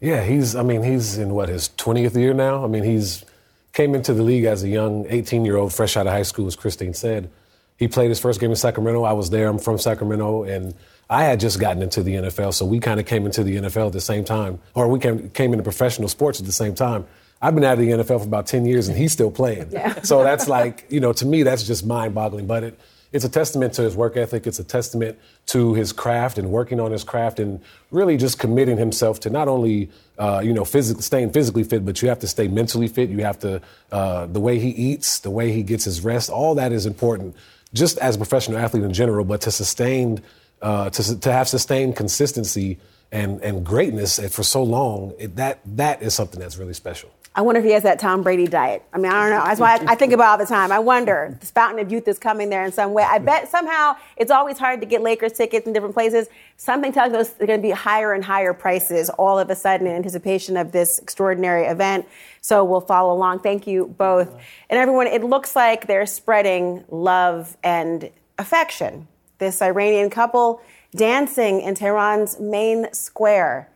Yeah, 0.00 0.22
he's, 0.22 0.54
I 0.54 0.62
mean, 0.62 0.82
he's 0.82 1.16
in 1.16 1.30
what, 1.30 1.48
his 1.48 1.70
20th 1.70 2.14
year 2.14 2.34
now? 2.34 2.62
I 2.62 2.68
mean, 2.68 2.84
he's 2.84 3.24
came 3.72 3.94
into 3.94 4.14
the 4.14 4.22
league 4.22 4.44
as 4.44 4.62
a 4.62 4.68
young 4.68 5.06
18 5.08 5.44
year 5.44 5.56
old, 5.56 5.72
fresh 5.72 5.96
out 5.96 6.06
of 6.06 6.12
high 6.12 6.22
school, 6.22 6.46
as 6.46 6.56
Christine 6.56 6.94
said. 6.94 7.30
He 7.76 7.88
played 7.88 8.08
his 8.08 8.18
first 8.18 8.40
game 8.40 8.48
in 8.48 8.56
Sacramento. 8.56 9.02
I 9.02 9.12
was 9.12 9.28
there. 9.28 9.48
I'm 9.48 9.58
from 9.58 9.76
Sacramento. 9.76 10.44
And 10.44 10.74
I 11.08 11.24
had 11.24 11.38
just 11.38 11.60
gotten 11.60 11.82
into 11.82 12.02
the 12.02 12.14
NFL, 12.14 12.52
so 12.52 12.66
we 12.66 12.80
kind 12.80 12.98
of 12.98 13.06
came 13.06 13.26
into 13.26 13.44
the 13.44 13.56
NFL 13.56 13.88
at 13.88 13.92
the 13.92 14.00
same 14.00 14.24
time, 14.24 14.58
or 14.74 14.88
we 14.88 14.98
came, 14.98 15.30
came 15.30 15.52
into 15.52 15.62
professional 15.62 16.08
sports 16.08 16.40
at 16.40 16.46
the 16.46 16.52
same 16.52 16.74
time. 16.74 17.06
I've 17.40 17.54
been 17.54 17.64
out 17.64 17.74
of 17.74 17.78
the 17.78 17.90
NFL 17.90 18.20
for 18.20 18.26
about 18.26 18.46
10 18.46 18.64
years 18.64 18.88
and 18.88 18.96
he's 18.96 19.12
still 19.12 19.30
playing. 19.30 19.70
Yeah. 19.70 20.00
So 20.02 20.24
that's 20.24 20.48
like, 20.48 20.86
you 20.88 21.00
know, 21.00 21.12
to 21.12 21.26
me, 21.26 21.42
that's 21.42 21.64
just 21.64 21.84
mind 21.84 22.14
boggling. 22.14 22.46
But 22.46 22.64
it, 22.64 22.80
it's 23.12 23.26
a 23.26 23.28
testament 23.28 23.74
to 23.74 23.82
his 23.82 23.94
work 23.94 24.16
ethic. 24.16 24.46
It's 24.46 24.58
a 24.58 24.64
testament 24.64 25.18
to 25.46 25.74
his 25.74 25.92
craft 25.92 26.38
and 26.38 26.50
working 26.50 26.80
on 26.80 26.92
his 26.92 27.04
craft 27.04 27.38
and 27.38 27.60
really 27.90 28.16
just 28.16 28.38
committing 28.38 28.78
himself 28.78 29.20
to 29.20 29.30
not 29.30 29.48
only, 29.48 29.90
uh, 30.18 30.40
you 30.42 30.54
know, 30.54 30.64
physically, 30.64 31.02
staying 31.02 31.30
physically 31.30 31.62
fit, 31.62 31.84
but 31.84 32.00
you 32.00 32.08
have 32.08 32.20
to 32.20 32.26
stay 32.26 32.48
mentally 32.48 32.88
fit. 32.88 33.10
You 33.10 33.22
have 33.22 33.38
to, 33.40 33.60
uh, 33.92 34.26
the 34.26 34.40
way 34.40 34.58
he 34.58 34.70
eats, 34.70 35.18
the 35.20 35.30
way 35.30 35.52
he 35.52 35.62
gets 35.62 35.84
his 35.84 36.00
rest, 36.00 36.30
all 36.30 36.54
that 36.54 36.72
is 36.72 36.86
important 36.86 37.36
just 37.74 37.98
as 37.98 38.14
a 38.14 38.18
professional 38.18 38.58
athlete 38.58 38.84
in 38.84 38.92
general, 38.92 39.24
but 39.24 39.42
to 39.42 39.50
sustain 39.50 40.22
uh, 40.62 40.90
to, 40.90 41.20
to 41.20 41.32
have 41.32 41.48
sustained 41.48 41.96
consistency 41.96 42.78
and, 43.12 43.40
and 43.42 43.64
greatness 43.64 44.18
for 44.34 44.42
so 44.42 44.62
long, 44.62 45.14
it, 45.18 45.36
that, 45.36 45.60
that 45.64 46.02
is 46.02 46.14
something 46.14 46.40
that's 46.40 46.56
really 46.58 46.74
special. 46.74 47.10
I 47.36 47.42
wonder 47.42 47.58
if 47.58 47.66
he 47.66 47.72
has 47.72 47.82
that 47.82 47.98
Tom 47.98 48.22
Brady 48.22 48.46
diet. 48.46 48.82
I 48.94 48.96
mean, 48.96 49.12
I 49.12 49.20
don't 49.20 49.38
know. 49.38 49.44
That's 49.44 49.60
why 49.60 49.74
I, 49.74 49.92
I 49.92 49.94
think 49.94 50.14
about 50.14 50.28
all 50.28 50.38
the 50.38 50.46
time. 50.46 50.72
I 50.72 50.78
wonder 50.78 51.36
this 51.38 51.50
fountain 51.50 51.78
of 51.80 51.92
youth 51.92 52.08
is 52.08 52.18
coming 52.18 52.48
there 52.48 52.64
in 52.64 52.72
some 52.72 52.94
way. 52.94 53.02
I 53.02 53.18
bet 53.18 53.50
somehow 53.50 53.96
it's 54.16 54.30
always 54.30 54.56
hard 54.56 54.80
to 54.80 54.86
get 54.86 55.02
Lakers 55.02 55.32
tickets 55.32 55.66
in 55.66 55.74
different 55.74 55.94
places. 55.94 56.28
Something 56.56 56.92
tells 56.92 57.12
us 57.12 57.28
they're 57.34 57.46
going 57.46 57.60
to 57.60 57.62
be 57.62 57.72
higher 57.72 58.14
and 58.14 58.24
higher 58.24 58.54
prices 58.54 59.10
all 59.10 59.38
of 59.38 59.50
a 59.50 59.54
sudden 59.54 59.86
in 59.86 59.92
anticipation 59.92 60.56
of 60.56 60.72
this 60.72 60.98
extraordinary 60.98 61.66
event. 61.66 62.06
So 62.40 62.64
we'll 62.64 62.80
follow 62.80 63.12
along. 63.12 63.40
Thank 63.40 63.66
you 63.66 63.94
both. 63.98 64.34
And 64.70 64.80
everyone, 64.80 65.06
it 65.06 65.22
looks 65.22 65.54
like 65.54 65.86
they're 65.86 66.06
spreading 66.06 66.86
love 66.88 67.54
and 67.62 68.08
affection. 68.38 69.08
This 69.38 69.60
Iranian 69.62 70.10
couple 70.10 70.60
dancing 70.94 71.60
in 71.60 71.74
Tehran's 71.74 72.40
main 72.40 72.92
square 72.92 73.70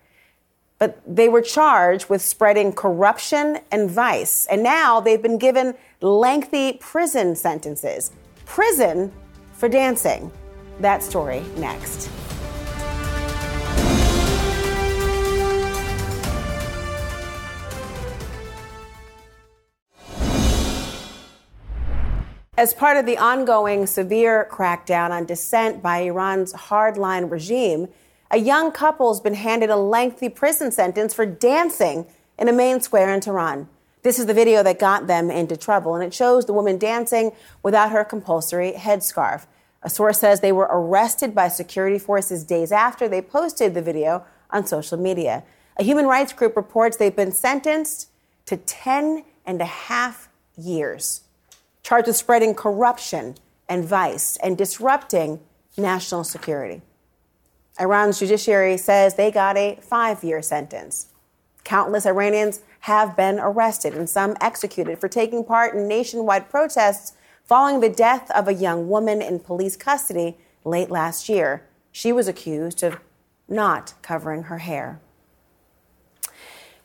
but 0.81 0.99
they 1.07 1.29
were 1.29 1.43
charged 1.43 2.09
with 2.09 2.23
spreading 2.23 2.73
corruption 2.73 3.59
and 3.71 3.89
vice. 3.89 4.47
And 4.47 4.63
now 4.63 4.99
they've 4.99 5.21
been 5.21 5.37
given 5.37 5.75
lengthy 6.01 6.73
prison 6.73 7.37
sentences. 7.37 8.11
Prison 8.47 9.13
for 9.53 9.69
dancing. 9.69 10.33
That 10.81 11.03
story 11.03 11.45
next. 11.59 12.11
As 22.61 22.75
part 22.75 22.99
of 22.99 23.07
the 23.07 23.17
ongoing 23.17 23.87
severe 23.87 24.47
crackdown 24.53 25.13
on 25.13 25.25
dissent 25.25 25.83
by 25.83 26.01
Iran's 26.01 26.53
hardline 26.53 27.31
regime, 27.31 27.89
a 28.31 28.37
young 28.37 28.71
couple 28.71 29.11
has 29.11 29.19
been 29.19 29.33
handed 29.33 29.71
a 29.71 29.77
lengthy 29.77 30.29
prison 30.29 30.71
sentence 30.71 31.15
for 31.15 31.25
dancing 31.25 32.05
in 32.39 32.49
a 32.49 32.53
main 32.53 32.83
square 32.83 33.15
in 33.15 33.23
Tehran. 33.23 33.67
This 34.03 34.19
is 34.19 34.27
the 34.27 34.35
video 34.35 34.63
that 34.63 34.79
got 34.79 35.07
them 35.07 35.31
into 35.31 35.57
trouble, 35.57 35.95
and 35.95 36.05
it 36.05 36.13
shows 36.13 36.45
the 36.45 36.53
woman 36.53 36.77
dancing 36.77 37.33
without 37.63 37.93
her 37.93 38.05
compulsory 38.05 38.73
headscarf. 38.73 39.47
A 39.83 39.89
source 39.89 40.19
says 40.19 40.41
they 40.41 40.53
were 40.53 40.69
arrested 40.71 41.35
by 41.35 41.49
security 41.49 41.99
forces 41.99 42.45
days 42.45 42.73
after 42.73 43.09
they 43.09 43.23
posted 43.23 43.73
the 43.73 43.81
video 43.81 44.23
on 44.51 44.67
social 44.67 44.99
media. 44.99 45.45
A 45.79 45.83
human 45.83 46.05
rights 46.05 46.35
group 46.35 46.57
reports 46.57 46.99
they've 46.99 47.17
been 47.17 47.33
sentenced 47.33 48.11
to 48.45 48.59
10 48.59 49.25
and 49.47 49.63
a 49.63 49.65
half 49.65 50.29
years, 50.59 51.23
charged 51.83 52.07
with 52.07 52.17
spreading 52.17 52.55
corruption 52.55 53.37
and 53.69 53.85
vice 53.85 54.37
and 54.43 54.59
disrupting 54.59 55.41
national 55.77 56.25
security. 56.25 56.83
Iran's 57.79 58.19
judiciary 58.19 58.77
says 58.77 59.15
they 59.15 59.31
got 59.31 59.57
a 59.57 59.79
five 59.81 60.23
year 60.23 60.43
sentence. 60.43 61.09
Countless 61.65 62.07
Iranians 62.07 62.61
have 62.81 63.17
been 63.17 63.39
arrested 63.39 63.95
and 63.95 64.09
some 64.09 64.37
executed 64.41 64.99
for 64.99 65.09
taking 65.09 65.45
part 65.45 65.75
in 65.75 65.87
nationwide 65.87 66.49
protests 66.51 67.15
following 67.45 67.81
the 67.81 67.89
death 67.89 68.31
of 68.31 68.49
a 68.49 68.55
young 68.55 68.89
woman 68.89 69.21
in 69.21 69.39
police 69.39 69.77
custody 69.77 70.37
late 70.65 70.91
last 70.91 71.29
year. 71.29 71.67
She 71.93 72.13
was 72.13 72.29
accused 72.29 72.83
of 72.83 73.01
not 73.49 73.95
covering 74.03 74.45
her 74.45 74.59
hair. 74.59 75.01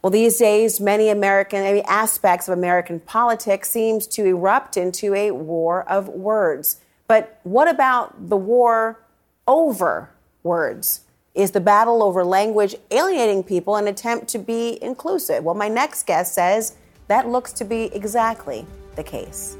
Well, 0.05 0.11
these 0.11 0.37
days, 0.37 0.79
many 0.79 1.09
American 1.09 1.63
many 1.63 1.81
aspects 1.85 2.47
of 2.47 2.55
American 2.55 2.99
politics 2.99 3.71
seems 3.71 4.05
to 4.09 4.23
erupt 4.23 4.77
into 4.77 5.15
a 5.15 5.31
war 5.31 5.81
of 5.89 6.07
words. 6.07 6.79
But 7.07 7.39
what 7.41 7.67
about 7.67 8.29
the 8.29 8.37
war 8.37 8.99
over 9.47 10.11
words. 10.43 11.01
Is 11.33 11.49
the 11.49 11.59
battle 11.59 12.03
over 12.03 12.23
language 12.23 12.75
alienating 12.91 13.43
people 13.43 13.77
an 13.77 13.87
attempt 13.87 14.27
to 14.27 14.37
be 14.37 14.77
inclusive? 14.79 15.43
Well, 15.43 15.55
my 15.55 15.69
next 15.69 16.05
guest 16.05 16.35
says 16.35 16.75
that 17.07 17.27
looks 17.27 17.51
to 17.53 17.65
be 17.65 17.85
exactly 17.85 18.67
the 18.95 19.03
case. 19.03 19.57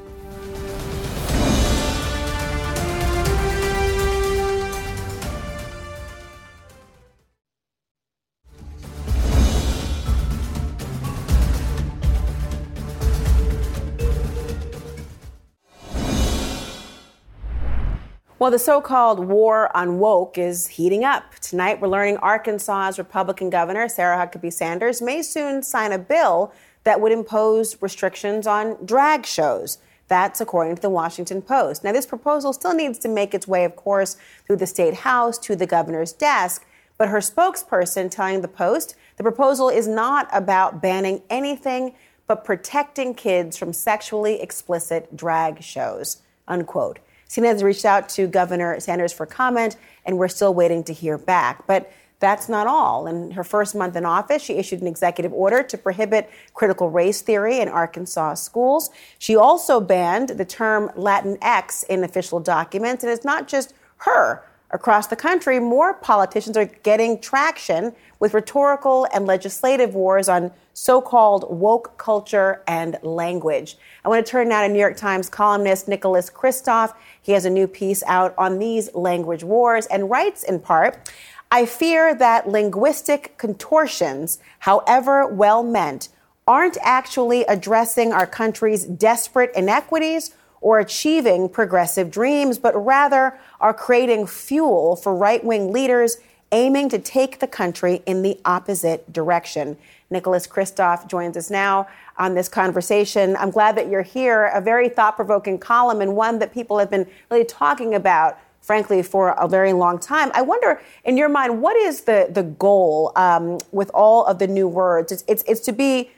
Well, 18.38 18.52
the 18.52 18.60
so 18.60 18.82
called 18.82 19.20
war 19.20 19.76
on 19.76 19.98
woke 19.98 20.38
is 20.38 20.68
heating 20.68 21.06
up. 21.06 21.36
Tonight, 21.36 21.80
we're 21.80 21.88
learning 21.88 22.18
Arkansas's 22.18 22.98
Republican 22.98 23.50
governor, 23.50 23.88
Sarah 23.88 24.18
Huckabee 24.18 24.52
Sanders, 24.52 25.02
may 25.02 25.22
soon 25.22 25.64
sign 25.64 25.94
a 25.94 25.98
bill 25.98 26.52
that 26.84 27.00
would 27.00 27.14
impose 27.14 27.82
restrictions 27.82 28.46
on 28.46 28.76
drag 28.86 29.26
shows. 29.26 29.78
That's 30.10 30.42
according 30.42 30.76
to 30.76 30.82
the 30.82 30.90
Washington 30.90 31.42
Post. 31.42 31.86
Now, 31.86 31.94
this 31.94 32.06
proposal 32.06 32.52
still 32.52 32.74
needs 32.74 33.00
to 33.00 33.08
make 33.08 33.34
its 33.34 33.48
way, 33.48 33.64
of 33.64 33.78
course, 33.78 34.18
through 34.46 34.58
the 34.58 34.68
state 34.68 34.96
house 34.96 35.38
to 35.38 35.56
the 35.56 35.66
governor's 35.66 36.12
desk. 36.12 36.66
But 36.98 37.08
her 37.08 37.20
spokesperson 37.20 38.12
telling 38.12 38.42
the 38.42 38.50
Post 38.50 38.96
the 39.16 39.24
proposal 39.24 39.70
is 39.70 39.88
not 39.88 40.28
about 40.34 40.82
banning 40.82 41.22
anything 41.30 41.96
but 42.28 42.44
protecting 42.44 43.14
kids 43.14 43.56
from 43.56 43.72
sexually 43.72 44.42
explicit 44.42 45.16
drag 45.16 45.64
shows. 45.64 46.18
Unquote. 46.50 47.00
CNN 47.30 47.54
has 47.54 47.64
reached 47.64 47.86
out 47.86 48.10
to 48.10 48.28
Governor 48.28 48.80
Sanders 48.80 49.14
for 49.14 49.26
comment, 49.26 49.78
and 50.06 50.18
we're 50.18 50.28
still 50.28 50.54
waiting 50.54 50.84
to 50.86 50.94
hear 50.94 51.18
back. 51.18 51.66
But 51.68 51.92
that's 52.20 52.48
not 52.48 52.66
all. 52.66 53.08
In 53.08 53.32
her 53.32 53.44
first 53.44 53.76
month 53.76 53.96
in 53.96 54.06
office, 54.06 54.42
she 54.42 54.54
issued 54.54 54.82
an 54.82 54.88
executive 54.88 55.34
order 55.34 55.64
to 55.64 55.78
prohibit 55.78 56.30
critical 56.54 56.90
race 56.90 57.22
theory 57.22 57.60
in 57.60 57.68
Arkansas 57.68 58.36
schools. 58.36 58.90
She 59.20 59.36
also 59.36 59.82
banned 59.82 60.30
the 60.30 60.46
term 60.46 60.90
Latinx 60.96 61.84
in 61.86 62.04
official 62.04 62.40
documents, 62.40 63.04
and 63.04 63.12
it's 63.12 63.26
not 63.26 63.48
just 63.48 63.74
her. 63.98 64.44
Across 64.76 65.08
the 65.08 65.16
country, 65.16 65.58
more 65.58 65.94
politicians 65.94 66.58
are 66.58 66.66
getting 66.66 67.22
traction 67.22 67.96
with 68.20 68.34
rhetorical 68.34 69.08
and 69.14 69.26
legislative 69.26 69.96
wars 69.96 70.28
on 70.28 70.52
so 70.74 71.00
called 71.00 71.46
woke 71.50 71.98
culture 71.98 72.62
and 72.68 72.98
language. 73.02 73.78
I 74.04 74.10
want 74.10 74.26
to 74.26 74.30
turn 74.30 74.50
now 74.50 74.64
to 74.64 74.68
New 74.68 74.78
York 74.78 74.98
Times 74.98 75.30
columnist 75.30 75.88
Nicholas 75.88 76.30
Kristof. 76.30 76.94
He 77.22 77.32
has 77.32 77.46
a 77.46 77.50
new 77.50 77.70
piece 77.70 78.04
out 78.06 78.36
on 78.38 78.60
these 78.60 78.94
language 78.94 79.46
wars 79.46 79.86
and 79.86 80.10
writes 80.10 80.44
in 80.44 80.60
part 80.60 81.10
I 81.50 81.66
fear 81.66 82.14
that 82.14 82.50
linguistic 82.50 83.38
contortions, 83.38 84.40
however 84.60 85.26
well 85.26 85.64
meant, 85.64 86.10
aren't 86.46 86.78
actually 86.82 87.46
addressing 87.46 88.12
our 88.12 88.28
country's 88.28 88.84
desperate 88.84 89.52
inequities 89.56 90.36
or 90.66 90.80
achieving 90.80 91.48
progressive 91.48 92.10
dreams, 92.10 92.58
but 92.58 92.76
rather 92.76 93.38
are 93.62 93.72
creating 93.72 94.26
fuel 94.26 94.96
for 94.96 95.14
right 95.14 95.44
wing 95.44 95.72
leaders 95.72 96.18
aiming 96.52 96.90
to 96.90 96.98
take 96.98 97.40
the 97.40 97.46
country 97.46 98.02
in 98.08 98.24
the 98.24 98.40
opposite 98.46 99.14
direction. 99.14 99.78
Nicholas 100.10 100.48
Kristof 100.48 101.08
joins 101.08 101.38
us 101.38 101.52
now 101.52 101.88
on 102.18 102.34
this 102.34 102.50
conversation. 102.50 103.36
I'm 103.36 103.52
glad 103.52 103.78
that 103.78 103.90
you're 103.90 104.02
here. 104.02 104.48
A 104.56 104.60
very 104.60 104.90
thought 104.90 105.16
provoking 105.16 105.60
column 105.60 106.02
and 106.02 106.16
one 106.16 106.40
that 106.40 106.52
people 106.52 106.80
have 106.80 106.90
been 106.90 107.06
really 107.30 107.46
talking 107.46 107.94
about 107.94 108.40
frankly, 108.60 109.04
for 109.04 109.30
a 109.34 109.48
very 109.48 109.74
long 109.74 110.00
time. 110.00 110.32
I 110.34 110.42
wonder, 110.42 110.82
in 111.04 111.18
your 111.18 111.30
mind, 111.30 111.62
what 111.62 111.76
is 111.76 112.02
the 112.02 112.30
the 112.32 112.42
goal 112.42 113.12
um, 113.16 113.60
with 113.72 113.92
all 113.94 114.26
of 114.26 114.40
the 114.40 114.48
new 114.48 114.68
words? 114.68 115.12
It's, 115.12 115.24
it's, 115.28 115.44
it's 115.46 115.60
to 115.68 115.72
be 115.72 116.10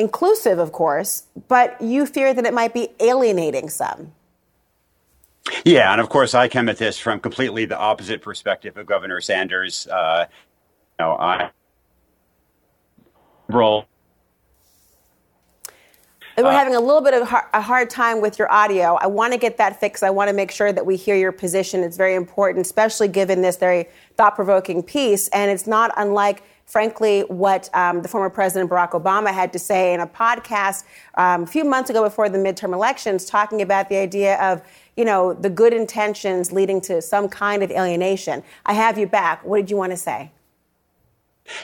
inclusive, 0.00 0.58
of 0.58 0.72
course, 0.72 1.24
but 1.48 1.80
you 1.80 2.06
fear 2.06 2.34
that 2.34 2.44
it 2.44 2.54
might 2.54 2.74
be 2.74 2.88
alienating 2.98 3.68
some. 3.68 4.12
Yeah, 5.64 5.92
and 5.92 6.00
of 6.00 6.08
course, 6.08 6.34
I 6.34 6.48
come 6.48 6.68
at 6.68 6.78
this 6.78 6.98
from 6.98 7.20
completely 7.20 7.64
the 7.64 7.78
opposite 7.78 8.22
perspective 8.22 8.76
of 8.76 8.86
Governor 8.86 9.20
Sanders. 9.20 9.86
Uh, 9.86 10.26
you 10.98 11.04
know, 11.04 11.16
I 11.16 11.50
role. 13.48 13.86
We're 16.36 16.46
uh, 16.46 16.52
having 16.52 16.74
a 16.74 16.80
little 16.80 17.02
bit 17.02 17.14
of 17.14 17.22
a 17.52 17.60
hard 17.60 17.90
time 17.90 18.20
with 18.20 18.38
your 18.38 18.50
audio. 18.50 18.94
I 18.94 19.06
want 19.06 19.32
to 19.32 19.38
get 19.38 19.58
that 19.58 19.78
fixed. 19.80 20.02
I 20.02 20.10
want 20.10 20.28
to 20.28 20.34
make 20.34 20.50
sure 20.50 20.72
that 20.72 20.86
we 20.86 20.96
hear 20.96 21.16
your 21.16 21.32
position. 21.32 21.82
It's 21.82 21.96
very 21.96 22.14
important, 22.14 22.64
especially 22.64 23.08
given 23.08 23.42
this 23.42 23.56
very 23.56 23.86
thought 24.16 24.36
provoking 24.36 24.82
piece. 24.82 25.28
And 25.28 25.50
it's 25.50 25.66
not 25.66 25.92
unlike 25.96 26.42
frankly, 26.70 27.22
what 27.22 27.68
um, 27.74 28.00
the 28.02 28.08
former 28.08 28.30
President 28.30 28.70
Barack 28.70 28.92
Obama 28.92 29.32
had 29.32 29.52
to 29.52 29.58
say 29.58 29.92
in 29.92 30.00
a 30.00 30.06
podcast 30.06 30.84
um, 31.16 31.42
a 31.42 31.46
few 31.46 31.64
months 31.64 31.90
ago 31.90 32.04
before 32.04 32.28
the 32.28 32.38
midterm 32.38 32.72
elections, 32.72 33.24
talking 33.24 33.60
about 33.60 33.88
the 33.88 33.96
idea 33.96 34.40
of, 34.40 34.62
you 34.96 35.04
know, 35.04 35.34
the 35.34 35.50
good 35.50 35.72
intentions 35.72 36.52
leading 36.52 36.80
to 36.82 37.02
some 37.02 37.28
kind 37.28 37.64
of 37.64 37.70
alienation. 37.72 38.42
I 38.66 38.74
have 38.74 38.98
you 38.98 39.08
back. 39.08 39.44
What 39.44 39.56
did 39.56 39.70
you 39.70 39.76
want 39.76 39.90
to 39.90 39.96
say? 39.96 40.30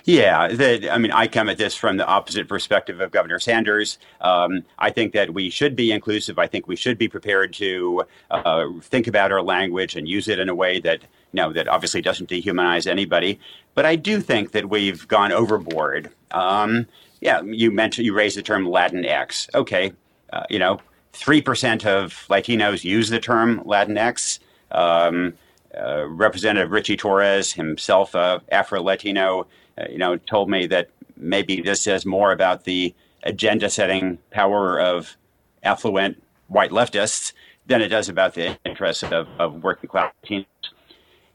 Yeah, 0.05 0.49
I 0.91 0.99
mean, 0.99 1.13
I 1.13 1.29
come 1.29 1.49
at 1.49 1.59
this 1.59 1.77
from 1.77 1.97
the 1.97 2.07
opposite 2.07 2.49
perspective 2.49 3.01
of 3.01 3.13
Governor 3.13 3.39
Sanders. 3.39 3.99
Um, 4.21 4.65
I 4.81 4.91
think 4.91 5.13
that 5.13 5.33
we 5.33 5.49
should 5.49 5.77
be 5.77 5.93
inclusive. 5.93 6.41
I 6.41 6.49
think 6.49 6.67
we 6.67 6.75
should 6.75 6.99
be 6.99 7.07
prepared 7.07 7.53
to 7.55 8.03
uh, 8.33 8.67
think 8.83 9.07
about 9.07 9.31
our 9.31 9.43
language 9.43 9.95
and 9.95 10.09
use 10.09 10.27
it 10.27 10.41
in 10.41 10.49
a 10.49 10.55
way 10.57 10.81
that, 10.81 11.03
know, 11.33 11.53
that 11.53 11.68
obviously 11.68 12.03
doesn't 12.03 12.31
dehumanize 12.31 12.87
anybody. 12.87 13.39
But 13.74 13.87
I 13.87 13.97
do 13.97 14.20
think 14.20 14.53
that 14.53 14.68
we've 14.68 15.07
gone 15.09 15.33
overboard. 15.33 16.11
Um, 16.31 16.87
yeah, 17.20 17.43
you 17.43 17.70
mentioned 17.70 18.07
you 18.07 18.14
raised 18.14 18.37
the 18.37 18.43
term 18.43 18.66
Latinx. 18.66 19.55
Okay, 19.55 19.93
uh, 20.33 20.45
you 20.49 20.59
know, 20.59 20.81
three 21.12 21.43
percent 21.43 21.87
of 21.87 22.27
Latinos 22.29 22.85
use 22.85 23.09
the 23.09 23.20
term 23.20 23.61
Latinx. 23.64 24.39
Um, 24.70 25.35
uh, 25.77 26.07
Representative 26.09 26.70
Richie 26.70 26.97
Torres, 26.97 27.53
himself 27.53 28.14
a 28.14 28.41
Afro 28.51 28.83
Latino, 28.83 29.47
uh, 29.79 29.85
you 29.91 29.99
know, 29.99 30.16
told 30.16 30.49
me 30.49 30.66
that 30.66 30.89
maybe 31.16 31.61
this 31.61 31.83
says 31.83 32.07
more 32.07 32.33
about 32.33 32.64
the 32.64 32.95
agenda-setting 33.22 34.18
power 34.31 34.81
of 34.81 35.16
affluent 35.62 36.22
white 36.49 36.70
leftists 36.70 37.33
than 37.66 37.83
it 37.83 37.89
does 37.89 38.09
about 38.09 38.35
the 38.35 38.57
interests 38.64 39.03
of, 39.03 39.29
of 39.39 39.62
working 39.62 39.89
class 39.89 40.12
Latinos. 40.24 40.47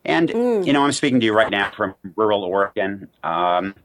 And 0.06 0.30
mm. 0.30 0.66
you 0.66 0.74
know, 0.74 0.84
I'm 0.84 0.92
speaking 0.92 1.20
to 1.20 1.26
you 1.26 1.34
right 1.34 1.52
now 1.52 1.72
from 1.76 1.96
rural 2.16 2.44
Oregon. 2.44 3.08
Um, 3.24 3.76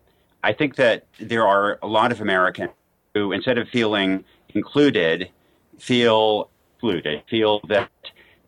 I 0.43 0.53
think 0.53 0.77
that 0.77 1.07
there 1.19 1.47
are 1.47 1.79
a 1.83 1.87
lot 1.87 2.13
of 2.13 2.21
Americans 2.21 2.71
who, 3.15 3.33
instead 3.33 3.59
of 3.59 3.69
feeling 3.69 4.25
included, 4.55 5.31
feel 5.79 6.51
excluded, 6.75 7.23
feel 7.29 7.61
that 7.69 7.91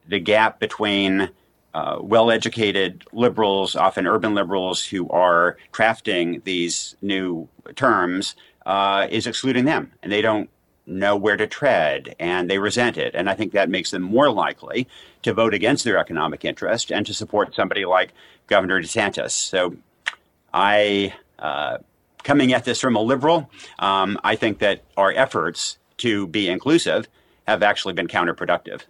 the 0.06 0.18
gap 0.18 0.60
between 0.60 1.28
uh, 1.74 1.98
well 2.00 2.30
educated 2.30 3.04
liberals, 3.12 3.76
often 3.76 4.06
urban 4.06 4.34
liberals, 4.34 4.84
who 4.84 5.08
are 5.10 5.56
crafting 5.72 6.42
these 6.44 6.96
new 7.02 7.48
terms 7.76 8.34
uh, 8.66 9.06
is 9.10 9.26
excluding 9.26 9.64
them. 9.64 9.92
And 10.02 10.12
they 10.12 10.22
don't 10.22 10.48
know 10.88 11.16
where 11.16 11.36
to 11.36 11.46
tread 11.46 12.14
and 12.18 12.50
they 12.50 12.58
resent 12.58 12.96
it. 12.96 13.14
And 13.14 13.28
I 13.28 13.34
think 13.34 13.52
that 13.52 13.68
makes 13.68 13.90
them 13.90 14.02
more 14.02 14.30
likely 14.30 14.88
to 15.22 15.32
vote 15.32 15.54
against 15.54 15.84
their 15.84 15.98
economic 15.98 16.44
interest 16.44 16.90
and 16.90 17.04
to 17.06 17.14
support 17.14 17.54
somebody 17.54 17.84
like 17.84 18.12
Governor 18.46 18.82
DeSantis. 18.82 19.30
So 19.30 19.76
I, 20.52 21.14
uh, 21.38 21.78
coming 22.24 22.52
at 22.52 22.64
this 22.64 22.80
from 22.80 22.96
a 22.96 23.00
liberal, 23.00 23.50
um, 23.78 24.18
I 24.24 24.36
think 24.36 24.58
that 24.58 24.82
our 24.96 25.12
efforts 25.12 25.78
to 25.98 26.26
be 26.26 26.48
inclusive 26.48 27.08
have 27.46 27.62
actually 27.62 27.94
been 27.94 28.08
counterproductive. 28.08 28.82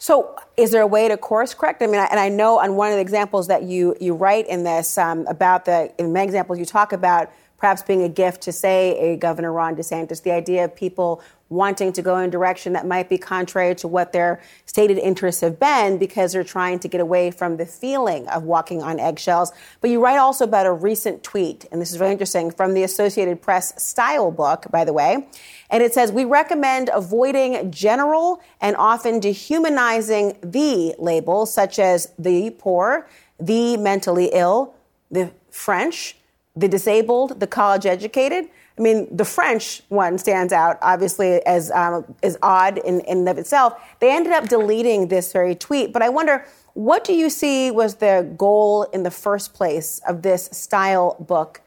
So, 0.00 0.36
is 0.56 0.70
there 0.70 0.82
a 0.82 0.86
way 0.86 1.08
to 1.08 1.16
course 1.16 1.54
correct? 1.54 1.82
I 1.82 1.86
mean, 1.86 1.96
and 1.96 2.20
I 2.20 2.28
know 2.28 2.60
on 2.60 2.76
one 2.76 2.90
of 2.90 2.94
the 2.94 3.00
examples 3.00 3.48
that 3.48 3.64
you 3.64 3.96
you 4.00 4.14
write 4.14 4.46
in 4.46 4.62
this 4.62 4.96
um, 4.96 5.26
about 5.26 5.64
the 5.64 5.92
in 5.98 6.12
many 6.12 6.24
examples 6.24 6.58
you 6.58 6.64
talk 6.64 6.92
about 6.92 7.32
perhaps 7.58 7.82
being 7.82 8.02
a 8.02 8.08
gift 8.08 8.40
to 8.42 8.52
say 8.52 9.12
a 9.12 9.16
Governor 9.16 9.52
Ron 9.52 9.76
DeSantis, 9.76 10.22
the 10.22 10.30
idea 10.30 10.64
of 10.64 10.74
people 10.74 11.22
wanting 11.50 11.92
to 11.92 12.02
go 12.02 12.16
in 12.18 12.28
a 12.28 12.30
direction 12.30 12.74
that 12.74 12.86
might 12.86 13.08
be 13.08 13.16
contrary 13.16 13.74
to 13.74 13.88
what 13.88 14.12
their 14.12 14.40
stated 14.66 14.98
interests 14.98 15.40
have 15.40 15.58
been 15.58 15.98
because 15.98 16.32
they're 16.32 16.44
trying 16.44 16.78
to 16.78 16.88
get 16.88 17.00
away 17.00 17.30
from 17.30 17.56
the 17.56 17.64
feeling 17.64 18.28
of 18.28 18.42
walking 18.42 18.82
on 18.82 19.00
eggshells. 19.00 19.50
But 19.80 19.90
you 19.90 20.02
write 20.02 20.18
also 20.18 20.44
about 20.44 20.66
a 20.66 20.72
recent 20.72 21.22
tweet, 21.22 21.64
and 21.72 21.80
this 21.80 21.90
is 21.90 21.96
very 21.96 22.12
interesting, 22.12 22.50
from 22.50 22.74
the 22.74 22.82
Associated 22.82 23.40
Press 23.40 23.82
style 23.82 24.30
book, 24.30 24.66
by 24.70 24.84
the 24.84 24.92
way. 24.92 25.26
And 25.70 25.82
it 25.82 25.94
says, 25.94 26.12
We 26.12 26.24
recommend 26.24 26.90
avoiding 26.92 27.70
general 27.70 28.42
and 28.60 28.76
often 28.76 29.18
dehumanizing 29.20 30.38
the 30.42 30.94
labels 30.98 31.52
such 31.52 31.78
as 31.78 32.12
the 32.18 32.50
poor, 32.50 33.08
the 33.40 33.76
mentally 33.78 34.30
ill, 34.32 34.74
the 35.10 35.32
French, 35.50 36.17
the 36.58 36.68
disabled, 36.68 37.40
the 37.40 37.46
college 37.46 37.86
educated. 37.86 38.48
I 38.78 38.80
mean, 38.80 39.08
the 39.14 39.24
French 39.24 39.82
one 39.88 40.18
stands 40.18 40.52
out 40.52 40.78
obviously 40.82 41.44
as 41.46 41.70
um, 41.72 42.04
as 42.22 42.38
odd 42.42 42.78
in, 42.78 43.00
in 43.00 43.18
and 43.18 43.28
of 43.28 43.38
itself. 43.38 43.74
They 44.00 44.14
ended 44.14 44.32
up 44.32 44.48
deleting 44.48 45.08
this 45.08 45.32
very 45.32 45.54
tweet, 45.54 45.92
but 45.92 46.02
I 46.02 46.08
wonder 46.08 46.44
what 46.74 47.02
do 47.02 47.12
you 47.12 47.28
see 47.28 47.72
was 47.72 47.96
the 47.96 48.32
goal 48.36 48.84
in 48.84 49.02
the 49.02 49.10
first 49.10 49.52
place 49.52 50.00
of 50.06 50.22
this 50.22 50.48
style 50.52 51.16
book 51.18 51.60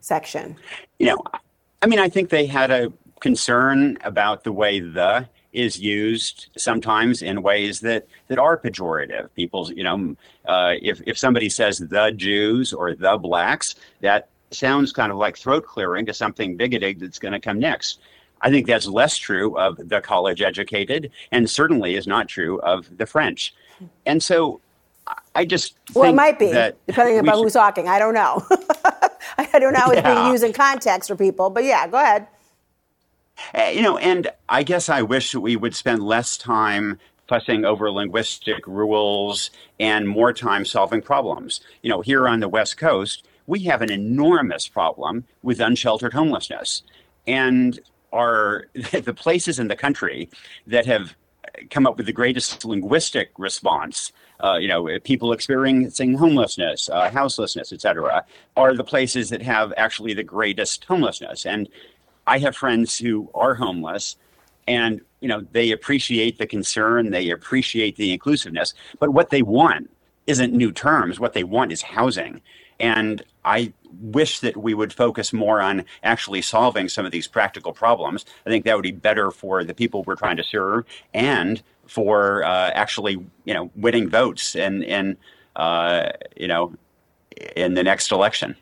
section? 0.00 0.56
You 0.98 1.06
know, 1.06 1.22
I 1.80 1.86
mean, 1.86 1.98
I 1.98 2.10
think 2.10 2.28
they 2.28 2.44
had 2.44 2.70
a 2.70 2.92
concern 3.20 3.96
about 4.04 4.44
the 4.44 4.52
way 4.52 4.80
the 4.80 5.26
is 5.52 5.78
used 5.78 6.48
sometimes 6.56 7.22
in 7.22 7.42
ways 7.42 7.80
that 7.80 8.06
that 8.28 8.38
are 8.38 8.56
pejorative. 8.58 9.28
People, 9.34 9.70
you 9.72 9.84
know, 9.84 10.16
uh, 10.46 10.74
if 10.80 11.00
if 11.06 11.18
somebody 11.18 11.48
says 11.48 11.78
the 11.78 12.12
Jews 12.12 12.72
or 12.72 12.94
the 12.94 13.18
blacks, 13.18 13.74
that 14.00 14.28
sounds 14.50 14.92
kind 14.92 15.12
of 15.12 15.18
like 15.18 15.36
throat 15.36 15.66
clearing 15.66 16.06
to 16.06 16.14
something 16.14 16.56
bigoted 16.56 17.00
that's 17.00 17.18
going 17.18 17.32
to 17.32 17.40
come 17.40 17.58
next. 17.58 18.00
I 18.40 18.50
think 18.50 18.66
that's 18.66 18.86
less 18.86 19.16
true 19.16 19.56
of 19.56 19.88
the 19.88 20.00
college 20.00 20.42
educated, 20.42 21.10
and 21.30 21.48
certainly 21.48 21.94
is 21.94 22.06
not 22.06 22.28
true 22.28 22.60
of 22.60 22.96
the 22.98 23.06
French. 23.06 23.54
And 24.04 24.22
so, 24.22 24.60
I 25.34 25.44
just 25.44 25.74
well, 25.94 26.10
it 26.10 26.14
might 26.14 26.38
be 26.38 26.46
depending 26.86 27.18
upon 27.18 27.34
should, 27.34 27.42
who's 27.44 27.52
talking. 27.52 27.88
I 27.88 27.98
don't 27.98 28.14
know. 28.14 28.44
I 29.38 29.58
don't 29.58 29.72
know 29.72 29.80
how 29.80 29.90
it's 29.90 30.02
being 30.02 30.32
used 30.32 30.44
in 30.44 30.52
context 30.52 31.08
for 31.08 31.16
people, 31.16 31.50
but 31.50 31.64
yeah, 31.64 31.86
go 31.86 31.98
ahead. 31.98 32.26
Uh, 33.54 33.70
you 33.72 33.82
know, 33.82 33.98
and 33.98 34.30
I 34.48 34.62
guess 34.62 34.88
I 34.88 35.02
wish 35.02 35.32
that 35.32 35.40
we 35.40 35.56
would 35.56 35.74
spend 35.74 36.02
less 36.02 36.36
time 36.36 36.98
fussing 37.28 37.64
over 37.64 37.90
linguistic 37.90 38.66
rules 38.66 39.50
and 39.80 40.08
more 40.08 40.32
time 40.32 40.64
solving 40.64 41.02
problems. 41.02 41.60
You 41.82 41.90
know, 41.90 42.00
here 42.00 42.28
on 42.28 42.40
the 42.40 42.48
West 42.48 42.76
Coast, 42.76 43.26
we 43.46 43.60
have 43.60 43.82
an 43.82 43.90
enormous 43.90 44.68
problem 44.68 45.24
with 45.42 45.60
unsheltered 45.60 46.12
homelessness. 46.12 46.82
And 47.26 47.80
are 48.12 48.66
the 48.92 49.14
places 49.14 49.58
in 49.58 49.68
the 49.68 49.76
country 49.76 50.28
that 50.66 50.86
have 50.86 51.14
come 51.70 51.86
up 51.86 51.96
with 51.96 52.06
the 52.06 52.12
greatest 52.12 52.64
linguistic 52.64 53.30
response, 53.38 54.12
uh, 54.42 54.56
you 54.56 54.68
know, 54.68 54.88
people 55.00 55.32
experiencing 55.32 56.14
homelessness, 56.14 56.88
uh, 56.88 57.10
houselessness, 57.10 57.72
et 57.72 57.80
cetera, 57.80 58.24
are 58.56 58.74
the 58.74 58.84
places 58.84 59.30
that 59.30 59.42
have 59.42 59.72
actually 59.76 60.14
the 60.14 60.24
greatest 60.24 60.84
homelessness. 60.84 61.46
And 61.46 61.68
I 62.26 62.38
have 62.38 62.56
friends 62.56 62.98
who 62.98 63.30
are 63.34 63.54
homeless 63.54 64.16
and 64.68 65.00
you 65.20 65.28
know 65.28 65.44
they 65.52 65.72
appreciate 65.72 66.38
the 66.38 66.46
concern 66.46 67.10
they 67.10 67.30
appreciate 67.30 67.96
the 67.96 68.12
inclusiveness 68.12 68.74
but 69.00 69.10
what 69.10 69.30
they 69.30 69.42
want 69.42 69.90
isn't 70.26 70.52
new 70.52 70.72
terms. 70.72 71.18
What 71.18 71.32
they 71.32 71.44
want 71.44 71.72
is 71.72 71.82
housing. 71.82 72.40
And 72.80 73.22
i 73.44 73.72
wish 74.00 74.40
that 74.40 74.56
we 74.56 74.72
would 74.72 74.92
focus 74.92 75.32
more 75.32 75.60
on 75.60 75.84
actually 76.02 76.40
solving 76.40 76.88
some 76.88 77.04
of 77.04 77.12
these 77.12 77.28
practical 77.28 77.72
problems. 77.72 78.24
I 78.46 78.50
think 78.50 78.64
that 78.64 78.74
would 78.76 78.82
be 78.82 78.92
better 78.92 79.30
for 79.30 79.64
the 79.64 79.74
people 79.74 80.02
we're 80.04 80.16
trying 80.16 80.38
to 80.38 80.44
serve 80.44 80.86
and 81.12 81.62
for 81.86 82.44
uh, 82.44 82.70
actually 82.70 83.14
you 83.44 83.54
know 83.54 83.70
winning 83.76 84.08
votes 84.08 84.56
and 84.56 84.84
and 84.84 85.16
uh, 85.56 86.10
you 86.36 86.48
know 86.48 86.74
in 87.56 87.74
the 87.74 87.82
next 87.82 88.10
election. 88.12 88.56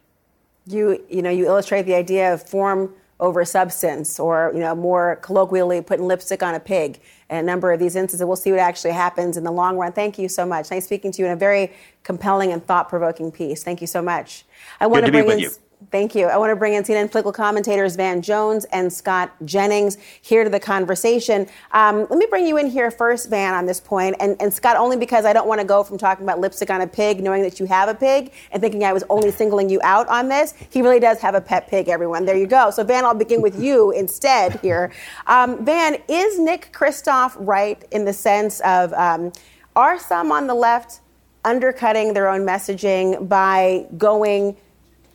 You 0.66 1.02
you 1.08 1.22
know 1.22 1.30
you 1.30 1.46
illustrate 1.46 1.82
the 1.82 1.94
idea 1.94 2.34
of 2.34 2.42
form 2.42 2.92
over 3.20 3.44
substance 3.44 4.18
or, 4.18 4.50
you 4.54 4.60
know, 4.60 4.74
more 4.74 5.16
colloquially 5.16 5.80
putting 5.82 6.06
lipstick 6.06 6.42
on 6.42 6.54
a 6.54 6.60
pig 6.60 7.00
in 7.28 7.36
a 7.36 7.42
number 7.42 7.70
of 7.72 7.78
these 7.78 7.94
instances. 7.94 8.24
We'll 8.26 8.36
see 8.36 8.50
what 8.50 8.60
actually 8.60 8.92
happens 8.92 9.36
in 9.36 9.44
the 9.44 9.52
long 9.52 9.76
run. 9.76 9.92
Thank 9.92 10.18
you 10.18 10.28
so 10.28 10.44
much. 10.44 10.70
Nice 10.70 10.86
speaking 10.86 11.12
to 11.12 11.22
you 11.22 11.26
in 11.26 11.32
a 11.32 11.36
very 11.36 11.72
compelling 12.02 12.50
and 12.52 12.64
thought 12.64 12.88
provoking 12.88 13.30
piece. 13.30 13.62
Thank 13.62 13.80
you 13.80 13.86
so 13.86 14.02
much. 14.02 14.44
I 14.80 14.86
want 14.86 15.04
to, 15.04 15.12
to 15.12 15.24
bring 15.24 15.30
in. 15.30 15.38
You. 15.38 15.50
Thank 15.90 16.14
you. 16.14 16.26
I 16.26 16.36
want 16.36 16.50
to 16.50 16.56
bring 16.56 16.74
in 16.74 16.84
CNN 16.84 17.10
political 17.10 17.32
commentators 17.32 17.96
Van 17.96 18.20
Jones 18.20 18.66
and 18.66 18.92
Scott 18.92 19.32
Jennings 19.46 19.96
here 20.20 20.44
to 20.44 20.50
the 20.50 20.60
conversation. 20.60 21.48
Um, 21.72 22.00
let 22.10 22.18
me 22.18 22.26
bring 22.28 22.46
you 22.46 22.58
in 22.58 22.66
here 22.66 22.90
first, 22.90 23.30
Van, 23.30 23.54
on 23.54 23.64
this 23.64 23.80
point, 23.80 24.16
and, 24.20 24.36
and 24.42 24.52
Scott, 24.52 24.76
only 24.76 24.98
because 24.98 25.24
I 25.24 25.32
don't 25.32 25.48
want 25.48 25.58
to 25.58 25.66
go 25.66 25.82
from 25.82 25.96
talking 25.96 26.24
about 26.24 26.38
lipstick 26.38 26.68
on 26.68 26.82
a 26.82 26.86
pig, 26.86 27.22
knowing 27.22 27.42
that 27.42 27.58
you 27.58 27.64
have 27.64 27.88
a 27.88 27.94
pig, 27.94 28.30
and 28.52 28.60
thinking 28.60 28.84
I 28.84 28.92
was 28.92 29.04
only 29.08 29.30
singling 29.30 29.70
you 29.70 29.80
out 29.82 30.06
on 30.08 30.28
this. 30.28 30.52
He 30.68 30.82
really 30.82 31.00
does 31.00 31.18
have 31.20 31.34
a 31.34 31.40
pet 31.40 31.66
pig, 31.66 31.88
everyone. 31.88 32.26
There 32.26 32.36
you 32.36 32.46
go. 32.46 32.70
So, 32.70 32.84
Van, 32.84 33.06
I'll 33.06 33.14
begin 33.14 33.40
with 33.40 33.58
you 33.58 33.90
instead 33.92 34.60
here. 34.60 34.92
Um, 35.28 35.64
Van, 35.64 35.96
is 36.08 36.38
Nick 36.38 36.72
Kristof 36.74 37.34
right 37.38 37.82
in 37.90 38.04
the 38.04 38.12
sense 38.12 38.60
of 38.60 38.92
um, 38.92 39.32
are 39.74 39.98
some 39.98 40.30
on 40.30 40.46
the 40.46 40.54
left 40.54 41.00
undercutting 41.42 42.12
their 42.12 42.28
own 42.28 42.42
messaging 42.42 43.26
by 43.30 43.86
going– 43.96 44.58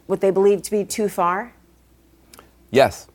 what 0.07 0.21
they 0.21 0.31
believe 0.31 0.61
to 0.63 0.71
be 0.71 0.83
too 0.83 1.09
far? 1.09 1.53
Yes. 2.71 3.07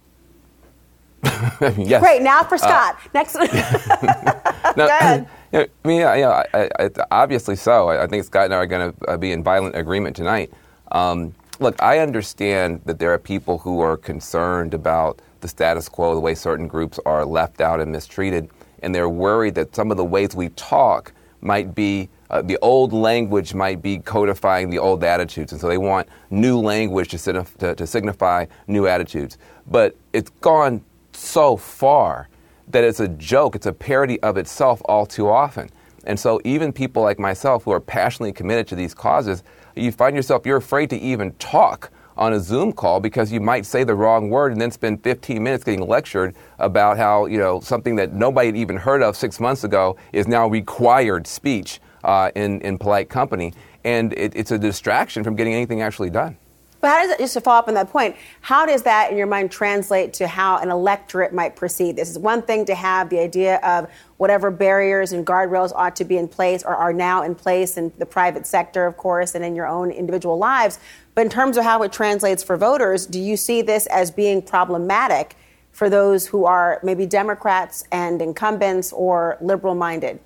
I 1.22 1.74
mean, 1.76 1.88
yes. 1.88 2.01
Great. 2.01 2.22
Now 2.22 2.43
for 2.45 2.55
uh, 2.55 2.59
Scott. 2.59 2.97
Uh, 3.05 3.09
Next. 3.14 3.34
no, 3.34 3.45
Go 4.76 4.86
ahead. 4.86 5.28
You 5.53 5.59
know, 5.59 5.66
I 5.84 5.88
mean, 5.88 5.99
yeah, 5.99 6.14
yeah 6.14 6.45
I, 6.55 6.70
I, 6.78 6.91
obviously 7.11 7.57
so. 7.57 7.88
I, 7.88 8.05
I, 8.05 8.07
think 8.07 8.24
Scott 8.24 8.45
and 8.45 8.55
I 8.55 8.59
are 8.59 8.66
going 8.66 8.93
to 8.93 9.11
uh, 9.11 9.16
be 9.16 9.32
in 9.32 9.43
violent 9.43 9.74
agreement 9.74 10.14
tonight. 10.14 10.53
Um, 10.93 11.34
look, 11.59 11.74
I 11.82 11.99
understand 11.99 12.82
that 12.84 13.01
there 13.01 13.12
are 13.12 13.18
people 13.18 13.59
who 13.59 13.80
are 13.80 13.97
concerned 13.97 14.74
about 14.74 15.20
the 15.41 15.49
status 15.49 15.88
quo, 15.88 16.14
the 16.14 16.20
way 16.20 16.36
certain 16.36 16.68
groups 16.68 17.01
are 17.05 17.24
left 17.24 17.61
out 17.61 17.80
and 17.80 17.91
mistreated, 17.91 18.49
and 18.84 18.95
they're 18.95 19.09
worried 19.09 19.57
that 19.57 19.74
some 19.74 19.91
of 19.91 19.97
the 19.97 20.05
ways 20.05 20.36
we 20.36 20.51
talk 20.51 21.12
might 21.41 21.74
be 21.74 22.09
uh, 22.30 22.42
the 22.42 22.56
old 22.62 22.92
language 22.92 23.54
might 23.54 23.82
be 23.82 23.98
codifying 23.98 24.70
the 24.70 24.78
old 24.78 25.02
attitudes, 25.02 25.52
and 25.52 25.60
so 25.60 25.66
they 25.66 25.78
want 25.78 26.08
new 26.30 26.58
language 26.58 27.08
to, 27.08 27.44
to, 27.58 27.74
to 27.74 27.86
signify 27.86 28.46
new 28.68 28.86
attitudes. 28.86 29.36
But 29.66 29.96
it's 30.12 30.30
gone 30.40 30.84
so 31.12 31.56
far 31.56 32.28
that 32.68 32.84
it's 32.84 33.00
a 33.00 33.08
joke, 33.08 33.56
it's 33.56 33.66
a 33.66 33.72
parody 33.72 34.20
of 34.20 34.36
itself 34.36 34.80
all 34.84 35.06
too 35.06 35.28
often. 35.28 35.70
And 36.04 36.18
so, 36.18 36.40
even 36.44 36.72
people 36.72 37.02
like 37.02 37.18
myself 37.18 37.64
who 37.64 37.72
are 37.72 37.80
passionately 37.80 38.32
committed 38.32 38.66
to 38.68 38.76
these 38.76 38.94
causes, 38.94 39.42
you 39.74 39.92
find 39.92 40.16
yourself, 40.16 40.46
you're 40.46 40.56
afraid 40.56 40.88
to 40.90 40.98
even 40.98 41.32
talk 41.34 41.90
on 42.16 42.32
a 42.32 42.40
Zoom 42.40 42.72
call 42.72 43.00
because 43.00 43.32
you 43.32 43.40
might 43.40 43.66
say 43.66 43.82
the 43.82 43.94
wrong 43.94 44.30
word 44.30 44.52
and 44.52 44.60
then 44.60 44.70
spend 44.70 45.02
15 45.02 45.42
minutes 45.42 45.64
getting 45.64 45.86
lectured 45.86 46.34
about 46.58 46.96
how, 46.96 47.26
you 47.26 47.38
know, 47.38 47.60
something 47.60 47.96
that 47.96 48.12
nobody 48.12 48.46
had 48.46 48.56
even 48.56 48.76
heard 48.76 49.02
of 49.02 49.16
six 49.16 49.40
months 49.40 49.64
ago 49.64 49.96
is 50.12 50.28
now 50.28 50.46
required 50.46 51.26
speech 51.26 51.80
uh, 52.05 52.30
in, 52.34 52.61
in 52.61 52.78
polite 52.78 53.09
company. 53.09 53.53
And 53.84 54.12
it, 54.12 54.34
it's 54.36 54.51
a 54.51 54.59
distraction 54.59 55.24
from 55.24 55.36
getting 55.36 55.55
anything 55.55 55.82
actually 55.82 56.11
done. 56.11 56.36
But 56.80 56.88
how 56.88 57.03
does 57.03 57.11
it, 57.11 57.18
just 57.18 57.34
to 57.34 57.42
follow 57.42 57.59
up 57.59 57.68
on 57.68 57.74
that 57.74 57.90
point, 57.90 58.16
how 58.40 58.64
does 58.64 58.82
that 58.84 59.11
in 59.11 59.18
your 59.18 59.26
mind 59.26 59.51
translate 59.51 60.14
to 60.14 60.26
how 60.26 60.59
an 60.59 60.70
electorate 60.70 61.34
might 61.34 61.55
perceive 61.55 61.96
this? 61.96 62.09
Is 62.09 62.18
one 62.18 62.40
thing 62.40 62.64
to 62.66 62.74
have 62.74 63.11
the 63.11 63.20
idea 63.20 63.57
of 63.57 63.90
whatever 64.16 64.51
barriers 64.51 65.12
and 65.12 65.26
guardrails 65.26 65.72
ought 65.74 65.94
to 65.96 66.05
be 66.05 66.16
in 66.16 66.26
place 66.26 66.62
or 66.62 66.74
are 66.74 66.92
now 66.94 67.22
in 67.22 67.34
place 67.34 67.76
in 67.76 67.92
the 67.98 68.07
private 68.07 68.46
sector, 68.46 68.86
of 68.86 68.96
course, 68.96 69.34
and 69.34 69.44
in 69.44 69.55
your 69.55 69.66
own 69.66 69.90
individual 69.90 70.38
lives. 70.38 70.78
But 71.14 71.22
in 71.22 71.28
terms 71.28 71.59
of 71.59 71.64
how 71.64 71.82
it 71.82 71.92
translates 71.92 72.42
for 72.42 72.57
voters, 72.57 73.05
do 73.05 73.20
you 73.20 73.36
see 73.36 73.61
this 73.61 73.86
as 73.88 74.11
being 74.11 74.40
problematic 74.40 75.36
for 75.72 75.90
those 75.90 76.26
who 76.26 76.46
are 76.46 76.80
maybe 76.82 77.05
Democrats 77.05 77.84
and 77.92 78.22
incumbents 78.22 78.90
or 78.92 79.36
liberal 79.42 79.74
minded? 79.74 80.18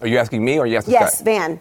Are 0.00 0.06
you 0.06 0.18
asking 0.18 0.44
me 0.44 0.58
or 0.58 0.62
are 0.62 0.66
you 0.66 0.76
asking 0.76 0.92
Yes, 0.92 1.14
Scott? 1.14 1.24
Van. 1.24 1.60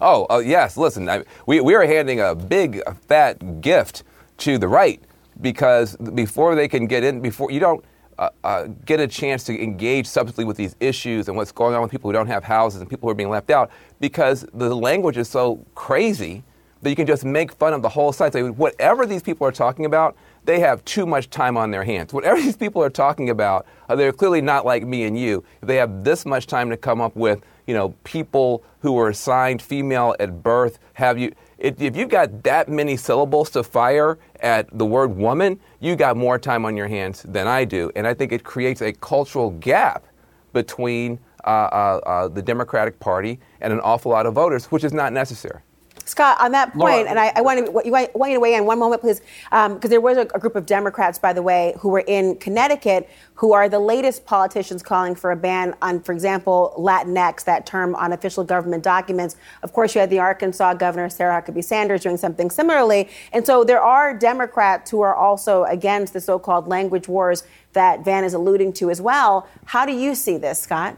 Oh, 0.00 0.26
uh, 0.30 0.38
yes. 0.38 0.76
Listen, 0.76 1.08
I, 1.08 1.24
we, 1.46 1.60
we 1.60 1.74
are 1.74 1.86
handing 1.86 2.20
a 2.20 2.34
big, 2.34 2.82
fat 3.08 3.60
gift 3.60 4.04
to 4.38 4.58
the 4.58 4.68
right 4.68 5.00
because 5.40 5.96
before 5.96 6.54
they 6.54 6.68
can 6.68 6.86
get 6.86 7.04
in, 7.04 7.20
before 7.20 7.50
you 7.50 7.60
don't 7.60 7.84
uh, 8.18 8.30
uh, 8.44 8.66
get 8.84 9.00
a 9.00 9.08
chance 9.08 9.44
to 9.44 9.62
engage 9.62 10.06
substantially 10.06 10.44
with 10.44 10.56
these 10.56 10.76
issues 10.78 11.28
and 11.28 11.36
what's 11.36 11.52
going 11.52 11.74
on 11.74 11.82
with 11.82 11.90
people 11.90 12.08
who 12.08 12.12
don't 12.12 12.28
have 12.28 12.44
houses 12.44 12.80
and 12.80 12.88
people 12.88 13.08
who 13.08 13.10
are 13.10 13.16
being 13.16 13.30
left 13.30 13.50
out, 13.50 13.70
because 14.00 14.46
the 14.54 14.74
language 14.74 15.16
is 15.16 15.28
so 15.28 15.64
crazy 15.74 16.44
that 16.82 16.90
you 16.90 16.96
can 16.96 17.06
just 17.06 17.24
make 17.24 17.52
fun 17.52 17.72
of 17.72 17.82
the 17.82 17.88
whole 17.88 18.12
side. 18.12 18.32
So 18.32 18.48
whatever 18.52 19.06
these 19.06 19.22
people 19.22 19.46
are 19.46 19.52
talking 19.52 19.84
about, 19.84 20.16
they 20.44 20.60
have 20.60 20.84
too 20.84 21.06
much 21.06 21.30
time 21.30 21.56
on 21.56 21.70
their 21.70 21.84
hands. 21.84 22.12
Whatever 22.12 22.40
these 22.40 22.56
people 22.56 22.82
are 22.82 22.90
talking 22.90 23.30
about, 23.30 23.66
uh, 23.88 23.96
they're 23.96 24.12
clearly 24.12 24.40
not 24.40 24.64
like 24.64 24.84
me 24.84 25.04
and 25.04 25.18
you. 25.18 25.44
They 25.62 25.76
have 25.76 26.04
this 26.04 26.26
much 26.26 26.46
time 26.46 26.70
to 26.70 26.76
come 26.76 27.00
up 27.00 27.16
with, 27.16 27.42
you 27.66 27.74
know, 27.74 27.94
people 28.04 28.62
who 28.80 28.92
were 28.92 29.08
assigned 29.08 29.62
female 29.62 30.14
at 30.20 30.42
birth, 30.42 30.78
have 30.94 31.18
you, 31.18 31.34
if, 31.58 31.80
if 31.80 31.96
you've 31.96 32.10
got 32.10 32.42
that 32.42 32.68
many 32.68 32.96
syllables 32.96 33.50
to 33.50 33.62
fire 33.62 34.18
at 34.40 34.68
the 34.76 34.84
word 34.84 35.16
woman, 35.16 35.58
you 35.80 35.96
got 35.96 36.16
more 36.16 36.38
time 36.38 36.64
on 36.64 36.76
your 36.76 36.88
hands 36.88 37.24
than 37.26 37.46
I 37.46 37.64
do. 37.64 37.90
And 37.96 38.06
I 38.06 38.14
think 38.14 38.32
it 38.32 38.44
creates 38.44 38.82
a 38.82 38.92
cultural 38.92 39.50
gap 39.50 40.04
between 40.52 41.18
uh, 41.44 41.48
uh, 41.48 42.00
uh, 42.06 42.28
the 42.28 42.42
Democratic 42.42 42.98
Party 43.00 43.38
and 43.60 43.72
an 43.72 43.80
awful 43.80 44.12
lot 44.12 44.26
of 44.26 44.34
voters, 44.34 44.66
which 44.66 44.84
is 44.84 44.92
not 44.92 45.12
necessary. 45.12 45.60
Scott, 46.04 46.36
on 46.40 46.52
that 46.52 46.72
point, 46.74 47.08
and 47.08 47.18
I, 47.18 47.32
I, 47.34 47.40
want 47.40 47.66
to, 47.66 47.72
I 47.72 48.10
want 48.14 48.30
you 48.30 48.36
to 48.36 48.40
weigh 48.40 48.54
in 48.54 48.66
one 48.66 48.78
moment, 48.78 49.00
please, 49.00 49.20
because 49.44 49.70
um, 49.70 49.80
there 49.80 50.00
was 50.00 50.18
a, 50.18 50.22
a, 50.34 50.38
group 50.38 50.54
of 50.54 50.66
Democrats, 50.66 51.18
by 51.18 51.32
the 51.32 51.42
way, 51.42 51.74
who 51.78 51.88
were 51.88 52.04
in 52.06 52.36
Connecticut, 52.36 53.08
who 53.34 53.52
are 53.54 53.68
the 53.68 53.78
latest 53.78 54.26
politicians 54.26 54.82
calling 54.82 55.14
for 55.14 55.30
a 55.30 55.36
ban 55.36 55.74
on, 55.80 56.00
for 56.00 56.12
example, 56.12 56.74
Latinx, 56.78 57.44
that 57.44 57.64
term 57.64 57.94
on 57.94 58.12
official 58.12 58.44
government 58.44 58.82
documents. 58.82 59.36
Of 59.62 59.72
course, 59.72 59.94
you 59.94 60.00
had 60.00 60.10
the 60.10 60.18
Arkansas 60.18 60.74
governor, 60.74 61.08
Sarah 61.08 61.40
Huckabee 61.40 61.64
Sanders, 61.64 62.02
doing 62.02 62.18
something 62.18 62.50
similarly. 62.50 63.08
And 63.32 63.46
so 63.46 63.64
there 63.64 63.80
are 63.80 64.16
Democrats 64.16 64.90
who 64.90 65.00
are 65.00 65.14
also 65.14 65.64
against 65.64 66.12
the 66.12 66.20
so 66.20 66.38
called 66.38 66.68
language 66.68 67.08
wars 67.08 67.44
that 67.72 68.04
Van 68.04 68.24
is 68.24 68.34
alluding 68.34 68.72
to 68.74 68.90
as 68.90 69.00
well. 69.00 69.48
How 69.64 69.86
do 69.86 69.92
you 69.92 70.14
see 70.14 70.36
this, 70.36 70.60
Scott? 70.60 70.96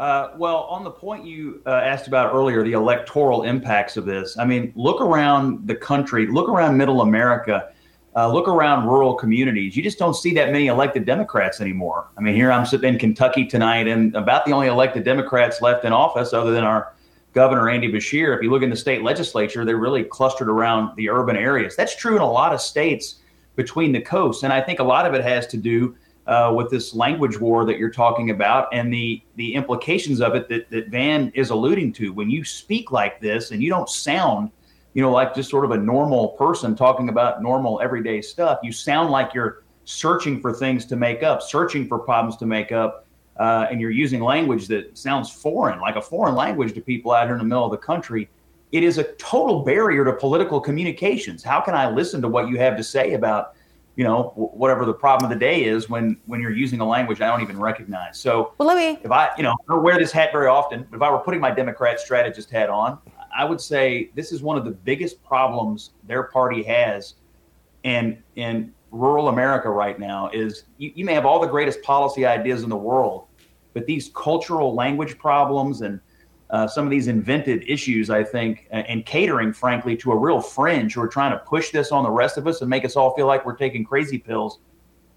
Uh, 0.00 0.32
well, 0.38 0.62
on 0.70 0.82
the 0.82 0.90
point 0.90 1.26
you 1.26 1.60
uh, 1.66 1.72
asked 1.72 2.06
about 2.06 2.34
earlier, 2.34 2.64
the 2.64 2.72
electoral 2.72 3.42
impacts 3.42 3.98
of 3.98 4.06
this, 4.06 4.38
I 4.38 4.46
mean, 4.46 4.72
look 4.74 4.98
around 4.98 5.66
the 5.66 5.74
country, 5.74 6.26
look 6.26 6.48
around 6.48 6.78
middle 6.78 7.02
America, 7.02 7.68
uh, 8.16 8.32
look 8.32 8.48
around 8.48 8.86
rural 8.86 9.12
communities. 9.12 9.76
You 9.76 9.82
just 9.82 9.98
don't 9.98 10.14
see 10.14 10.32
that 10.32 10.52
many 10.52 10.68
elected 10.68 11.04
Democrats 11.04 11.60
anymore. 11.60 12.08
I 12.16 12.22
mean, 12.22 12.34
here 12.34 12.50
I'm 12.50 12.64
sitting 12.64 12.94
in 12.94 12.98
Kentucky 12.98 13.44
tonight, 13.44 13.88
and 13.88 14.16
about 14.16 14.46
the 14.46 14.52
only 14.52 14.68
elected 14.68 15.04
Democrats 15.04 15.60
left 15.60 15.84
in 15.84 15.92
office, 15.92 16.32
other 16.32 16.50
than 16.50 16.64
our 16.64 16.94
governor, 17.34 17.68
Andy 17.68 17.92
Beshear, 17.92 18.34
if 18.34 18.42
you 18.42 18.50
look 18.50 18.62
in 18.62 18.70
the 18.70 18.76
state 18.76 19.02
legislature, 19.02 19.66
they're 19.66 19.76
really 19.76 20.04
clustered 20.04 20.48
around 20.48 20.96
the 20.96 21.10
urban 21.10 21.36
areas. 21.36 21.76
That's 21.76 21.94
true 21.94 22.16
in 22.16 22.22
a 22.22 22.30
lot 22.30 22.54
of 22.54 22.62
states 22.62 23.16
between 23.54 23.92
the 23.92 24.00
coasts. 24.00 24.44
And 24.44 24.52
I 24.52 24.62
think 24.62 24.78
a 24.78 24.84
lot 24.84 25.04
of 25.04 25.12
it 25.12 25.22
has 25.22 25.46
to 25.48 25.58
do 25.58 25.94
uh, 26.26 26.52
with 26.54 26.70
this 26.70 26.94
language 26.94 27.38
war 27.38 27.64
that 27.64 27.78
you're 27.78 27.90
talking 27.90 28.30
about 28.30 28.68
and 28.72 28.92
the 28.92 29.22
the 29.36 29.54
implications 29.54 30.20
of 30.20 30.34
it 30.34 30.48
that, 30.48 30.70
that 30.70 30.88
Van 30.88 31.32
is 31.34 31.50
alluding 31.50 31.92
to. 31.94 32.12
When 32.12 32.30
you 32.30 32.44
speak 32.44 32.92
like 32.92 33.20
this 33.20 33.50
and 33.50 33.62
you 33.62 33.70
don't 33.70 33.88
sound, 33.88 34.50
you 34.94 35.02
know, 35.02 35.10
like 35.10 35.34
just 35.34 35.50
sort 35.50 35.64
of 35.64 35.70
a 35.72 35.78
normal 35.78 36.28
person 36.30 36.76
talking 36.76 37.08
about 37.08 37.42
normal 37.42 37.80
everyday 37.80 38.20
stuff, 38.22 38.60
you 38.62 38.72
sound 38.72 39.10
like 39.10 39.34
you're 39.34 39.64
searching 39.84 40.40
for 40.40 40.52
things 40.52 40.84
to 40.86 40.96
make 40.96 41.22
up, 41.22 41.42
searching 41.42 41.88
for 41.88 41.98
problems 41.98 42.36
to 42.36 42.46
make 42.46 42.70
up, 42.70 43.06
uh, 43.38 43.66
and 43.70 43.80
you're 43.80 43.90
using 43.90 44.20
language 44.20 44.68
that 44.68 44.96
sounds 44.96 45.30
foreign, 45.30 45.80
like 45.80 45.96
a 45.96 46.02
foreign 46.02 46.34
language 46.34 46.74
to 46.74 46.80
people 46.80 47.12
out 47.12 47.26
here 47.26 47.34
in 47.34 47.38
the 47.38 47.44
middle 47.44 47.64
of 47.64 47.70
the 47.70 47.78
country. 47.78 48.28
It 48.70 48.84
is 48.84 48.98
a 48.98 49.04
total 49.14 49.64
barrier 49.64 50.04
to 50.04 50.12
political 50.12 50.60
communications. 50.60 51.42
How 51.42 51.60
can 51.60 51.74
I 51.74 51.90
listen 51.90 52.22
to 52.22 52.28
what 52.28 52.48
you 52.48 52.58
have 52.58 52.76
to 52.76 52.84
say 52.84 53.14
about 53.14 53.54
you 54.00 54.04
know 54.04 54.32
whatever 54.34 54.86
the 54.86 54.94
problem 54.94 55.30
of 55.30 55.38
the 55.38 55.38
day 55.38 55.62
is 55.64 55.90
when 55.90 56.18
when 56.24 56.40
you're 56.40 56.56
using 56.56 56.80
a 56.80 56.88
language 56.88 57.20
I 57.20 57.26
don't 57.26 57.42
even 57.42 57.60
recognize. 57.60 58.18
So 58.18 58.54
well, 58.56 58.66
let 58.66 58.78
me. 58.78 58.98
If 59.04 59.10
I 59.10 59.28
you 59.36 59.42
know 59.42 59.50
I 59.52 59.74
don't 59.74 59.82
wear 59.82 59.98
this 59.98 60.10
hat 60.10 60.30
very 60.32 60.46
often, 60.46 60.86
but 60.90 60.96
if 60.96 61.02
I 61.02 61.10
were 61.10 61.18
putting 61.18 61.38
my 61.38 61.50
Democrat 61.50 62.00
strategist 62.00 62.48
hat 62.50 62.70
on, 62.70 62.98
I 63.36 63.44
would 63.44 63.60
say 63.60 64.10
this 64.14 64.32
is 64.32 64.40
one 64.40 64.56
of 64.56 64.64
the 64.64 64.70
biggest 64.70 65.22
problems 65.22 65.90
their 66.04 66.22
party 66.22 66.62
has, 66.62 67.16
and 67.84 68.16
in 68.36 68.72
rural 68.90 69.28
America 69.28 69.68
right 69.68 70.00
now 70.00 70.30
is 70.30 70.64
you, 70.78 70.92
you 70.94 71.04
may 71.04 71.12
have 71.12 71.26
all 71.26 71.38
the 71.38 71.46
greatest 71.46 71.82
policy 71.82 72.24
ideas 72.24 72.62
in 72.62 72.70
the 72.70 72.82
world, 72.90 73.26
but 73.74 73.84
these 73.84 74.10
cultural 74.14 74.74
language 74.74 75.18
problems 75.18 75.82
and 75.82 76.00
uh, 76.50 76.66
some 76.66 76.84
of 76.84 76.90
these 76.90 77.06
invented 77.06 77.64
issues, 77.68 78.10
I 78.10 78.24
think, 78.24 78.66
and 78.70 79.06
catering, 79.06 79.52
frankly, 79.52 79.96
to 79.98 80.10
a 80.10 80.16
real 80.16 80.40
fringe 80.40 80.94
who 80.94 81.00
are 81.00 81.08
trying 81.08 81.30
to 81.30 81.38
push 81.38 81.70
this 81.70 81.92
on 81.92 82.02
the 82.02 82.10
rest 82.10 82.36
of 82.36 82.46
us 82.46 82.60
and 82.60 82.68
make 82.68 82.84
us 82.84 82.96
all 82.96 83.14
feel 83.14 83.26
like 83.26 83.46
we're 83.46 83.56
taking 83.56 83.84
crazy 83.84 84.18
pills. 84.18 84.58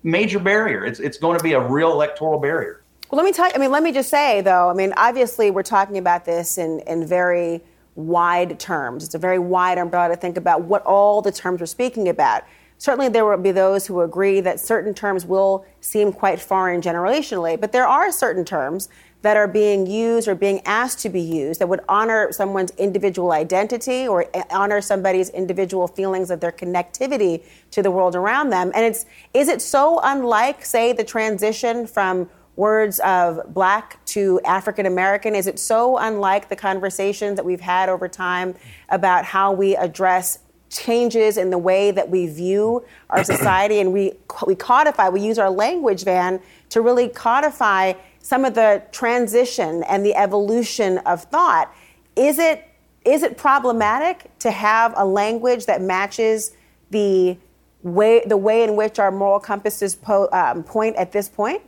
Major 0.03 0.37
barrier. 0.37 0.85
It's 0.85 0.99
it's 0.99 1.17
going 1.17 1.37
to 1.37 1.43
be 1.43 1.53
a 1.53 1.59
real 1.59 1.91
electoral 1.91 2.39
barrier. 2.39 2.83
Well, 3.09 3.17
let 3.17 3.25
me 3.25 3.31
tell 3.31 3.47
you. 3.47 3.53
I 3.55 3.57
mean, 3.57 3.71
let 3.71 3.81
me 3.81 3.91
just 3.91 4.09
say 4.09 4.41
though. 4.41 4.69
I 4.69 4.73
mean, 4.73 4.93
obviously, 4.95 5.49
we're 5.49 5.63
talking 5.63 5.97
about 5.97 6.25
this 6.25 6.57
in 6.57 6.81
in 6.81 7.05
very 7.07 7.61
wide 7.95 8.59
terms. 8.59 9.03
It's 9.03 9.15
a 9.15 9.19
very 9.19 9.39
wide 9.39 9.77
umbrella 9.77 10.15
to 10.15 10.19
think 10.19 10.37
about 10.37 10.63
what 10.63 10.83
all 10.85 11.21
the 11.21 11.31
terms 11.31 11.61
we're 11.61 11.65
speaking 11.65 12.09
about. 12.09 12.43
Certainly, 12.77 13.09
there 13.09 13.25
will 13.25 13.37
be 13.37 13.51
those 13.51 13.87
who 13.87 14.01
agree 14.01 14.41
that 14.41 14.59
certain 14.59 14.93
terms 14.93 15.25
will 15.25 15.65
seem 15.79 16.11
quite 16.11 16.39
foreign 16.39 16.81
generationally, 16.81 17.59
but 17.59 17.71
there 17.71 17.87
are 17.87 18.11
certain 18.11 18.43
terms 18.43 18.89
that 19.23 19.37
are 19.37 19.47
being 19.47 19.87
used 19.87 20.27
or 20.27 20.35
being 20.35 20.61
asked 20.65 20.99
to 20.99 21.09
be 21.09 21.21
used 21.21 21.59
that 21.61 21.67
would 21.67 21.79
honor 21.87 22.31
someone's 22.31 22.71
individual 22.71 23.31
identity 23.31 24.05
or 24.05 24.25
honor 24.51 24.81
somebody's 24.81 25.29
individual 25.29 25.87
feelings 25.87 26.29
of 26.29 26.41
their 26.41 26.51
connectivity 26.51 27.41
to 27.71 27.81
the 27.81 27.89
world 27.89 28.15
around 28.15 28.49
them. 28.49 28.71
And 28.75 28.85
it's 28.85 29.05
is 29.33 29.47
it 29.47 29.61
so 29.61 29.99
unlike, 30.03 30.65
say, 30.65 30.91
the 30.91 31.05
transition 31.05 31.87
from 31.87 32.29
words 32.57 32.99
of 32.99 33.53
black 33.53 34.03
to 34.07 34.41
African 34.43 34.85
American? 34.85 35.35
Is 35.35 35.47
it 35.47 35.57
so 35.57 35.97
unlike 35.97 36.49
the 36.49 36.57
conversations 36.57 37.37
that 37.37 37.45
we've 37.45 37.61
had 37.61 37.87
over 37.87 38.09
time 38.09 38.55
about 38.89 39.23
how 39.23 39.53
we 39.53 39.75
address 39.77 40.39
changes 40.77 41.37
in 41.37 41.49
the 41.49 41.57
way 41.57 41.91
that 41.91 42.09
we 42.09 42.27
view 42.27 42.83
our 43.09 43.23
society 43.33 43.79
and 43.79 43.93
we 43.93 44.13
we 44.45 44.55
codify, 44.55 45.09
we 45.09 45.21
use 45.21 45.39
our 45.39 45.49
language 45.49 46.03
van 46.03 46.39
to 46.69 46.81
really 46.81 47.07
codify 47.09 47.93
some 48.19 48.45
of 48.45 48.55
the 48.55 48.81
transition 48.91 49.83
and 49.83 50.05
the 50.05 50.15
evolution 50.15 50.97
of 50.99 51.23
thought. 51.23 51.73
Is 52.15 52.39
it 52.39 52.67
is 53.05 53.21
it 53.21 53.37
problematic 53.37 54.31
to 54.39 54.49
have 54.51 54.93
a 54.95 55.05
language 55.05 55.65
that 55.65 55.81
matches 55.81 56.55
the 56.89 57.37
way 57.83 58.23
the 58.25 58.37
way 58.37 58.63
in 58.63 58.75
which 58.75 58.97
our 58.97 59.11
moral 59.11 59.39
compasses 59.39 59.95
po- 59.95 60.29
um, 60.31 60.63
point 60.63 60.95
at 60.95 61.11
this 61.11 61.29
point? 61.29 61.61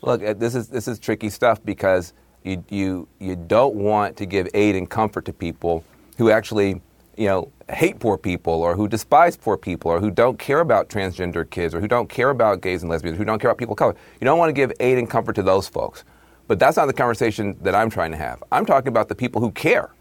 Look, 0.00 0.22
uh, 0.22 0.32
this 0.32 0.54
is 0.54 0.68
this 0.68 0.88
is 0.88 0.98
tricky 0.98 1.30
stuff 1.30 1.62
because 1.64 2.12
you 2.44 2.64
you 2.70 3.08
you 3.18 3.36
don't 3.36 3.74
want 3.74 4.16
to 4.16 4.26
give 4.26 4.48
aid 4.54 4.74
and 4.74 4.88
comfort 4.88 5.24
to 5.26 5.32
people 5.32 5.84
who 6.16 6.30
actually 6.30 6.80
you 7.16 7.26
know 7.26 7.52
hate 7.74 7.98
poor 7.98 8.18
people 8.18 8.54
or 8.54 8.74
who 8.74 8.88
despise 8.88 9.36
poor 9.36 9.56
people 9.56 9.90
or 9.90 10.00
who 10.00 10.10
don't 10.10 10.38
care 10.38 10.60
about 10.60 10.88
transgender 10.88 11.48
kids 11.48 11.74
or 11.74 11.80
who 11.80 11.88
don't 11.88 12.08
care 12.08 12.30
about 12.30 12.60
gays 12.60 12.82
and 12.82 12.90
lesbians, 12.90 13.18
who 13.18 13.24
don't 13.24 13.38
care 13.38 13.50
about 13.50 13.58
people 13.58 13.72
of 13.72 13.78
color. 13.78 13.96
You 14.20 14.24
don't 14.24 14.38
want 14.38 14.48
to 14.48 14.52
give 14.52 14.72
aid 14.80 14.98
and 14.98 15.08
comfort 15.08 15.34
to 15.36 15.42
those 15.42 15.68
folks. 15.68 16.04
But 16.48 16.58
that's 16.58 16.76
not 16.76 16.86
the 16.86 16.92
conversation 16.92 17.56
that 17.62 17.74
I'm 17.74 17.88
trying 17.88 18.10
to 18.10 18.16
have. 18.16 18.42
I'm 18.52 18.66
talking 18.66 18.88
about 18.88 19.08
the 19.08 19.14
people 19.14 19.40
who 19.40 19.50
care, 19.52 19.94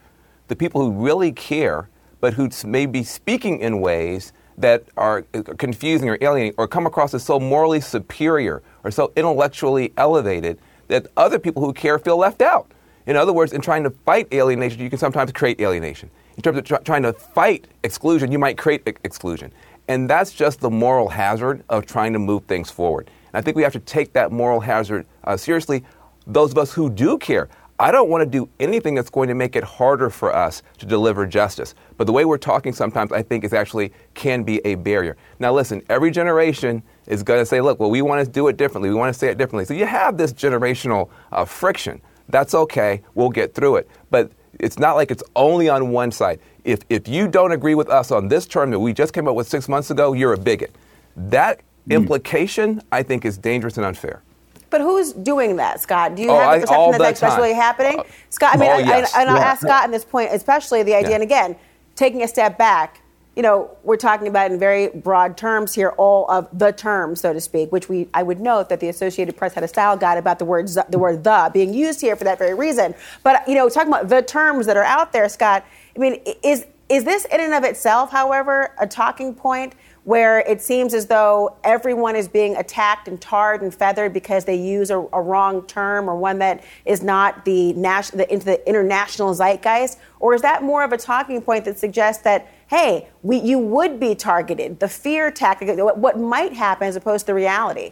the 0.47 0.55
people 0.55 0.81
who 0.81 0.91
really 0.91 1.31
care, 1.31 1.89
but 2.19 2.33
who 2.33 2.49
may 2.65 2.85
be 2.85 3.03
speaking 3.03 3.59
in 3.59 3.79
ways 3.79 4.33
that 4.57 4.83
are 4.97 5.25
uh, 5.33 5.41
confusing 5.57 6.09
or 6.09 6.17
alienating 6.21 6.53
or 6.57 6.67
come 6.67 6.85
across 6.85 7.13
as 7.13 7.23
so 7.23 7.39
morally 7.39 7.81
superior 7.81 8.61
or 8.83 8.91
so 8.91 9.11
intellectually 9.15 9.93
elevated 9.97 10.59
that 10.87 11.07
other 11.15 11.39
people 11.39 11.63
who 11.63 11.73
care 11.73 11.97
feel 11.97 12.17
left 12.17 12.41
out. 12.41 12.71
In 13.05 13.15
other 13.15 13.33
words, 13.33 13.53
in 13.53 13.61
trying 13.61 13.83
to 13.83 13.89
fight 13.89 14.31
alienation, 14.33 14.81
you 14.81 14.89
can 14.89 14.99
sometimes 14.99 15.31
create 15.31 15.59
alienation. 15.59 16.09
In 16.41 16.43
terms 16.43 16.57
of 16.57 16.63
tr- 16.63 16.83
trying 16.83 17.03
to 17.03 17.13
fight 17.13 17.67
exclusion, 17.83 18.31
you 18.31 18.39
might 18.39 18.57
create 18.57 18.81
ex- 18.87 18.99
exclusion. 19.03 19.53
And 19.87 20.09
that's 20.09 20.33
just 20.33 20.59
the 20.59 20.71
moral 20.71 21.07
hazard 21.07 21.63
of 21.69 21.85
trying 21.85 22.13
to 22.13 22.19
move 22.19 22.45
things 22.45 22.71
forward. 22.71 23.11
And 23.31 23.39
I 23.39 23.41
think 23.41 23.55
we 23.55 23.61
have 23.61 23.73
to 23.73 23.79
take 23.79 24.13
that 24.13 24.31
moral 24.31 24.59
hazard 24.59 25.05
uh, 25.23 25.37
seriously. 25.37 25.83
Those 26.25 26.49
of 26.49 26.57
us 26.57 26.73
who 26.73 26.89
do 26.89 27.19
care, 27.19 27.47
I 27.77 27.91
don't 27.91 28.09
want 28.09 28.23
to 28.23 28.25
do 28.25 28.49
anything 28.59 28.95
that's 28.95 29.11
going 29.11 29.27
to 29.27 29.35
make 29.35 29.55
it 29.55 29.63
harder 29.63 30.09
for 30.09 30.35
us 30.35 30.63
to 30.79 30.87
deliver 30.87 31.27
justice. 31.27 31.75
But 31.97 32.07
the 32.07 32.13
way 32.13 32.25
we're 32.25 32.39
talking 32.39 32.73
sometimes, 32.73 33.11
I 33.11 33.21
think, 33.21 33.43
is 33.43 33.53
actually 33.53 33.93
can 34.15 34.41
be 34.41 34.65
a 34.65 34.73
barrier. 34.73 35.17
Now, 35.37 35.53
listen, 35.53 35.83
every 35.89 36.09
generation 36.09 36.81
is 37.05 37.21
going 37.21 37.39
to 37.39 37.45
say, 37.45 37.61
look, 37.61 37.79
well, 37.79 37.91
we 37.91 38.01
want 38.01 38.25
to 38.25 38.31
do 38.31 38.47
it 38.47 38.57
differently. 38.57 38.89
We 38.89 38.95
want 38.95 39.13
to 39.13 39.19
say 39.19 39.27
it 39.27 39.37
differently. 39.37 39.65
So 39.65 39.75
you 39.75 39.85
have 39.85 40.17
this 40.17 40.33
generational 40.33 41.09
uh, 41.31 41.45
friction. 41.45 42.01
That's 42.29 42.55
okay. 42.55 43.03
We'll 43.13 43.29
get 43.29 43.53
through 43.53 43.75
it. 43.75 43.87
But 44.09 44.31
it's 44.61 44.79
not 44.79 44.95
like 44.95 45.11
it's 45.11 45.23
only 45.35 45.67
on 45.67 45.89
one 45.89 46.11
side. 46.11 46.39
If, 46.63 46.81
if 46.89 47.07
you 47.07 47.27
don't 47.27 47.51
agree 47.51 47.75
with 47.75 47.89
us 47.89 48.11
on 48.11 48.27
this 48.27 48.45
term 48.45 48.69
that 48.71 48.79
we 48.79 48.93
just 48.93 49.13
came 49.13 49.27
up 49.27 49.35
with 49.35 49.47
six 49.47 49.67
months 49.67 49.89
ago, 49.89 50.13
you're 50.13 50.33
a 50.33 50.37
bigot. 50.37 50.73
That 51.15 51.59
mm. 51.87 51.95
implication, 51.95 52.81
I 52.91 53.03
think, 53.03 53.25
is 53.25 53.37
dangerous 53.37 53.77
and 53.77 53.85
unfair. 53.85 54.21
But 54.69 54.81
who's 54.81 55.11
doing 55.11 55.57
that, 55.57 55.81
Scott? 55.81 56.15
Do 56.15 56.21
you 56.21 56.29
oh, 56.29 56.37
have 56.37 56.61
the 56.61 56.67
perception 56.67 56.91
that 56.91 56.97
that's 56.99 57.23
actually 57.23 57.53
happening? 57.53 57.99
Uh, 57.99 58.03
Scott, 58.29 58.55
I 58.55 58.57
mean, 58.57 58.69
oh, 58.69 58.75
I, 58.75 58.79
yes. 58.79 59.13
I, 59.13 59.21
and 59.21 59.29
I'll 59.29 59.35
yeah. 59.35 59.43
ask 59.43 59.61
Scott 59.61 59.83
in 59.85 59.91
this 59.91 60.05
point, 60.05 60.29
especially 60.31 60.83
the 60.83 60.95
idea, 60.95 61.09
yeah. 61.09 61.15
and 61.15 61.23
again, 61.23 61.55
taking 61.95 62.23
a 62.23 62.27
step 62.27 62.57
back, 62.57 63.00
you 63.35 63.41
know, 63.41 63.71
we're 63.83 63.97
talking 63.97 64.27
about 64.27 64.51
in 64.51 64.59
very 64.59 64.89
broad 64.89 65.37
terms 65.37 65.73
here, 65.73 65.89
all 65.97 66.29
of 66.29 66.47
the 66.57 66.71
terms, 66.73 67.21
so 67.21 67.31
to 67.31 67.39
speak, 67.39 67.71
which 67.71 67.87
we 67.87 68.09
I 68.13 68.23
would 68.23 68.41
note 68.41 68.67
that 68.69 68.81
the 68.81 68.89
Associated 68.89 69.37
Press 69.37 69.53
had 69.53 69.63
a 69.63 69.69
style 69.69 69.95
guide 69.95 70.17
about 70.17 70.37
the 70.39 70.45
word 70.45 70.67
the 70.89 70.99
word 70.99 71.23
the 71.23 71.49
being 71.53 71.73
used 71.73 72.01
here 72.01 72.15
for 72.15 72.25
that 72.25 72.37
very 72.37 72.53
reason. 72.53 72.93
But 73.23 73.47
you 73.47 73.55
know, 73.55 73.69
talking 73.69 73.89
about 73.89 74.09
the 74.09 74.21
terms 74.21 74.65
that 74.65 74.75
are 74.75 74.83
out 74.83 75.13
there, 75.13 75.29
Scott, 75.29 75.65
I 75.95 75.99
mean, 75.99 76.21
is 76.43 76.65
is 76.89 77.05
this 77.05 77.23
in 77.25 77.39
and 77.39 77.53
of 77.53 77.63
itself, 77.63 78.11
however, 78.11 78.73
a 78.77 78.85
talking 78.85 79.33
point 79.33 79.75
where 80.03 80.39
it 80.39 80.61
seems 80.61 80.93
as 80.93 81.05
though 81.05 81.55
everyone 81.63 82.15
is 82.15 82.27
being 82.27 82.55
attacked 82.55 83.07
and 83.07 83.21
tarred 83.21 83.61
and 83.61 83.73
feathered 83.73 84.11
because 84.11 84.45
they 84.45 84.55
use 84.55 84.89
a, 84.89 84.97
a 85.13 85.21
wrong 85.21 85.65
term 85.67 86.09
or 86.09 86.15
one 86.15 86.39
that 86.39 86.63
is 86.85 87.03
not 87.03 87.45
the, 87.45 87.71
nas- 87.73 88.09
the, 88.09 88.31
into 88.33 88.45
the 88.45 88.67
international 88.67 89.33
zeitgeist? 89.33 89.99
Or 90.19 90.33
is 90.33 90.41
that 90.41 90.63
more 90.63 90.83
of 90.83 90.91
a 90.91 90.97
talking 90.97 91.41
point 91.41 91.65
that 91.65 91.77
suggests 91.77 92.23
that, 92.23 92.51
hey, 92.71 93.09
we, 93.21 93.37
you 93.37 93.59
would 93.59 93.99
be 93.99 94.15
targeted, 94.15 94.79
the 94.79 94.87
fear 94.87 95.29
tactic, 95.29 95.77
what, 95.77 95.97
what 95.97 96.17
might 96.17 96.53
happen 96.53 96.87
as 96.87 96.95
opposed 96.95 97.25
to 97.25 97.33
reality? 97.33 97.91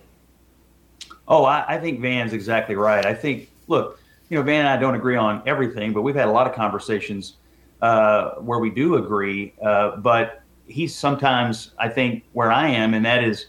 Oh, 1.28 1.44
I, 1.44 1.76
I 1.76 1.80
think 1.80 2.00
Van's 2.00 2.32
exactly 2.32 2.76
right. 2.76 3.06
I 3.06 3.14
think, 3.14 3.52
look, 3.68 4.00
you 4.30 4.38
know, 4.38 4.44
Van 4.44 4.62
and 4.62 4.70
I 4.70 4.78
don't 4.78 4.96
agree 4.96 5.18
on 5.18 5.44
everything, 5.46 5.92
but 5.92 6.04
we've 6.04 6.16
had 6.16 6.30
a 6.30 6.32
lot 6.32 6.48
of 6.48 6.56
conversations 6.56 7.36
uh, 7.82 8.36
where 8.36 8.60
we 8.60 8.70
do 8.70 8.96
agree. 8.96 9.54
Uh, 9.62 9.98
but 9.98 10.44
he's 10.66 10.96
sometimes 10.96 11.72
I 11.78 11.90
think 11.90 12.24
where 12.32 12.52
I 12.52 12.70
am, 12.70 12.94
and 12.94 13.06
that 13.06 13.22
is 13.22 13.48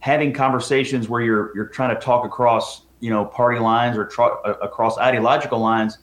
having 0.00 0.32
conversations 0.32 1.08
where 1.08 1.20
you're 1.20 1.52
you're 1.54 1.66
trying 1.66 1.94
to 1.94 2.00
talk 2.00 2.24
across 2.24 2.82
you 3.00 3.10
know 3.10 3.24
party 3.24 3.58
lines 3.60 3.98
or 3.98 4.06
tra- 4.06 4.40
across 4.62 4.98
ideological 4.98 5.58
lines. 5.58 5.98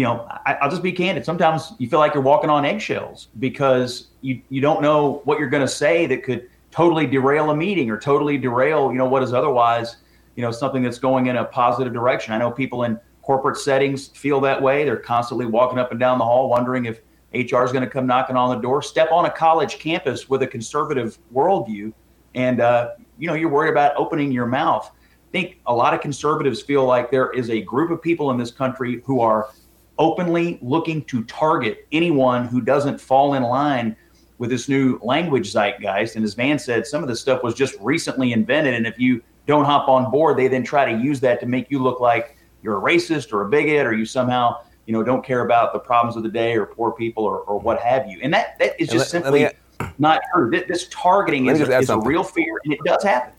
You 0.00 0.06
know, 0.06 0.26
I, 0.46 0.56
will 0.62 0.70
just 0.70 0.82
be 0.82 0.92
candid. 0.92 1.26
Sometimes 1.26 1.74
you 1.76 1.86
feel 1.86 1.98
like 1.98 2.14
you're 2.14 2.22
walking 2.22 2.48
on 2.48 2.64
eggshells 2.64 3.28
because 3.38 4.06
you 4.22 4.40
you 4.48 4.62
don't 4.62 4.80
know 4.80 5.20
what 5.24 5.38
you're 5.38 5.50
going 5.50 5.60
to 5.60 5.68
say 5.68 6.06
that 6.06 6.22
could 6.22 6.48
totally 6.70 7.06
derail 7.06 7.50
a 7.50 7.54
meeting 7.54 7.90
or 7.90 7.98
totally 7.98 8.38
derail 8.38 8.90
you 8.92 8.96
know 8.96 9.04
what 9.04 9.22
is 9.22 9.34
otherwise 9.34 9.96
you 10.36 10.42
know 10.42 10.50
something 10.50 10.82
that's 10.82 10.98
going 10.98 11.26
in 11.26 11.36
a 11.36 11.44
positive 11.44 11.92
direction. 11.92 12.32
I 12.32 12.38
know 12.38 12.50
people 12.50 12.84
in 12.84 12.98
corporate 13.20 13.58
settings 13.58 14.08
feel 14.08 14.40
that 14.40 14.62
way. 14.62 14.86
They're 14.86 14.96
constantly 14.96 15.44
walking 15.44 15.78
up 15.78 15.90
and 15.90 16.00
down 16.00 16.16
the 16.16 16.24
hall 16.24 16.48
wondering 16.48 16.86
if 16.86 17.02
HR 17.34 17.62
is 17.64 17.70
going 17.70 17.84
to 17.84 17.90
come 17.90 18.06
knocking 18.06 18.36
on 18.36 18.56
the 18.56 18.62
door. 18.62 18.80
Step 18.80 19.12
on 19.12 19.26
a 19.26 19.30
college 19.30 19.78
campus 19.78 20.30
with 20.30 20.40
a 20.40 20.46
conservative 20.46 21.18
worldview, 21.30 21.92
and 22.34 22.62
uh, 22.62 22.92
you 23.18 23.26
know 23.26 23.34
you're 23.34 23.50
worried 23.50 23.72
about 23.72 23.94
opening 23.96 24.32
your 24.32 24.46
mouth. 24.46 24.90
I 24.90 25.30
think 25.30 25.60
a 25.66 25.74
lot 25.74 25.92
of 25.92 26.00
conservatives 26.00 26.62
feel 26.62 26.86
like 26.86 27.10
there 27.10 27.30
is 27.32 27.50
a 27.50 27.60
group 27.60 27.90
of 27.90 28.00
people 28.00 28.30
in 28.30 28.38
this 28.38 28.50
country 28.50 29.02
who 29.04 29.20
are 29.20 29.50
openly 29.98 30.58
looking 30.62 31.04
to 31.04 31.24
target 31.24 31.86
anyone 31.92 32.46
who 32.46 32.60
doesn't 32.60 33.00
fall 33.00 33.34
in 33.34 33.42
line 33.42 33.96
with 34.38 34.50
this 34.50 34.68
new 34.68 34.98
language 35.02 35.52
zeitgeist. 35.52 36.16
And 36.16 36.24
as 36.24 36.34
Van 36.34 36.58
said, 36.58 36.86
some 36.86 37.02
of 37.02 37.08
this 37.08 37.20
stuff 37.20 37.42
was 37.42 37.54
just 37.54 37.74
recently 37.80 38.32
invented, 38.32 38.74
and 38.74 38.86
if 38.86 38.98
you 38.98 39.22
don't 39.46 39.64
hop 39.64 39.88
on 39.88 40.10
board, 40.10 40.38
they 40.38 40.48
then 40.48 40.62
try 40.62 40.90
to 40.90 40.98
use 40.98 41.20
that 41.20 41.40
to 41.40 41.46
make 41.46 41.70
you 41.70 41.78
look 41.78 42.00
like 42.00 42.36
you're 42.62 42.78
a 42.78 42.80
racist 42.80 43.32
or 43.32 43.42
a 43.42 43.48
bigot, 43.48 43.86
or 43.86 43.92
you 43.92 44.04
somehow 44.04 44.56
you 44.90 44.96
know, 44.96 45.04
don't 45.04 45.24
care 45.24 45.44
about 45.44 45.72
the 45.72 45.78
problems 45.78 46.16
of 46.16 46.24
the 46.24 46.28
day 46.28 46.56
or 46.56 46.66
poor 46.66 46.90
people 46.90 47.24
or, 47.24 47.42
or 47.42 47.60
what 47.60 47.80
have 47.80 48.08
you. 48.08 48.18
And 48.22 48.34
that, 48.34 48.58
that 48.58 48.80
is 48.80 48.88
just 48.88 49.14
let, 49.14 49.22
simply 49.22 49.42
let 49.44 49.56
me, 49.80 49.86
not 50.00 50.20
true. 50.34 50.50
This 50.50 50.88
targeting 50.90 51.46
is, 51.46 51.60
a, 51.60 51.78
is 51.78 51.90
a, 51.90 51.98
real 52.00 52.24
fear, 52.24 52.60
and 52.64 52.72
it 52.72 52.80
does 52.84 53.04
happen. 53.04 53.32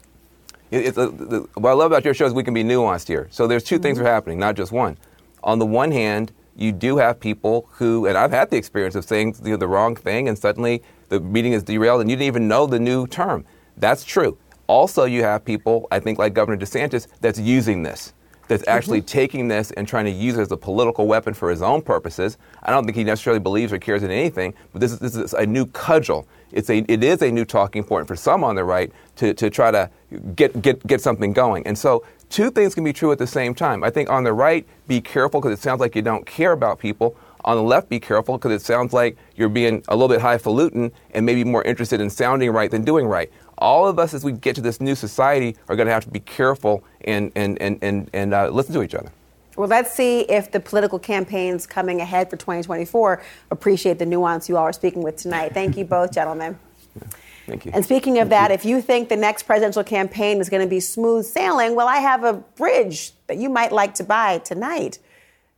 It's 0.72 0.98
a, 0.98 1.10
the, 1.10 1.50
what 1.56 1.72
I 1.72 1.74
love 1.74 1.92
about 1.92 2.06
your 2.06 2.14
show 2.14 2.26
is 2.26 2.34
we 2.34 2.46
can 2.46 2.54
be 2.54 2.64
nuanced 2.64 3.10
here. 3.10 3.28
So 3.32 3.48
there's 3.48 3.66
2 3.66 3.76
mm-hmm. 3.76 3.84
things 3.84 4.00
are 4.00 4.06
happening, 4.06 4.40
not 4.40 4.56
just 4.56 4.72
one. 4.72 4.98
On 5.44 5.60
the 5.60 5.66
one 5.66 5.92
hand, 5.92 6.32
you 6.56 6.72
do 6.72 6.98
have 6.98 7.20
people 7.20 7.68
who, 7.74 8.08
and 8.08 8.18
I've 8.18 8.32
had 8.32 8.50
the 8.50 8.58
experience 8.58 8.96
of 8.96 9.06
saying 9.06 9.36
you 9.44 9.52
know, 9.52 9.58
the 9.58 9.68
wrong 9.68 9.96
thing, 9.96 10.28
and 10.28 10.38
suddenly 10.38 10.84
the 11.10 11.20
meeting 11.20 11.54
is 11.54 11.64
derailed, 11.64 12.02
and 12.02 12.10
you 12.10 12.16
didn't 12.16 12.28
even 12.28 12.48
know 12.48 12.66
the 12.66 12.80
new 12.80 13.08
term. 13.08 13.46
That's 13.78 14.04
true. 14.04 14.38
Also, 14.68 15.06
you 15.06 15.24
have 15.24 15.44
people, 15.44 15.88
I 15.92 16.00
think, 16.00 16.20
like 16.20 16.34
Governor 16.34 16.58
DeSantis, 16.58 17.08
that's 17.20 17.40
using 17.40 17.84
this 17.84 18.14
that's 18.52 18.68
actually 18.68 19.00
mm-hmm. 19.00 19.06
taking 19.06 19.48
this 19.48 19.72
and 19.72 19.88
trying 19.88 20.04
to 20.04 20.12
use 20.12 20.38
it 20.38 20.42
as 20.42 20.52
a 20.52 20.58
political 20.58 21.08
weapon 21.08 21.34
for 21.34 21.50
his 21.50 21.62
own 21.62 21.82
purposes. 21.82 22.38
I 22.62 22.72
don't 22.72 22.84
think 22.84 22.98
he 22.98 23.06
necessarily 23.06 23.40
believes 23.40 23.72
or 23.72 23.80
cares 23.80 24.04
in 24.04 24.12
anything, 24.12 24.54
but 24.74 24.82
this 24.82 24.92
is, 24.92 25.00
this 25.00 25.16
is 25.16 25.34
a 25.34 25.46
new 25.46 25.66
cudgel. 25.68 26.28
It's 26.52 26.70
a, 26.70 26.80
it 26.90 27.02
is 27.02 27.22
a 27.22 27.32
new 27.32 27.46
talking 27.46 27.82
point 27.82 28.08
for 28.08 28.18
some 28.18 28.44
on 28.44 28.56
the 28.56 28.66
right 28.66 28.92
to, 29.16 29.34
to 29.36 29.50
try 29.50 29.72
to 29.72 29.90
get, 30.36 30.62
get, 30.62 30.86
get 30.86 31.00
something 31.00 31.32
going. 31.32 31.66
And 31.66 31.78
so 31.78 32.04
two 32.32 32.50
things 32.50 32.74
can 32.74 32.84
be 32.84 32.94
true 32.94 33.12
at 33.12 33.20
the 33.20 33.28
same 33.28 33.54
time. 33.54 33.84
I 33.84 33.90
think 33.90 34.10
on 34.10 34.24
the 34.24 34.34
right, 34.34 34.66
be 34.88 35.02
careful 35.02 35.42
because 35.42 35.58
it 35.58 35.62
sounds 35.62 35.80
like 35.80 35.96
you 35.96 36.02
don't 36.02 36.26
care 36.26 36.52
about 36.54 36.80
people. 36.80 37.16
On 37.44 37.58
the 37.58 37.64
left, 37.64 37.90
be 37.90 38.00
careful 38.00 38.38
because 38.38 38.52
it 38.52 38.62
sounds 38.62 38.94
like 38.94 39.18
you're 39.36 39.50
being 39.50 39.84
a 39.88 39.96
little 39.96 40.08
bit 40.08 40.22
highfalutin 40.22 40.92
and 41.12 41.26
maybe 41.26 41.44
more 41.44 41.64
interested 41.64 42.00
in 42.00 42.10
sounding 42.10 42.52
right 42.52 42.70
than 42.70 42.84
doing 42.84 43.08
right 43.08 43.32
all 43.62 43.88
of 43.88 44.00
us 44.00 44.14
as 44.14 44.24
we 44.24 44.34
get 44.34 44.56
to 44.56 44.62
this 44.62 44.82
new 44.82 44.96
society 44.96 45.56
are 45.70 45.76
going 45.76 45.86
to 45.86 45.94
have 45.94 46.04
to 46.04 46.10
be 46.10 46.20
careful 46.20 46.84
and, 47.06 47.32
and, 47.36 47.62
and, 47.62 47.78
and, 47.82 48.10
and 48.12 48.34
uh, 48.34 48.50
listen 48.50 48.74
to 48.74 48.84
each 48.84 48.96
other. 48.96 49.12
Well, 49.56 49.68
let's 49.68 49.94
see 49.94 50.22
if 50.22 50.52
the 50.52 50.60
political 50.60 50.98
campaigns 50.98 51.68
coming 51.68 52.02
ahead 52.02 52.30
for 52.30 52.38
2024 52.38 53.22
appreciate 53.52 54.00
the 54.00 54.06
nuance 54.06 54.50
you 54.50 54.58
all 54.58 54.64
are 54.64 54.74
speaking 54.74 55.04
with 55.04 55.18
tonight. 55.18 55.54
Thank 55.54 55.78
you 55.78 55.86
both, 55.86 56.12
gentlemen. 56.12 56.58
Yeah, 56.96 57.08
thank 57.48 57.66
you. 57.66 57.72
And 57.74 57.84
speaking 57.84 58.20
of 58.20 58.30
Thank 58.30 58.50
that, 58.50 58.50
you. 58.50 58.56
if 58.56 58.66
you 58.66 58.82
think 58.82 59.10
the 59.10 59.16
next 59.18 59.44
presidential 59.44 59.84
campaign 59.84 60.40
is 60.40 60.50
going 60.50 60.64
to 60.64 60.70
be 60.70 60.80
smooth 60.80 61.26
sailing, 61.26 61.76
well, 61.76 61.88
I 61.88 61.98
have 61.98 62.24
a 62.24 62.34
bridge 62.34 63.12
that 63.28 63.38
you 63.38 63.50
might 63.50 63.72
like 63.72 63.96
to 63.96 64.04
buy 64.04 64.40
tonight. 64.40 65.00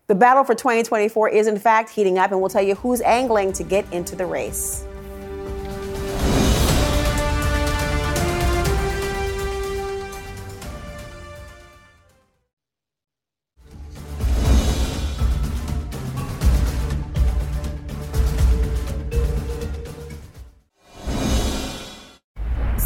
The 0.07 0.15
battle 0.15 0.43
for 0.43 0.53
2024 0.53 1.29
is, 1.29 1.47
in 1.47 1.57
fact, 1.57 1.89
heating 1.89 2.17
up, 2.17 2.31
and 2.31 2.39
we'll 2.39 2.49
tell 2.49 2.61
you 2.61 2.75
who's 2.75 3.01
angling 3.01 3.53
to 3.53 3.63
get 3.63 3.91
into 3.93 4.15
the 4.15 4.25
race. 4.25 4.85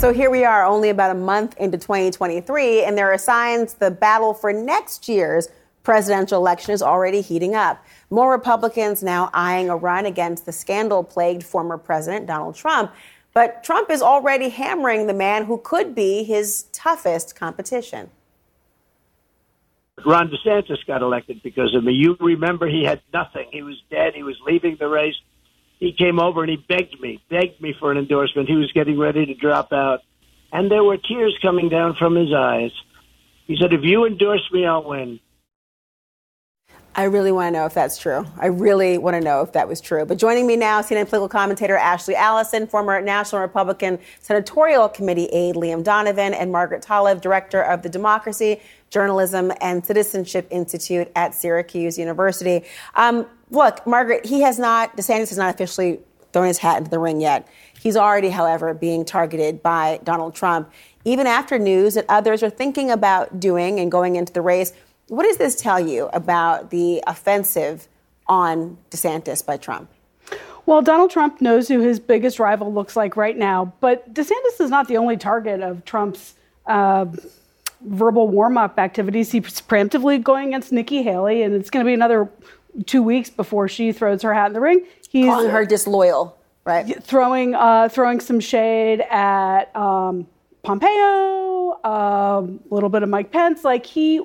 So 0.07 0.13
here 0.13 0.29
we 0.29 0.45
are, 0.45 0.63
only 0.63 0.87
about 0.87 1.11
a 1.11 1.19
month 1.19 1.57
into 1.57 1.77
2023, 1.77 2.85
and 2.85 2.97
there 2.97 3.11
are 3.11 3.17
signs 3.17 3.73
the 3.73 3.91
battle 3.91 4.33
for 4.33 4.53
next 4.53 5.09
year's 5.09 5.49
presidential 5.83 6.39
election 6.39 6.73
is 6.73 6.81
already 6.81 7.19
heating 7.19 7.55
up. 7.55 7.85
More 8.09 8.31
Republicans 8.31 9.03
now 9.03 9.29
eyeing 9.33 9.69
a 9.69 9.75
run 9.75 10.05
against 10.05 10.45
the 10.45 10.53
scandal 10.53 11.03
plagued 11.03 11.43
former 11.43 11.77
President 11.77 12.25
Donald 12.25 12.55
Trump. 12.55 12.93
But 13.33 13.65
Trump 13.65 13.91
is 13.91 14.01
already 14.01 14.47
hammering 14.47 15.07
the 15.07 15.13
man 15.13 15.43
who 15.43 15.57
could 15.57 15.93
be 15.93 16.23
his 16.23 16.67
toughest 16.71 17.35
competition. 17.35 18.09
Ron 20.05 20.29
DeSantis 20.29 20.87
got 20.87 21.01
elected 21.01 21.43
because 21.43 21.75
of 21.75 21.83
me. 21.83 21.91
You 21.91 22.15
remember 22.21 22.69
he 22.69 22.85
had 22.85 23.01
nothing. 23.13 23.49
He 23.51 23.61
was 23.61 23.75
dead. 23.91 24.13
He 24.15 24.23
was 24.23 24.37
leaving 24.45 24.77
the 24.79 24.87
race 24.87 25.17
he 25.79 25.93
came 25.93 26.19
over 26.19 26.41
and 26.41 26.49
he 26.49 26.57
begged 26.57 26.99
me, 26.99 27.23
begged 27.29 27.61
me 27.61 27.73
for 27.79 27.91
an 27.91 27.97
endorsement. 27.97 28.49
He 28.49 28.55
was 28.55 28.71
getting 28.71 28.97
ready 28.97 29.25
to 29.25 29.33
drop 29.33 29.71
out. 29.71 30.01
And 30.51 30.71
there 30.71 30.83
were 30.83 30.97
tears 30.97 31.37
coming 31.41 31.69
down 31.69 31.95
from 31.95 32.15
his 32.15 32.33
eyes. 32.33 32.71
He 33.45 33.57
said, 33.59 33.73
If 33.73 33.81
you 33.83 34.05
endorse 34.05 34.49
me, 34.51 34.65
I'll 34.65 34.83
win. 34.83 35.19
I 36.97 37.03
really 37.03 37.31
want 37.31 37.53
to 37.53 37.59
know 37.59 37.67
if 37.67 37.75
that's 37.75 37.99
true. 37.99 38.25
I 38.39 38.47
really 38.47 38.97
want 38.97 39.13
to 39.13 39.21
know 39.21 39.41
if 39.41 39.51
that 39.51 39.67
was 39.67 39.79
true. 39.79 40.03
But 40.03 40.17
joining 40.17 40.47
me 40.47 40.55
now, 40.55 40.81
CNN 40.81 41.07
political 41.07 41.29
commentator 41.29 41.77
Ashley 41.77 42.15
Allison, 42.15 42.65
former 42.65 42.99
National 43.01 43.41
Republican 43.41 43.99
Senatorial 44.19 44.89
Committee 44.89 45.27
aide 45.27 45.53
Liam 45.53 45.83
Donovan, 45.83 46.33
and 46.33 46.51
Margaret 46.51 46.81
Talev, 46.81 47.21
director 47.21 47.61
of 47.61 47.83
the 47.83 47.89
Democracy, 47.89 48.59
Journalism, 48.89 49.51
and 49.61 49.85
Citizenship 49.85 50.47
Institute 50.49 51.11
at 51.15 51.35
Syracuse 51.35 51.99
University. 51.99 52.63
Um, 52.95 53.27
look, 53.49 53.85
Margaret, 53.85 54.25
he 54.25 54.41
has 54.41 54.59
not, 54.59 54.95
DeSantis 54.97 55.29
has 55.29 55.37
not 55.37 55.53
officially 55.53 55.99
thrown 56.33 56.47
his 56.47 56.57
hat 56.57 56.77
into 56.79 56.89
the 56.89 56.99
ring 56.99 57.21
yet. 57.21 57.47
He's 57.79 57.95
already, 57.95 58.29
however, 58.29 58.73
being 58.73 59.05
targeted 59.05 59.63
by 59.63 59.99
Donald 60.03 60.35
Trump, 60.35 60.71
even 61.05 61.27
after 61.27 61.57
news 61.57 61.93
that 61.93 62.05
others 62.09 62.43
are 62.43 62.49
thinking 62.49 62.91
about 62.91 63.39
doing 63.39 63.79
and 63.79 63.91
going 63.91 64.15
into 64.15 64.33
the 64.33 64.41
race. 64.41 64.73
What 65.07 65.23
does 65.23 65.37
this 65.37 65.55
tell 65.55 65.79
you 65.79 66.09
about 66.11 66.69
the 66.69 67.01
offensive 67.07 67.87
on 68.27 68.77
DeSantis 68.91 69.45
by 69.45 69.57
Trump? 69.57 69.89
Well, 70.65 70.81
Donald 70.81 71.11
Trump 71.11 71.39
knows 71.39 71.69
who 71.69 71.79
his 71.79 71.97
biggest 71.97 72.39
rival 72.39 72.73
looks 72.73 72.97
like 72.97 73.15
right 73.15 73.37
now, 73.37 73.73
but 73.79 74.13
DeSantis 74.13 74.59
is 74.59 74.69
not 74.69 74.89
the 74.89 74.97
only 74.97 75.15
target 75.15 75.61
of 75.61 75.85
Trump's 75.85 76.35
uh, 76.65 77.05
verbal 77.81 78.27
warm 78.27 78.57
up 78.57 78.77
activities. 78.77 79.31
He's 79.31 79.61
preemptively 79.61 80.21
going 80.21 80.49
against 80.49 80.73
Nikki 80.73 81.03
Haley, 81.03 81.43
and 81.43 81.55
it's 81.55 81.69
going 81.69 81.85
to 81.85 81.87
be 81.87 81.93
another 81.93 82.27
two 82.85 83.03
weeks 83.03 83.29
before 83.29 83.67
she 83.67 83.91
throws 83.91 84.21
her 84.21 84.33
hat 84.33 84.47
in 84.47 84.53
the 84.53 84.61
ring. 84.61 84.85
He's 85.09 85.25
calling 85.25 85.49
her 85.49 85.65
disloyal, 85.65 86.37
right? 86.65 87.01
Throwing 87.03 87.55
uh, 87.55 87.89
throwing 87.89 88.19
some 88.19 88.39
shade 88.39 89.01
at 89.01 89.75
um, 89.75 90.27
Pompeo, 90.63 91.79
um, 91.83 92.59
a 92.69 92.73
little 92.73 92.89
bit 92.89 93.03
of 93.03 93.09
Mike 93.09 93.31
Pence. 93.31 93.63
Like 93.63 93.85
he 93.85 94.21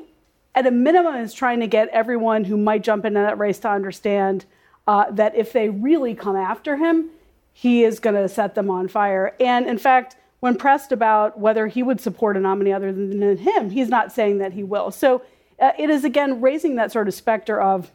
at 0.55 0.67
a 0.67 0.71
minimum, 0.71 1.17
is 1.17 1.33
trying 1.33 1.61
to 1.61 1.67
get 1.67 1.89
everyone 1.89 2.45
who 2.45 2.57
might 2.57 2.83
jump 2.83 3.05
into 3.05 3.21
that 3.21 3.39
race 3.39 3.59
to 3.61 3.71
understand 3.71 4.45
uh, 4.87 5.11
that 5.11 5.35
if 5.35 5.53
they 5.53 5.69
really 5.69 6.15
come 6.15 6.37
after 6.37 6.77
him, 6.77 7.09
he 7.53 7.85
is 7.85 8.01
going 8.01 8.17
to 8.17 8.29
set 8.29 8.55
them 8.55 8.71
on 8.71 8.89
fire. 8.89 9.35
And 9.41 9.67
in 9.67 9.79
fact, 9.79 10.17
when 10.41 10.57
pressed 10.57 10.93
about 10.93 11.39
whether 11.39 11.67
he 11.69 11.83
would 11.83 12.01
support 12.01 12.37
a 12.37 12.41
nominee 12.41 12.73
other 12.73 12.93
than 12.93 13.37
him, 13.37 13.71
he's 13.71 13.89
not 13.89 14.13
saying 14.13 14.39
that 14.39 14.53
he 14.53 14.63
will. 14.63 14.91
So 14.91 15.23
uh, 15.61 15.71
it 15.79 15.89
is 15.89 16.05
again 16.05 16.41
raising 16.41 16.77
that 16.77 16.93
sort 16.93 17.09
of 17.09 17.15
specter 17.15 17.61
of 17.61 17.91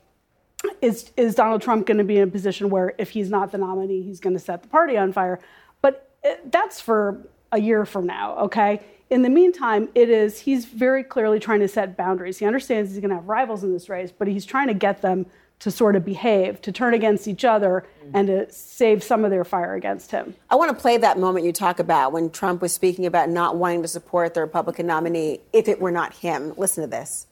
is 0.81 1.11
is 1.17 1.35
Donald 1.35 1.61
Trump 1.61 1.85
going 1.85 1.97
to 1.97 2.03
be 2.03 2.17
in 2.17 2.23
a 2.23 2.31
position 2.31 2.69
where 2.69 2.93
if 2.97 3.11
he's 3.11 3.29
not 3.29 3.51
the 3.51 3.57
nominee, 3.57 4.01
he's 4.01 4.19
going 4.19 4.33
to 4.33 4.39
set 4.39 4.61
the 4.61 4.67
party 4.67 4.97
on 4.97 5.11
fire? 5.11 5.39
But 5.81 6.09
uh, 6.25 6.35
that's 6.45 6.79
for 6.81 7.27
a 7.51 7.59
year 7.59 7.85
from 7.85 8.05
now, 8.05 8.37
okay? 8.37 8.81
In 9.09 9.21
the 9.21 9.29
meantime, 9.29 9.87
it 9.95 10.09
is 10.09 10.39
he's 10.39 10.65
very 10.65 11.03
clearly 11.03 11.39
trying 11.39 11.61
to 11.61 11.67
set 11.67 11.95
boundaries. 11.95 12.37
He 12.39 12.45
understands 12.45 12.91
he's 12.91 12.99
going 12.99 13.09
to 13.09 13.15
have 13.15 13.27
rivals 13.27 13.63
in 13.63 13.71
this 13.71 13.87
race, 13.89 14.11
but 14.11 14.27
he's 14.27 14.45
trying 14.45 14.67
to 14.67 14.73
get 14.73 15.01
them 15.01 15.25
to 15.59 15.71
sort 15.71 15.95
of 15.95 16.05
behave, 16.05 16.61
to 16.61 16.71
turn 16.71 16.93
against 16.93 17.27
each 17.27 17.43
other, 17.43 17.83
and 18.13 18.27
to 18.27 18.51
save 18.51 19.03
some 19.03 19.25
of 19.25 19.31
their 19.31 19.43
fire 19.43 19.73
against 19.73 20.11
him. 20.11 20.35
I 20.51 20.55
want 20.55 20.69
to 20.69 20.79
play 20.79 20.97
that 20.97 21.17
moment 21.17 21.45
you 21.45 21.53
talk 21.53 21.79
about 21.79 22.11
when 22.11 22.29
Trump 22.29 22.61
was 22.61 22.73
speaking 22.73 23.07
about 23.07 23.29
not 23.29 23.55
wanting 23.55 23.81
to 23.81 23.87
support 23.87 24.35
the 24.35 24.41
Republican 24.41 24.85
nominee 24.85 25.39
if 25.53 25.67
it 25.67 25.79
were 25.79 25.89
not 25.89 26.13
him. 26.13 26.53
Listen 26.57 26.83
to 26.83 26.89
this. 26.89 27.25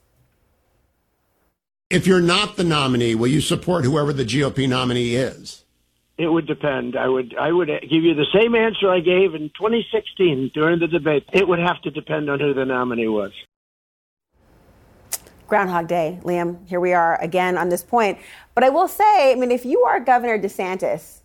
If 1.89 2.07
you're 2.07 2.21
not 2.21 2.57
the 2.57 2.63
nominee, 2.63 3.13
will 3.13 3.27
you 3.27 3.41
support 3.41 3.85
whoever 3.85 4.11
the 4.11 4.25
GOP 4.25 4.67
nominee 4.67 5.15
is? 5.15 5.63
It 6.17 6.27
would 6.27 6.47
depend. 6.47 6.95
I 6.95 7.07
would 7.07 7.35
I 7.37 7.51
would 7.51 7.67
give 7.67 8.03
you 8.03 8.15
the 8.15 8.25
same 8.33 8.55
answer 8.55 8.89
I 8.89 9.01
gave 9.01 9.35
in 9.35 9.49
2016 9.49 10.51
during 10.53 10.79
the 10.79 10.87
debate. 10.87 11.25
It 11.31 11.47
would 11.47 11.59
have 11.59 11.79
to 11.83 11.91
depend 11.91 12.29
on 12.29 12.39
who 12.39 12.53
the 12.53 12.65
nominee 12.65 13.07
was. 13.07 13.33
Groundhog 15.47 15.87
Day, 15.87 16.19
Liam. 16.23 16.67
Here 16.67 16.79
we 16.79 16.93
are 16.93 17.21
again 17.21 17.55
on 17.55 17.69
this 17.69 17.83
point. 17.83 18.17
But 18.55 18.63
I 18.63 18.69
will 18.69 18.87
say, 18.87 19.31
I 19.31 19.35
mean, 19.35 19.51
if 19.51 19.63
you 19.63 19.81
are 19.81 19.99
Governor 19.99 20.39
DeSantis, 20.39 21.19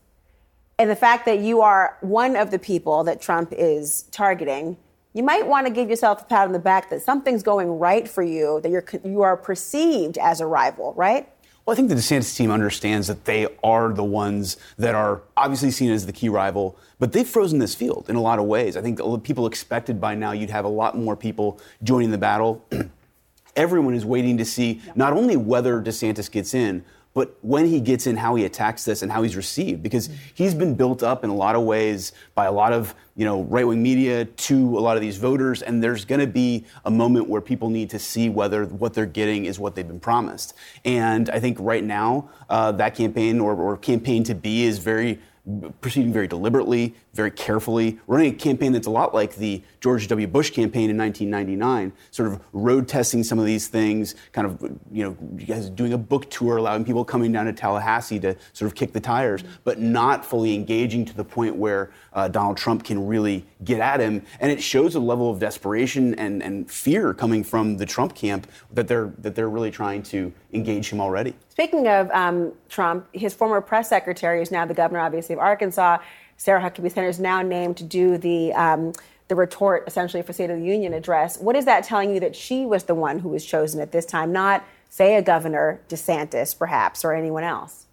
and 0.78 0.90
the 0.90 0.96
fact 0.96 1.24
that 1.24 1.38
you 1.38 1.62
are 1.62 1.96
one 2.02 2.36
of 2.36 2.50
the 2.50 2.58
people 2.58 3.04
that 3.04 3.22
Trump 3.22 3.54
is 3.56 4.02
targeting, 4.10 4.76
you 5.12 5.22
might 5.22 5.46
want 5.46 5.66
to 5.66 5.72
give 5.72 5.90
yourself 5.90 6.22
a 6.22 6.24
pat 6.24 6.46
on 6.46 6.52
the 6.52 6.58
back 6.58 6.90
that 6.90 7.02
something's 7.02 7.42
going 7.42 7.68
right 7.78 8.08
for 8.08 8.22
you, 8.22 8.60
that 8.62 8.70
you're 8.70 8.84
you 9.04 9.22
are 9.22 9.36
perceived 9.36 10.18
as 10.18 10.40
a 10.40 10.46
rival, 10.46 10.94
right? 10.94 11.28
Well, 11.66 11.74
I 11.74 11.76
think 11.76 11.88
the 11.88 11.94
DeSantis 11.94 12.36
team 12.36 12.50
understands 12.50 13.06
that 13.08 13.26
they 13.26 13.46
are 13.62 13.92
the 13.92 14.04
ones 14.04 14.56
that 14.78 14.94
are 14.94 15.22
obviously 15.36 15.70
seen 15.70 15.90
as 15.90 16.06
the 16.06 16.12
key 16.12 16.28
rival, 16.28 16.78
but 16.98 17.12
they've 17.12 17.26
frozen 17.26 17.58
this 17.58 17.74
field 17.74 18.06
in 18.08 18.16
a 18.16 18.20
lot 18.20 18.38
of 18.38 18.46
ways. 18.46 18.76
I 18.76 18.82
think 18.82 19.00
people 19.24 19.46
expected 19.46 20.00
by 20.00 20.14
now 20.14 20.32
you'd 20.32 20.50
have 20.50 20.64
a 20.64 20.68
lot 20.68 20.96
more 20.96 21.16
people 21.16 21.60
joining 21.82 22.10
the 22.10 22.18
battle. 22.18 22.64
Everyone 23.56 23.94
is 23.94 24.06
waiting 24.06 24.38
to 24.38 24.44
see 24.44 24.80
not 24.94 25.12
only 25.12 25.36
whether 25.36 25.82
DeSantis 25.82 26.30
gets 26.30 26.54
in, 26.54 26.84
but 27.12 27.36
when 27.42 27.66
he 27.66 27.80
gets 27.80 28.06
in, 28.06 28.16
how 28.16 28.36
he 28.36 28.44
attacks 28.44 28.84
this 28.84 29.02
and 29.02 29.10
how 29.10 29.22
he's 29.22 29.34
received, 29.34 29.82
because 29.82 30.08
he's 30.34 30.54
been 30.54 30.76
built 30.76 31.02
up 31.02 31.24
in 31.24 31.30
a 31.30 31.34
lot 31.34 31.56
of 31.56 31.62
ways 31.62 32.12
by 32.34 32.44
a 32.46 32.52
lot 32.52 32.72
of 32.72 32.94
you 33.16 33.24
know 33.24 33.42
right 33.42 33.66
wing 33.66 33.82
media 33.82 34.24
to 34.24 34.78
a 34.78 34.80
lot 34.80 34.96
of 34.96 35.00
these 35.00 35.16
voters, 35.16 35.62
and 35.62 35.82
there's 35.82 36.04
going 36.04 36.20
to 36.20 36.26
be 36.26 36.64
a 36.84 36.90
moment 36.90 37.28
where 37.28 37.40
people 37.40 37.68
need 37.68 37.90
to 37.90 37.98
see 37.98 38.28
whether 38.28 38.64
what 38.64 38.94
they're 38.94 39.06
getting 39.06 39.44
is 39.46 39.58
what 39.58 39.74
they've 39.74 39.88
been 39.88 40.00
promised. 40.00 40.54
And 40.84 41.28
I 41.30 41.40
think 41.40 41.58
right 41.60 41.82
now 41.82 42.30
uh, 42.48 42.72
that 42.72 42.94
campaign 42.94 43.40
or, 43.40 43.54
or 43.54 43.76
campaign 43.76 44.22
to 44.24 44.34
be 44.34 44.64
is 44.64 44.78
very 44.78 45.18
proceeding 45.80 46.12
very 46.12 46.28
deliberately, 46.28 46.94
very 47.14 47.30
carefully, 47.30 47.98
running 48.06 48.32
a 48.32 48.36
campaign 48.36 48.72
that's 48.72 48.86
a 48.86 48.90
lot 48.90 49.14
like 49.14 49.36
the 49.36 49.62
George 49.80 50.08
W. 50.08 50.26
Bush 50.26 50.50
campaign 50.50 50.90
in 50.90 50.96
1999, 50.96 51.92
sort 52.10 52.28
of 52.32 52.40
road 52.52 52.86
testing 52.88 53.22
some 53.22 53.38
of 53.38 53.46
these 53.46 53.68
things, 53.68 54.14
kind 54.32 54.46
of, 54.46 54.60
you 54.92 55.04
know, 55.04 55.16
you 55.36 55.46
guys 55.46 55.70
doing 55.70 55.92
a 55.92 55.98
book 55.98 56.30
tour, 56.30 56.56
allowing 56.56 56.84
people 56.84 57.04
coming 57.04 57.32
down 57.32 57.46
to 57.46 57.52
Tallahassee 57.52 58.20
to 58.20 58.36
sort 58.52 58.70
of 58.70 58.74
kick 58.74 58.92
the 58.92 59.00
tires, 59.00 59.42
but 59.64 59.78
not 59.80 60.24
fully 60.24 60.54
engaging 60.54 61.04
to 61.04 61.16
the 61.16 61.24
point 61.24 61.56
where 61.56 61.90
uh, 62.12 62.28
Donald 62.28 62.56
Trump 62.56 62.84
can 62.84 63.06
really 63.06 63.44
get 63.64 63.80
at 63.80 64.00
him. 64.00 64.22
And 64.40 64.52
it 64.52 64.62
shows 64.62 64.94
a 64.94 65.00
level 65.00 65.30
of 65.30 65.38
desperation 65.38 66.14
and, 66.14 66.42
and 66.42 66.70
fear 66.70 67.14
coming 67.14 67.44
from 67.44 67.76
the 67.76 67.86
Trump 67.86 68.14
camp 68.14 68.50
that 68.72 68.88
they're, 68.88 69.12
that 69.18 69.34
they're 69.34 69.50
really 69.50 69.70
trying 69.70 70.02
to 70.04 70.32
engage 70.52 70.90
him 70.90 71.00
already. 71.00 71.34
Speaking 71.60 71.88
of 71.88 72.10
um, 72.12 72.54
Trump, 72.70 73.06
his 73.12 73.34
former 73.34 73.60
press 73.60 73.86
secretary, 73.90 74.38
who's 74.38 74.50
now 74.50 74.64
the 74.64 74.72
governor, 74.72 75.00
obviously, 75.00 75.34
of 75.34 75.40
Arkansas, 75.40 75.98
Sarah 76.38 76.58
Huckabee 76.58 76.90
Sanders, 76.90 77.16
is 77.16 77.20
now 77.20 77.42
named 77.42 77.76
to 77.76 77.84
do 77.84 78.16
the 78.16 78.54
um, 78.54 78.94
the 79.28 79.34
retort, 79.34 79.84
essentially, 79.86 80.22
for 80.22 80.32
State 80.32 80.48
of 80.48 80.58
the 80.58 80.64
Union 80.64 80.94
address. 80.94 81.38
What 81.38 81.56
is 81.56 81.66
that 81.66 81.84
telling 81.84 82.14
you 82.14 82.20
that 82.20 82.34
she 82.34 82.64
was 82.64 82.84
the 82.84 82.94
one 82.94 83.18
who 83.18 83.28
was 83.28 83.44
chosen 83.44 83.78
at 83.82 83.92
this 83.92 84.06
time, 84.06 84.32
not, 84.32 84.64
say, 84.88 85.16
a 85.16 85.22
governor, 85.22 85.82
DeSantis, 85.90 86.58
perhaps, 86.58 87.04
or 87.04 87.12
anyone 87.12 87.44
else? 87.44 87.84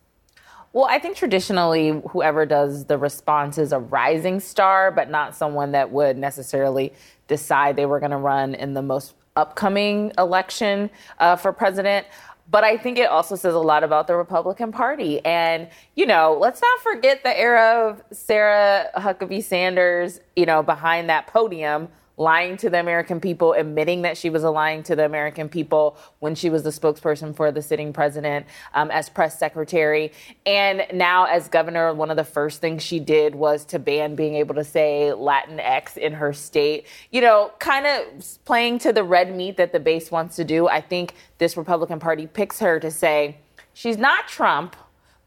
Well, 0.71 0.85
I 0.85 0.97
think 0.97 1.17
traditionally, 1.17 2.01
whoever 2.11 2.45
does 2.45 2.85
the 2.85 2.97
response 2.97 3.57
is 3.57 3.73
a 3.73 3.79
rising 3.79 4.39
star, 4.39 4.91
but 4.91 5.09
not 5.09 5.35
someone 5.35 5.73
that 5.73 5.91
would 5.91 6.17
necessarily 6.17 6.93
decide 7.27 7.75
they 7.75 7.85
were 7.85 7.99
going 7.99 8.11
to 8.11 8.17
run 8.17 8.55
in 8.55 8.75
the 8.75 8.81
most 8.81 9.13
upcoming 9.37 10.11
election 10.17 10.89
uh, 11.19 11.35
for 11.35 11.53
president. 11.53 12.07
But 12.49 12.63
I 12.63 12.77
think 12.77 12.97
it 12.97 13.09
also 13.09 13.35
says 13.35 13.53
a 13.53 13.59
lot 13.59 13.83
about 13.83 14.07
the 14.07 14.15
Republican 14.15 14.71
Party. 14.71 15.23
And, 15.25 15.67
you 15.95 16.05
know, 16.05 16.37
let's 16.39 16.61
not 16.61 16.79
forget 16.79 17.23
the 17.23 17.37
era 17.37 17.89
of 17.89 18.01
Sarah 18.15 18.87
Huckabee 18.95 19.43
Sanders, 19.43 20.21
you 20.35 20.45
know, 20.45 20.63
behind 20.63 21.09
that 21.09 21.27
podium 21.27 21.89
lying 22.17 22.57
to 22.57 22.69
the 22.69 22.79
American 22.79 23.21
people, 23.21 23.53
admitting 23.53 24.01
that 24.01 24.17
she 24.17 24.29
was 24.29 24.43
lying 24.43 24.81
to 24.83 24.95
the 24.95 25.05
American 25.05 25.47
people 25.47 25.97
when 26.19 26.33
she 26.33 26.49
was 26.49 26.63
the 26.63 26.71
spokesperson 26.71 27.35
for 27.35 27.51
the 27.51 27.61
sitting 27.61 27.93
president 27.93 28.45
um, 28.73 28.89
as 28.89 29.07
press 29.07 29.37
secretary. 29.37 30.11
And 30.45 30.85
now, 30.91 31.25
as 31.25 31.47
governor, 31.47 31.93
one 31.93 32.09
of 32.09 32.17
the 32.17 32.23
first 32.23 32.59
things 32.59 32.81
she 32.81 32.99
did 32.99 33.35
was 33.35 33.65
to 33.65 33.79
ban 33.79 34.15
being 34.15 34.35
able 34.35 34.55
to 34.55 34.63
say 34.63 35.11
Latinx 35.15 35.95
in 35.95 36.13
her 36.13 36.33
state. 36.33 36.87
You 37.11 37.21
know, 37.21 37.51
kind 37.59 37.85
of 37.85 38.25
playing 38.45 38.79
to 38.79 38.91
the 38.91 39.03
red 39.03 39.35
meat 39.35 39.57
that 39.57 39.71
the 39.71 39.79
base 39.79 40.09
wants 40.09 40.35
to 40.37 40.43
do. 40.43 40.67
I 40.67 40.81
think 40.81 41.13
this 41.37 41.55
Republican 41.55 41.99
Party 41.99 42.25
picks 42.25 42.59
her 42.59 42.79
to 42.79 42.89
say 42.89 43.37
she's 43.73 43.97
not 43.97 44.27
Trump, 44.27 44.75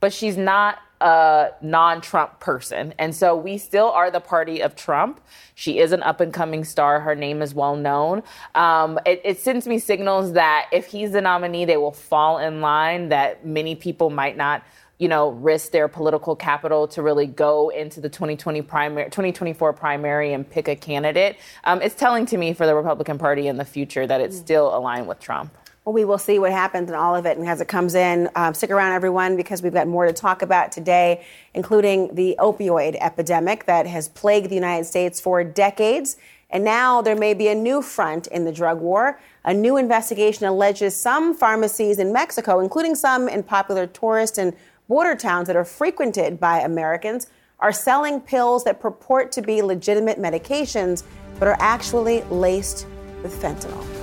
but 0.00 0.12
she's 0.12 0.36
not 0.36 0.78
a 1.00 1.50
non 1.62 2.00
Trump 2.00 2.40
person. 2.40 2.94
And 2.98 3.14
so 3.14 3.34
we 3.36 3.58
still 3.58 3.90
are 3.90 4.10
the 4.10 4.20
party 4.20 4.60
of 4.62 4.76
Trump. 4.76 5.20
She 5.54 5.78
is 5.78 5.92
an 5.92 6.02
up 6.02 6.20
and 6.20 6.32
coming 6.32 6.64
star. 6.64 7.00
Her 7.00 7.14
name 7.14 7.42
is 7.42 7.54
well 7.54 7.76
known. 7.76 8.22
Um, 8.54 8.98
it, 9.06 9.20
it, 9.24 9.40
sends 9.40 9.66
me 9.66 9.78
signals 9.78 10.34
that 10.34 10.68
if 10.72 10.86
he's 10.86 11.12
the 11.12 11.20
nominee, 11.20 11.64
they 11.64 11.76
will 11.76 11.92
fall 11.92 12.38
in 12.38 12.60
line, 12.60 13.08
that 13.08 13.46
many 13.46 13.74
people 13.74 14.10
might 14.10 14.36
not. 14.36 14.62
You 14.98 15.08
know, 15.08 15.30
risk 15.30 15.72
their 15.72 15.88
political 15.88 16.36
capital 16.36 16.86
to 16.88 17.00
really 17.00 17.26
go 17.26 17.70
into 17.70 18.02
the 18.02 18.10
2020 18.10 18.60
primary, 18.60 19.06
2024 19.06 19.72
primary 19.72 20.34
and 20.34 20.46
pick 20.46 20.68
a 20.68 20.76
candidate. 20.76 21.38
Um, 21.64 21.80
it's 21.80 21.94
telling 21.94 22.26
to 22.26 22.36
me 22.36 22.52
for 22.52 22.66
the 22.66 22.74
Republican 22.74 23.16
Party 23.16 23.46
in 23.46 23.56
the 23.56 23.64
future 23.64 24.06
that 24.06 24.20
it's 24.20 24.36
mm. 24.36 24.40
still 24.40 24.76
aligned 24.76 25.08
with 25.08 25.18
Trump. 25.18 25.56
Well, 25.84 25.94
we 25.94 26.04
will 26.04 26.18
see 26.18 26.38
what 26.38 26.52
happens 26.52 26.90
in 26.90 26.94
all 26.94 27.16
of 27.16 27.24
it 27.24 27.38
and 27.38 27.48
as 27.48 27.62
it 27.62 27.68
comes 27.68 27.94
in. 27.94 28.28
Um, 28.36 28.52
stick 28.52 28.70
around, 28.70 28.92
everyone, 28.92 29.36
because 29.36 29.62
we've 29.62 29.72
got 29.72 29.88
more 29.88 30.06
to 30.06 30.12
talk 30.12 30.42
about 30.42 30.72
today, 30.72 31.24
including 31.54 32.14
the 32.14 32.36
opioid 32.38 32.98
epidemic 33.00 33.64
that 33.64 33.86
has 33.86 34.08
plagued 34.08 34.50
the 34.50 34.54
United 34.54 34.84
States 34.84 35.20
for 35.20 35.42
decades 35.42 36.16
And 36.52 36.64
now 36.64 37.00
there 37.00 37.16
may 37.16 37.32
be 37.32 37.48
a 37.48 37.54
new 37.54 37.80
front 37.80 38.26
in 38.26 38.44
the 38.44 38.52
drug 38.52 38.80
war. 38.80 39.20
A 39.44 39.54
new 39.54 39.76
investigation 39.76 40.46
alleges 40.46 40.96
some 40.96 41.32
pharmacies 41.32 41.98
in 41.98 42.12
Mexico, 42.12 42.60
including 42.60 42.94
some 42.94 43.28
in 43.28 43.42
popular 43.42 43.86
tourist 43.86 44.36
and 44.36 44.54
border 44.88 45.14
towns 45.14 45.46
that 45.46 45.56
are 45.56 45.64
frequented 45.64 46.40
by 46.40 46.60
Americans, 46.60 47.28
are 47.60 47.72
selling 47.72 48.20
pills 48.20 48.64
that 48.64 48.80
purport 48.80 49.30
to 49.32 49.42
be 49.42 49.62
legitimate 49.62 50.18
medications 50.18 51.04
but 51.38 51.46
are 51.46 51.56
actually 51.60 52.22
laced 52.24 52.86
with 53.22 53.32
fentanyl. 53.40 53.99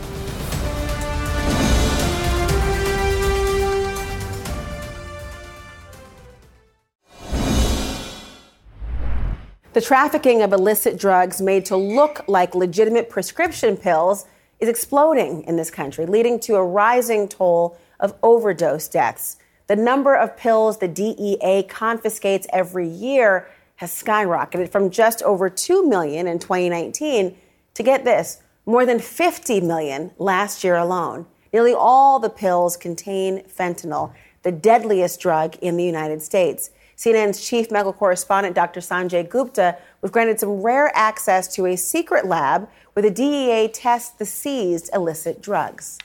The 9.74 9.82
trafficking 9.82 10.41
of 10.41 10.53
illicit 10.53 10.97
drugs 10.97 11.41
made 11.41 11.65
to 11.65 11.76
look 11.76 12.24
like 12.28 12.55
legitimate 12.55 13.09
prescription 13.09 13.78
pills 13.78 14.26
is 14.59 14.70
exploding 14.70 15.43
in 15.43 15.57
this 15.57 15.70
country, 15.70 16.05
leading 16.05 16.39
to 16.41 16.55
a 16.55 16.63
rising 16.63 17.28
toll 17.28 17.78
of 17.99 18.15
overdose 18.24 18.88
deaths. 18.88 19.38
The 19.68 19.76
number 19.76 20.15
of 20.15 20.38
pills 20.38 20.78
the 20.78 20.88
DEA 20.88 21.63
confiscates 21.68 22.47
every 22.51 22.88
year 22.88 23.49
has 23.76 23.91
skyrocketed 23.91 24.72
from 24.72 24.89
just 24.89 25.22
over 25.24 25.49
2 25.49 25.88
million 25.88 26.28
in 26.28 26.39
2019 26.39 27.38
to 27.74 27.84
get 27.84 28.05
this, 28.05 28.41
more 28.65 28.86
than 28.86 28.99
50 28.99 29.61
million 29.61 30.11
last 30.18 30.63
year 30.63 30.76
alone. 30.76 31.28
Nearly 31.53 31.74
all 31.74 32.20
the 32.20 32.30
pills 32.30 32.78
contain 32.78 33.43
fentanyl, 33.43 34.13
the 34.43 34.51
deadliest 34.51 35.20
drug 35.20 35.57
in 35.57 35.78
the 35.78 35.84
United 35.84 36.22
States. 36.22 36.72
CNN's 36.97 37.45
chief 37.47 37.69
medical 37.69 37.93
correspondent, 37.93 38.55
Dr. 38.55 38.79
Sanjay 38.79 39.29
Gupta, 39.29 39.77
was 40.01 40.09
granted 40.09 40.39
some 40.39 40.61
rare 40.61 40.91
access 40.95 41.47
to 41.53 41.67
a 41.67 41.75
secret 41.75 42.25
lab 42.25 42.67
where 42.93 43.03
the 43.03 43.11
DEA 43.11 43.67
tests 43.67 44.09
the 44.09 44.25
seized 44.25 44.89
illicit 44.95 45.39
drugs. 45.39 45.99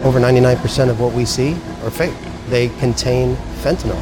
Over 0.00 0.20
99% 0.20 0.90
of 0.90 1.00
what 1.00 1.14
we 1.14 1.24
see 1.24 1.52
are 1.82 1.90
fake. 1.90 2.14
They 2.48 2.68
contain 2.78 3.36
fentanyl. 3.62 4.00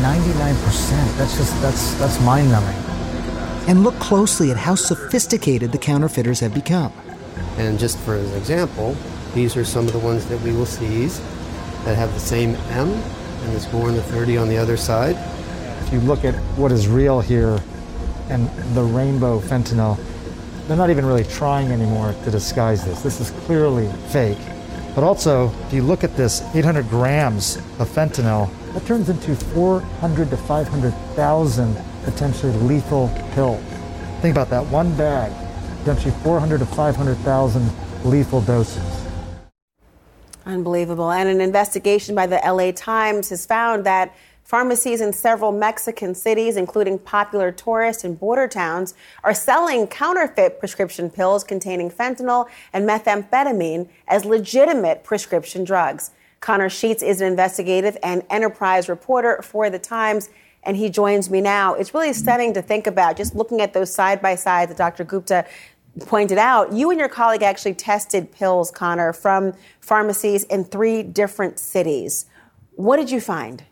99%. 0.00 1.18
That's 1.18 1.36
just 1.36 1.60
that's 1.60 1.94
that's 1.98 2.20
mind-numbing. 2.22 2.76
And 3.68 3.82
look 3.82 3.98
closely 3.98 4.50
at 4.50 4.56
how 4.56 4.74
sophisticated 4.74 5.72
the 5.72 5.78
counterfeiters 5.78 6.40
have 6.40 6.54
become. 6.54 6.92
And 7.58 7.78
just 7.78 7.98
for 7.98 8.16
an 8.16 8.32
example, 8.34 8.96
these 9.34 9.56
are 9.56 9.64
some 9.64 9.86
of 9.86 9.92
the 9.92 9.98
ones 9.98 10.26
that 10.26 10.40
we 10.40 10.52
will 10.52 10.66
seize 10.66 11.20
that 11.84 11.96
have 11.96 12.12
the 12.14 12.20
same 12.20 12.54
M 12.70 13.02
and 13.42 13.54
it's 13.54 13.66
born 13.66 13.94
the 13.94 14.02
30 14.02 14.36
on 14.36 14.48
the 14.48 14.56
other 14.56 14.76
side. 14.76 15.16
If 15.86 15.92
you 15.92 16.00
look 16.00 16.24
at 16.24 16.34
what 16.56 16.72
is 16.72 16.88
real 16.88 17.20
here 17.20 17.60
and 18.28 18.48
the 18.74 18.82
rainbow 18.82 19.40
fentanyl, 19.40 19.98
they're 20.66 20.76
not 20.76 20.90
even 20.90 21.04
really 21.04 21.24
trying 21.24 21.70
anymore 21.70 22.14
to 22.24 22.30
disguise 22.30 22.84
this. 22.84 23.02
This 23.02 23.20
is 23.20 23.30
clearly 23.46 23.88
fake. 24.08 24.38
But 24.94 25.04
also, 25.04 25.50
if 25.66 25.72
you 25.72 25.82
look 25.82 26.04
at 26.04 26.16
this 26.16 26.42
800 26.54 26.88
grams 26.88 27.56
of 27.78 27.88
fentanyl, 27.88 28.50
that 28.74 28.86
turns 28.86 29.08
into 29.08 29.34
400 29.34 30.30
to 30.30 30.36
500,000 30.36 31.76
potentially 32.04 32.52
lethal 32.52 33.10
pills. 33.34 33.62
Think 34.20 34.34
about 34.34 34.50
that 34.50 34.64
one 34.66 34.94
bag, 34.96 35.32
potentially 35.80 36.14
400 36.22 36.58
to 36.58 36.66
500,000 36.66 37.70
lethal 38.04 38.40
doses. 38.42 39.01
Unbelievable. 40.44 41.10
And 41.10 41.28
an 41.28 41.40
investigation 41.40 42.14
by 42.14 42.26
the 42.26 42.40
LA 42.44 42.72
Times 42.72 43.28
has 43.30 43.46
found 43.46 43.84
that 43.86 44.14
pharmacies 44.42 45.00
in 45.00 45.12
several 45.12 45.52
Mexican 45.52 46.14
cities, 46.14 46.56
including 46.56 46.98
popular 46.98 47.52
tourist 47.52 48.04
and 48.04 48.18
border 48.18 48.48
towns, 48.48 48.94
are 49.22 49.34
selling 49.34 49.86
counterfeit 49.86 50.58
prescription 50.58 51.08
pills 51.10 51.44
containing 51.44 51.90
fentanyl 51.90 52.48
and 52.72 52.88
methamphetamine 52.88 53.88
as 54.08 54.24
legitimate 54.24 55.04
prescription 55.04 55.64
drugs. 55.64 56.10
Connor 56.40 56.68
Sheets 56.68 57.04
is 57.04 57.20
an 57.20 57.28
investigative 57.28 57.96
and 58.02 58.24
enterprise 58.28 58.88
reporter 58.88 59.40
for 59.42 59.70
the 59.70 59.78
Times, 59.78 60.28
and 60.64 60.76
he 60.76 60.90
joins 60.90 61.30
me 61.30 61.40
now. 61.40 61.74
It's 61.74 61.94
really 61.94 62.12
stunning 62.12 62.52
to 62.54 62.62
think 62.62 62.88
about 62.88 63.16
just 63.16 63.36
looking 63.36 63.60
at 63.60 63.72
those 63.72 63.94
side 63.94 64.20
by 64.20 64.34
sides 64.34 64.70
that 64.70 64.78
Dr. 64.78 65.04
Gupta 65.04 65.46
pointed 66.00 66.38
out, 66.38 66.72
you 66.72 66.90
and 66.90 66.98
your 66.98 67.08
colleague 67.08 67.42
actually 67.42 67.74
tested 67.74 68.32
pills, 68.32 68.70
Connor, 68.70 69.12
from 69.12 69.52
pharmacies 69.80 70.44
in 70.44 70.64
three 70.64 71.02
different 71.02 71.58
cities. 71.58 72.26
What 72.76 72.96
did 72.96 73.10
you 73.10 73.20
find? 73.20 73.64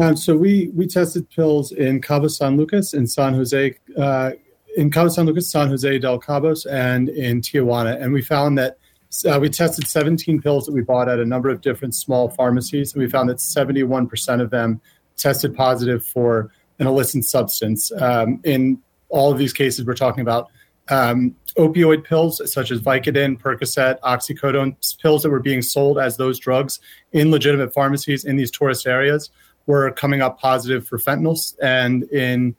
Um, 0.00 0.16
so 0.16 0.36
we 0.36 0.70
we 0.74 0.88
tested 0.88 1.30
pills 1.30 1.70
in 1.70 2.00
Cabo 2.00 2.26
San 2.26 2.56
Lucas, 2.56 2.94
in 2.94 3.06
San 3.06 3.34
Jose, 3.34 3.76
uh, 3.96 4.32
in 4.76 4.90
Cabo 4.90 5.08
San 5.08 5.26
Lucas, 5.26 5.48
San 5.50 5.68
Jose 5.68 5.98
del 6.00 6.20
Cabos, 6.20 6.66
and 6.68 7.08
in 7.08 7.40
Tijuana, 7.40 8.00
and 8.00 8.12
we 8.12 8.20
found 8.20 8.58
that 8.58 8.78
uh, 9.24 9.38
we 9.40 9.48
tested 9.48 9.86
17 9.86 10.42
pills 10.42 10.66
that 10.66 10.72
we 10.72 10.80
bought 10.80 11.08
at 11.08 11.20
a 11.20 11.24
number 11.24 11.48
of 11.48 11.60
different 11.60 11.94
small 11.94 12.28
pharmacies, 12.28 12.92
and 12.92 13.02
we 13.02 13.08
found 13.08 13.28
that 13.28 13.36
71% 13.36 14.40
of 14.40 14.50
them 14.50 14.80
tested 15.16 15.54
positive 15.54 16.04
for 16.04 16.50
an 16.80 16.88
illicit 16.88 17.24
substance. 17.24 17.92
Um, 17.92 18.40
in 18.42 18.82
all 19.10 19.30
of 19.30 19.38
these 19.38 19.52
cases, 19.52 19.84
we're 19.84 19.94
talking 19.94 20.22
about 20.22 20.50
um, 20.88 21.34
opioid 21.56 22.04
pills 22.04 22.40
such 22.52 22.70
as 22.70 22.80
Vicodin, 22.80 23.38
Percocet, 23.40 23.98
oxycodone, 24.00 24.76
pills 25.00 25.22
that 25.22 25.30
were 25.30 25.40
being 25.40 25.62
sold 25.62 25.98
as 25.98 26.16
those 26.16 26.38
drugs 26.38 26.80
in 27.12 27.30
legitimate 27.30 27.72
pharmacies 27.72 28.24
in 28.24 28.36
these 28.36 28.50
tourist 28.50 28.86
areas 28.86 29.30
were 29.66 29.90
coming 29.92 30.20
up 30.20 30.38
positive 30.38 30.86
for 30.86 30.98
fentanyl. 30.98 31.54
And 31.62 32.04
in 32.04 32.54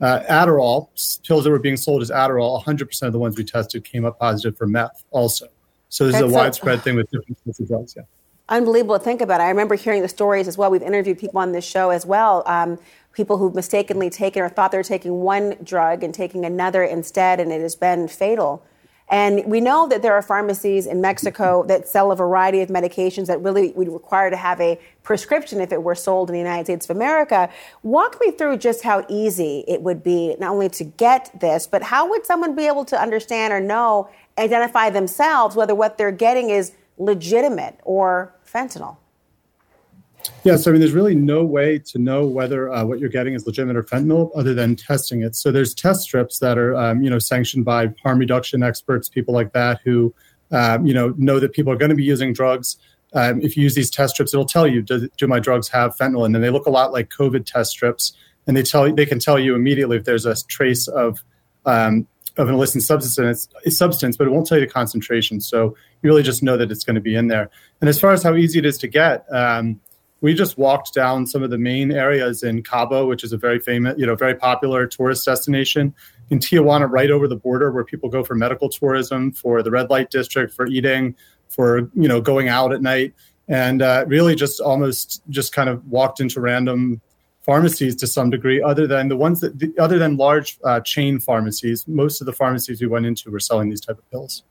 uh, 0.00 0.20
Adderall, 0.28 0.88
pills 1.26 1.44
that 1.44 1.50
were 1.50 1.58
being 1.58 1.76
sold 1.76 2.02
as 2.02 2.10
Adderall, 2.10 2.62
100% 2.62 3.02
of 3.02 3.12
the 3.12 3.18
ones 3.18 3.36
we 3.36 3.44
tested 3.44 3.84
came 3.84 4.04
up 4.04 4.18
positive 4.18 4.56
for 4.56 4.66
meth 4.66 5.04
also. 5.10 5.46
So 5.88 6.04
this 6.04 6.14
That's 6.14 6.26
is 6.26 6.32
a 6.32 6.34
widespread 6.34 6.78
a, 6.78 6.80
thing 6.82 6.96
with 6.96 7.10
different 7.10 7.38
types 7.44 7.60
of 7.60 7.68
drugs. 7.68 7.94
Yeah. 7.96 8.02
Unbelievable 8.48 8.98
to 8.98 9.04
think 9.04 9.20
about. 9.20 9.40
I 9.40 9.48
remember 9.48 9.76
hearing 9.76 10.02
the 10.02 10.08
stories 10.08 10.48
as 10.48 10.58
well. 10.58 10.70
We've 10.72 10.82
interviewed 10.82 11.18
people 11.18 11.38
on 11.38 11.52
this 11.52 11.64
show 11.64 11.90
as 11.90 12.04
well. 12.04 12.42
Um, 12.46 12.78
people 13.12 13.38
who've 13.38 13.54
mistakenly 13.54 14.10
taken 14.10 14.42
or 14.42 14.48
thought 14.48 14.70
they 14.70 14.78
were 14.78 14.84
taking 14.84 15.20
one 15.20 15.56
drug 15.62 16.04
and 16.04 16.14
taking 16.14 16.44
another 16.44 16.82
instead, 16.82 17.40
and 17.40 17.52
it 17.52 17.60
has 17.60 17.74
been 17.74 18.08
fatal. 18.08 18.62
And 19.10 19.44
we 19.46 19.60
know 19.60 19.88
that 19.88 20.02
there 20.02 20.12
are 20.14 20.22
pharmacies 20.22 20.86
in 20.86 21.00
Mexico 21.00 21.64
that 21.64 21.88
sell 21.88 22.12
a 22.12 22.16
variety 22.16 22.60
of 22.60 22.68
medications 22.68 23.26
that 23.26 23.42
really 23.42 23.72
would 23.72 23.92
require 23.92 24.30
to 24.30 24.36
have 24.36 24.60
a 24.60 24.78
prescription 25.02 25.60
if 25.60 25.72
it 25.72 25.82
were 25.82 25.96
sold 25.96 26.30
in 26.30 26.34
the 26.34 26.38
United 26.38 26.66
States 26.66 26.88
of 26.88 26.94
America. 26.94 27.50
Walk 27.82 28.18
me 28.20 28.30
through 28.30 28.58
just 28.58 28.84
how 28.84 29.04
easy 29.08 29.64
it 29.66 29.82
would 29.82 30.04
be 30.04 30.36
not 30.38 30.52
only 30.52 30.68
to 30.68 30.84
get 30.84 31.28
this, 31.40 31.66
but 31.66 31.82
how 31.82 32.08
would 32.08 32.24
someone 32.24 32.54
be 32.54 32.68
able 32.68 32.84
to 32.84 33.00
understand 33.00 33.52
or 33.52 33.58
know, 33.58 34.08
identify 34.38 34.90
themselves 34.90 35.56
whether 35.56 35.74
what 35.74 35.98
they're 35.98 36.12
getting 36.12 36.50
is 36.50 36.72
legitimate 36.96 37.80
or 37.82 38.32
fentanyl? 38.46 38.96
Yeah, 40.42 40.56
so 40.56 40.70
I 40.70 40.72
mean, 40.72 40.80
there's 40.80 40.92
really 40.92 41.14
no 41.14 41.44
way 41.44 41.78
to 41.78 41.98
know 41.98 42.26
whether 42.26 42.72
uh, 42.72 42.84
what 42.84 42.98
you're 42.98 43.10
getting 43.10 43.34
is 43.34 43.46
legitimate 43.46 43.76
or 43.76 43.82
fentanyl 43.82 44.30
other 44.34 44.54
than 44.54 44.74
testing 44.74 45.22
it. 45.22 45.36
So 45.36 45.52
there's 45.52 45.74
test 45.74 46.02
strips 46.02 46.38
that 46.38 46.56
are, 46.56 46.74
um, 46.76 47.02
you 47.02 47.10
know, 47.10 47.18
sanctioned 47.18 47.64
by 47.64 47.92
harm 48.02 48.18
reduction 48.18 48.62
experts, 48.62 49.08
people 49.08 49.34
like 49.34 49.52
that 49.52 49.80
who, 49.84 50.14
um, 50.50 50.86
you 50.86 50.94
know, 50.94 51.14
know 51.18 51.40
that 51.40 51.52
people 51.52 51.72
are 51.72 51.76
going 51.76 51.90
to 51.90 51.94
be 51.94 52.04
using 52.04 52.32
drugs. 52.32 52.76
Um, 53.12 53.40
if 53.42 53.56
you 53.56 53.62
use 53.62 53.74
these 53.74 53.90
test 53.90 54.14
strips, 54.14 54.32
it'll 54.32 54.46
tell 54.46 54.66
you, 54.66 54.82
do, 54.82 55.08
do 55.18 55.26
my 55.26 55.40
drugs 55.40 55.68
have 55.68 55.96
fentanyl? 55.96 56.24
And 56.24 56.34
then 56.34 56.42
they 56.42 56.50
look 56.50 56.66
a 56.66 56.70
lot 56.70 56.92
like 56.92 57.10
COVID 57.10 57.44
test 57.44 57.72
strips, 57.72 58.14
and 58.46 58.56
they 58.56 58.62
tell 58.62 58.90
they 58.92 59.06
can 59.06 59.18
tell 59.18 59.38
you 59.38 59.54
immediately 59.54 59.98
if 59.98 60.04
there's 60.04 60.26
a 60.26 60.34
trace 60.46 60.88
of 60.88 61.22
um, 61.66 62.06
of 62.36 62.48
an 62.48 62.54
illicit 62.54 62.82
substance, 62.82 63.48
substance, 63.66 64.16
but 64.16 64.26
it 64.26 64.30
won't 64.30 64.46
tell 64.46 64.58
you 64.58 64.66
the 64.66 64.72
concentration. 64.72 65.40
So 65.40 65.76
you 66.02 66.10
really 66.10 66.22
just 66.22 66.42
know 66.42 66.56
that 66.56 66.70
it's 66.70 66.84
going 66.84 66.94
to 66.94 67.00
be 67.00 67.14
in 67.14 67.28
there. 67.28 67.50
And 67.80 67.88
as 67.88 68.00
far 68.00 68.12
as 68.12 68.22
how 68.22 68.34
easy 68.36 68.58
it 68.58 68.64
is 68.64 68.78
to 68.78 68.88
get, 68.88 69.26
um, 69.32 69.80
we 70.20 70.34
just 70.34 70.58
walked 70.58 70.92
down 70.92 71.26
some 71.26 71.42
of 71.42 71.50
the 71.50 71.58
main 71.58 71.92
areas 71.92 72.42
in 72.42 72.62
Cabo, 72.62 73.06
which 73.06 73.24
is 73.24 73.32
a 73.32 73.38
very 73.38 73.58
famous, 73.58 73.94
you 73.98 74.06
know, 74.06 74.14
very 74.14 74.34
popular 74.34 74.86
tourist 74.86 75.24
destination. 75.24 75.94
In 76.30 76.38
Tijuana, 76.38 76.88
right 76.88 77.10
over 77.10 77.26
the 77.26 77.36
border, 77.36 77.72
where 77.72 77.84
people 77.84 78.08
go 78.08 78.22
for 78.22 78.34
medical 78.34 78.68
tourism, 78.68 79.32
for 79.32 79.62
the 79.62 79.70
red 79.70 79.90
light 79.90 80.10
district, 80.10 80.54
for 80.54 80.66
eating, 80.66 81.16
for 81.48 81.90
you 81.94 82.06
know, 82.06 82.20
going 82.20 82.48
out 82.48 82.72
at 82.72 82.82
night, 82.82 83.14
and 83.48 83.82
uh, 83.82 84.04
really 84.06 84.34
just 84.34 84.60
almost 84.60 85.22
just 85.28 85.52
kind 85.52 85.68
of 85.68 85.84
walked 85.88 86.20
into 86.20 86.40
random 86.40 87.00
pharmacies 87.40 87.96
to 87.96 88.06
some 88.06 88.30
degree. 88.30 88.62
Other 88.62 88.86
than 88.86 89.08
the 89.08 89.16
ones 89.16 89.40
that, 89.40 89.58
the, 89.58 89.72
other 89.78 89.98
than 89.98 90.16
large 90.16 90.58
uh, 90.64 90.80
chain 90.80 91.18
pharmacies, 91.18 91.88
most 91.88 92.20
of 92.20 92.26
the 92.26 92.32
pharmacies 92.32 92.80
we 92.80 92.86
went 92.86 93.06
into 93.06 93.30
were 93.30 93.40
selling 93.40 93.70
these 93.70 93.80
type 93.80 93.98
of 93.98 94.08
pills. 94.10 94.44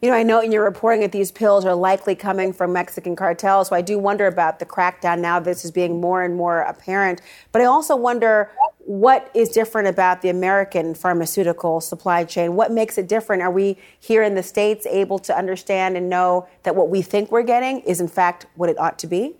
You 0.00 0.10
know, 0.10 0.14
I 0.14 0.22
know 0.22 0.40
in 0.40 0.52
your 0.52 0.62
reporting 0.62 1.00
that 1.00 1.10
these 1.10 1.32
pills 1.32 1.64
are 1.64 1.74
likely 1.74 2.14
coming 2.14 2.52
from 2.52 2.72
Mexican 2.72 3.16
cartels, 3.16 3.68
so 3.68 3.74
I 3.74 3.82
do 3.82 3.98
wonder 3.98 4.28
about 4.28 4.60
the 4.60 4.66
crackdown 4.66 5.18
now. 5.18 5.40
This 5.40 5.64
is 5.64 5.72
being 5.72 6.00
more 6.00 6.22
and 6.22 6.36
more 6.36 6.60
apparent. 6.60 7.20
But 7.50 7.62
I 7.62 7.64
also 7.64 7.96
wonder 7.96 8.48
what 8.78 9.28
is 9.34 9.48
different 9.48 9.88
about 9.88 10.22
the 10.22 10.28
American 10.28 10.94
pharmaceutical 10.94 11.80
supply 11.80 12.22
chain? 12.22 12.54
What 12.54 12.70
makes 12.70 12.96
it 12.96 13.08
different? 13.08 13.42
Are 13.42 13.50
we 13.50 13.76
here 13.98 14.22
in 14.22 14.36
the 14.36 14.42
States 14.42 14.86
able 14.86 15.18
to 15.18 15.36
understand 15.36 15.96
and 15.96 16.08
know 16.08 16.48
that 16.62 16.76
what 16.76 16.90
we 16.90 17.02
think 17.02 17.32
we're 17.32 17.42
getting 17.42 17.80
is, 17.80 18.00
in 18.00 18.08
fact, 18.08 18.46
what 18.54 18.70
it 18.70 18.78
ought 18.78 19.00
to 19.00 19.08
be? 19.08 19.34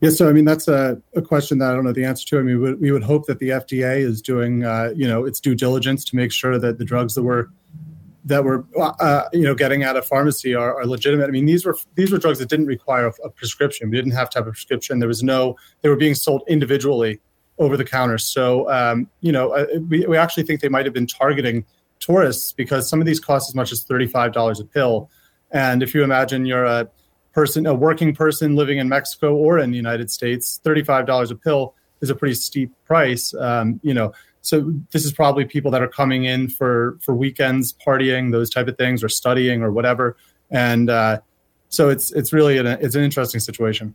Yes, 0.00 0.16
so 0.16 0.28
I 0.28 0.32
mean 0.32 0.44
that's 0.44 0.68
a, 0.68 1.00
a, 1.16 1.22
question 1.22 1.58
that 1.58 1.70
I 1.70 1.74
don't 1.74 1.84
know 1.84 1.92
the 1.92 2.04
answer 2.04 2.26
to. 2.28 2.38
I 2.38 2.42
mean, 2.42 2.62
we, 2.62 2.74
we 2.74 2.92
would 2.92 3.02
hope 3.02 3.26
that 3.26 3.40
the 3.40 3.48
FDA 3.50 3.98
is 3.98 4.22
doing, 4.22 4.64
uh, 4.64 4.92
you 4.94 5.08
know, 5.08 5.24
its 5.24 5.40
due 5.40 5.54
diligence 5.54 6.04
to 6.06 6.16
make 6.16 6.30
sure 6.30 6.58
that 6.58 6.78
the 6.78 6.84
drugs 6.84 7.14
that 7.14 7.24
we're 7.24 7.46
that 8.28 8.44
we're, 8.44 8.62
uh, 8.78 9.24
you 9.32 9.42
know, 9.42 9.54
getting 9.54 9.84
out 9.84 9.96
of 9.96 10.06
pharmacy 10.06 10.54
are, 10.54 10.78
are, 10.78 10.86
legitimate. 10.86 11.28
I 11.28 11.30
mean, 11.30 11.46
these 11.46 11.64
were 11.64 11.76
these 11.94 12.12
were 12.12 12.18
drugs 12.18 12.38
that 12.38 12.48
didn't 12.48 12.66
require 12.66 13.12
a, 13.24 13.30
prescription. 13.30 13.90
We 13.90 13.96
didn't 13.96 14.12
have 14.12 14.30
to 14.30 14.38
have 14.38 14.46
a 14.46 14.50
prescription. 14.50 14.98
There 14.98 15.08
was 15.08 15.22
no. 15.22 15.56
They 15.82 15.88
were 15.88 15.96
being 15.96 16.14
sold 16.14 16.42
individually 16.48 17.20
over 17.58 17.76
the 17.76 17.84
counter. 17.84 18.18
So, 18.18 18.70
um, 18.70 19.08
you 19.20 19.32
know, 19.32 19.50
uh, 19.50 19.66
we 19.88 20.06
we 20.06 20.16
actually 20.16 20.44
think 20.44 20.60
they 20.60 20.68
might 20.68 20.86
have 20.86 20.94
been 20.94 21.06
targeting 21.06 21.64
tourists 22.00 22.52
because 22.52 22.88
some 22.88 23.00
of 23.00 23.06
these 23.06 23.18
cost 23.18 23.50
as 23.50 23.54
much 23.54 23.72
as 23.72 23.82
thirty 23.82 24.06
five 24.06 24.32
dollars 24.32 24.60
a 24.60 24.64
pill. 24.64 25.10
And 25.50 25.82
if 25.82 25.94
you 25.94 26.04
imagine 26.04 26.44
you're 26.44 26.64
a 26.64 26.88
person, 27.32 27.66
a 27.66 27.74
working 27.74 28.14
person 28.14 28.56
living 28.56 28.78
in 28.78 28.88
Mexico 28.88 29.34
or 29.34 29.58
in 29.58 29.70
the 29.70 29.76
United 29.76 30.10
States, 30.10 30.60
$35 30.64 31.30
a 31.30 31.34
pill 31.36 31.74
is 32.00 32.10
a 32.10 32.14
pretty 32.14 32.34
steep 32.34 32.72
price. 32.84 33.32
Um, 33.34 33.80
you 33.82 33.94
know, 33.94 34.12
so 34.48 34.72
this 34.92 35.04
is 35.04 35.12
probably 35.12 35.44
people 35.44 35.70
that 35.72 35.82
are 35.82 35.88
coming 35.88 36.24
in 36.24 36.48
for 36.48 36.96
for 37.02 37.14
weekends, 37.14 37.74
partying, 37.86 38.32
those 38.32 38.48
type 38.48 38.66
of 38.66 38.78
things, 38.78 39.04
or 39.04 39.08
studying 39.10 39.62
or 39.62 39.70
whatever. 39.70 40.16
And 40.50 40.88
uh, 40.88 41.20
so 41.68 41.90
it's 41.90 42.12
it's 42.12 42.32
really 42.32 42.56
an, 42.56 42.66
it's 42.66 42.94
an 42.94 43.04
interesting 43.04 43.40
situation. 43.40 43.94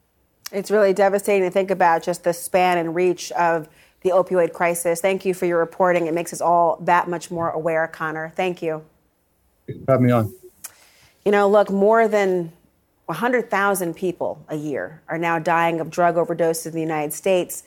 It's 0.51 0.69
really 0.69 0.93
devastating 0.93 1.41
to 1.41 1.49
think 1.49 1.71
about 1.71 2.03
just 2.03 2.23
the 2.23 2.33
span 2.33 2.77
and 2.77 2.93
reach 2.93 3.31
of 3.31 3.67
the 4.01 4.11
opioid 4.11 4.53
crisis. 4.53 5.01
Thank 5.01 5.25
you 5.25 5.33
for 5.33 5.47
your 5.47 5.57
reporting. 5.57 6.05
It 6.05 6.13
makes 6.13 6.31
us 6.31 6.39
all 6.39 6.77
that 6.81 7.09
much 7.09 7.31
more 7.31 7.49
aware, 7.49 7.87
Connor. 7.87 8.31
Thank 8.35 8.61
you. 8.61 8.83
Have 9.87 10.01
me 10.01 10.11
on. 10.11 10.31
You 11.25 11.31
know, 11.31 11.49
look, 11.49 11.71
more 11.71 12.07
than 12.07 12.51
100,000 13.07 13.95
people 13.95 14.45
a 14.49 14.55
year 14.55 15.01
are 15.07 15.17
now 15.17 15.39
dying 15.39 15.79
of 15.79 15.89
drug 15.89 16.15
overdoses 16.15 16.67
in 16.67 16.73
the 16.73 16.81
United 16.81 17.13
States, 17.13 17.63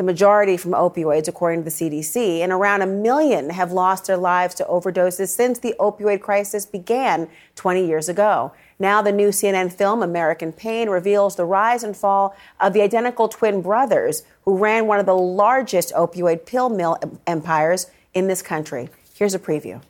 the 0.00 0.04
majority 0.04 0.56
from 0.56 0.70
opioids, 0.70 1.28
according 1.28 1.62
to 1.62 1.64
the 1.64 1.70
CDC, 1.70 2.38
and 2.38 2.52
around 2.52 2.80
a 2.80 2.86
million 2.86 3.50
have 3.50 3.70
lost 3.70 4.06
their 4.06 4.16
lives 4.16 4.54
to 4.54 4.64
overdoses 4.64 5.28
since 5.28 5.58
the 5.58 5.74
opioid 5.78 6.22
crisis 6.22 6.64
began 6.64 7.28
20 7.56 7.86
years 7.86 8.08
ago. 8.08 8.50
Now, 8.78 9.02
the 9.02 9.12
new 9.12 9.28
CNN 9.28 9.70
film, 9.70 10.02
American 10.02 10.54
Pain, 10.54 10.88
reveals 10.88 11.36
the 11.36 11.44
rise 11.44 11.84
and 11.84 11.94
fall 11.94 12.34
of 12.60 12.72
the 12.72 12.80
identical 12.80 13.28
twin 13.28 13.60
brothers 13.60 14.22
who 14.46 14.56
ran 14.56 14.86
one 14.86 15.00
of 15.00 15.04
the 15.04 15.14
largest 15.14 15.92
opioid 15.92 16.46
pill 16.46 16.70
mill 16.70 16.96
empires 17.26 17.88
in 18.14 18.26
this 18.26 18.40
country. 18.40 18.88
Here's 19.12 19.34
a 19.34 19.38
preview. 19.38 19.82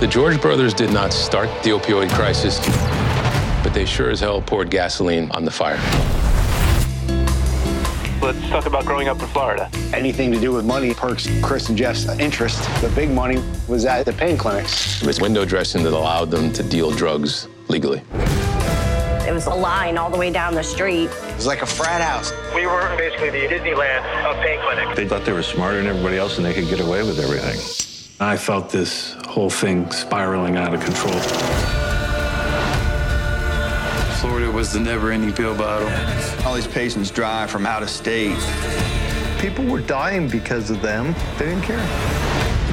The 0.00 0.08
George 0.10 0.42
brothers 0.42 0.74
did 0.74 0.92
not 0.92 1.12
start 1.12 1.48
the 1.62 1.70
opioid 1.70 2.10
crisis, 2.10 2.58
but 3.62 3.72
they 3.72 3.84
sure 3.84 4.10
as 4.10 4.18
hell 4.18 4.42
poured 4.42 4.70
gasoline 4.70 5.30
on 5.30 5.44
the 5.44 5.52
fire. 5.52 6.27
Let's 8.20 8.48
talk 8.48 8.66
about 8.66 8.84
growing 8.84 9.08
up 9.08 9.20
in 9.20 9.28
Florida. 9.28 9.70
Anything 9.94 10.32
to 10.32 10.40
do 10.40 10.52
with 10.52 10.64
money 10.64 10.92
perks 10.92 11.28
Chris 11.40 11.68
and 11.68 11.78
Jeff's 11.78 12.08
interest. 12.18 12.58
The 12.80 12.88
big 12.88 13.10
money 13.10 13.42
was 13.68 13.84
at 13.84 14.06
the 14.06 14.12
pain 14.12 14.36
clinics. 14.36 15.00
It 15.00 15.06
was 15.06 15.20
window 15.20 15.44
dressing 15.44 15.84
that 15.84 15.92
allowed 15.92 16.30
them 16.30 16.52
to 16.54 16.64
deal 16.64 16.90
drugs 16.90 17.46
legally. 17.68 18.02
It 19.26 19.32
was 19.32 19.46
a 19.46 19.54
line 19.54 19.96
all 19.96 20.10
the 20.10 20.18
way 20.18 20.30
down 20.32 20.54
the 20.54 20.64
street. 20.64 21.10
It 21.10 21.36
was 21.36 21.46
like 21.46 21.62
a 21.62 21.66
frat 21.66 22.00
house. 22.00 22.32
We 22.54 22.66
were 22.66 22.92
basically 22.98 23.30
the 23.30 23.46
Disneyland 23.46 24.04
of 24.24 24.36
pain 24.42 24.58
clinics. 24.62 24.96
They 24.96 25.06
thought 25.06 25.24
they 25.24 25.32
were 25.32 25.42
smarter 25.42 25.76
than 25.76 25.86
everybody 25.86 26.16
else 26.16 26.38
and 26.38 26.44
they 26.44 26.54
could 26.54 26.68
get 26.68 26.80
away 26.80 27.04
with 27.04 27.20
everything. 27.20 27.60
I 28.20 28.36
felt 28.36 28.68
this 28.68 29.12
whole 29.28 29.50
thing 29.50 29.88
spiraling 29.92 30.56
out 30.56 30.74
of 30.74 30.82
control. 30.82 31.87
Florida 34.28 34.52
was 34.52 34.74
the 34.74 34.78
never 34.78 35.10
ending 35.10 35.32
pill 35.32 35.56
bottle. 35.56 35.88
All 36.46 36.54
these 36.54 36.66
patients 36.66 37.10
drive 37.10 37.50
from 37.50 37.64
out 37.64 37.82
of 37.82 37.88
state. 37.88 38.36
People 39.38 39.64
were 39.64 39.80
dying 39.80 40.28
because 40.28 40.68
of 40.68 40.82
them. 40.82 41.14
They 41.38 41.46
didn't 41.46 41.62
care. 41.62 41.78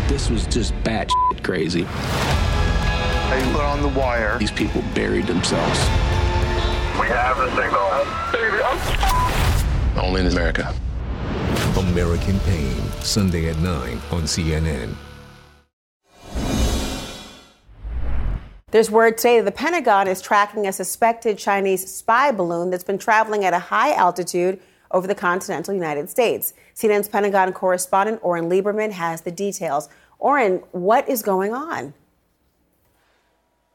This 0.09 0.29
was 0.29 0.45
just 0.47 0.73
bad 0.83 1.09
crazy. 1.43 1.83
They 1.83 3.51
put 3.53 3.61
on 3.61 3.81
the 3.81 3.93
wire. 3.97 4.37
These 4.37 4.51
people 4.51 4.83
buried 4.93 5.27
themselves. 5.27 5.79
We 6.99 7.07
have 7.07 7.37
the 7.37 7.49
signal. 7.55 7.85
Only 10.05 10.19
in 10.19 10.27
America. 10.27 10.75
American 11.77 12.37
Pain, 12.41 12.75
Sunday 12.99 13.49
at 13.49 13.57
9 13.59 14.01
on 14.11 14.23
CNN. 14.23 14.93
There's 18.75 18.91
word 18.91 19.17
today 19.17 19.37
that 19.37 19.45
the 19.45 19.53
Pentagon 19.53 20.09
is 20.09 20.21
tracking 20.21 20.67
a 20.67 20.73
suspected 20.73 21.37
Chinese 21.37 21.89
spy 21.89 22.33
balloon 22.33 22.71
that's 22.71 22.83
been 22.83 22.97
traveling 22.97 23.45
at 23.45 23.53
a 23.53 23.59
high 23.59 23.93
altitude 23.93 24.59
over 24.91 25.07
the 25.07 25.15
continental 25.15 25.73
United 25.73 26.09
States. 26.09 26.53
CNN's 26.75 27.07
Pentagon 27.07 27.53
correspondent 27.53 28.19
Oren 28.21 28.49
Liebermann 28.49 28.91
has 28.91 29.21
the 29.21 29.31
details. 29.31 29.87
Oren, 30.19 30.61
what 30.73 31.07
is 31.07 31.21
going 31.21 31.53
on? 31.53 31.93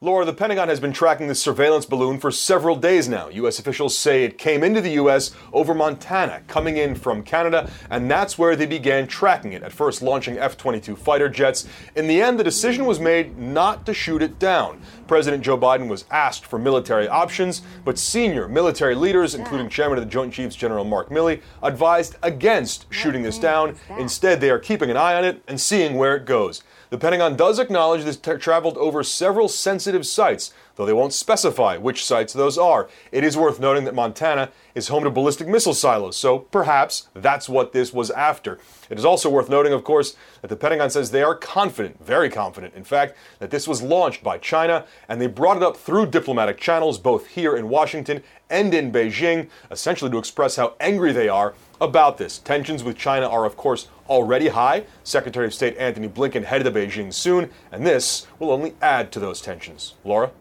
Laura, 0.03 0.25
the 0.25 0.33
Pentagon 0.33 0.67
has 0.67 0.79
been 0.79 0.91
tracking 0.91 1.27
this 1.27 1.39
surveillance 1.39 1.85
balloon 1.85 2.17
for 2.17 2.31
several 2.31 2.75
days 2.75 3.07
now. 3.07 3.29
U.S. 3.29 3.59
officials 3.59 3.95
say 3.95 4.23
it 4.23 4.39
came 4.39 4.63
into 4.63 4.81
the 4.81 4.93
U.S. 4.93 5.29
over 5.53 5.75
Montana, 5.75 6.41
coming 6.47 6.77
in 6.77 6.95
from 6.95 7.21
Canada, 7.21 7.69
and 7.91 8.09
that's 8.09 8.35
where 8.35 8.55
they 8.55 8.65
began 8.65 9.05
tracking 9.05 9.53
it, 9.53 9.61
at 9.61 9.71
first 9.71 10.01
launching 10.01 10.39
F 10.39 10.57
22 10.57 10.95
fighter 10.95 11.29
jets. 11.29 11.67
In 11.95 12.07
the 12.07 12.19
end, 12.19 12.39
the 12.39 12.43
decision 12.43 12.87
was 12.87 12.99
made 12.99 13.37
not 13.37 13.85
to 13.85 13.93
shoot 13.93 14.23
it 14.23 14.39
down. 14.39 14.81
President 15.05 15.43
Joe 15.43 15.55
Biden 15.55 15.87
was 15.87 16.05
asked 16.09 16.47
for 16.47 16.57
military 16.57 17.07
options, 17.07 17.61
but 17.85 17.99
senior 17.99 18.47
military 18.47 18.95
leaders, 18.95 19.35
including 19.35 19.69
Chairman 19.69 19.99
of 19.99 20.03
the 20.03 20.09
Joint 20.09 20.33
Chiefs 20.33 20.55
General 20.55 20.83
Mark 20.83 21.11
Milley, 21.11 21.43
advised 21.61 22.15
against 22.23 22.91
shooting 22.91 23.21
this 23.21 23.37
down. 23.37 23.75
Instead, 23.99 24.41
they 24.41 24.49
are 24.49 24.57
keeping 24.57 24.89
an 24.89 24.97
eye 24.97 25.13
on 25.13 25.23
it 25.23 25.43
and 25.47 25.61
seeing 25.61 25.93
where 25.93 26.15
it 26.15 26.25
goes. 26.25 26.63
The 26.91 26.97
Pentagon 26.97 27.37
does 27.37 27.57
acknowledge 27.57 28.03
this 28.03 28.17
t- 28.17 28.35
traveled 28.35 28.77
over 28.77 29.01
several 29.01 29.47
sensitive 29.47 30.05
sites, 30.05 30.53
though 30.75 30.85
they 30.85 30.93
won't 30.93 31.13
specify 31.13 31.77
which 31.77 32.05
sites 32.05 32.33
those 32.33 32.57
are. 32.57 32.89
It 33.11 33.23
is 33.23 33.37
worth 33.37 33.59
noting 33.59 33.85
that 33.85 33.95
Montana 33.95 34.49
is 34.73 34.87
home 34.87 35.03
to 35.03 35.09
ballistic 35.09 35.47
missile 35.47 35.73
silos, 35.73 36.15
so 36.15 36.39
perhaps 36.39 37.09
that's 37.13 37.49
what 37.49 37.73
this 37.73 37.93
was 37.93 38.09
after. 38.11 38.59
It 38.89 38.97
is 38.97 39.05
also 39.05 39.29
worth 39.29 39.49
noting, 39.49 39.73
of 39.73 39.83
course, 39.83 40.15
that 40.41 40.47
the 40.47 40.55
Pentagon 40.55 40.89
says 40.89 41.11
they 41.11 41.23
are 41.23 41.35
confident, 41.35 42.03
very 42.03 42.29
confident, 42.29 42.73
in 42.75 42.83
fact, 42.83 43.15
that 43.39 43.51
this 43.51 43.67
was 43.67 43.81
launched 43.81 44.23
by 44.23 44.37
China, 44.37 44.85
and 45.07 45.21
they 45.21 45.27
brought 45.27 45.57
it 45.57 45.63
up 45.63 45.77
through 45.77 46.07
diplomatic 46.07 46.59
channels 46.59 46.97
both 46.97 47.27
here 47.27 47.55
in 47.55 47.69
Washington 47.69 48.23
and 48.49 48.73
in 48.73 48.91
Beijing, 48.91 49.49
essentially 49.69 50.11
to 50.11 50.17
express 50.17 50.57
how 50.57 50.75
angry 50.79 51.13
they 51.13 51.29
are 51.29 51.53
about 51.79 52.17
this. 52.17 52.37
Tensions 52.37 52.83
with 52.83 52.97
China 52.97 53.27
are, 53.27 53.45
of 53.45 53.55
course, 53.55 53.87
already 54.09 54.49
high. 54.49 54.83
Secretary 55.03 55.45
of 55.45 55.53
State 55.53 55.77
Antony 55.77 56.09
Blinken 56.09 56.43
headed 56.43 56.65
to 56.65 56.71
Beijing 56.71 57.13
soon, 57.13 57.49
and 57.71 57.85
this 57.85 58.27
will 58.39 58.51
only 58.51 58.75
add 58.81 59.11
to 59.13 59.19
those 59.19 59.41
tensions. 59.41 59.93
Laura? 60.03 60.31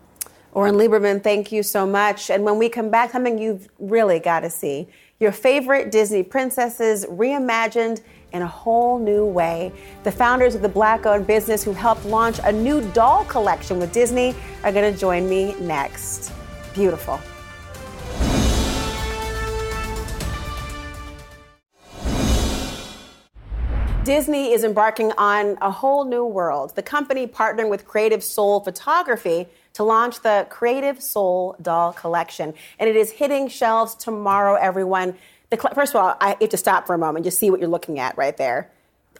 Oren 0.52 0.74
Liebermann, 0.74 1.22
thank 1.22 1.52
you 1.52 1.62
so 1.62 1.86
much. 1.86 2.28
And 2.28 2.44
when 2.44 2.59
we 2.59 2.68
come 2.68 2.90
back, 2.90 3.12
something 3.12 3.39
you've 3.39 3.68
really 3.78 4.18
got 4.18 4.40
to 4.40 4.51
see 4.51 4.89
your 5.20 5.31
favorite 5.31 5.93
Disney 5.93 6.24
princesses 6.24 7.06
reimagined 7.06 8.01
in 8.32 8.43
a 8.43 8.47
whole 8.47 8.98
new 8.98 9.24
way. 9.24 9.70
The 10.02 10.10
founders 10.10 10.56
of 10.56 10.62
the 10.62 10.68
black 10.68 11.06
owned 11.06 11.27
business 11.27 11.62
who 11.62 11.72
helped 11.72 12.05
launch 12.05 12.40
a 12.43 12.51
new 12.51 12.81
doll 12.93 13.24
collection 13.27 13.78
with 13.78 13.93
Disney 13.93 14.35
are 14.64 14.72
going 14.72 14.93
to 14.93 14.98
join 14.98 15.28
me 15.28 15.55
next. 15.60 16.32
Beautiful. 16.74 17.20
Disney 24.02 24.52
is 24.52 24.64
embarking 24.64 25.12
on 25.12 25.59
a 25.60 25.70
whole 25.70 26.05
new 26.05 26.24
world. 26.24 26.74
The 26.74 26.82
company 26.82 27.28
partnering 27.28 27.68
with 27.68 27.86
Creative 27.86 28.24
Soul 28.24 28.59
Photography 28.60 29.47
to 29.74 29.84
launch 29.84 30.20
the 30.20 30.47
Creative 30.51 31.02
Soul 31.02 31.56
Doll 31.60 31.92
Collection. 31.92 32.55
And 32.78 32.88
it 32.88 32.97
is 32.97 33.12
hitting 33.12 33.48
shelves 33.48 33.94
tomorrow, 33.94 34.55
everyone. 34.55 35.16
The, 35.51 35.56
first 35.74 35.94
of 35.94 36.01
all, 36.01 36.16
I 36.20 36.36
have 36.40 36.48
to 36.48 36.56
stop 36.56 36.86
for 36.86 36.94
a 36.94 36.98
moment, 36.98 37.24
just 37.24 37.38
see 37.38 37.51
what 37.51 37.60
you're 37.60 37.68
looking 37.68 37.98
at 37.98 38.16
right 38.16 38.36
there. 38.36 38.70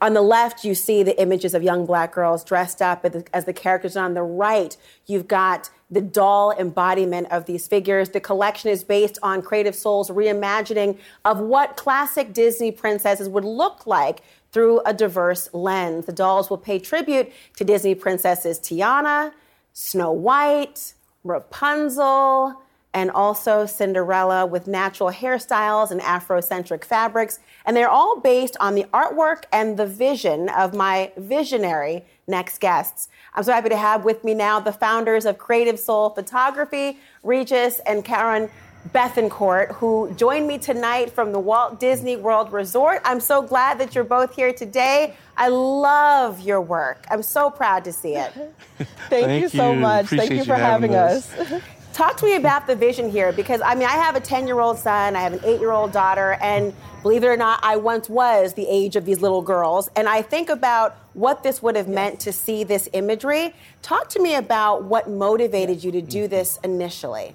On 0.03 0.15
the 0.15 0.23
left, 0.23 0.65
you 0.65 0.75
see 0.75 1.03
the 1.03 1.21
images 1.21 1.53
of 1.53 1.63
young 1.63 1.85
black 1.85 2.13
girls 2.13 2.43
dressed 2.43 2.81
up 2.81 3.05
as 3.35 3.45
the 3.45 3.53
characters. 3.53 3.97
On 3.97 4.15
the 4.15 4.23
right, 4.23 4.75
you've 5.07 5.29
got 5.29 5.69
the 5.91 6.01
doll 6.01 6.53
embodiment 6.53 7.31
of 7.31 7.45
these 7.45 7.69
figures. 7.69 8.11
The 8.11 8.21
collection 8.21 8.71
is 8.71 8.83
based 8.83 9.19
on 9.23 9.43
Creative 9.43 9.75
Soul's 9.75 10.09
reimagining 10.09 10.99
of 11.27 11.41
what 11.41 11.77
classic 11.77 12.33
Disney 12.33 12.73
princesses 12.73 13.29
would 13.29 13.45
look 13.45 13.87
like 13.87 14.23
through 14.53 14.81
a 14.87 14.95
diverse 14.95 15.51
lens. 15.53 16.07
The 16.07 16.13
dolls 16.13 16.49
will 16.49 16.59
pay 16.59 16.79
tribute 16.79 17.31
to 17.57 17.65
Disney 17.65 17.95
princesses 17.95 18.59
Tiana, 18.59 19.33
Snow 19.73 20.13
White, 20.13 20.95
Rapunzel, 21.25 22.61
and 22.93 23.11
also 23.11 23.67
Cinderella 23.67 24.47
with 24.47 24.67
natural 24.67 25.11
hairstyles 25.11 25.91
and 25.91 26.01
Afrocentric 26.01 26.85
fabrics. 26.85 27.39
And 27.65 27.77
they're 27.77 27.89
all 27.89 28.19
based 28.19 28.57
on 28.59 28.75
the 28.75 28.85
artwork 28.93 29.45
and 29.53 29.77
the 29.77 29.87
vision 29.87 30.49
of 30.49 30.75
my 30.75 31.13
visionary 31.17 32.05
next 32.27 32.61
guests. 32.61 33.09
I'm 33.35 33.45
so 33.45 33.53
happy 33.53 33.69
to 33.69 33.77
have 33.77 34.05
with 34.05 34.25
me 34.25 34.35
now 34.35 34.59
the 34.59 34.73
founders 34.73 35.25
of 35.25 35.39
Creative 35.39 35.79
Soul 35.79 36.11
Photography, 36.11 36.99
Regis 37.23 37.81
and 37.87 38.05
Kahran 38.05 38.51
Bethencourt, 38.89 39.73
who 39.75 40.13
joined 40.17 40.47
me 40.47 40.59
tonight 40.59 41.13
from 41.13 41.33
the 41.33 41.39
Walt 41.39 41.79
Disney 41.79 42.17
World 42.17 42.53
Resort. 42.53 43.03
I'm 43.05 43.21
so 43.21 43.43
glad 43.43 43.79
that 43.79 43.95
you're 43.95 44.05
both 44.05 44.35
here 44.35 44.53
today. 44.53 45.15
I 45.37 45.49
love 45.49 46.41
your 46.41 46.61
work. 46.61 47.05
I'm 47.11 47.23
so 47.23 47.51
proud 47.51 47.85
to 47.85 47.93
see 47.93 48.15
it. 48.15 48.33
Thank, 48.33 48.89
Thank 49.09 49.43
you 49.43 49.49
so 49.51 49.75
much. 49.75 50.07
Appreciate 50.07 50.29
Thank 50.29 50.39
you 50.39 50.45
for 50.45 50.55
having, 50.55 50.93
having 50.93 51.19
us. 51.19 51.63
Talk 51.93 52.17
to 52.19 52.25
me 52.25 52.37
about 52.37 52.67
the 52.67 52.75
vision 52.75 53.11
here 53.11 53.33
because 53.33 53.61
I 53.61 53.75
mean, 53.75 53.87
I 53.87 53.93
have 53.93 54.17
a 54.17 54.21
10 54.21 54.47
year 54.47 54.61
old 54.61 54.79
son, 54.79 55.15
I 55.15 55.21
have 55.21 55.35
an 55.35 55.41
8 55.45 55.61
year 55.61 55.73
old 55.73 55.93
daughter, 55.93 56.39
and 56.41 56.73
believe 57.03 57.23
it 57.23 57.27
or 57.27 57.37
not, 57.37 57.61
I 57.63 57.77
once 57.77 58.09
was 58.09 58.55
the 58.55 58.67
age 58.67 58.97
of 58.97 59.05
these 59.05 59.21
little 59.21 59.43
girls. 59.43 59.91
And 59.95 60.09
I 60.09 60.23
think 60.23 60.49
about 60.49 60.97
what 61.13 61.43
this 61.43 61.63
would 61.63 61.77
have 61.77 61.89
meant 61.89 62.21
to 62.21 62.33
see 62.33 62.65
this 62.65 62.89
imagery. 62.93 63.55
Talk 63.83 64.09
to 64.11 64.23
me 64.23 64.37
about 64.37 64.85
what 64.85 65.11
motivated 65.11 65.85
you 65.85 65.93
to 65.93 66.01
do 66.01 66.29
this 66.29 66.59
initially. 66.65 67.35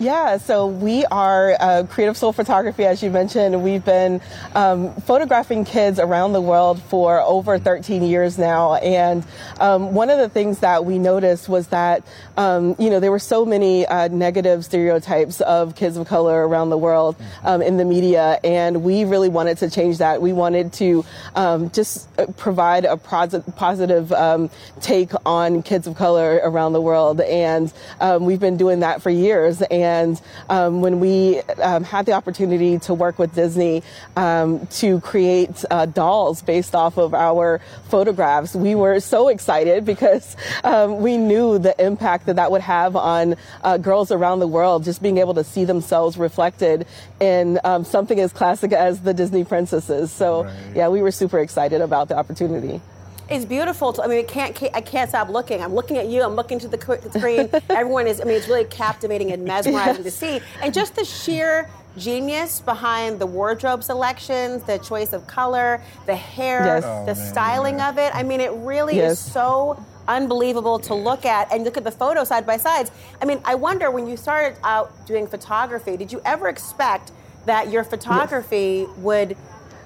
Yeah, 0.00 0.38
so 0.38 0.66
we 0.66 1.04
are 1.04 1.54
uh, 1.60 1.82
Creative 1.86 2.16
Soul 2.16 2.32
Photography, 2.32 2.86
as 2.86 3.02
you 3.02 3.10
mentioned. 3.10 3.62
We've 3.62 3.84
been 3.84 4.22
um, 4.54 4.94
photographing 5.02 5.66
kids 5.66 5.98
around 5.98 6.32
the 6.32 6.40
world 6.40 6.80
for 6.84 7.20
over 7.20 7.58
13 7.58 8.04
years 8.04 8.38
now. 8.38 8.76
And 8.76 9.26
um, 9.58 9.92
one 9.92 10.08
of 10.08 10.16
the 10.16 10.30
things 10.30 10.60
that 10.60 10.86
we 10.86 10.98
noticed 10.98 11.50
was 11.50 11.66
that, 11.66 12.02
um, 12.38 12.76
you 12.78 12.88
know, 12.88 12.98
there 12.98 13.10
were 13.10 13.18
so 13.18 13.44
many 13.44 13.84
uh, 13.84 14.08
negative 14.08 14.64
stereotypes 14.64 15.42
of 15.42 15.76
kids 15.76 15.98
of 15.98 16.08
color 16.08 16.48
around 16.48 16.70
the 16.70 16.78
world 16.78 17.14
um, 17.44 17.60
in 17.60 17.76
the 17.76 17.84
media. 17.84 18.40
And 18.42 18.82
we 18.82 19.04
really 19.04 19.28
wanted 19.28 19.58
to 19.58 19.68
change 19.68 19.98
that. 19.98 20.22
We 20.22 20.32
wanted 20.32 20.72
to 20.74 21.04
um, 21.34 21.70
just 21.72 22.08
uh, 22.18 22.24
provide 22.38 22.86
a 22.86 22.96
positive 22.96 24.12
um, 24.12 24.48
take 24.80 25.10
on 25.26 25.62
kids 25.62 25.86
of 25.86 25.94
color 25.96 26.40
around 26.42 26.72
the 26.72 26.80
world. 26.80 27.20
And 27.20 27.70
we've 28.18 28.40
been 28.40 28.56
doing 28.56 28.80
that 28.80 29.02
for 29.02 29.10
years. 29.10 29.60
And 29.60 29.89
and 29.90 30.20
um, 30.48 30.80
when 30.80 31.00
we 31.00 31.40
um, 31.68 31.82
had 31.84 32.06
the 32.06 32.12
opportunity 32.12 32.78
to 32.80 32.94
work 32.94 33.18
with 33.18 33.34
Disney 33.34 33.82
um, 34.16 34.66
to 34.82 35.00
create 35.00 35.64
uh, 35.70 35.86
dolls 35.86 36.42
based 36.42 36.74
off 36.74 36.96
of 36.96 37.12
our 37.12 37.60
photographs, 37.88 38.54
we 38.54 38.74
were 38.74 39.00
so 39.00 39.28
excited 39.28 39.84
because 39.84 40.36
um, 40.62 41.00
we 41.00 41.16
knew 41.16 41.58
the 41.58 41.74
impact 41.84 42.26
that 42.26 42.36
that 42.36 42.50
would 42.50 42.60
have 42.60 42.94
on 42.94 43.34
uh, 43.62 43.78
girls 43.78 44.12
around 44.12 44.38
the 44.38 44.46
world, 44.46 44.84
just 44.84 45.02
being 45.02 45.18
able 45.18 45.34
to 45.34 45.44
see 45.44 45.64
themselves 45.64 46.16
reflected 46.16 46.86
in 47.20 47.58
um, 47.64 47.84
something 47.84 48.20
as 48.20 48.32
classic 48.32 48.72
as 48.72 49.00
the 49.00 49.14
Disney 49.14 49.44
princesses. 49.44 50.12
So, 50.12 50.44
right. 50.44 50.54
yeah, 50.74 50.88
we 50.88 51.02
were 51.02 51.12
super 51.12 51.40
excited 51.40 51.80
about 51.80 52.08
the 52.08 52.16
opportunity. 52.16 52.80
It's 53.30 53.44
beautiful. 53.44 53.92
To, 53.92 54.02
I 54.02 54.08
mean, 54.08 54.18
I 54.18 54.22
can't, 54.24 54.60
I 54.74 54.80
can't 54.80 55.08
stop 55.08 55.28
looking. 55.28 55.62
I'm 55.62 55.72
looking 55.72 55.98
at 55.98 56.08
you. 56.08 56.22
I'm 56.22 56.34
looking 56.34 56.58
to 56.58 56.68
the 56.68 56.78
screen. 57.16 57.48
Everyone 57.70 58.08
is. 58.08 58.20
I 58.20 58.24
mean, 58.24 58.34
it's 58.34 58.48
really 58.48 58.64
captivating 58.64 59.30
and 59.30 59.44
mesmerizing 59.44 60.04
yes. 60.04 60.04
to 60.04 60.10
see, 60.10 60.40
and 60.62 60.74
just 60.74 60.96
the 60.96 61.04
sheer 61.04 61.70
genius 61.96 62.60
behind 62.60 63.20
the 63.20 63.26
wardrobe 63.26 63.82
selections, 63.84 64.62
the 64.64 64.78
choice 64.78 65.12
of 65.12 65.26
color, 65.26 65.80
the 66.06 66.14
hair, 66.14 66.64
yes. 66.64 66.84
Oh, 66.84 67.04
the 67.06 67.12
oh, 67.12 67.30
styling 67.30 67.76
man. 67.76 67.90
of 67.90 67.98
it. 67.98 68.14
I 68.14 68.22
mean, 68.24 68.40
it 68.40 68.52
really 68.52 68.96
yes. 68.96 69.12
is 69.12 69.32
so 69.32 69.82
unbelievable 70.08 70.78
to 70.80 70.94
look 70.94 71.24
at 71.24 71.52
and 71.52 71.62
look 71.62 71.76
at 71.76 71.84
the 71.84 71.90
photos 71.90 72.28
side 72.28 72.44
by 72.44 72.56
sides. 72.56 72.90
I 73.22 73.26
mean, 73.26 73.40
I 73.44 73.54
wonder 73.54 73.92
when 73.92 74.08
you 74.08 74.16
started 74.16 74.58
out 74.64 75.06
doing 75.06 75.28
photography, 75.28 75.96
did 75.96 76.12
you 76.12 76.20
ever 76.24 76.48
expect 76.48 77.12
that 77.46 77.70
your 77.70 77.84
photography 77.84 78.86
yes. 78.86 78.96
would 78.98 79.36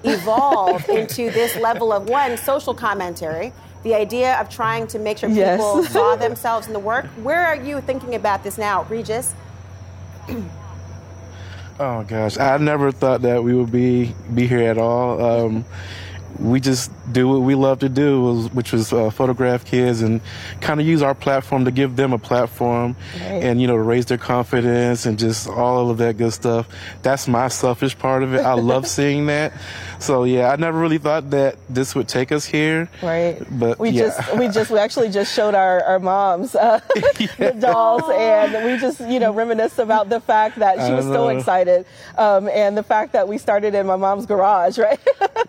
evolve 0.05 0.87
into 0.89 1.29
this 1.31 1.55
level 1.57 1.91
of 1.91 2.09
one 2.09 2.37
social 2.37 2.73
commentary 2.73 3.51
the 3.83 3.93
idea 3.93 4.35
of 4.41 4.49
trying 4.49 4.87
to 4.87 4.97
make 4.97 5.19
sure 5.19 5.29
people 5.29 5.81
yes. 5.81 5.89
saw 5.93 6.15
themselves 6.15 6.65
in 6.65 6.73
the 6.73 6.79
work. 6.79 7.05
Where 7.21 7.45
are 7.45 7.55
you 7.55 7.81
thinking 7.81 8.15
about 8.15 8.43
this 8.43 8.57
now 8.57 8.83
regis? 8.83 9.33
Oh 11.77 12.03
gosh. 12.03 12.37
I 12.37 12.55
never 12.57 12.89
thought 12.91 13.23
that 13.23 13.43
we 13.43 13.53
would 13.53 13.69
be 13.69 14.15
be 14.33 14.47
here 14.47 14.61
at 14.61 14.77
all. 14.77 15.21
Um, 15.21 15.65
we 16.39 16.61
just 16.61 16.89
do 17.11 17.27
what 17.27 17.41
we 17.41 17.55
love 17.55 17.79
to 17.79 17.89
do, 17.89 18.47
which 18.49 18.71
was 18.71 18.91
uh, 18.91 19.09
photograph 19.09 19.65
kids 19.65 20.01
and 20.01 20.21
kind 20.61 20.79
of 20.79 20.87
use 20.87 21.01
our 21.01 21.15
platform 21.15 21.65
to 21.65 21.71
give 21.71 21.95
them 21.95 22.13
a 22.13 22.17
platform 22.17 22.95
right. 23.13 23.43
and, 23.43 23.61
you 23.61 23.67
know, 23.67 23.75
to 23.75 23.81
raise 23.81 24.05
their 24.05 24.17
confidence 24.17 25.05
and 25.05 25.19
just 25.19 25.47
all 25.47 25.89
of 25.89 25.97
that 25.99 26.17
good 26.17 26.33
stuff. 26.33 26.67
That's 27.03 27.27
my 27.27 27.47
selfish 27.47 27.97
part 27.97 28.23
of 28.23 28.33
it. 28.33 28.41
I 28.41 28.53
love 28.53 28.87
seeing 28.95 29.27
that. 29.27 29.53
So, 29.99 30.23
yeah, 30.23 30.51
I 30.51 30.55
never 30.55 30.77
really 30.77 30.97
thought 30.97 31.29
that 31.31 31.57
this 31.69 31.95
would 31.95 32.07
take 32.07 32.31
us 32.31 32.45
here. 32.45 32.89
Right. 33.01 33.41
But 33.49 33.79
we 33.79 33.89
yeah. 33.89 34.03
just, 34.03 34.37
we 34.37 34.47
just, 34.47 34.71
we 34.71 34.79
actually 34.79 35.09
just 35.09 35.33
showed 35.33 35.55
our, 35.55 35.83
our 35.83 35.99
moms 35.99 36.55
uh, 36.55 36.79
yeah. 37.19 37.27
the 37.37 37.51
dolls 37.59 38.03
and 38.09 38.65
we 38.65 38.77
just, 38.77 38.99
you 39.01 39.19
know, 39.19 39.33
reminisced 39.33 39.79
about 39.79 40.09
the 40.09 40.19
fact 40.19 40.59
that 40.59 40.85
she 40.85 40.93
was 40.93 41.05
so 41.05 41.29
excited 41.29 41.85
um, 42.17 42.47
and 42.49 42.77
the 42.77 42.83
fact 42.83 43.13
that 43.13 43.27
we 43.27 43.37
started 43.37 43.75
in 43.75 43.85
my 43.85 43.95
mom's 43.95 44.25
garage, 44.25 44.77
right? 44.77 44.99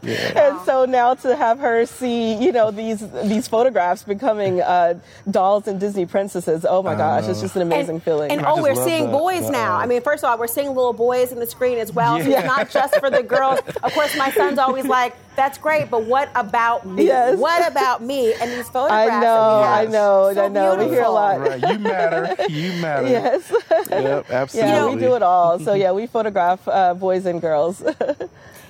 Yeah. 0.03 0.49
and 0.49 0.67
so 0.67 0.85
now 0.85 1.15
to 1.15 1.35
have 1.35 1.46
her 1.55 1.87
see, 1.87 2.35
you 2.35 2.53
know, 2.53 2.71
these 2.71 3.09
these 3.23 3.49
photographs 3.49 4.03
becoming 4.03 4.61
uh, 4.61 4.99
dolls 5.31 5.67
and 5.69 5.79
Disney 5.79 6.07
princesses. 6.07 6.67
Oh 6.69 6.83
my 6.83 6.95
gosh, 6.95 7.29
it's 7.29 7.41
just 7.41 7.57
an 7.57 7.63
amazing 7.63 7.97
and, 7.97 8.03
feeling. 8.03 8.31
And 8.31 8.45
oh, 8.45 8.63
we're 8.63 8.75
seeing 8.75 9.07
that. 9.07 9.13
boys 9.13 9.49
now. 9.51 9.77
I 9.77 9.87
mean, 9.87 10.03
first 10.03 10.25
of 10.25 10.31
all, 10.31 10.39
we're 10.39 10.47
seeing 10.47 10.69
little 10.69 10.93
boys 10.93 11.33
in 11.33 11.39
the 11.39 11.47
screen 11.47 11.79
as 11.79 11.93
well. 11.93 12.19
Yeah. 12.19 12.25
So 12.25 12.31
it's 12.31 12.47
not 12.47 12.71
just 12.71 12.97
for 13.01 13.11
the 13.11 13.23
girls. 13.23 13.61
Of 13.83 13.93
course, 13.93 14.17
my 14.17 14.31
son's 14.31 14.59
always 14.59 14.87
like, 14.87 15.15
"That's 15.37 15.59
great, 15.59 15.91
but 15.91 16.05
what 16.05 16.31
about 16.35 16.87
me? 16.87 17.07
Yes. 17.07 17.39
What 17.39 17.71
about 17.71 18.03
me?" 18.03 18.35
And 18.35 18.51
these 18.51 18.69
photographs. 18.69 19.13
I 19.13 19.21
know, 19.21 19.63
I 19.63 19.85
know, 19.87 20.33
so 20.35 20.45
I 20.45 20.49
know. 20.49 20.77
Beautiful. 20.77 20.91
We 20.91 20.95
hear 20.97 21.05
a 21.05 21.11
lot. 21.11 21.41
Right, 21.41 21.61
you 21.61 21.79
matter. 21.79 22.45
You 22.49 22.73
matter. 22.81 23.09
yes. 23.09 23.53
Yep, 23.91 24.31
absolutely. 24.31 24.71
Yeah, 24.77 24.89
we 24.89 25.01
do 25.01 25.15
it 25.15 25.23
all. 25.23 25.59
So 25.59 25.75
yeah, 25.75 25.93
we 25.93 26.07
photograph 26.07 26.67
uh, 26.67 26.95
boys 26.95 27.27
and 27.27 27.41
girls. 27.41 27.83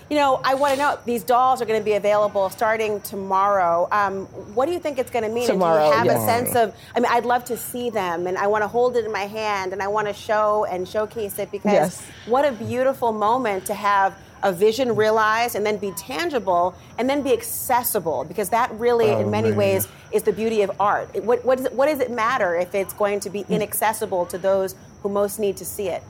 You 0.08 0.16
know, 0.16 0.40
I 0.44 0.54
want 0.54 0.74
to 0.74 0.78
know 0.78 0.98
these 1.04 1.24
dolls 1.24 1.60
are 1.60 1.64
going 1.64 1.80
to 1.80 1.84
be 1.84 1.94
available 1.94 2.48
starting 2.50 3.00
tomorrow. 3.00 3.88
Um, 3.90 4.26
what 4.54 4.66
do 4.66 4.72
you 4.72 4.78
think 4.78 4.98
it's 4.98 5.10
going 5.10 5.24
to 5.24 5.30
mean? 5.30 5.46
Tomorrow, 5.46 5.80
do 5.80 5.86
you 5.86 5.92
have 5.94 6.06
yes. 6.06 6.22
a 6.22 6.26
sense 6.26 6.54
of? 6.54 6.74
I 6.94 7.00
mean, 7.00 7.10
I'd 7.10 7.24
love 7.24 7.44
to 7.46 7.56
see 7.56 7.90
them, 7.90 8.28
and 8.28 8.38
I 8.38 8.46
want 8.46 8.62
to 8.62 8.68
hold 8.68 8.96
it 8.96 9.04
in 9.04 9.10
my 9.10 9.26
hand, 9.26 9.72
and 9.72 9.82
I 9.82 9.88
want 9.88 10.06
to 10.06 10.14
show 10.14 10.64
and 10.66 10.86
showcase 10.86 11.40
it 11.40 11.50
because 11.50 11.72
yes. 11.72 12.06
what 12.26 12.44
a 12.44 12.52
beautiful 12.52 13.12
moment 13.12 13.66
to 13.66 13.74
have 13.74 14.16
a 14.42 14.52
vision 14.52 14.94
realized 14.94 15.56
and 15.56 15.66
then 15.66 15.76
be 15.76 15.90
tangible 15.92 16.74
and 16.98 17.10
then 17.10 17.22
be 17.22 17.32
accessible 17.32 18.24
because 18.24 18.50
that 18.50 18.70
really 18.72 19.10
oh, 19.10 19.20
in 19.20 19.30
many 19.30 19.48
man. 19.48 19.58
ways 19.58 19.88
is 20.12 20.22
the 20.22 20.32
beauty 20.32 20.62
of 20.62 20.70
art 20.78 21.08
what, 21.24 21.44
what, 21.44 21.56
does 21.56 21.66
it, 21.66 21.72
what 21.72 21.86
does 21.86 22.00
it 22.00 22.10
matter 22.10 22.54
if 22.54 22.74
it's 22.74 22.92
going 22.92 23.18
to 23.18 23.30
be 23.30 23.44
inaccessible 23.48 24.26
to 24.26 24.38
those 24.38 24.76
who 25.02 25.08
most 25.08 25.38
need 25.38 25.56
to 25.56 25.64
see 25.64 25.88
it 25.88 26.02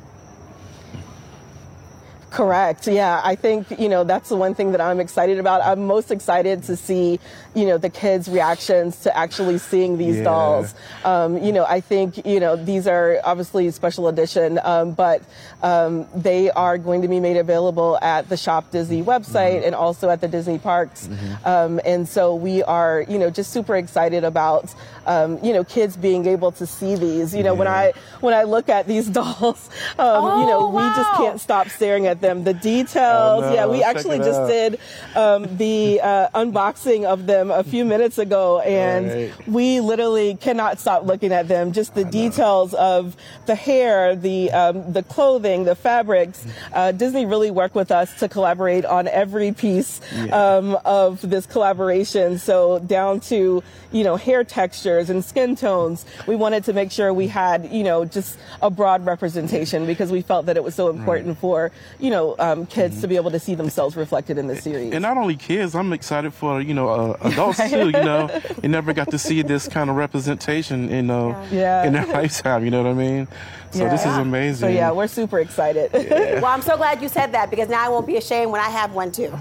Correct. 2.36 2.86
Yeah, 2.86 3.22
I 3.24 3.34
think 3.34 3.80
you 3.80 3.88
know 3.88 4.04
that's 4.04 4.28
the 4.28 4.36
one 4.36 4.54
thing 4.54 4.72
that 4.72 4.80
I'm 4.82 5.00
excited 5.00 5.38
about. 5.38 5.62
I'm 5.62 5.86
most 5.86 6.10
excited 6.10 6.62
to 6.64 6.76
see 6.76 7.18
you 7.56 7.66
know 7.66 7.78
the 7.78 7.90
kids' 7.90 8.28
reactions 8.28 9.00
to 9.00 9.16
actually 9.16 9.58
seeing 9.58 9.98
these 9.98 10.18
yeah. 10.18 10.24
dolls. 10.24 10.74
Um, 11.04 11.42
you 11.42 11.52
know, 11.52 11.64
I 11.64 11.80
think 11.80 12.24
you 12.24 12.38
know 12.38 12.54
these 12.56 12.86
are 12.86 13.18
obviously 13.24 13.70
special 13.70 14.08
edition, 14.08 14.60
um, 14.62 14.92
but 14.92 15.22
um, 15.62 16.06
they 16.14 16.50
are 16.50 16.78
going 16.78 17.02
to 17.02 17.08
be 17.08 17.18
made 17.18 17.36
available 17.36 17.98
at 18.02 18.28
the 18.28 18.36
Shop 18.36 18.70
Disney 18.70 19.02
website 19.02 19.56
mm-hmm. 19.56 19.66
and 19.66 19.74
also 19.74 20.10
at 20.10 20.20
the 20.20 20.28
Disney 20.28 20.58
parks. 20.58 21.08
Mm-hmm. 21.08 21.48
Um, 21.48 21.80
and 21.84 22.06
so 22.06 22.34
we 22.34 22.62
are 22.62 23.04
you 23.08 23.18
know 23.18 23.30
just 23.30 23.50
super 23.52 23.74
excited 23.76 24.22
about 24.22 24.72
um, 25.06 25.42
you 25.42 25.52
know 25.52 25.64
kids 25.64 25.96
being 25.96 26.26
able 26.26 26.52
to 26.52 26.66
see 26.66 26.94
these. 26.94 27.34
You 27.34 27.42
know, 27.42 27.54
yeah. 27.54 27.58
when 27.58 27.68
I 27.68 27.92
when 28.20 28.34
I 28.34 28.44
look 28.44 28.68
at 28.68 28.86
these 28.86 29.08
dolls, 29.16 29.70
oh, 29.98 30.40
you 30.40 30.46
know, 30.46 30.68
wow. 30.68 30.90
we 30.90 30.94
just 30.94 31.10
can't 31.16 31.40
stop 31.40 31.68
staring 31.68 32.06
at 32.06 32.20
them 32.20 32.26
them, 32.26 32.44
the 32.44 32.54
details. 32.54 33.44
Oh, 33.44 33.48
no, 33.48 33.54
yeah, 33.54 33.66
we 33.66 33.82
actually 33.82 34.18
just 34.18 34.40
out. 34.40 34.48
did 34.48 34.80
um, 35.14 35.56
the 35.56 36.00
uh, 36.00 36.28
unboxing 36.34 37.04
of 37.04 37.26
them 37.26 37.45
a 37.50 37.64
few 37.64 37.84
minutes 37.84 38.18
ago, 38.18 38.60
and 38.60 39.08
right. 39.08 39.48
we 39.48 39.80
literally 39.80 40.34
cannot 40.36 40.78
stop 40.78 41.04
looking 41.04 41.32
at 41.32 41.48
them. 41.48 41.72
Just 41.72 41.94
the 41.94 42.04
details 42.04 42.74
of 42.74 43.16
the 43.46 43.54
hair, 43.54 44.16
the 44.16 44.50
um, 44.52 44.92
the 44.92 45.02
clothing, 45.02 45.64
the 45.64 45.74
fabrics. 45.74 46.46
Uh, 46.72 46.92
Disney 46.92 47.26
really 47.26 47.50
worked 47.50 47.74
with 47.74 47.90
us 47.90 48.12
to 48.20 48.28
collaborate 48.28 48.84
on 48.84 49.08
every 49.08 49.52
piece 49.52 50.00
yeah. 50.14 50.56
um, 50.56 50.78
of 50.84 51.20
this 51.22 51.46
collaboration. 51.46 52.38
So 52.38 52.78
down 52.80 53.20
to 53.20 53.62
you 53.92 54.04
know 54.04 54.16
hair 54.16 54.44
textures 54.44 55.10
and 55.10 55.24
skin 55.24 55.56
tones, 55.56 56.04
we 56.26 56.36
wanted 56.36 56.64
to 56.64 56.72
make 56.72 56.90
sure 56.90 57.12
we 57.12 57.28
had 57.28 57.70
you 57.70 57.84
know 57.84 58.04
just 58.04 58.38
a 58.62 58.70
broad 58.70 59.04
representation 59.06 59.86
because 59.86 60.10
we 60.10 60.22
felt 60.22 60.46
that 60.46 60.56
it 60.56 60.64
was 60.64 60.74
so 60.74 60.88
important 60.88 61.28
right. 61.28 61.38
for 61.38 61.72
you 61.98 62.10
know, 62.10 62.36
um, 62.38 62.66
kids 62.66 63.00
to 63.00 63.08
be 63.08 63.16
able 63.16 63.30
to 63.30 63.38
see 63.38 63.54
themselves 63.54 63.96
reflected 63.96 64.38
in 64.38 64.46
the 64.46 64.56
series. 64.56 64.92
And 64.92 65.02
not 65.02 65.16
only 65.16 65.36
kids, 65.36 65.74
I'm 65.74 65.92
excited 65.92 66.32
for 66.32 66.60
you 66.60 66.74
know 66.74 66.88
uh, 66.88 67.30
adults 67.36 67.58
too. 67.70 67.86
You 67.86 67.92
know, 67.92 68.26
they 68.60 68.68
never 68.68 68.92
got 68.92 69.10
to 69.10 69.18
see 69.18 69.42
this 69.42 69.68
kind 69.68 69.90
of 69.90 69.96
representation, 69.96 70.90
you 70.90 71.02
know, 71.02 71.30
Yeah. 71.50 71.84
in 71.84 71.92
their 71.92 72.06
lifetime. 72.20 72.64
You 72.64 72.70
know 72.70 72.82
what 72.82 72.90
I 72.90 72.94
mean? 72.94 73.28
So 73.72 73.88
this 73.88 74.06
is 74.06 74.16
amazing. 74.16 74.68
So 74.68 74.72
yeah, 74.72 74.90
we're 74.92 75.06
super 75.08 75.38
excited. 75.40 75.90
Well, 76.36 76.46
I'm 76.46 76.62
so 76.62 76.76
glad 76.76 77.02
you 77.02 77.08
said 77.08 77.32
that 77.32 77.50
because 77.50 77.68
now 77.68 77.84
I 77.84 77.88
won't 77.88 78.06
be 78.06 78.16
ashamed 78.16 78.50
when 78.52 78.60
I 78.60 78.68
have 78.70 78.94
one 78.94 79.10
too. 79.12 79.32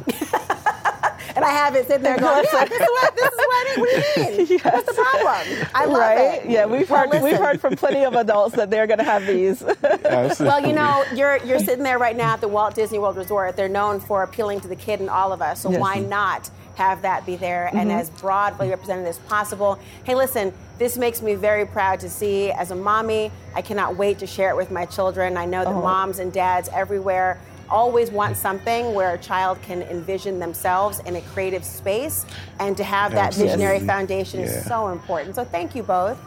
and 1.36 1.44
I 1.44 1.50
have 1.52 1.76
it 1.76 1.88
sitting 1.88 2.04
there 2.04 2.18
going, 2.18 2.46
yeah, 2.54 2.66
this 2.66 2.80
is 2.82 2.88
what 2.88 3.16
this 3.16 3.32
is 3.32 3.38
what 3.38 3.68
it, 3.68 3.80
what 3.80 3.90
do 3.90 4.22
you 4.22 4.48
mean? 4.48 4.60
What's 4.64 4.88
the 4.88 4.94
problem? 4.94 5.68
I 5.74 5.86
love 5.86 5.98
right? 5.98 6.18
it. 6.46 6.50
Yeah, 6.50 6.66
we've 6.66 6.90
Well, 6.90 7.10
heard 7.10 7.22
we've 7.24 7.38
heard 7.38 7.60
from 7.62 7.76
plenty 7.76 8.04
of 8.06 8.16
adults 8.16 8.56
that 8.56 8.70
they're 8.70 8.88
going 8.88 9.00
to 9.00 9.04
have 9.06 9.26
these. 9.26 9.62
Absolutely. 9.64 10.46
Well, 10.48 10.68
you 10.68 10.74
know, 10.74 11.04
you're 11.14 11.38
you're 11.46 11.60
sitting 11.60 11.84
there 11.84 12.00
right 12.00 12.16
now 12.16 12.34
at 12.34 12.42
the 12.42 12.48
Walt 12.48 12.76
Disney 12.76 13.00
World 13.00 13.18
Resort. 13.18 13.56
They're 13.56 13.70
known 13.70 14.00
for 14.00 14.24
appealing 14.24 14.62
to 14.62 14.68
the 14.68 14.76
kid 14.76 15.02
in 15.02 15.10
all 15.10 15.32
of 15.34 15.42
us. 15.42 15.62
So 15.62 15.72
Yes. 15.72 15.80
why 15.82 16.00
not 16.00 16.50
have 16.76 17.02
that 17.02 17.26
be 17.26 17.35
there 17.35 17.69
and 17.73 17.89
Mhm. 17.89 17.99
as 17.99 18.10
broadly 18.10 18.69
represented 18.69 19.07
as 19.07 19.18
possible? 19.19 19.80
Hey, 20.03 20.15
listen, 20.15 20.53
this 20.77 20.97
makes 20.97 21.22
me 21.22 21.35
very 21.35 21.65
proud 21.65 21.99
to 22.02 22.10
see. 22.10 22.52
As 22.52 22.72
a 22.72 22.76
mommy, 22.76 23.31
I 23.56 23.61
cannot 23.61 23.95
wait 23.97 24.19
to 24.19 24.27
share 24.27 24.49
it 24.49 24.56
with 24.57 24.72
my 24.72 24.85
children. 24.85 25.38
I 25.38 25.45
know 25.45 25.64
that 25.64 25.73
Oh. 25.73 25.81
moms 25.81 26.19
and 26.19 26.31
dads 26.31 26.69
everywhere 26.73 27.38
always 27.69 28.11
want 28.11 28.38
something 28.38 28.93
where 28.93 29.14
a 29.14 29.18
child 29.18 29.60
can 29.64 29.81
envision 29.84 30.38
themselves 30.39 30.99
in 30.99 31.15
a 31.15 31.22
creative 31.22 31.64
space 31.65 32.23
and 32.60 32.77
to 32.77 32.84
have 32.84 33.11
that 33.14 33.34
visionary 33.34 33.80
foundation 33.80 34.41
Yeah. 34.41 34.45
is 34.47 34.65
so 34.65 34.89
important. 34.89 35.35
So 35.35 35.43
thank 35.45 35.73
you 35.76 35.81
both. 35.81 36.18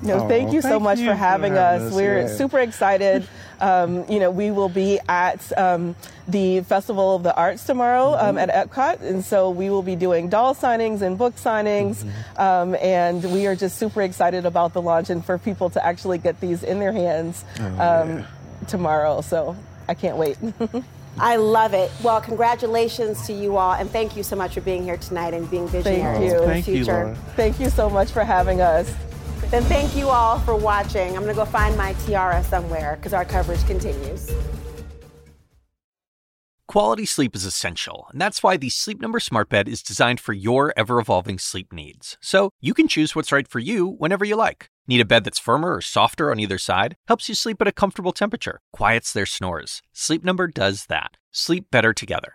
No, 0.00 0.28
thank 0.28 0.50
Oh, 0.50 0.52
you 0.52 0.60
so 0.62 0.68
thank 0.70 0.82
much 0.82 0.98
you 0.98 1.06
for 1.06 1.12
for 1.12 1.16
having 1.16 1.54
having 1.54 1.82
us. 1.86 1.90
us, 1.90 1.96
We're 1.96 2.20
yeah. 2.22 2.26
super 2.28 2.58
excited. 2.60 3.26
Um, 3.60 4.04
you 4.10 4.18
know, 4.18 4.30
we 4.30 4.50
will 4.50 4.68
be 4.68 4.98
at 5.08 5.56
um, 5.58 5.94
the 6.28 6.60
Festival 6.62 7.14
of 7.16 7.22
the 7.22 7.34
Arts 7.36 7.64
tomorrow 7.64 8.14
um, 8.14 8.36
Mm-hmm. 8.36 8.50
at 8.50 8.70
Epcot, 8.70 9.00
and 9.02 9.24
so 9.24 9.50
we 9.50 9.70
will 9.70 9.82
be 9.82 9.96
doing 9.96 10.28
doll 10.28 10.54
signings 10.54 11.02
and 11.02 11.16
book 11.18 11.36
signings, 11.36 12.04
Mm-hmm. 12.04 12.40
um, 12.40 12.74
and 12.76 13.24
we 13.32 13.46
are 13.46 13.54
just 13.56 13.78
super 13.78 14.02
excited 14.02 14.44
about 14.46 14.72
the 14.72 14.82
launch 14.82 15.10
and 15.10 15.24
for 15.24 15.38
people 15.38 15.70
to 15.70 15.84
actually 15.84 16.18
get 16.18 16.40
these 16.40 16.62
in 16.62 16.78
their 16.80 16.92
hands 16.92 17.44
Oh, 17.60 18.02
um, 18.02 18.24
tomorrow. 18.66 19.20
So 19.20 19.56
I 19.88 19.94
can't 19.94 20.16
wait. 20.16 20.36
I 21.18 21.36
love 21.36 21.74
it. 21.74 21.92
Well, 22.02 22.20
congratulations 22.20 23.24
to 23.28 23.32
you 23.32 23.56
all, 23.56 23.72
and 23.74 23.88
thank 23.88 24.16
you 24.16 24.24
so 24.24 24.34
much 24.34 24.54
for 24.54 24.60
being 24.62 24.82
here 24.82 24.96
tonight 24.96 25.32
and 25.32 25.48
being 25.48 25.68
visionary 25.68 26.18
Thank 26.18 26.24
you. 26.32 26.38
for 26.40 26.46
the 26.54 26.62
future. 26.62 27.16
Thank 27.36 27.60
you 27.60 27.70
so 27.70 27.88
much 27.88 28.10
for 28.10 28.24
having 28.24 28.60
us. 28.60 28.92
Then 29.50 29.62
thank 29.64 29.96
you 29.96 30.08
all 30.08 30.38
for 30.40 30.56
watching. 30.56 31.08
I'm 31.16 31.22
going 31.22 31.28
to 31.28 31.34
go 31.34 31.44
find 31.44 31.76
my 31.76 31.92
tiara 32.04 32.42
somewhere 32.44 32.96
because 32.96 33.12
our 33.12 33.24
coverage 33.24 33.64
continues. 33.66 34.32
Quality 36.66 37.06
sleep 37.06 37.36
is 37.36 37.44
essential, 37.44 38.08
and 38.10 38.20
that's 38.20 38.42
why 38.42 38.56
the 38.56 38.68
Sleep 38.68 39.00
Number 39.00 39.20
Smart 39.20 39.48
Bed 39.48 39.68
is 39.68 39.80
designed 39.80 40.18
for 40.18 40.32
your 40.32 40.72
ever 40.76 40.98
evolving 40.98 41.38
sleep 41.38 41.72
needs. 41.72 42.16
So 42.20 42.50
you 42.60 42.74
can 42.74 42.88
choose 42.88 43.14
what's 43.14 43.30
right 43.30 43.46
for 43.46 43.60
you 43.60 43.86
whenever 43.86 44.24
you 44.24 44.34
like. 44.34 44.66
Need 44.88 45.00
a 45.00 45.04
bed 45.04 45.22
that's 45.22 45.38
firmer 45.38 45.76
or 45.76 45.80
softer 45.80 46.32
on 46.32 46.40
either 46.40 46.58
side? 46.58 46.96
Helps 47.06 47.28
you 47.28 47.36
sleep 47.36 47.60
at 47.60 47.68
a 47.68 47.72
comfortable 47.72 48.12
temperature, 48.12 48.60
quiets 48.72 49.12
their 49.12 49.26
snores. 49.26 49.82
Sleep 49.92 50.24
Number 50.24 50.48
does 50.48 50.86
that. 50.86 51.16
Sleep 51.30 51.70
better 51.70 51.92
together. 51.92 52.34